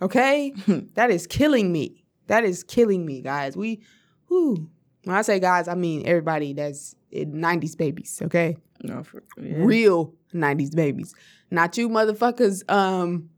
Okay? 0.00 0.52
that 0.94 1.10
is 1.10 1.26
killing 1.26 1.72
me. 1.72 2.04
That 2.28 2.44
is 2.44 2.62
killing 2.62 3.04
me, 3.04 3.22
guys. 3.22 3.56
We. 3.56 3.80
When 4.28 4.68
I 5.14 5.22
say 5.22 5.38
guys, 5.38 5.68
I 5.68 5.74
mean 5.74 6.06
everybody 6.06 6.52
that's 6.52 6.96
in 7.12 7.34
90s 7.34 7.76
babies, 7.76 8.20
okay? 8.24 8.56
No, 8.82 9.02
for, 9.04 9.22
Real 9.36 10.12
90s 10.34 10.74
babies. 10.74 11.14
Not 11.50 11.76
you 11.78 11.88
motherfuckers 11.88 12.68
um 12.70 13.30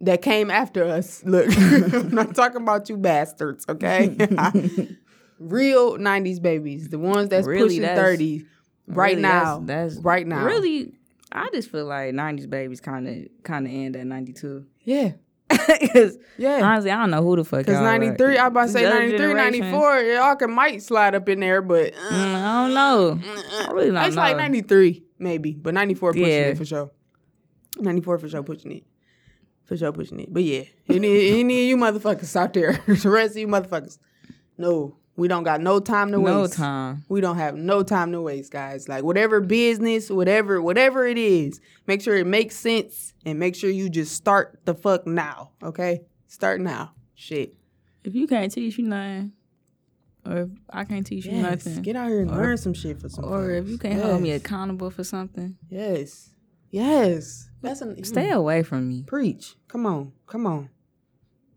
that 0.00 0.22
came 0.22 0.50
after 0.50 0.84
us. 0.84 1.22
Look, 1.24 1.46
I'm 1.58 2.10
not 2.10 2.34
talking 2.34 2.62
about 2.62 2.88
you 2.88 2.96
bastards, 2.96 3.64
okay? 3.68 4.16
Real 5.44 5.98
90s 5.98 6.40
babies, 6.40 6.88
the 6.88 6.98
ones 6.98 7.28
that's 7.28 7.46
Really, 7.46 7.64
pushing 7.68 7.82
that's- 7.82 7.98
30 7.98 8.44
right 8.86 9.10
Really, 9.10 9.22
now. 9.22 9.60
That's, 9.60 9.94
that's 9.94 10.04
right 10.04 10.26
now. 10.26 10.44
Really, 10.44 10.92
I 11.32 11.48
just 11.52 11.70
feel 11.70 11.86
like 11.86 12.14
'90s 12.14 12.48
babies 12.48 12.80
kind 12.80 13.08
of 13.08 13.16
kind 13.42 13.66
of 13.66 13.72
end 13.72 13.96
at 13.96 14.06
'92. 14.06 14.64
Yeah. 14.82 15.12
Because 15.80 16.16
Yeah. 16.38 16.60
honestly, 16.62 16.90
I 16.90 16.96
don't 17.00 17.10
know 17.10 17.22
who 17.22 17.36
the 17.36 17.44
fuck. 17.44 17.60
Because 17.60 17.74
y'all 17.74 17.82
are. 17.86 17.98
93, 17.98 18.38
I 18.38 18.46
about 18.46 18.66
to 18.66 18.72
say 18.72 18.84
These 18.84 19.18
93, 19.18 19.34
94, 19.34 20.00
y'all 20.00 20.36
can 20.36 20.50
might 20.52 20.82
slide 20.82 21.14
up 21.14 21.28
in 21.28 21.40
there, 21.40 21.60
but 21.62 21.92
uh, 21.94 21.96
mm, 22.12 22.34
I 22.34 22.66
don't 22.66 22.74
know. 22.74 23.20
I 23.68 23.70
really 23.72 23.90
don't 23.90 24.04
it's 24.04 24.16
know. 24.16 24.22
like 24.22 24.36
93, 24.36 25.02
maybe, 25.18 25.52
but 25.52 25.74
94 25.74 26.12
pushing 26.12 26.26
Yeah. 26.26 26.32
it 26.48 26.58
for 26.58 26.64
sure. 26.64 26.90
94 27.78 28.18
for 28.18 28.28
sure 28.28 28.42
pushing 28.42 28.72
it. 28.72 28.84
For 29.64 29.76
sure 29.76 29.92
pushing 29.92 30.20
it. 30.20 30.32
But 30.32 30.42
yeah, 30.44 30.64
any, 30.88 31.40
any 31.40 31.60
of 31.62 31.68
you 31.68 31.76
motherfuckers 31.76 32.34
out 32.36 32.52
there, 32.54 32.72
the 32.86 33.08
rest 33.10 33.32
of 33.32 33.38
you 33.38 33.48
motherfuckers, 33.48 33.98
no, 34.58 34.96
we 35.16 35.28
don't 35.28 35.44
got 35.44 35.60
no 35.60 35.78
time 35.80 36.08
to 36.12 36.18
no 36.18 36.40
waste. 36.42 36.58
No 36.58 36.64
time. 36.64 37.04
We 37.08 37.20
don't 37.20 37.36
have 37.36 37.54
no 37.54 37.82
time 37.82 38.12
to 38.12 38.20
waste, 38.20 38.50
guys. 38.52 38.88
Like 38.88 39.04
whatever 39.04 39.40
business, 39.40 40.10
whatever, 40.10 40.60
whatever 40.60 41.06
it 41.06 41.18
is, 41.18 41.60
make 41.86 42.02
sure 42.02 42.16
it 42.16 42.26
makes 42.26 42.56
sense 42.56 43.14
and 43.24 43.38
make 43.38 43.54
sure 43.54 43.70
you 43.70 43.88
just 43.88 44.12
start 44.14 44.60
the 44.64 44.74
fuck 44.74 45.06
now. 45.06 45.50
Okay? 45.62 46.02
Start 46.26 46.60
now. 46.60 46.92
Shit. 47.14 47.54
If 48.02 48.14
you 48.14 48.26
can't 48.26 48.50
teach 48.52 48.76
you 48.76 48.84
nothing, 48.86 49.32
or 50.26 50.36
if 50.38 50.48
I 50.70 50.84
can't 50.84 51.06
teach 51.06 51.26
you 51.26 51.32
Yes. 51.32 51.64
nothing, 51.66 51.82
Get 51.82 51.96
out 51.96 52.08
here 52.08 52.20
and 52.22 52.30
Or- 52.30 52.34
learn 52.36 52.56
some 52.56 52.74
shit 52.74 53.00
for 53.00 53.08
some 53.08 53.24
or 53.24 53.50
if 53.50 53.68
you 53.68 53.78
can't 53.78 54.02
hold 54.02 54.20
me 54.20 54.32
accountable 54.32 54.90
for 54.90 55.04
something, 55.04 55.56
Yes. 55.68 56.30
Yes. 56.70 57.48
That's 57.62 57.80
an 57.82 58.02
stay 58.04 58.30
mm, 58.30 58.32
away 58.34 58.62
from 58.64 58.88
me. 58.88 59.04
preach. 59.06 59.54
Come 59.68 59.86
on. 59.86 60.12
Come 60.26 60.44
on. 60.46 60.70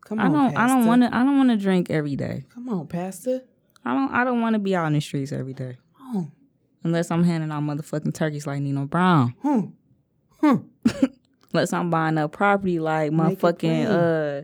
Come 0.07 0.19
I 0.19 0.29
don't. 0.29 0.57
I 0.57 0.67
don't 0.67 0.85
want 0.85 1.01
to. 1.03 1.13
I 1.13 1.23
don't 1.23 1.37
want 1.37 1.49
to 1.49 1.57
drink 1.57 1.89
every 1.89 2.15
day. 2.15 2.45
Come 2.53 2.69
on, 2.69 2.87
Pastor. 2.87 3.41
I 3.83 3.93
don't. 3.93 4.09
I 4.13 4.23
don't 4.23 4.39
want 4.39 4.53
to 4.53 4.59
be 4.59 4.73
out 4.73 4.85
in 4.87 4.93
the 4.93 5.01
streets 5.01 5.33
every 5.33 5.53
day 5.53 5.77
on. 5.99 6.31
unless 6.83 7.11
I'm 7.11 7.23
handing 7.25 7.51
out 7.51 7.61
motherfucking 7.63 8.13
turkeys 8.13 8.47
like 8.47 8.61
Nino 8.61 8.85
Brown. 8.85 9.33
Hmm. 9.41 9.59
Hmm. 10.39 10.55
Unless 11.53 11.73
I'm 11.73 11.89
buying 11.89 12.17
up 12.17 12.31
property 12.33 12.79
like 12.79 13.11
motherfucking 13.11 14.43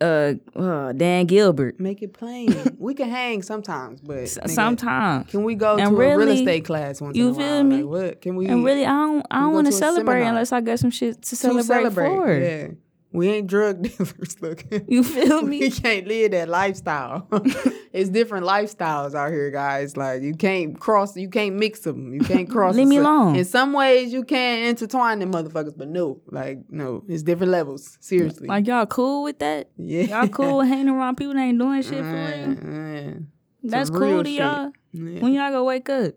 uh 0.00 0.34
uh 0.58 0.92
Dan 0.92 1.26
Gilbert. 1.26 1.78
Make 1.78 2.02
it 2.02 2.12
plain. 2.14 2.54
we 2.78 2.94
can 2.94 3.10
hang 3.10 3.42
sometimes, 3.42 4.00
but 4.00 4.18
nigga, 4.18 4.50
Sometimes. 4.50 5.30
Can 5.30 5.42
we 5.44 5.54
go 5.56 5.76
And 5.76 5.90
to 5.90 6.02
a 6.02 6.16
real 6.16 6.28
estate 6.28 6.64
class 6.64 7.00
once 7.00 7.16
you 7.16 7.28
in 7.28 7.34
a 7.34 7.36
feel 7.36 7.46
while? 7.46 7.64
me? 7.64 7.82
Like, 7.82 8.02
what 8.02 8.20
can 8.22 8.36
we? 8.36 8.46
And 8.46 8.64
really, 8.64 8.86
I 8.86 8.90
don't. 8.92 9.26
I 9.30 9.40
don't 9.40 9.52
want 9.52 9.66
to 9.66 9.72
celebrate 9.72 10.22
unless 10.22 10.52
I 10.52 10.60
got 10.60 10.78
some 10.78 10.90
shit 10.90 11.20
to 11.22 11.30
to 11.30 11.36
celebrate, 11.36 11.92
for. 11.92 12.32
Yeah, 12.32 12.68
we 13.14 13.28
ain't 13.30 13.46
drug 13.46 13.80
dealers. 13.88 14.36
Look, 14.42 14.64
You 14.88 15.02
feel 15.02 15.42
we 15.48 15.60
me? 15.60 15.70
can't 15.70 16.06
live 16.06 16.32
that 16.32 16.48
lifestyle. 16.50 17.26
it's 17.92 18.10
different 18.10 18.44
lifestyles 18.44 19.14
out 19.14 19.30
here, 19.30 19.50
guys. 19.50 19.96
Like 19.96 20.20
you 20.22 20.34
can't 20.34 20.78
cross, 20.78 21.16
you 21.16 21.30
can't 21.30 21.54
mix 21.54 21.80
them. 21.80 22.12
You 22.12 22.20
can't 22.20 22.50
cross. 22.50 22.74
Leave 22.74 22.88
me 22.88 22.96
alone. 22.98 23.36
In 23.36 23.44
some 23.44 23.72
ways, 23.72 24.12
you 24.12 24.24
can 24.24 24.64
intertwine 24.64 25.20
them 25.20 25.32
motherfuckers, 25.32 25.74
but 25.76 25.88
no, 25.88 26.20
like 26.30 26.58
no, 26.68 27.04
it's 27.08 27.22
different 27.22 27.52
levels. 27.52 27.96
Seriously, 28.00 28.48
Like 28.48 28.66
y'all 28.66 28.84
cool 28.86 29.22
with 29.22 29.38
that? 29.38 29.70
yeah, 29.78 30.02
Y'all 30.02 30.28
cool 30.28 30.58
with 30.58 30.68
hanging 30.68 30.88
around 30.88 31.16
people 31.16 31.34
that 31.34 31.40
ain't 31.40 31.58
doing 31.58 31.80
shit 31.82 31.98
for 32.04 32.12
real? 32.12 32.48
Man, 32.62 33.28
That's 33.62 33.90
cool 33.90 34.24
to 34.24 34.28
shit. 34.28 34.40
y'all. 34.40 34.72
yeah. 34.92 35.20
When 35.20 35.32
y'all 35.32 35.50
go 35.52 35.64
wake 35.64 35.88
up, 35.88 36.14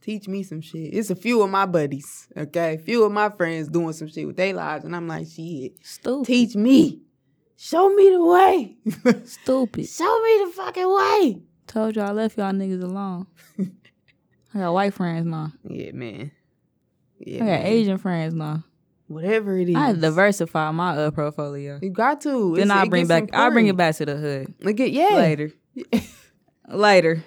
teach 0.00 0.28
me 0.28 0.42
some 0.42 0.60
shit. 0.60 0.94
It's 0.94 1.10
a 1.10 1.16
few 1.16 1.42
of 1.42 1.50
my 1.50 1.66
buddies, 1.66 2.28
okay? 2.36 2.74
A 2.74 2.78
few 2.78 3.04
of 3.04 3.12
my 3.12 3.28
friends 3.30 3.68
doing 3.68 3.92
some 3.92 4.08
shit 4.08 4.26
with 4.26 4.36
their 4.36 4.54
lives, 4.54 4.84
and 4.84 4.94
I'm 4.94 5.06
like, 5.08 5.26
shit, 5.28 5.72
stupid, 5.82 6.26
teach 6.26 6.54
me. 6.56 7.02
Show 7.56 7.88
me 7.94 8.10
the 8.10 8.24
way. 8.24 8.76
stupid. 9.24 9.88
Show 9.88 10.22
me 10.22 10.44
the 10.46 10.52
fucking 10.54 10.94
way. 10.94 11.42
Told 11.66 11.96
y'all 11.96 12.06
I 12.08 12.12
left 12.12 12.38
y'all 12.38 12.52
niggas 12.52 12.82
alone. 12.82 13.26
I 14.54 14.58
got 14.60 14.72
white 14.72 14.94
friends 14.94 15.26
now. 15.26 15.52
Yeah, 15.68 15.90
man. 15.92 16.30
Yeah, 17.18 17.36
I 17.36 17.38
got 17.38 17.44
man. 17.46 17.66
Asian 17.66 17.98
friends 17.98 18.34
now. 18.34 18.64
Whatever 19.08 19.58
it 19.58 19.68
is. 19.70 19.74
I 19.76 19.92
diversify 19.92 20.70
my 20.70 20.90
uh, 20.96 21.10
portfolio. 21.10 21.78
You 21.82 21.90
got 21.90 22.20
to. 22.22 22.54
Then 22.56 22.70
I 22.70 22.86
bring 22.86 23.06
back. 23.06 23.30
I 23.34 23.50
bring 23.50 23.66
it 23.66 23.76
back 23.76 23.96
to 23.96 24.06
the 24.06 24.16
hood 24.16 24.54
Like, 24.60 24.78
it- 24.80 24.92
yeah. 24.92 25.16
later. 25.16 25.50
later. 26.68 27.24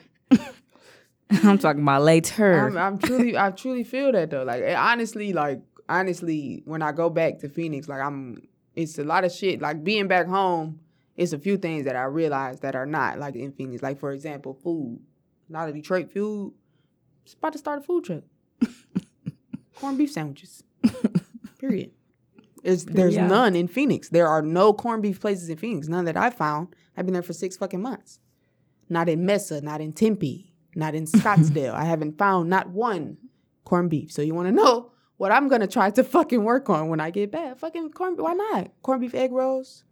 I'm 1.43 1.57
talking 1.57 1.81
about 1.81 2.01
later. 2.03 2.67
I'm, 2.67 2.77
I'm 2.77 2.97
truly, 2.99 3.37
I 3.37 3.51
truly 3.51 3.83
feel 3.83 4.11
that 4.11 4.29
though. 4.31 4.43
Like, 4.43 4.63
honestly, 4.75 5.33
like, 5.33 5.61
honestly, 5.87 6.61
when 6.65 6.81
I 6.81 6.91
go 6.91 7.09
back 7.09 7.39
to 7.39 7.49
Phoenix, 7.49 7.87
like, 7.87 8.01
I'm, 8.01 8.47
it's 8.75 8.97
a 8.99 9.03
lot 9.03 9.23
of 9.23 9.31
shit. 9.31 9.61
Like, 9.61 9.83
being 9.83 10.07
back 10.07 10.27
home, 10.27 10.79
it's 11.15 11.33
a 11.33 11.39
few 11.39 11.57
things 11.57 11.85
that 11.85 11.95
I 11.95 12.03
realize 12.03 12.59
that 12.61 12.75
are 12.75 12.85
not 12.85 13.19
like 13.19 13.35
in 13.35 13.51
Phoenix. 13.51 13.81
Like, 13.83 13.99
for 13.99 14.11
example, 14.11 14.53
food. 14.53 14.99
A 15.49 15.53
lot 15.53 15.69
of 15.69 15.75
Detroit 15.75 16.11
food. 16.11 16.53
It's 17.25 17.33
about 17.33 17.53
to 17.53 17.59
start 17.59 17.79
a 17.79 17.81
food 17.83 18.05
truck. 18.05 18.23
Corned 19.75 19.97
beef 19.97 20.11
sandwiches. 20.11 20.63
Period. 21.59 21.91
It's, 22.63 22.83
there's 22.85 23.15
Yeah. 23.15 23.27
none 23.27 23.55
in 23.55 23.67
Phoenix. 23.67 24.09
There 24.09 24.27
are 24.27 24.41
no 24.41 24.73
corned 24.73 25.01
beef 25.01 25.19
places 25.19 25.49
in 25.49 25.57
Phoenix. 25.57 25.87
None 25.87 26.05
that 26.05 26.15
I've 26.17 26.35
found. 26.35 26.69
I've 26.95 27.05
been 27.05 27.13
there 27.13 27.23
for 27.23 27.33
six 27.33 27.57
fucking 27.57 27.81
months. 27.81 28.19
Not 28.89 29.09
in 29.09 29.25
Mesa, 29.25 29.61
not 29.61 29.81
in 29.81 29.93
Tempe, 29.93 30.50
not 30.75 30.95
in 30.95 31.05
Scottsdale. 31.05 31.73
I 31.73 31.85
haven't 31.85 32.17
found 32.17 32.49
not 32.49 32.69
one 32.69 33.17
corned 33.65 33.89
beef. 33.89 34.11
So 34.11 34.21
you 34.21 34.33
want 34.33 34.47
to 34.47 34.51
know 34.51 34.91
what 35.17 35.31
I'm 35.31 35.47
gonna 35.47 35.67
try 35.67 35.89
to 35.91 36.03
fucking 36.03 36.43
work 36.43 36.69
on 36.69 36.89
when 36.89 36.99
I 36.99 37.11
get 37.11 37.31
back? 37.31 37.57
Fucking 37.57 37.91
corned. 37.91 38.19
Why 38.19 38.33
not 38.33 38.71
corned 38.81 39.01
beef 39.01 39.13
egg 39.13 39.31
rolls? 39.31 39.83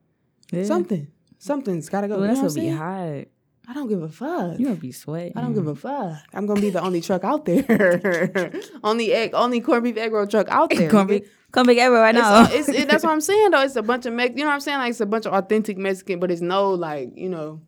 Yeah. 0.52 0.64
Something. 0.64 1.08
Something's 1.38 1.88
gotta 1.90 2.08
go. 2.08 2.20
Well, 2.20 2.30
you 2.30 2.42
that's 2.42 2.56
gonna 2.56 2.68
be 2.68 2.76
hot. 2.76 3.26
I 3.68 3.74
don't 3.74 3.88
give 3.88 4.02
a 4.02 4.10
fuck. 4.10 4.58
You 4.58 4.66
gonna 4.66 4.78
be 4.80 4.92
sweating. 4.92 5.34
I 5.38 5.42
don't 5.42 5.54
give 5.54 5.68
a 5.68 5.76
fuck. 5.76 6.18
I'm 6.34 6.48
gonna 6.48 6.60
be 6.60 6.72
the 6.72 6.82
only 6.82 7.02
truck 7.02 7.24
out 7.24 7.46
there. 7.46 8.52
only 8.84 9.14
egg, 9.14 9.32
only 9.36 9.62
corned 9.62 9.84
beef 9.84 9.96
egg 9.98 10.12
roll 10.12 10.26
truck 10.26 10.48
out 10.50 10.72
there. 10.72 10.90
Come 10.90 11.06
nigga. 11.06 11.10
big, 11.10 11.30
come 11.52 11.68
big 11.68 11.78
everywhere 11.78 12.02
right 12.02 12.16
It's, 12.16 12.24
now. 12.24 12.42
uh, 12.42 12.48
it's, 12.52 12.68
it, 12.68 12.90
that's 12.90 13.04
what 13.04 13.12
I'm 13.12 13.22
saying 13.22 13.52
though. 13.52 13.62
It's 13.62 13.76
a 13.76 13.84
bunch 13.84 14.08
of 14.08 14.14
Mex. 14.14 14.34
You 14.36 14.42
know 14.42 14.48
what 14.48 14.56
I'm 14.56 14.60
saying? 14.60 14.80
Like 14.80 14.90
it's 14.90 15.02
a 15.02 15.06
bunch 15.06 15.28
of 15.28 15.34
authentic 15.34 15.78
Mexican, 15.78 16.20
but 16.20 16.32
it's 16.32 16.42
no 16.42 16.72
like 16.72 17.12
you 17.16 17.30
know. 17.30 17.62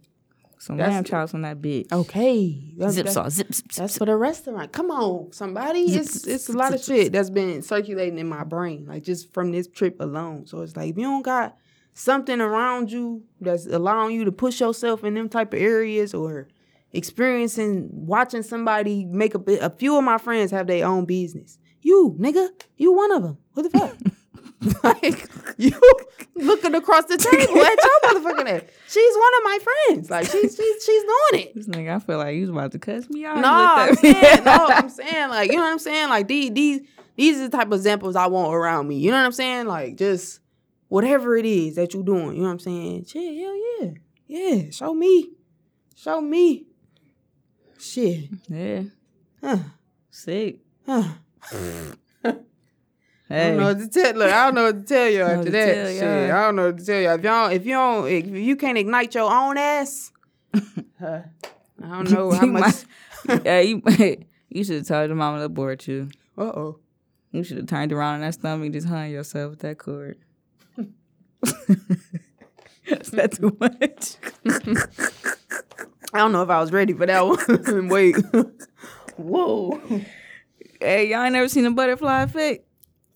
Some 0.61 0.77
that's- 0.77 0.93
lamb 0.93 1.03
chops 1.03 1.33
on 1.33 1.41
that 1.41 1.59
bitch. 1.59 1.91
Okay, 1.91 2.73
that's, 2.77 2.93
zip 2.93 3.07
that- 3.07 3.11
sauce, 3.13 3.33
zip, 3.33 3.51
zip, 3.51 3.65
That's 3.75 3.93
zip. 3.93 3.99
for 3.99 4.05
the 4.05 4.15
restaurant. 4.15 4.71
Come 4.71 4.91
on, 4.91 5.31
somebody. 5.33 5.81
It's 5.85 6.27
it's 6.27 6.49
a 6.49 6.53
lot 6.53 6.71
of 6.75 6.83
shit 6.83 7.11
that's 7.11 7.31
been 7.31 7.63
circulating 7.63 8.19
in 8.19 8.29
my 8.29 8.43
brain, 8.43 8.85
like 8.87 9.01
just 9.03 9.33
from 9.33 9.51
this 9.51 9.67
trip 9.67 9.97
alone. 9.99 10.45
So 10.45 10.61
it's 10.61 10.75
like 10.77 10.91
if 10.91 10.97
you 10.97 11.03
don't 11.03 11.23
got 11.23 11.57
something 11.95 12.39
around 12.39 12.91
you 12.91 13.23
that's 13.39 13.65
allowing 13.65 14.13
you 14.15 14.23
to 14.25 14.31
push 14.31 14.59
yourself 14.61 15.03
in 15.03 15.15
them 15.15 15.29
type 15.29 15.51
of 15.53 15.59
areas 15.59 16.13
or 16.13 16.47
experiencing 16.93 17.89
watching 17.91 18.43
somebody 18.43 19.03
make 19.05 19.33
a 19.33 19.39
bit 19.39 19.63
a 19.63 19.69
few 19.71 19.97
of 19.97 20.03
my 20.03 20.19
friends 20.19 20.51
have 20.51 20.67
their 20.67 20.85
own 20.85 21.05
business. 21.05 21.57
You, 21.81 22.15
nigga, 22.19 22.49
you 22.77 22.93
one 22.93 23.11
of 23.11 23.23
them. 23.23 23.37
What 23.53 23.63
the 23.63 23.77
fuck? 23.79 23.97
like 24.83 25.27
you 25.57 25.79
looking 26.35 26.75
across 26.75 27.05
the 27.05 27.17
table 27.17 27.61
at 27.61 27.77
your 27.83 28.21
motherfucking 28.21 28.47
ass. 28.47 28.61
She's 28.87 29.15
one 29.15 29.33
of 29.37 29.43
my 29.43 29.59
friends. 29.63 30.09
Like 30.09 30.25
she's 30.27 30.55
she's 30.55 30.85
she's 30.85 31.03
doing 31.03 31.43
it. 31.45 31.55
This 31.55 31.67
nigga, 31.67 31.95
I 31.95 31.99
feel 31.99 32.17
like 32.17 32.35
you 32.35 32.41
was 32.41 32.49
about 32.51 32.71
to 32.73 32.79
cuss 32.79 33.09
me 33.09 33.25
out. 33.25 33.37
No, 33.37 33.49
I'm 33.49 33.89
looked 33.89 34.03
at 34.03 34.03
me. 34.03 34.21
saying, 34.21 34.43
no, 34.43 34.67
I'm 34.69 34.89
saying 34.89 35.29
like 35.29 35.49
you 35.51 35.57
know 35.57 35.63
what 35.63 35.71
I'm 35.71 35.79
saying. 35.79 36.09
Like 36.09 36.27
these 36.27 36.51
these 36.51 36.81
these 37.15 37.37
are 37.37 37.49
the 37.49 37.57
type 37.57 37.67
of 37.67 37.73
examples 37.73 38.15
I 38.15 38.27
want 38.27 38.53
around 38.53 38.87
me. 38.87 38.99
You 38.99 39.09
know 39.09 39.17
what 39.17 39.25
I'm 39.25 39.31
saying? 39.31 39.65
Like 39.65 39.97
just 39.97 40.39
whatever 40.89 41.35
it 41.35 41.45
is 41.45 41.75
that 41.75 41.93
you're 41.93 42.03
doing. 42.03 42.35
You 42.35 42.41
know 42.41 42.47
what 42.47 42.53
I'm 42.53 42.59
saying? 42.59 43.05
Shit, 43.05 43.41
hell 43.41 43.55
yeah, 43.81 43.91
yeah. 44.27 44.69
Show 44.69 44.93
me, 44.93 45.31
show 45.95 46.21
me. 46.21 46.67
Shit, 47.79 48.29
yeah. 48.47 48.83
huh. 49.41 49.57
Sick. 50.11 50.59
I 50.87 51.15
Hey. 53.31 53.47
don't 53.49 53.57
know 53.57 53.65
what 53.65 53.79
to 53.79 53.87
tell. 53.87 54.13
Look, 54.13 54.31
I 54.31 54.45
don't 54.45 54.55
know 54.55 54.63
what 54.63 54.79
to 54.79 54.83
tell 54.83 55.09
you 55.09 55.21
after 55.21 55.49
that. 55.51 55.87
Shit. 55.93 56.31
I 56.31 56.43
don't 56.45 56.55
know 56.55 56.65
what 56.67 56.77
to 56.77 56.85
tell 56.85 57.01
you. 57.01 57.09
If 57.09 57.23
y'all, 57.23 57.49
if 57.51 57.65
you 57.65 57.73
don't, 57.73 58.07
if 58.07 58.27
you 58.27 58.55
can't 58.55 58.77
ignite 58.77 59.15
your 59.15 59.31
own 59.31 59.57
ass, 59.57 60.11
huh. 60.99 61.21
I 61.83 61.87
don't 61.87 62.11
know 62.11 62.31
how 62.31 62.45
much. 62.47 62.75
yeah, 63.45 63.59
you, 63.59 63.81
you 64.49 64.63
should 64.63 64.77
have 64.77 64.87
told 64.87 65.09
your 65.09 65.15
mama 65.15 65.39
to 65.39 65.45
abort 65.45 65.87
you. 65.87 66.09
Uh 66.37 66.43
oh. 66.43 66.79
You 67.31 67.43
should 67.43 67.57
have 67.57 67.67
turned 67.67 67.93
around 67.93 68.15
on 68.15 68.21
that 68.21 68.33
stomach 68.33 68.65
and 68.65 68.73
just 68.73 68.87
hung 68.87 69.09
yourself 69.09 69.51
with 69.51 69.59
that 69.59 69.77
cord. 69.77 70.17
Is 72.85 73.11
that 73.11 73.31
too 73.31 73.55
much? 73.59 74.17
I 76.13 76.17
don't 76.17 76.33
know 76.33 76.43
if 76.43 76.49
I 76.49 76.59
was 76.59 76.73
ready 76.73 76.91
for 76.93 77.05
that 77.05 77.25
one. 77.25 77.87
Wait. 77.87 78.17
Whoa. 79.15 79.79
Hey, 80.81 81.09
y'all 81.09 81.23
ain't 81.23 81.33
never 81.33 81.47
seen 81.47 81.65
a 81.65 81.71
butterfly 81.71 82.23
effect? 82.23 82.65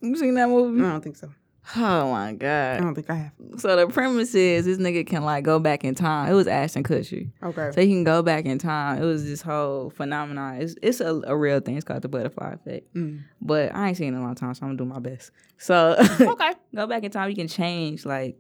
You 0.01 0.15
seen 0.15 0.33
that 0.35 0.49
movie? 0.49 0.81
I 0.83 0.91
don't 0.91 1.01
think 1.01 1.15
so. 1.15 1.29
Oh 1.75 2.11
my 2.11 2.33
god! 2.33 2.77
I 2.77 2.79
don't 2.79 2.93
think 2.93 3.09
I 3.09 3.15
have. 3.15 3.31
So 3.57 3.75
the 3.75 3.87
premise 3.91 4.35
is 4.35 4.65
this 4.65 4.77
nigga 4.77 5.05
can 5.07 5.23
like 5.23 5.43
go 5.43 5.57
back 5.57 5.83
in 5.83 5.95
time. 5.95 6.31
It 6.31 6.35
was 6.35 6.47
Ashton 6.47 6.83
Kutcher, 6.83 7.31
Okay. 7.41 7.71
so 7.73 7.81
he 7.81 7.87
can 7.87 8.03
go 8.03 8.21
back 8.21 8.45
in 8.45 8.59
time. 8.59 9.01
It 9.01 9.05
was 9.05 9.25
this 9.25 9.41
whole 9.41 9.89
phenomenon. 9.89 10.61
It's 10.61 10.75
it's 10.83 10.99
a, 11.01 11.21
a 11.25 11.35
real 11.35 11.59
thing. 11.61 11.75
It's 11.75 11.83
called 11.83 12.03
the 12.03 12.07
butterfly 12.07 12.53
effect. 12.53 12.93
Mm. 12.93 13.23
But 13.41 13.73
I 13.73 13.87
ain't 13.87 13.97
seen 13.97 14.13
it 14.13 14.17
in 14.17 14.21
a 14.21 14.21
long 14.23 14.35
time, 14.35 14.53
so 14.53 14.63
I'm 14.63 14.77
gonna 14.77 14.77
do 14.77 14.85
my 14.85 14.99
best. 14.99 15.31
So 15.57 15.95
Okay. 16.21 16.51
go 16.75 16.85
back 16.85 17.03
in 17.03 17.09
time. 17.09 17.31
You 17.31 17.35
can 17.35 17.47
change 17.47 18.05
like 18.05 18.37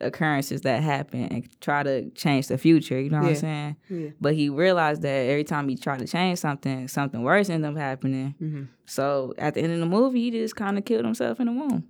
occurrences 0.00 0.62
that 0.62 0.82
happen 0.82 1.24
and 1.24 1.60
try 1.60 1.82
to 1.82 2.10
change 2.10 2.48
the 2.48 2.58
future. 2.58 3.00
You 3.00 3.10
know 3.10 3.20
what 3.20 3.28
I'm 3.28 3.34
saying? 3.36 3.76
Yeah. 3.88 4.08
But 4.20 4.34
he 4.34 4.48
realized 4.48 5.02
that 5.02 5.08
every 5.08 5.44
time 5.44 5.68
he 5.68 5.76
tried 5.76 5.98
to 6.00 6.06
change 6.06 6.38
something, 6.38 6.88
something 6.88 7.22
worse 7.22 7.50
ended 7.50 7.70
up 7.70 7.76
happening. 7.76 8.34
Mm-hmm. 8.40 8.62
So 8.86 9.34
at 9.38 9.54
the 9.54 9.60
end 9.60 9.72
of 9.72 9.80
the 9.80 9.86
movie, 9.86 10.20
he 10.20 10.30
just 10.30 10.56
kind 10.56 10.78
of 10.78 10.84
killed 10.84 11.04
himself 11.04 11.40
in 11.40 11.46
the 11.46 11.52
womb. 11.52 11.88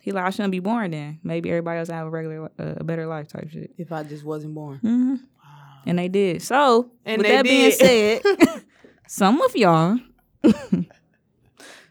He 0.00 0.12
like, 0.12 0.24
I 0.24 0.30
shouldn't 0.30 0.52
be 0.52 0.60
born 0.60 0.92
then. 0.92 1.18
Maybe 1.22 1.50
everybody 1.50 1.80
else 1.80 1.88
have 1.88 2.06
a 2.06 2.10
regular, 2.10 2.50
uh, 2.58 2.74
a 2.76 2.84
better 2.84 3.06
life 3.06 3.28
type 3.28 3.50
shit. 3.50 3.72
If 3.76 3.92
I 3.92 4.04
just 4.04 4.24
wasn't 4.24 4.54
born. 4.54 4.78
hmm 4.78 5.16
And 5.84 5.98
they 5.98 6.08
did. 6.08 6.42
So 6.42 6.90
And 7.04 7.20
with 7.20 7.30
that 7.30 7.44
being 7.44 7.72
said, 7.72 8.22
some 9.08 9.40
of 9.42 9.56
y'all 9.56 9.98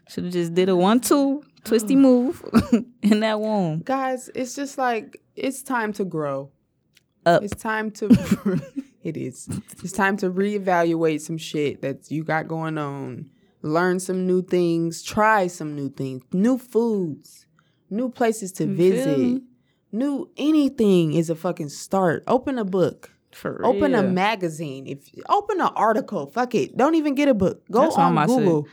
should 0.08 0.24
have 0.24 0.32
just 0.32 0.54
did 0.54 0.68
a 0.68 0.76
one-two 0.76 1.42
twisty 1.68 1.94
mm. 1.94 2.00
move 2.00 2.42
in 3.02 3.20
that 3.20 3.40
womb. 3.40 3.80
Guys, 3.84 4.30
it's 4.34 4.54
just 4.54 4.78
like 4.78 5.20
it's 5.36 5.62
time 5.62 5.92
to 5.94 6.04
grow. 6.04 6.50
Up. 7.26 7.42
It's 7.42 7.60
time 7.60 7.90
to. 7.92 8.08
it 9.02 9.16
is. 9.16 9.48
It's 9.82 9.92
time 9.92 10.16
to 10.18 10.30
reevaluate 10.30 11.20
some 11.20 11.38
shit 11.38 11.82
that 11.82 12.10
you 12.10 12.24
got 12.24 12.48
going 12.48 12.78
on. 12.78 13.30
Learn 13.62 14.00
some 14.00 14.26
new 14.26 14.42
things. 14.42 15.02
Try 15.02 15.46
some 15.48 15.74
new 15.74 15.90
things. 15.90 16.22
New 16.32 16.58
foods. 16.58 17.46
New 17.90 18.08
places 18.08 18.52
to 18.52 18.66
visit. 18.66 19.42
New 19.90 20.30
anything 20.36 21.14
is 21.14 21.30
a 21.30 21.34
fucking 21.34 21.68
start. 21.68 22.22
Open 22.26 22.58
a 22.58 22.64
book. 22.64 23.10
For 23.32 23.64
Open 23.64 23.94
a 23.94 24.02
magazine. 24.02 24.86
If 24.86 25.10
open 25.28 25.60
an 25.60 25.70
article. 25.76 26.30
Fuck 26.30 26.54
it. 26.54 26.76
Don't 26.76 26.94
even 26.94 27.14
get 27.14 27.28
a 27.28 27.34
book. 27.34 27.62
Go 27.70 27.82
That's 27.82 27.96
on 27.96 28.14
to- 28.26 28.66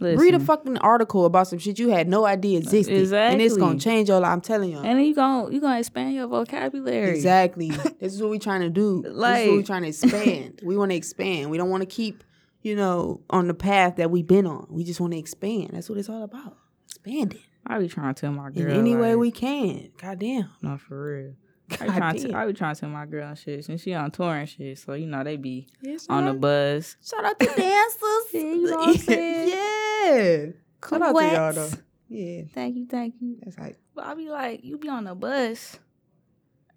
Google. 0.00 0.16
Read 0.16 0.34
a 0.34 0.40
fucking 0.40 0.78
article 0.78 1.26
about 1.26 1.46
some 1.46 1.58
shit 1.58 1.78
you 1.78 1.90
had 1.90 2.08
no 2.08 2.24
idea 2.24 2.58
existed. 2.58 3.12
And 3.12 3.40
it's 3.40 3.56
gonna 3.56 3.78
change 3.78 4.08
your 4.08 4.18
life. 4.20 4.32
I'm 4.32 4.40
telling 4.40 4.70
you. 4.70 4.78
And 4.78 4.98
then 4.98 5.04
you 5.04 5.14
gon' 5.14 5.52
you 5.52 5.60
gonna 5.60 5.78
expand 5.78 6.14
your 6.14 6.26
vocabulary. 6.26 7.10
Exactly. 7.10 7.68
this 8.00 8.14
is 8.14 8.20
what 8.20 8.30
we're 8.30 8.38
trying 8.38 8.62
to 8.62 8.70
do. 8.70 9.02
this 9.02 9.12
is 9.12 9.18
Like- 9.18 9.46
what 9.48 9.56
we're 9.56 9.62
trying 9.62 9.82
to 9.82 9.88
expand. 9.88 10.60
we 10.64 10.76
want 10.76 10.90
to 10.90 10.96
expand. 10.96 11.50
We 11.50 11.58
don't 11.58 11.70
want 11.70 11.82
to 11.82 11.86
keep, 11.86 12.24
you 12.62 12.74
know, 12.74 13.20
on 13.30 13.46
the 13.46 13.54
path 13.54 13.96
that 13.96 14.10
we've 14.10 14.26
been 14.26 14.46
on. 14.46 14.66
We 14.70 14.84
just 14.84 15.00
want 15.00 15.12
to 15.12 15.18
expand. 15.18 15.70
That's 15.74 15.88
what 15.88 15.98
it's 15.98 16.08
all 16.08 16.22
about. 16.22 16.56
Expanding 16.86 17.40
I 17.66 17.78
be 17.78 17.88
trying 17.88 18.14
to 18.14 18.20
tell 18.20 18.32
my 18.32 18.50
girl 18.50 18.70
in 18.72 18.78
any 18.78 18.96
way 18.96 19.14
we 19.16 19.30
can. 19.30 19.90
Goddamn. 19.98 20.50
No, 20.62 20.78
for 20.78 21.04
real. 21.14 21.34
I 21.80 21.86
be, 21.86 21.92
trying 21.92 22.18
to. 22.18 22.36
I 22.36 22.46
be 22.46 22.52
trying 22.52 22.74
to 22.74 22.80
tell 22.80 22.90
my 22.90 23.06
girl 23.06 23.28
and 23.28 23.38
shit. 23.38 23.64
Since 23.64 23.82
she 23.82 23.94
on 23.94 24.10
tour 24.10 24.34
and 24.34 24.48
shit, 24.48 24.78
so 24.78 24.94
you 24.94 25.06
know 25.06 25.22
they 25.22 25.36
be 25.36 25.66
Yes, 25.82 26.06
on 26.08 26.24
the 26.26 26.34
bus. 26.34 26.96
Shout 27.04 27.24
out 27.24 27.38
to 27.38 27.46
dancers. 27.56 28.32
you 28.32 28.62
know 28.70 28.76
what 28.76 28.88
I'm 28.88 28.96
saying? 28.96 29.48
yeah. 29.48 30.46
Shout 30.88 31.02
out 31.02 31.12
to 31.16 31.24
y'all 31.24 31.52
though. 31.52 31.70
Yeah. 32.08 32.42
Thank 32.52 32.76
you, 32.76 32.86
thank 32.86 33.14
you. 33.20 33.36
That's 33.42 33.56
like 33.58 33.78
But 33.94 34.06
I 34.06 34.14
be 34.14 34.28
like, 34.30 34.64
you 34.64 34.78
be 34.78 34.88
on 34.88 35.04
the 35.04 35.14
bus 35.14 35.78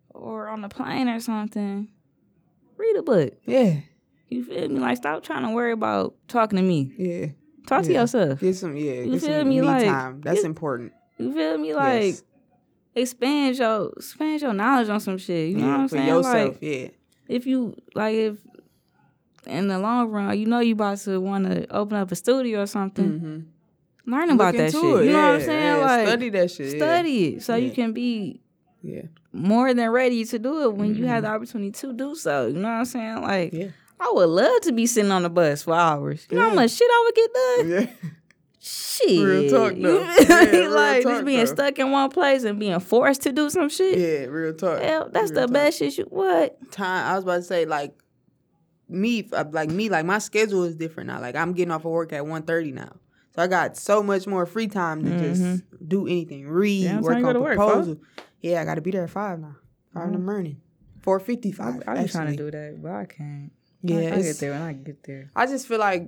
or 0.09 0.47
on 0.49 0.61
the 0.61 0.69
plane 0.69 1.07
or 1.09 1.19
something. 1.19 1.87
Read 2.77 2.95
a 2.97 3.01
book. 3.03 3.33
yeah, 3.45 3.77
You 4.29 4.43
feel 4.43 4.69
me? 4.69 4.79
Like 4.79 4.97
stop 4.97 5.23
trying 5.23 5.43
to 5.43 5.51
worry 5.51 5.71
about 5.71 6.15
talking 6.27 6.57
to 6.57 6.63
me. 6.63 6.91
yeah. 6.97 7.25
Talk 7.65 7.83
to 7.85 7.93
yourself. 7.93 8.41
Get 8.41 8.55
some 8.57 8.75
yeah. 8.75 9.01
You 9.03 9.11
get 9.13 9.21
feel 9.21 9.39
some 9.39 9.49
me? 9.49 9.61
Like, 9.61 9.85
time. 9.85 10.21
That's 10.21 10.39
you- 10.41 10.45
important. 10.45 10.91
You 11.17 11.31
feel 11.33 11.57
me? 11.57 11.73
Like 11.73 12.03
Yes. 12.03 12.23
Expand 12.95 13.57
your 13.57 13.91
expand 13.97 14.41
your 14.41 14.53
knowledge 14.53 14.89
on 14.89 14.99
some 14.99 15.17
shit. 15.17 15.49
You 15.49 15.57
know 15.57 15.65
yeah, 15.65 15.71
what 15.71 15.79
I'm 15.79 15.87
saying? 15.89 16.07
yourself. 16.07 16.33
Like 16.53 16.57
yeah. 16.61 16.87
if 17.27 17.45
you 17.45 17.75
like 17.95 18.15
if 18.15 18.37
in 19.47 19.67
the 19.67 19.79
long 19.79 20.09
run, 20.09 20.37
you 20.39 20.45
know 20.45 20.59
you 20.59 20.73
about 20.73 20.97
to 20.99 21.19
want 21.19 21.45
to 21.45 21.67
open 21.75 21.97
up 21.97 22.11
a 22.11 22.15
studio 22.15 22.61
or 22.61 22.65
something. 22.67 23.11
Mm-hmm. 23.11 24.11
Learn 24.11 24.29
about 24.31 24.55
that 24.55 24.71
shit. 24.71 24.83
You 24.83 25.11
know 25.11 25.27
what 25.29 25.35
I'm 25.35 25.41
saying? 25.41 25.81
like 25.81 26.07
study 26.07 26.29
that 26.29 26.51
shit. 26.51 26.73
yeah. 26.73 26.77
study 26.77 27.25
it 27.35 27.43
so 27.43 27.55
you 27.55 27.71
can 27.71 27.93
be 27.93 28.41
Yeah. 28.81 29.03
more 29.31 29.73
than 29.73 29.89
ready 29.91 30.25
to 30.25 30.39
do 30.39 30.63
it 30.63 30.73
when 30.75 30.95
you 30.95 31.05
have 31.07 31.23
the 31.23 31.29
opportunity 31.29 31.71
to 31.71 31.93
do 31.93 32.13
so. 32.15 32.47
You 32.47 32.53
know 32.53 32.67
what 32.67 32.75
I'm 32.79 32.85
saying? 32.85 33.21
Like 33.21 33.51
Mm-hmm. 33.51 33.61
Yeah. 33.61 33.67
I 33.99 34.11
would 34.13 34.27
love 34.29 34.61
to 34.63 34.73
be 34.73 34.85
sitting 34.85 35.11
on 35.11 35.23
the 35.23 35.29
bus 35.29 35.63
for 35.63 35.73
hours. 35.75 36.27
You 36.29 36.35
know 36.35 36.43
how 36.43 36.49
Yeah. 36.49 36.55
much 36.55 36.71
shit 36.71 36.89
I 36.91 37.03
would 37.05 37.15
get 37.15 37.33
done? 37.33 38.13
Yeah. 38.63 38.69
Shit. 38.69 39.25
Real 39.25 39.49
talk, 39.49 39.73
though. 39.77 39.99
Yeah, 40.03 40.67
like 40.69 41.03
just 41.03 41.25
being 41.25 41.39
though. 41.39 41.45
stuck 41.45 41.77
in 41.79 41.91
one 41.91 42.09
place 42.09 42.43
and 42.45 42.57
being 42.59 42.79
forced 42.79 43.21
to 43.23 43.31
do 43.33 43.49
some 43.49 43.67
shit. 43.69 43.97
Yeah, 43.97 44.25
real 44.27 44.53
talk. 44.53 44.81
Hell, 44.81 45.09
that's 45.11 45.31
Real 45.31 45.41
the 45.41 45.47
talk. 45.47 45.53
best 45.53 45.79
shit 45.79 45.97
you 45.97 46.05
what? 46.05 46.71
Time. 46.71 47.05
I 47.11 47.15
was 47.15 47.23
about 47.25 47.35
to 47.37 47.43
say 47.43 47.65
like 47.65 47.93
me, 48.87 49.27
uh, 49.33 49.45
like 49.51 49.69
me, 49.69 49.89
like 49.89 50.05
my 50.05 50.19
schedule 50.19 50.63
is 50.63 50.75
different 50.75 51.07
now. 51.07 51.19
Like 51.19 51.35
I'm 51.35 51.53
getting 51.53 51.71
off 51.71 51.83
of 51.85 51.91
work 51.91 52.13
at 52.13 52.23
1.30 52.23 52.73
now, 52.73 52.95
so 53.35 53.41
I 53.41 53.47
got 53.47 53.75
so 53.75 54.01
much 54.01 54.27
more 54.27 54.45
free 54.45 54.67
time 54.67 55.03
to 55.03 55.17
just 55.19 55.63
do 55.85 56.07
anything, 56.07 56.47
read, 56.47 56.85
Damn, 56.85 57.01
work 57.01 57.23
on 57.23 57.33
to 57.33 57.39
work, 57.41 57.57
proposal. 57.57 57.97
yeah, 58.41 58.61
I 58.61 58.65
got 58.65 58.75
to 58.75 58.81
be 58.81 58.91
there 58.91 59.03
at 59.03 59.09
five 59.09 59.39
now. 59.39 59.55
5 59.93 60.05
in 60.07 60.11
the 60.13 60.19
morning. 60.19 60.61
Four 61.01 61.19
fifty 61.19 61.51
five. 61.51 61.83
I. 61.85 61.99
I 61.99 62.03
be 62.03 62.09
trying 62.09 62.31
to 62.31 62.35
do 62.37 62.49
that, 62.49 62.79
but 62.81 62.91
I 62.91 63.05
can't. 63.05 63.51
Yeah, 63.81 63.97
I, 63.97 64.15
I 64.15 64.21
get 64.21 64.37
there 64.39 64.51
when 64.51 64.61
I 64.61 64.71
get 64.73 65.03
there. 65.03 65.31
I 65.35 65.45
just 65.47 65.67
feel 65.67 65.79
like 65.79 66.07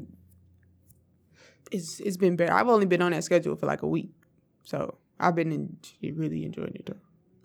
it's 1.76 2.00
it's 2.00 2.18
been 2.18 2.36
better. 2.36 2.54
I've 2.54 2.68
only 2.68 2.86
been 2.86 3.02
on 3.02 3.12
that 3.12 3.24
schedule 3.24 3.56
for 3.56 3.66
like 3.66 3.82
a 3.82 3.88
week, 3.88 4.10
so 4.64 4.98
I've 5.20 5.36
been 5.36 5.52
in, 5.52 5.78
really 6.16 6.46
enjoying 6.46 6.76
it 6.76 6.86
though. 6.86 6.98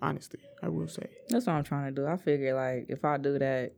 Honestly, 0.02 0.40
I 0.62 0.68
will 0.68 0.88
say. 0.88 1.08
That's 1.28 1.46
what 1.46 1.54
I'm 1.54 1.64
trying 1.64 1.94
to 1.94 2.02
do. 2.02 2.06
I 2.06 2.16
figure 2.16 2.54
like 2.54 2.86
if 2.88 3.04
I 3.04 3.18
do 3.18 3.38
that, 3.38 3.72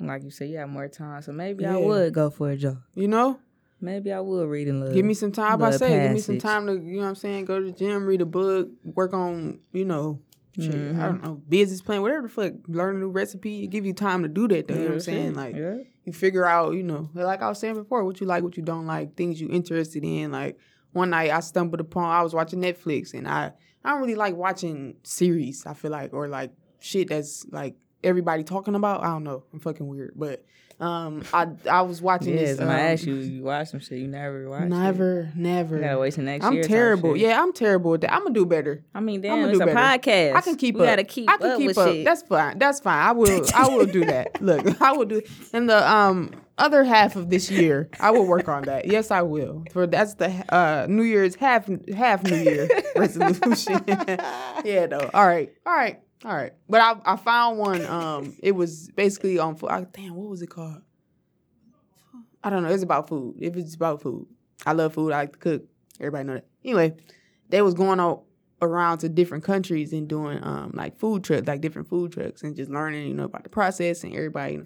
like 0.00 0.24
you 0.24 0.30
said, 0.30 0.50
you 0.50 0.58
have 0.58 0.68
more 0.68 0.88
time. 0.88 1.22
So 1.22 1.32
maybe 1.32 1.64
I 1.64 1.76
would 1.76 2.12
go 2.12 2.30
for 2.30 2.50
a 2.50 2.56
job. 2.56 2.78
You 2.94 3.08
know, 3.08 3.38
Maybe 3.80 4.12
I 4.12 4.20
would 4.20 4.48
read 4.48 4.68
and 4.68 4.80
love. 4.80 4.92
give 4.92 5.06
me 5.06 5.14
some 5.14 5.32
time. 5.32 5.62
I 5.62 5.70
say, 5.70 6.02
give 6.02 6.12
me 6.12 6.20
some 6.20 6.38
time 6.38 6.66
to 6.66 6.74
you 6.74 6.96
know 6.96 7.02
what 7.02 7.08
I'm 7.08 7.14
saying. 7.14 7.46
Go 7.46 7.58
to 7.60 7.66
the 7.66 7.72
gym, 7.72 8.04
read 8.04 8.20
a 8.20 8.26
book, 8.26 8.68
work 8.84 9.14
on 9.14 9.60
you 9.72 9.84
know. 9.84 10.20
Shit, 10.60 10.74
I 10.74 10.76
mm-hmm. 10.76 11.00
don't 11.00 11.24
know, 11.24 11.42
business 11.48 11.80
plan, 11.80 12.02
whatever 12.02 12.22
the 12.22 12.28
fuck. 12.28 12.52
Learn 12.68 12.96
a 12.96 12.98
new 12.98 13.10
recipe. 13.10 13.66
Give 13.66 13.86
you 13.86 13.92
time 13.92 14.22
to 14.22 14.28
do 14.28 14.48
that, 14.48 14.68
though. 14.68 14.74
You 14.74 14.80
know 14.80 14.86
what 14.86 14.94
I'm 14.94 15.00
saying? 15.00 15.34
Like, 15.34 15.56
yeah. 15.56 15.76
you 16.04 16.12
figure 16.12 16.44
out, 16.44 16.74
you 16.74 16.82
know, 16.82 17.08
like 17.14 17.42
I 17.42 17.48
was 17.48 17.58
saying 17.58 17.74
before, 17.74 18.04
what 18.04 18.20
you 18.20 18.26
like, 18.26 18.42
what 18.42 18.56
you 18.56 18.62
don't 18.62 18.86
like, 18.86 19.16
things 19.16 19.40
you 19.40 19.48
interested 19.48 20.04
in. 20.04 20.32
Like 20.32 20.58
one 20.92 21.10
night 21.10 21.30
I 21.30 21.40
stumbled 21.40 21.80
upon, 21.80 22.04
I 22.04 22.22
was 22.22 22.34
watching 22.34 22.60
Netflix, 22.60 23.14
and 23.14 23.28
I 23.28 23.52
I 23.84 23.90
don't 23.90 24.00
really 24.00 24.14
like 24.14 24.34
watching 24.34 24.96
series. 25.02 25.66
I 25.66 25.74
feel 25.74 25.90
like 25.90 26.12
or 26.12 26.28
like 26.28 26.52
shit 26.80 27.08
that's 27.08 27.46
like 27.50 27.76
everybody 28.02 28.44
talking 28.44 28.74
about. 28.74 29.02
I 29.02 29.08
don't 29.08 29.24
know, 29.24 29.44
I'm 29.52 29.60
fucking 29.60 29.86
weird, 29.86 30.12
but 30.16 30.44
um, 30.80 31.22
I 31.32 31.48
I 31.70 31.82
was 31.82 32.00
watching 32.00 32.34
Yeah, 32.34 32.40
this. 32.40 32.58
so 32.58 32.64
I 32.64 32.66
um, 32.66 32.70
ask 32.72 33.04
you, 33.06 33.14
you 33.14 33.42
watch 33.42 33.68
some 33.68 33.80
shit 33.80 33.98
you 33.98 34.08
never 34.08 34.48
watch. 34.48 34.64
Never, 34.68 35.30
never. 35.34 35.76
You 35.76 35.82
gotta 35.82 35.98
wait 35.98 36.14
till 36.14 36.24
next 36.24 36.44
I'm 36.44 36.54
year. 36.54 36.62
type 36.62 36.70
terrible. 36.70 37.16
Yeah, 37.16 37.40
I'm 37.42 37.52
terrible 37.52 37.94
at 37.94 38.00
that. 38.02 38.12
I'm 38.12 38.22
gonna 38.22 38.34
do 38.34 38.46
better. 38.46 38.82
I 38.94 39.00
mean, 39.00 39.20
damn, 39.20 39.50
do 39.52 39.56
a 39.62 39.66
better. 39.66 39.74
podcast. 39.78 40.34
I 40.36 40.40
can 40.40 40.56
keep 40.56 40.74
we 40.76 40.80
up. 40.82 40.86
gotta 40.86 41.04
keep 41.04 41.28
I 41.28 41.36
can 41.36 41.50
up 41.50 41.58
keep 41.58 41.66
with 41.68 41.78
up. 41.78 41.88
shit. 41.92 42.04
That's 42.04 42.22
fine. 42.22 42.58
That's 42.58 42.80
fine. 42.80 43.02
I 43.08 43.12
will. 43.12 43.44
I 43.54 43.68
will 43.68 43.86
do 43.86 44.04
that. 44.06 44.40
Look, 44.42 44.80
I 44.82 44.92
will 44.92 45.04
do. 45.06 45.22
And 45.52 45.68
the 45.68 45.90
um 45.90 46.30
other 46.58 46.84
half 46.84 47.16
of 47.16 47.30
this 47.30 47.50
year, 47.50 47.88
I 48.00 48.10
will 48.10 48.26
work 48.26 48.48
on 48.48 48.62
that. 48.64 48.86
Yes, 48.86 49.10
I 49.10 49.22
will. 49.22 49.64
For 49.72 49.86
that's 49.86 50.14
the 50.14 50.28
uh 50.54 50.86
New 50.88 51.02
Year's 51.04 51.34
half 51.34 51.68
half 51.94 52.22
New 52.24 52.36
Year 52.36 52.68
resolution. 52.96 53.80
yeah, 53.88 54.86
though. 54.86 55.10
All 55.14 55.26
right. 55.26 55.50
All 55.66 55.74
right. 55.74 56.00
All 56.24 56.34
right. 56.34 56.52
But 56.68 56.80
I 56.80 56.96
I 57.04 57.16
found 57.16 57.58
one. 57.58 57.84
Um, 57.86 58.36
it 58.42 58.52
was 58.52 58.90
basically 58.94 59.38
on. 59.38 59.56
fo- 59.56 59.68
I, 59.68 59.86
damn, 59.92 60.14
what 60.14 60.28
was 60.28 60.42
it 60.42 60.48
called? 60.48 60.82
I 62.42 62.50
don't 62.50 62.62
know. 62.62 62.70
It's 62.70 62.82
about 62.82 63.08
food. 63.08 63.36
If 63.40 63.56
it's 63.56 63.74
about 63.74 64.02
food, 64.02 64.26
I 64.64 64.72
love 64.72 64.94
food. 64.94 65.12
I 65.12 65.18
like 65.18 65.32
to 65.32 65.38
cook. 65.38 65.62
Everybody 65.98 66.24
know 66.24 66.34
that. 66.34 66.46
Anyway, 66.64 66.96
they 67.48 67.62
was 67.62 67.74
going 67.74 68.00
out 68.00 68.24
around 68.62 68.98
to 68.98 69.08
different 69.08 69.44
countries 69.44 69.92
and 69.92 70.08
doing 70.08 70.42
um 70.42 70.72
like 70.74 70.98
food 70.98 71.24
trucks, 71.24 71.46
like 71.46 71.60
different 71.60 71.88
food 71.88 72.12
trucks, 72.12 72.42
and 72.42 72.56
just 72.56 72.70
learning, 72.70 73.08
you 73.08 73.14
know, 73.14 73.24
about 73.24 73.44
the 73.44 73.50
process 73.50 74.04
and 74.04 74.14
everybody. 74.14 74.60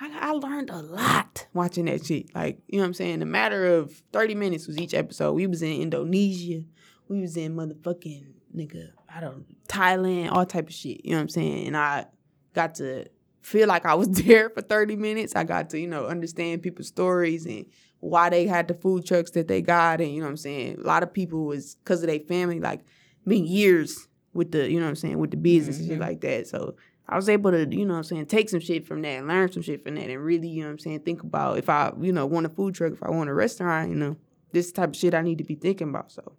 I, 0.00 0.10
I 0.18 0.30
learned 0.32 0.70
a 0.70 0.82
lot 0.82 1.46
watching 1.54 1.84
that 1.84 2.04
shit. 2.04 2.34
Like, 2.34 2.58
you 2.66 2.78
know 2.78 2.82
what 2.82 2.88
I'm 2.88 2.94
saying? 2.94 3.22
A 3.22 3.26
matter 3.26 3.64
of 3.76 4.02
30 4.12 4.34
minutes 4.34 4.66
was 4.66 4.76
each 4.76 4.92
episode. 4.92 5.32
We 5.34 5.46
was 5.46 5.62
in 5.62 5.80
Indonesia. 5.80 6.64
We 7.08 7.20
was 7.20 7.36
in 7.36 7.54
motherfucking 7.54 8.24
nigga, 8.56 8.88
I 9.14 9.20
don't 9.20 9.46
Thailand, 9.68 10.32
all 10.32 10.44
type 10.44 10.68
of 10.68 10.74
shit. 10.74 11.04
You 11.04 11.12
know 11.12 11.18
what 11.18 11.22
I'm 11.22 11.28
saying? 11.28 11.66
And 11.68 11.76
I 11.76 12.06
got 12.52 12.74
to 12.76 13.06
feel 13.42 13.68
like 13.68 13.86
I 13.86 13.94
was 13.94 14.08
there 14.24 14.50
for 14.50 14.60
30 14.60 14.96
minutes. 14.96 15.34
I 15.36 15.44
got 15.44 15.70
to, 15.70 15.78
you 15.78 15.86
know, 15.86 16.06
understand 16.06 16.62
people's 16.62 16.88
stories 16.88 17.46
and 17.46 17.66
why 18.00 18.28
they 18.28 18.46
had 18.46 18.68
the 18.68 18.74
food 18.74 19.06
trucks 19.06 19.30
that 19.32 19.48
they 19.48 19.62
got. 19.62 20.00
And, 20.00 20.12
you 20.12 20.20
know 20.20 20.26
what 20.26 20.30
I'm 20.30 20.36
saying? 20.36 20.78
A 20.80 20.86
lot 20.86 21.02
of 21.02 21.12
people 21.12 21.44
was 21.44 21.76
because 21.76 22.02
of 22.02 22.08
their 22.08 22.20
family, 22.20 22.60
like, 22.60 22.80
been 23.26 23.46
years 23.46 24.08
with 24.32 24.50
the, 24.50 24.68
you 24.70 24.78
know 24.78 24.86
what 24.86 24.90
I'm 24.90 24.96
saying, 24.96 25.18
with 25.18 25.30
the 25.30 25.36
business 25.36 25.78
and 25.78 25.86
shit 25.86 25.94
mm-hmm. 25.94 26.02
like 26.02 26.20
that. 26.22 26.48
So 26.48 26.74
I 27.08 27.16
was 27.16 27.28
able 27.28 27.52
to, 27.52 27.66
you 27.70 27.84
know 27.84 27.94
what 27.94 27.98
I'm 27.98 28.04
saying, 28.04 28.26
take 28.26 28.48
some 28.48 28.60
shit 28.60 28.86
from 28.86 29.02
that 29.02 29.18
and 29.18 29.28
learn 29.28 29.52
some 29.52 29.62
shit 29.62 29.84
from 29.84 29.94
that 29.94 30.10
and 30.10 30.22
really, 30.22 30.48
you 30.48 30.62
know 30.62 30.68
what 30.68 30.72
I'm 30.72 30.78
saying, 30.80 31.00
think 31.00 31.22
about 31.22 31.58
if 31.58 31.68
I, 31.68 31.92
you 32.00 32.12
know, 32.12 32.26
want 32.26 32.46
a 32.46 32.48
food 32.48 32.74
truck, 32.74 32.92
if 32.92 33.02
I 33.02 33.10
want 33.10 33.30
a 33.30 33.34
restaurant, 33.34 33.90
you 33.90 33.96
know, 33.96 34.16
this 34.52 34.72
type 34.72 34.90
of 34.90 34.96
shit 34.96 35.14
I 35.14 35.20
need 35.20 35.38
to 35.38 35.44
be 35.44 35.54
thinking 35.54 35.90
about. 35.90 36.12
So 36.12 36.32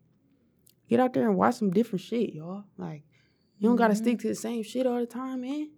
get 0.89 0.99
out 0.99 1.13
there 1.13 1.27
and 1.27 1.37
watch 1.37 1.55
some 1.55 1.71
different 1.71 2.01
shit, 2.01 2.33
y'all. 2.33 2.63
Like, 2.77 3.03
you 3.59 3.69
don't 3.69 3.75
gotta 3.75 3.93
mm-hmm. 3.93 4.03
stick 4.03 4.19
to 4.19 4.27
the 4.29 4.35
same 4.35 4.63
shit 4.63 4.85
all 4.85 4.99
the 4.99 5.05
time, 5.05 5.41
man. 5.41 5.69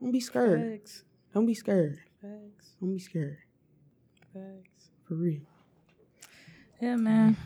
Don't 0.00 0.12
be 0.12 0.20
scared. 0.20 0.78
Facts. 0.80 1.04
Don't 1.32 1.46
be 1.46 1.54
scared. 1.54 1.98
Facts. 2.20 2.74
Don't 2.80 2.92
be 2.92 2.98
scared. 2.98 3.38
Facts. 4.32 4.90
For 5.06 5.14
real. 5.14 5.42
Yeah, 6.80 6.96
man. 6.96 7.36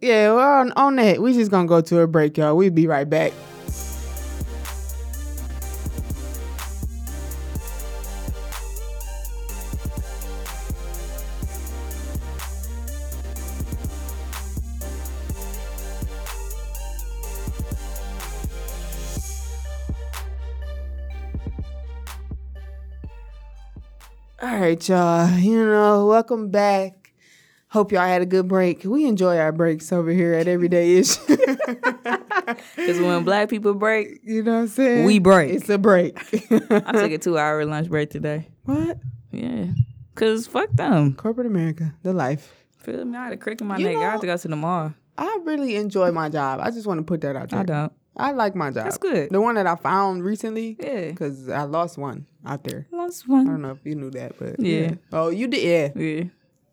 Yeah, 0.00 0.32
well, 0.32 0.60
on, 0.60 0.72
on 0.72 0.96
that, 0.96 1.20
we 1.20 1.32
just 1.32 1.50
gonna 1.50 1.66
go 1.66 1.80
to 1.80 2.00
a 2.00 2.06
break, 2.06 2.36
y'all. 2.36 2.56
We'll 2.56 2.70
be 2.70 2.86
right 2.86 3.08
back. 3.08 3.32
Right, 24.68 24.88
y'all. 24.88 25.30
You 25.38 25.64
know, 25.64 26.06
welcome 26.06 26.50
back. 26.50 27.14
Hope 27.68 27.90
y'all 27.90 28.02
had 28.06 28.20
a 28.20 28.26
good 28.26 28.48
break. 28.48 28.84
We 28.84 29.06
enjoy 29.06 29.38
our 29.38 29.50
breaks 29.50 29.90
over 29.92 30.10
here 30.10 30.34
at 30.34 30.46
Everyday 30.46 30.96
Ish. 30.96 31.16
Because 31.16 31.48
when 33.00 33.24
black 33.24 33.48
people 33.48 33.72
break, 33.72 34.20
you 34.24 34.42
know 34.42 34.52
what 34.52 34.58
I'm 34.60 34.68
saying? 34.68 35.06
We 35.06 35.20
break. 35.20 35.52
It's 35.54 35.70
a 35.70 35.78
break. 35.78 36.18
I 36.70 36.92
took 36.92 37.12
a 37.12 37.18
two 37.18 37.38
hour 37.38 37.64
lunch 37.64 37.88
break 37.88 38.10
today. 38.10 38.48
what? 38.64 38.98
Yeah. 39.32 39.68
Cause 40.14 40.46
fuck 40.46 40.70
them. 40.72 41.14
Corporate 41.14 41.46
America, 41.46 41.94
the 42.02 42.12
life. 42.12 42.54
Feel 42.78 43.06
me? 43.06 43.16
I 43.16 43.24
had 43.24 43.32
a 43.32 43.36
crick 43.38 43.62
in 43.62 43.68
my 43.68 43.78
You 43.78 43.86
neck. 43.86 43.96
I 43.96 44.10
have 44.10 44.20
to 44.20 44.26
go 44.26 44.36
to 44.36 44.48
the 44.48 44.56
mall. 44.56 44.92
I 45.16 45.38
really 45.44 45.76
enjoy 45.76 46.12
my 46.12 46.28
job. 46.28 46.60
I 46.62 46.70
just 46.70 46.86
want 46.86 46.98
to 46.98 47.04
put 47.04 47.22
that 47.22 47.36
out 47.36 47.48
there. 47.48 47.60
I 47.60 47.62
don't. 47.62 47.92
I 48.18 48.32
like 48.32 48.54
my 48.56 48.68
job. 48.70 48.84
That's 48.84 48.98
good. 48.98 49.30
The 49.30 49.40
one 49.40 49.54
that 49.54 49.66
I 49.66 49.76
found 49.76 50.24
recently, 50.24 50.76
Yeah. 50.80 51.10
because 51.10 51.48
I 51.48 51.62
lost 51.62 51.96
one 51.98 52.26
out 52.44 52.64
there. 52.64 52.86
Lost 52.90 53.28
one. 53.28 53.46
I 53.46 53.50
don't 53.52 53.62
know 53.62 53.70
if 53.70 53.78
you 53.84 53.94
knew 53.94 54.10
that, 54.10 54.38
but 54.38 54.58
Yeah. 54.60 54.94
Oh, 55.12 55.28
you 55.28 55.46
did? 55.46 55.92
Yeah. 55.94 56.02
Yeah. 56.02 56.24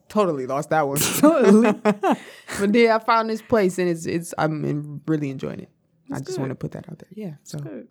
Totally 0.10 0.46
lost 0.48 0.70
that 0.72 0.88
one. 0.88 0.98
totally. 1.20 1.72
but 1.84 2.74
then 2.74 2.92
I 2.92 3.00
found 3.00 3.30
this 3.30 3.42
place, 3.42 3.78
and 3.80 3.90
it's 3.90 4.06
it's 4.06 4.34
I'm 4.38 4.64
in- 4.66 5.02
really 5.08 5.30
enjoying 5.30 5.60
it. 5.62 5.70
I 6.12 6.20
just 6.20 6.32
good. 6.32 6.40
want 6.40 6.50
to 6.52 6.56
put 6.56 6.72
that 6.74 6.90
out 6.90 7.00
there. 7.00 7.10
Yeah. 7.14 7.34
So 7.44 7.58
good. 7.60 7.88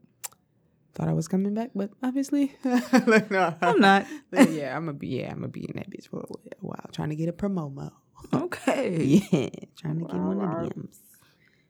thought 0.94 1.08
I 1.08 1.12
was 1.12 1.26
coming 1.26 1.54
back, 1.54 1.70
but 1.74 1.90
obviously, 2.02 2.54
like, 3.06 3.30
no. 3.30 3.54
I'm 3.60 3.80
not. 3.80 4.06
Yeah, 4.32 4.76
I'm 4.76 4.86
gonna 4.86 4.92
be 4.94 5.08
yeah, 5.08 5.30
I'm 5.30 5.38
gonna 5.38 5.48
be 5.48 5.64
in 5.68 5.76
that 5.76 5.90
bitch 5.90 6.08
for 6.08 6.20
a 6.20 6.26
while, 6.60 6.88
trying 6.92 7.10
to 7.10 7.16
get 7.16 7.28
a 7.28 7.32
promomo. 7.32 7.90
Okay. 8.32 9.02
Yeah, 9.32 9.48
trying 9.76 9.98
to 9.98 10.04
get 10.06 10.14
one 10.14 10.40
of 10.40 10.68
them. 10.70 10.88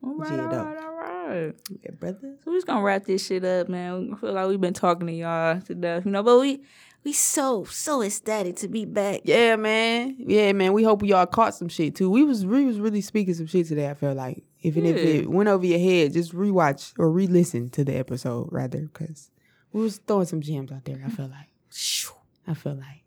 All 0.03 0.15
right, 0.15 0.31
Yeah, 0.31 0.43
all 0.43 0.65
right, 0.67 0.77
all 0.85 0.95
right. 0.95 1.14
Yeah, 1.29 1.91
brother. 1.99 2.37
So 2.45 2.51
we're 2.51 2.57
just 2.57 2.67
gonna 2.67 2.83
wrap 2.83 3.05
this 3.05 3.27
shit 3.27 3.45
up, 3.45 3.69
man. 3.69 4.13
I 4.13 4.17
feel 4.17 4.33
like 4.33 4.49
we've 4.49 4.61
been 4.61 4.75
talking 4.75 5.07
to 5.07 5.13
y'all 5.13 5.61
to 5.61 5.75
death, 5.75 6.05
you 6.05 6.11
know, 6.11 6.23
but 6.23 6.39
we 6.39 6.63
we 7.05 7.13
so 7.13 7.65
so 7.65 8.03
ecstatic 8.03 8.57
to 8.57 8.69
be 8.69 8.85
back. 8.85 9.21
Yeah, 9.25 9.57
man. 9.57 10.17
Yeah, 10.19 10.53
man. 10.53 10.73
We 10.73 10.83
hope 10.83 11.03
y'all 11.03 11.27
caught 11.27 11.55
some 11.55 11.69
shit 11.69 11.95
too. 11.95 12.11
We 12.11 12.25
was 12.25 12.45
we 12.47 12.65
was 12.65 12.81
really 12.81 13.01
speaking 13.01 13.35
some 13.35 13.47
shit 13.47 13.67
today. 13.67 13.89
I 13.91 13.95
felt 13.95 14.17
like 14.17 14.43
even 14.63 14.87
if 14.87 14.97
it 14.97 15.31
went 15.31 15.49
over 15.49 15.67
your 15.67 15.79
head, 15.79 16.15
just 16.15 16.33
rewatch 16.33 16.95
or 16.99 17.11
re-listen 17.11 17.69
to 17.71 17.85
the 17.85 17.95
episode 17.97 18.49
rather, 18.51 18.81
because 18.81 19.31
we 19.73 19.83
was 19.83 19.99
throwing 19.99 20.27
some 20.27 20.41
gems 20.41 20.73
out 20.73 20.85
there. 20.85 21.03
I 21.05 21.11
feel 21.11 21.27
like. 21.29 21.49
I 22.47 22.55
feel 22.55 22.75
like. 22.75 23.03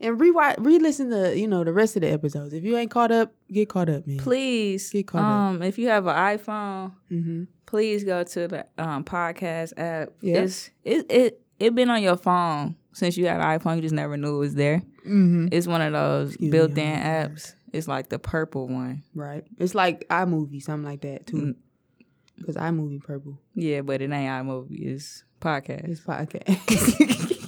And 0.00 0.18
rewatch, 0.20 0.54
re-listen 0.64 1.10
to 1.10 1.36
you 1.36 1.48
know 1.48 1.64
the 1.64 1.72
rest 1.72 1.96
of 1.96 2.02
the 2.02 2.10
episodes. 2.12 2.54
If 2.54 2.62
you 2.62 2.76
ain't 2.76 2.90
caught 2.90 3.10
up, 3.10 3.32
get 3.52 3.68
caught 3.68 3.88
up, 3.88 4.06
man. 4.06 4.18
Please, 4.18 4.90
Get 4.90 5.08
caught 5.08 5.18
up. 5.24 5.24
um, 5.24 5.62
if 5.62 5.76
you 5.78 5.88
have 5.88 6.06
an 6.06 6.14
iPhone, 6.14 6.92
Mm-hmm. 7.10 7.44
please 7.66 8.04
go 8.04 8.22
to 8.22 8.46
the 8.48 8.66
um 8.78 9.02
podcast 9.04 9.72
app. 9.76 10.10
Yeah. 10.20 10.38
It's 10.42 10.70
it 10.84 11.06
it 11.10 11.40
it 11.58 11.74
been 11.74 11.90
on 11.90 12.00
your 12.02 12.16
phone 12.16 12.76
since 12.92 13.16
you 13.16 13.26
had 13.26 13.40
an 13.40 13.58
iPhone. 13.58 13.76
You 13.76 13.82
just 13.82 13.94
never 13.94 14.16
knew 14.16 14.36
it 14.36 14.38
was 14.38 14.54
there. 14.54 14.82
Mm-hmm. 15.04 15.48
It's 15.50 15.66
one 15.66 15.82
of 15.82 15.92
those 15.92 16.30
Excuse 16.34 16.52
built-in 16.52 16.76
sorry. 17.02 17.28
apps. 17.28 17.54
It's 17.72 17.88
like 17.88 18.08
the 18.08 18.18
purple 18.20 18.68
one. 18.68 19.02
Right. 19.14 19.44
It's 19.58 19.74
like 19.74 20.06
iMovie, 20.08 20.62
something 20.62 20.88
like 20.88 21.00
that 21.00 21.26
too. 21.26 21.36
Mm. 21.36 21.54
Because 22.36 22.54
iMovie 22.56 23.02
purple. 23.02 23.40
Yeah, 23.54 23.80
but 23.80 24.00
it 24.00 24.12
ain't 24.12 24.46
iMovie. 24.46 24.86
It's 24.94 25.24
podcast. 25.40 25.88
It's 25.88 26.00
podcast. 26.00 27.46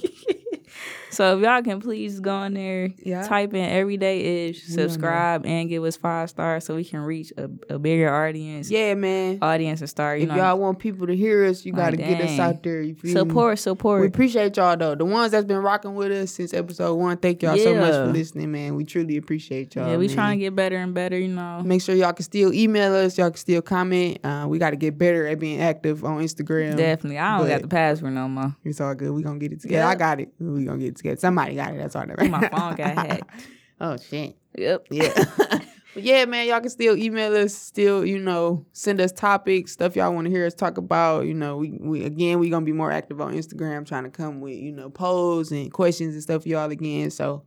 So 1.11 1.37
if 1.37 1.43
y'all 1.43 1.61
can 1.61 1.79
please 1.81 2.19
go 2.19 2.41
in 2.43 2.53
there, 2.53 2.89
Yeah. 3.03 3.23
type 3.27 3.53
in 3.53 3.69
everyday 3.69 4.47
ish, 4.49 4.63
on 4.69 4.71
subscribe, 4.75 5.45
and 5.45 5.67
give 5.69 5.83
us 5.83 5.97
five 5.97 6.29
stars 6.29 6.65
so 6.65 6.75
we 6.75 6.85
can 6.85 7.01
reach 7.01 7.31
a, 7.37 7.49
a 7.73 7.77
bigger 7.77 8.13
audience. 8.13 8.69
yeah, 8.71 8.93
man. 8.93 9.39
Audience 9.41 9.81
and 9.81 9.89
start, 9.89 10.19
you 10.19 10.23
if 10.23 10.29
know, 10.29 10.35
y'all 10.37 10.57
want 10.57 10.79
people 10.79 11.07
to 11.07 11.15
hear 11.15 11.45
us, 11.45 11.65
you 11.65 11.73
Like, 11.73 11.81
got 11.83 11.89
to 11.91 11.97
get 11.97 12.21
us 12.21 12.39
out 12.39 12.63
there. 12.63 12.81
You 12.81 12.95
feel 12.95 13.25
me? 13.25 13.55
support, 13.57 14.01
We 14.01 14.07
appreciate 14.07 14.55
y'all 14.57 14.77
though. 14.77 14.95
The 14.95 15.05
ones 15.05 15.31
that's 15.31 15.45
been 15.45 15.57
rocking 15.57 15.95
with 15.95 16.11
us 16.11 16.31
since 16.31 16.53
episode 16.53 16.95
one. 16.95 17.17
Thank 17.17 17.41
y'all 17.43 17.57
so 17.57 17.75
much 17.75 17.91
for 17.91 18.07
listening, 18.07 18.51
man. 18.51 18.75
We 18.75 18.85
truly 18.85 19.17
appreciate 19.17 19.75
y'all. 19.75 19.89
yeah, 19.89 19.97
we 19.97 20.07
man. 20.07 20.15
trying 20.15 20.39
to 20.39 20.45
get 20.45 20.55
better 20.55 20.77
and 20.77 20.93
better, 20.93 21.17
you 21.19 21.27
know. 21.27 21.61
Make 21.63 21.81
sure 21.81 21.93
y'all 21.95 22.13
can 22.13 22.23
still 22.23 22.53
email 22.53 22.93
us. 22.95 23.17
Y'all 23.17 23.29
can 23.29 23.37
still 23.37 23.61
comment. 23.61 24.19
Uh, 24.23 24.45
we 24.47 24.59
got 24.59 24.69
to 24.71 24.75
get 24.77 24.97
better 24.97 25.27
at 25.27 25.39
being 25.39 25.59
active 25.61 26.03
on 26.05 26.21
Instagram. 26.21 26.77
Definitely. 26.77 27.17
I 27.17 27.37
don't 27.37 27.47
got 27.47 27.61
the 27.61 27.67
password 27.67 28.13
no 28.13 28.27
more. 28.29 28.55
It's 28.63 28.79
all 28.79 28.95
good. 28.95 29.11
We 29.11 29.23
gonna 29.23 29.39
get 29.39 29.51
it 29.51 29.61
together. 29.61 29.81
Yeah. 29.83 29.89
I 29.89 29.95
got 29.95 30.19
it. 30.19 30.29
We 30.39 30.63
gonna 30.65 30.77
get 30.77 30.87
it 30.89 30.95
together. 31.01 31.19
Somebody 31.19 31.55
got 31.55 31.73
it. 31.73 31.77
That's 31.77 31.95
all 31.95 32.05
that 32.05 32.17
matters. 32.17 32.29
My 32.29 32.47
phone 32.49 32.75
got 32.75 32.95
hacked. 32.95 33.45
Oh 33.83 33.97
shit. 33.97 34.37
Yep. 34.55 34.87
Yeah. 34.91 35.25
but 35.95 36.03
yeah, 36.03 36.25
man, 36.25 36.47
y'all 36.47 36.59
can 36.59 36.69
still 36.69 36.95
email 36.95 37.35
us, 37.35 37.55
still, 37.55 38.05
you 38.05 38.19
know, 38.19 38.63
send 38.73 39.01
us 39.01 39.11
topics, 39.11 39.71
stuff 39.71 39.95
y'all 39.95 40.13
want 40.13 40.25
to 40.25 40.31
hear 40.31 40.45
us 40.45 40.53
talk 40.53 40.77
about. 40.77 41.25
You 41.25 41.33
know, 41.33 41.57
we, 41.57 41.71
we 41.81 42.05
again 42.05 42.37
we 42.37 42.51
gonna 42.51 42.63
be 42.63 42.73
more 42.73 42.91
active 42.91 43.19
on 43.19 43.33
Instagram, 43.33 43.87
trying 43.87 44.03
to 44.03 44.11
come 44.11 44.39
with, 44.39 44.53
you 44.53 44.71
know, 44.71 44.91
polls 44.91 45.51
and 45.51 45.73
questions 45.73 46.13
and 46.13 46.21
stuff 46.21 46.45
y'all 46.45 46.69
again. 46.69 47.09
So 47.09 47.43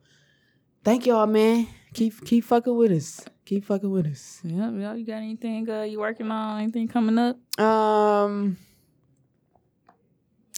thank 0.82 1.06
y'all, 1.06 1.28
man. 1.28 1.68
Keep 1.92 2.24
keep 2.24 2.42
fucking 2.42 2.76
with 2.76 2.90
us. 2.90 3.24
Keep 3.44 3.66
fucking 3.66 3.90
with 3.90 4.08
us. 4.08 4.40
Yep. 4.42 4.72
Yep. 4.76 4.96
You 4.96 5.06
got 5.06 5.18
anything 5.18 5.70
uh, 5.70 5.82
you 5.82 6.00
working 6.00 6.32
on? 6.32 6.62
Anything 6.62 6.88
coming 6.88 7.16
up? 7.16 7.60
Um 7.60 8.56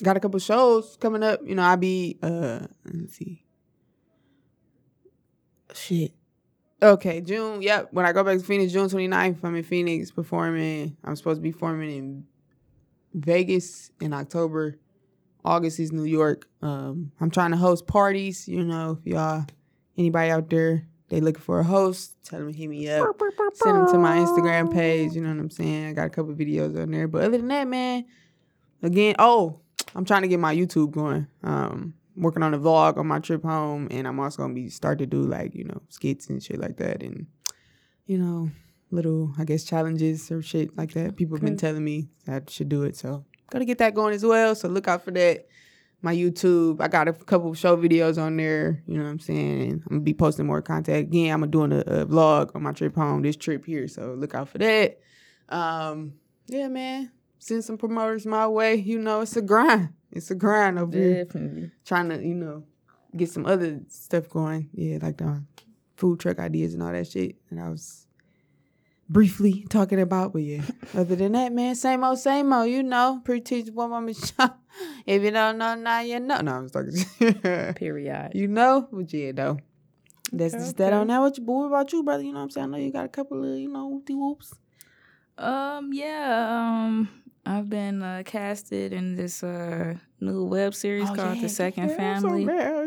got 0.03 0.17
a 0.17 0.21
couple 0.21 0.39
shows 0.41 0.97
coming 1.01 1.23
up. 1.23 1.41
You 1.45 1.55
know, 1.55 1.63
I 1.63 1.77
be 1.77 2.19
uh 2.23 2.67
let's 2.85 3.15
see. 3.15 3.45
Shit. 5.75 6.13
Okay, 6.83 7.21
June. 7.21 7.63
Yep. 7.63 7.89
When 7.93 8.05
I 8.05 8.13
go 8.13 8.23
back 8.23 8.39
to 8.39 8.45
Phoenix, 8.45 8.73
June 8.73 8.89
29th, 8.89 9.39
I'm 9.43 9.57
in 9.57 9.63
Phoenix 9.63 10.11
performing. 10.11 10.97
I'm 11.05 11.17
supposed 11.17 11.39
to 11.39 11.43
be 11.43 11.53
performing 11.53 11.91
in 11.91 12.25
Vegas 13.15 13.91
in 14.01 14.13
October. 14.13 14.79
August 15.45 15.81
is 15.81 15.93
New 15.93 16.05
York. 16.05 16.49
Um, 16.61 17.13
I'm 17.21 17.31
trying 17.31 17.53
to 17.53 17.57
host 17.57 17.87
parties. 17.87 18.47
You 18.47 18.65
know, 18.65 18.99
if 19.01 19.07
y'all, 19.07 19.47
anybody 19.97 20.31
out 20.31 20.51
there, 20.51 20.87
they 21.09 21.21
looking 21.21 21.43
for 21.43 21.61
a 21.61 21.65
host, 21.65 22.17
tell 22.25 22.41
them 22.41 22.53
to 22.53 22.59
hit 22.59 22.69
me 22.69 22.89
up. 22.89 23.07
Send 23.55 23.77
them 23.77 23.87
to 23.93 23.99
my 23.99 24.19
Instagram 24.19 24.73
page. 24.73 25.13
You 25.13 25.23
know 25.23 25.31
what 25.31 25.39
I'm 25.39 25.51
saying? 25.51 25.87
I 25.87 25.93
got 25.93 26.07
a 26.07 26.11
couple 26.11 26.35
videos 26.35 26.81
on 26.81 26.91
there. 26.91 27.07
But 27.07 27.23
other 27.23 27.39
than 27.39 27.49
that, 27.49 27.69
man, 27.69 28.05
again, 28.83 29.15
oh, 29.19 29.61
I'm 29.97 30.05
trying 30.05 30.23
to 30.23 30.29
get 30.29 30.39
my 30.39 30.55
YouTube 30.55 30.91
going. 30.91 31.27
Um, 31.43 31.95
working 32.17 32.43
on 32.43 32.55
a 32.55 32.59
vlog 32.59 32.99
on 32.99 33.07
my 33.07 33.19
trip 33.19 33.43
home, 33.43 33.89
and 33.91 34.07
I'm 34.07 34.21
also 34.21 34.43
gonna 34.43 34.55
be 34.55 34.69
start 34.69 34.99
to 34.99 35.07
do 35.07 35.23
like 35.23 35.55
you 35.55 35.65
know 35.65 35.83
skits 35.89 36.29
and 36.29 36.43
shit 36.43 36.61
like 36.61 36.77
that, 36.77 37.03
and 37.03 37.27
you 38.07 38.19
know 38.19 38.51
little 38.91 39.33
I 39.39 39.45
guess 39.45 39.65
challenges 39.65 40.31
or 40.31 40.43
shit 40.43 40.77
like 40.77 40.93
that. 40.93 41.17
People 41.17 41.37
have 41.37 41.45
been 41.45 41.57
telling 41.57 41.85
me 41.85 42.09
I 42.29 42.43
should 42.49 42.69
do 42.69 42.85
it, 42.85 42.97
so 42.97 43.25
gotta 43.51 43.65
get 43.65 43.79
that 43.79 43.95
going 43.95 44.15
as 44.15 44.25
well. 44.25 44.55
So 44.55 44.69
look 44.69 44.87
out 44.87 45.03
for 45.03 45.11
that. 45.13 45.47
My 46.03 46.15
YouTube, 46.15 46.83
I 46.83 46.89
got 46.89 47.09
a 47.09 47.15
couple 47.15 47.53
show 47.55 47.77
videos 47.77 48.23
on 48.23 48.37
there. 48.37 48.83
You 48.87 48.99
know 48.99 49.05
what 49.05 49.11
I'm 49.11 49.19
saying? 49.19 49.63
And 49.63 49.73
I'm 49.73 49.89
gonna 49.89 50.01
be 50.01 50.15
posting 50.15 50.47
more 50.47 50.61
content. 50.61 51.09
Again, 51.09 51.33
I'm 51.33 51.51
doing 51.51 51.73
a, 51.73 51.79
a 51.81 52.07
vlog 52.07 52.55
on 52.55 52.63
my 52.63 52.73
trip 52.73 52.95
home, 52.95 53.23
this 53.23 53.37
trip 53.37 53.65
here. 53.65 53.89
So 53.89 54.15
look 54.15 54.35
out 54.35 54.51
for 54.51 54.59
that. 54.59 55.01
Um, 55.49 56.13
yeah, 56.49 56.69
man. 56.69 57.11
Send 57.47 57.63
some 57.65 57.79
promoters 57.79 58.27
my 58.27 58.49
way. 58.49 58.75
You 58.75 58.99
know, 58.99 59.21
it's 59.21 59.37
a 59.37 59.43
grind. 59.43 59.91
It's 60.11 60.33
a 60.33 60.35
grind 60.35 60.81
over 60.81 60.97
here 60.97 61.25
Definitely. 61.25 61.71
trying 61.85 62.09
to, 62.09 62.21
you 62.21 62.35
know, 62.35 62.65
get 63.17 63.31
some 63.31 63.47
other 63.47 63.83
stuff 63.89 64.29
going. 64.29 64.69
Yeah, 64.73 64.99
like 65.01 65.19
the 65.19 65.45
food 65.97 66.19
truck 66.19 66.41
ideas 66.41 66.75
and 66.75 66.83
all 66.83 66.91
that 66.91 67.07
shit. 67.07 67.37
And 67.51 67.61
I 67.61 67.69
was 67.69 68.09
briefly 69.09 69.65
talking 69.71 70.01
about, 70.01 70.33
but 70.33 70.43
yeah. 70.43 70.63
Other 70.95 71.15
than 71.15 71.33
that, 71.33 71.53
man, 71.53 71.77
same 71.77 72.03
old, 72.03 72.19
same 72.19 72.53
old. 72.53 72.69
You 72.69 72.83
know, 72.83 73.21
pre-teach 73.25 73.69
one 73.69 73.91
woman 73.91 74.15
shop. 74.15 74.61
If 75.07 75.23
you 75.23 75.31
don't 75.31 75.57
know, 75.57 75.75
now 75.77 76.01
you 76.01 76.19
know. 76.21 76.41
No, 76.41 76.53
I 76.57 76.59
was 76.59 76.73
talking. 76.73 77.73
Period. 77.75 78.33
you 78.35 78.49
know, 78.49 78.89
but 78.93 79.11
yeah, 79.13 79.31
though. 79.33 79.59
That's 80.33 80.53
Okay, 80.53 80.65
just 80.65 80.77
that 80.79 80.93
okay. 80.93 80.97
on 80.97 81.07
that. 81.07 81.21
What, 81.21 81.39
you, 81.39 81.45
what 81.45 81.67
about 81.69 81.93
you, 81.93 82.03
brother? 82.03 82.25
You 82.25 82.33
know 82.33 82.41
what 82.41 82.45
I'm 82.47 82.51
saying? 82.51 82.67
I 82.67 82.71
know 82.71 82.85
you 82.85 82.93
got 82.93 83.05
a 83.05 83.09
couple 83.09 83.43
of, 83.45 83.59
you 83.59 83.69
know, 83.69 83.89
whoopty 83.89 84.17
whoops. 84.17 84.53
Um, 85.39 85.93
yeah. 85.95 86.85
Um, 86.85 87.09
I've 87.47 87.71
been 87.71 88.03
uh, 88.03 88.23
casted 88.27 88.93
in 88.93 89.15
this 89.15 89.43
uh 89.43 89.95
new 90.21 90.45
web 90.45 90.75
series 90.75 91.09
Oh, 91.11 91.15
called 91.15 91.37
yeah, 91.37 91.43
The 91.43 91.49
Second 91.49 91.89
yeah, 91.91 92.15
I'm 92.17 92.21
so 92.21 92.29
Family. 92.29 92.45
Yeah, 92.45 92.85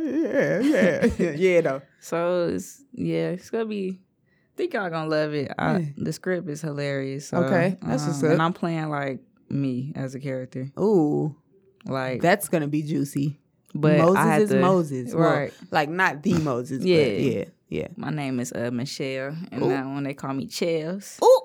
yeah, 0.62 1.06
yeah, 1.18 1.32
yeah, 1.32 1.62
though. 1.62 1.82
So 2.02 2.48
it's 2.54 2.84
yeah, 2.94 3.30
it's 3.30 3.50
gonna 3.50 3.66
be. 3.66 4.00
I 4.00 4.56
think 4.58 4.74
y'all 4.74 4.90
gonna 4.90 5.10
love 5.10 5.34
it. 5.34 5.52
I, 5.58 5.78
Yeah. 5.78 5.86
The 5.98 6.14
script 6.14 6.50
is 6.50 6.62
hilarious. 6.62 7.30
So, 7.30 7.38
Okay, 7.46 7.78
that's 7.82 8.06
what's 8.06 8.20
um, 8.24 8.28
up. 8.30 8.34
And 8.34 8.42
I'm 8.42 8.54
playing 8.54 8.90
like 8.90 9.20
me 9.50 9.94
as 9.96 10.16
a 10.16 10.20
character, 10.20 10.70
Ooh, 10.80 11.36
like. 11.86 12.22
that's 12.22 12.50
gonna 12.50 12.68
be 12.68 12.82
juicy. 12.84 13.40
but 13.74 13.98
Moses 14.00 14.18
I 14.18 14.40
is 14.42 14.50
to- 14.50 14.60
Moses, 14.60 15.14
Well, 15.16 15.30
right? 15.32 15.54
like 15.72 15.90
not 15.90 16.22
the 16.24 16.34
Moses. 16.34 16.84
Yeah. 16.84 17.04
but 17.06 17.20
yeah, 17.20 17.46
yeah. 17.70 17.88
My 17.96 18.10
name 18.10 18.40
is 18.40 18.52
uh, 18.52 18.70
Michelle, 18.72 19.36
and 19.52 19.64
Ooh. 19.64 19.70
now 19.70 19.94
when 19.94 20.04
they 20.04 20.14
call 20.14 20.34
me 20.34 20.48
Chels, 20.48 21.22
ooh. 21.24 21.39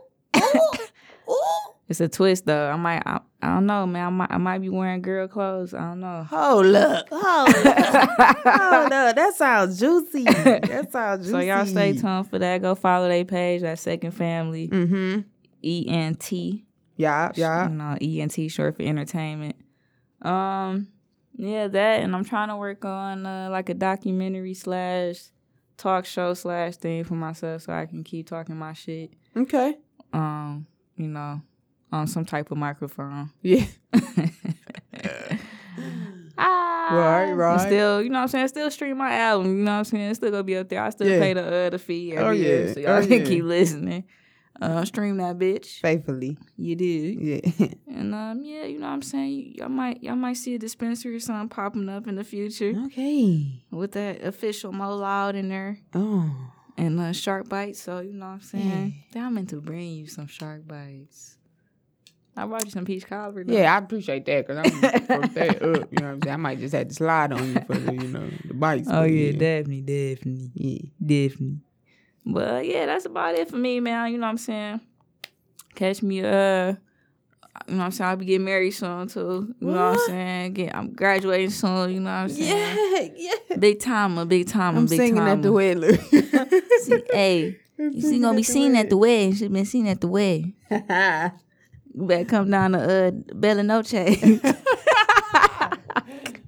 It's 1.88 2.00
a 2.00 2.08
twist 2.08 2.46
though. 2.46 2.70
I 2.70 2.76
might, 2.76 3.02
I, 3.06 3.20
I 3.42 3.54
don't 3.54 3.66
know, 3.66 3.86
man. 3.86 4.06
I 4.06 4.10
might, 4.10 4.30
I 4.30 4.36
might 4.38 4.58
be 4.60 4.68
wearing 4.70 5.02
girl 5.02 5.28
clothes. 5.28 5.74
I 5.74 5.80
don't 5.80 6.00
know. 6.00 6.24
Hold 6.30 6.74
up, 6.74 7.06
hold 7.10 7.66
up, 7.66 8.38
hold 8.44 8.92
up. 8.92 9.16
That 9.16 9.34
sounds 9.36 9.78
juicy. 9.78 10.24
That 10.24 10.90
sounds 10.90 11.26
juicy. 11.26 11.32
So 11.32 11.38
y'all 11.40 11.66
stay 11.66 11.92
tuned 11.92 12.30
for 12.30 12.38
that. 12.38 12.62
Go 12.62 12.74
follow 12.74 13.08
their 13.08 13.24
page. 13.24 13.62
That 13.62 13.78
Second 13.78 14.12
Family, 14.12 14.68
Mm-hmm. 14.68 15.20
E 15.62 15.86
N 15.88 16.14
T. 16.14 16.64
Yeah, 16.96 17.32
yeah. 17.34 17.68
You 17.68 17.74
know, 17.74 17.96
E 18.00 18.20
N 18.20 18.28
T 18.28 18.48
short 18.48 18.76
for 18.76 18.82
entertainment. 18.82 19.56
Um, 20.22 20.88
yeah, 21.36 21.68
that, 21.68 22.02
and 22.02 22.14
I'm 22.14 22.24
trying 22.24 22.48
to 22.48 22.56
work 22.56 22.84
on 22.84 23.26
uh, 23.26 23.48
like 23.50 23.68
a 23.68 23.74
documentary 23.74 24.54
slash 24.54 25.16
talk 25.76 26.06
show 26.06 26.32
slash 26.34 26.76
thing 26.76 27.04
for 27.04 27.14
myself, 27.14 27.62
so 27.62 27.72
I 27.72 27.86
can 27.86 28.04
keep 28.04 28.28
talking 28.28 28.56
my 28.56 28.72
shit. 28.72 29.10
Okay. 29.36 29.74
Um, 30.12 30.66
you 30.96 31.08
know, 31.08 31.42
on 31.94 32.06
some 32.06 32.24
type 32.24 32.50
of 32.50 32.58
microphone. 32.58 33.30
Yeah. 33.42 33.64
ah, 36.38 36.88
Right, 36.92 37.32
right. 37.32 37.60
Still, 37.60 38.02
you 38.02 38.08
know 38.10 38.18
what 38.18 38.22
I'm 38.22 38.28
saying? 38.28 38.48
Still 38.48 38.70
stream 38.70 38.98
my 38.98 39.14
album. 39.14 39.58
You 39.58 39.64
know 39.64 39.72
what 39.72 39.78
I'm 39.78 39.84
saying? 39.84 40.10
It's 40.10 40.18
still 40.18 40.30
gonna 40.30 40.42
be 40.42 40.56
up 40.56 40.68
there. 40.68 40.82
I 40.82 40.90
still 40.90 41.08
Yeah. 41.08 41.18
pay 41.20 41.32
the 41.34 41.42
uh, 41.66 41.70
the 41.70 41.78
fee 41.78 42.12
every 42.12 42.24
Oh, 42.24 42.30
year, 42.32 42.66
yeah. 42.66 42.72
so 42.72 42.80
y'all 42.80 42.90
Oh, 43.02 43.06
can 43.06 43.20
yeah. 43.20 43.24
keep 43.24 43.44
listening. 43.44 44.04
Uh, 44.60 44.84
stream 44.84 45.16
that 45.16 45.36
bitch. 45.36 45.80
Faithfully. 45.80 46.38
You 46.56 46.76
do, 46.76 46.84
Yeah. 46.84 47.40
And 47.88 48.14
um, 48.14 48.42
yeah, 48.44 48.64
you 48.64 48.78
know 48.78 48.86
what 48.86 48.92
I'm 48.92 49.02
saying. 49.02 49.54
Y'all 49.56 49.68
might 49.68 50.02
y'all 50.02 50.14
might 50.16 50.36
see 50.36 50.54
a 50.54 50.58
dispensary 50.58 51.14
or 51.16 51.20
something 51.20 51.48
popping 51.48 51.88
up 51.88 52.06
in 52.06 52.14
the 52.16 52.24
future 52.24 52.72
okay. 52.86 53.62
with 53.70 53.92
that 53.92 54.22
official 54.22 54.72
Mo 54.72 54.94
Loud 54.96 55.34
in 55.36 55.48
there 55.48 55.78
Oh. 55.94 56.30
and 56.76 57.00
uh, 57.00 57.12
shark 57.12 57.48
bites. 57.48 57.80
So 57.80 57.98
you 58.00 58.12
know 58.12 58.26
what 58.26 58.32
I'm 58.32 58.40
saying. 58.42 58.94
Then 59.12 59.24
I'm 59.24 59.38
into 59.38 59.60
bring 59.60 59.90
you 59.92 60.06
some 60.06 60.26
shark 60.28 60.66
bites. 60.68 61.33
I 62.36 62.46
brought 62.46 62.64
you 62.64 62.70
some 62.70 62.84
peach 62.84 63.06
cobbler. 63.06 63.44
though. 63.44 63.52
Yeah, 63.52 63.74
I 63.74 63.78
appreciate 63.78 64.24
that 64.26 64.46
because 64.46 64.58
I'm 64.58 65.00
fuck 65.02 65.32
that 65.34 65.62
up. 65.62 65.62
You 65.62 65.68
know 65.70 65.78
what 65.80 66.02
I'm 66.02 66.22
saying? 66.22 66.34
I 66.34 66.36
might 66.36 66.58
just 66.58 66.74
have 66.74 66.88
to 66.88 66.94
slide 66.94 67.32
on 67.32 67.46
you 67.46 67.60
for 67.60 67.74
the, 67.74 67.92
you 67.92 68.08
know, 68.08 68.28
the 68.44 68.54
bites. 68.54 68.88
Oh 68.88 69.02
but 69.02 69.10
yeah, 69.10 69.32
definitely, 69.32 69.82
definitely, 69.82 70.50
yeah. 70.54 70.78
definitely. 71.06 71.60
But 72.26 72.66
yeah, 72.66 72.86
that's 72.86 73.04
about 73.04 73.34
it 73.36 73.50
for 73.50 73.56
me, 73.56 73.80
man. 73.80 74.10
You 74.10 74.18
know 74.18 74.26
what 74.26 74.30
I'm 74.30 74.38
saying. 74.38 74.80
Catch 75.74 76.02
me, 76.02 76.20
uh, 76.20 76.74
you 77.68 77.74
know 77.74 77.78
what 77.78 77.84
I'm 77.84 77.90
saying. 77.92 78.10
I'll 78.10 78.16
be 78.16 78.24
getting 78.24 78.44
married 78.44 78.72
soon 78.72 79.06
too. 79.08 79.54
You 79.60 79.66
know 79.66 79.90
what 79.90 80.00
I'm 80.00 80.06
saying. 80.06 80.52
Get, 80.54 80.74
I'm 80.74 80.92
graduating 80.92 81.50
soon. 81.50 81.92
You 81.92 82.00
know 82.00 82.10
what 82.10 82.16
I'm 82.16 82.28
saying. 82.30 83.12
Yeah, 83.16 83.34
yeah. 83.48 83.56
Big 83.56 83.78
time, 83.80 84.18
a 84.18 84.26
big 84.26 84.48
time, 84.48 84.76
I'm 84.76 84.86
big 84.86 84.98
singing 84.98 85.16
time. 85.16 85.38
at 85.38 85.42
the 85.42 85.52
wedding. 85.52 85.98
See, 86.82 87.02
hey, 87.12 87.58
you 87.78 88.00
see, 88.00 88.18
gonna 88.18 88.36
be 88.36 88.42
seen 88.42 88.74
at 88.76 88.90
the 88.90 88.96
wedding. 88.96 89.34
She 89.34 89.48
been 89.48 89.64
seen 89.64 89.86
at 89.86 90.00
the 90.00 90.08
wedding. 90.08 90.54
wedding. 91.94 92.00
You 92.02 92.06
better 92.06 92.24
come 92.24 92.50
down 92.50 92.72
to 92.72 92.78
uh 93.06 93.10
Bella 93.34 93.62
Noche. 93.62 93.92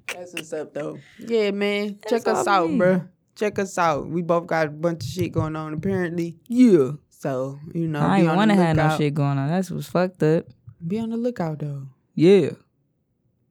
That's 0.08 0.32
what's 0.34 0.52
up, 0.52 0.72
though. 0.74 0.98
Yeah, 1.18 1.50
man. 1.52 1.98
That's 2.02 2.24
Check 2.24 2.34
us 2.34 2.46
out, 2.46 2.70
me. 2.70 2.78
bruh. 2.78 3.08
Check 3.34 3.58
us 3.58 3.76
out. 3.78 4.08
We 4.08 4.22
both 4.22 4.46
got 4.46 4.66
a 4.66 4.70
bunch 4.70 5.04
of 5.04 5.10
shit 5.10 5.32
going 5.32 5.56
on, 5.56 5.74
apparently. 5.74 6.36
yeah. 6.48 6.92
So, 7.10 7.58
you 7.74 7.88
know, 7.88 8.00
I 8.00 8.20
be 8.20 8.26
ain't 8.26 8.36
want 8.36 8.50
to 8.50 8.56
have 8.56 8.76
no 8.76 8.94
shit 8.96 9.14
going 9.14 9.38
on. 9.38 9.48
That's 9.48 9.70
what's 9.70 9.88
fucked 9.88 10.22
up. 10.22 10.44
Be 10.86 10.98
on 10.98 11.08
the 11.10 11.16
lookout, 11.16 11.58
though. 11.60 11.88
Yeah. 12.14 12.50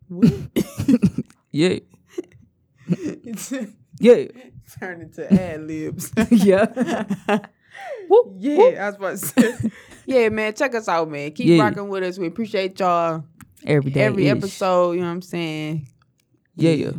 Yeah. 1.52 1.80
Yeah. 3.98 4.26
Turn 4.80 5.02
into 5.02 5.32
ad 5.34 5.62
libs. 5.62 6.12
Yeah. 6.30 6.66
Whoop, 8.10 8.34
yeah, 8.40 8.58
whoop. 8.58 8.78
I 8.78 8.86
was 8.90 8.96
about 8.96 9.12
to 9.12 9.18
say. 9.18 9.72
Yeah, 10.06 10.30
man. 10.30 10.54
Check 10.54 10.76
us 10.76 10.88
out, 10.88 11.10
man. 11.10 11.32
Keep 11.32 11.48
Yeah. 11.48 11.64
rocking 11.64 11.90
with 11.90 12.04
us. 12.04 12.18
We 12.18 12.28
appreciate 12.28 12.80
y'all. 12.80 13.24
Every 13.66 13.92
day. 13.92 14.02
Every 14.02 14.30
episode, 14.30 14.92
you 14.94 15.00
know 15.02 15.08
what 15.08 15.14
I'm 15.14 15.22
saying? 15.22 15.88
Yeah. 16.56 16.92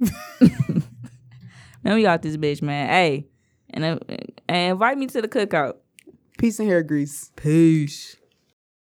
man, 0.40 1.94
we 1.94 2.02
got 2.02 2.22
this 2.22 2.36
bitch, 2.36 2.62
man. 2.62 2.88
Hey. 2.88 3.26
And, 3.70 3.84
uh, 3.84 3.98
and 4.48 4.72
invite 4.72 4.96
me 4.98 5.06
to 5.08 5.20
the 5.20 5.28
cookout. 5.28 5.74
Peace 6.38 6.58
and 6.58 6.68
hair 6.68 6.82
grease. 6.82 7.30
Peace. 7.36 8.16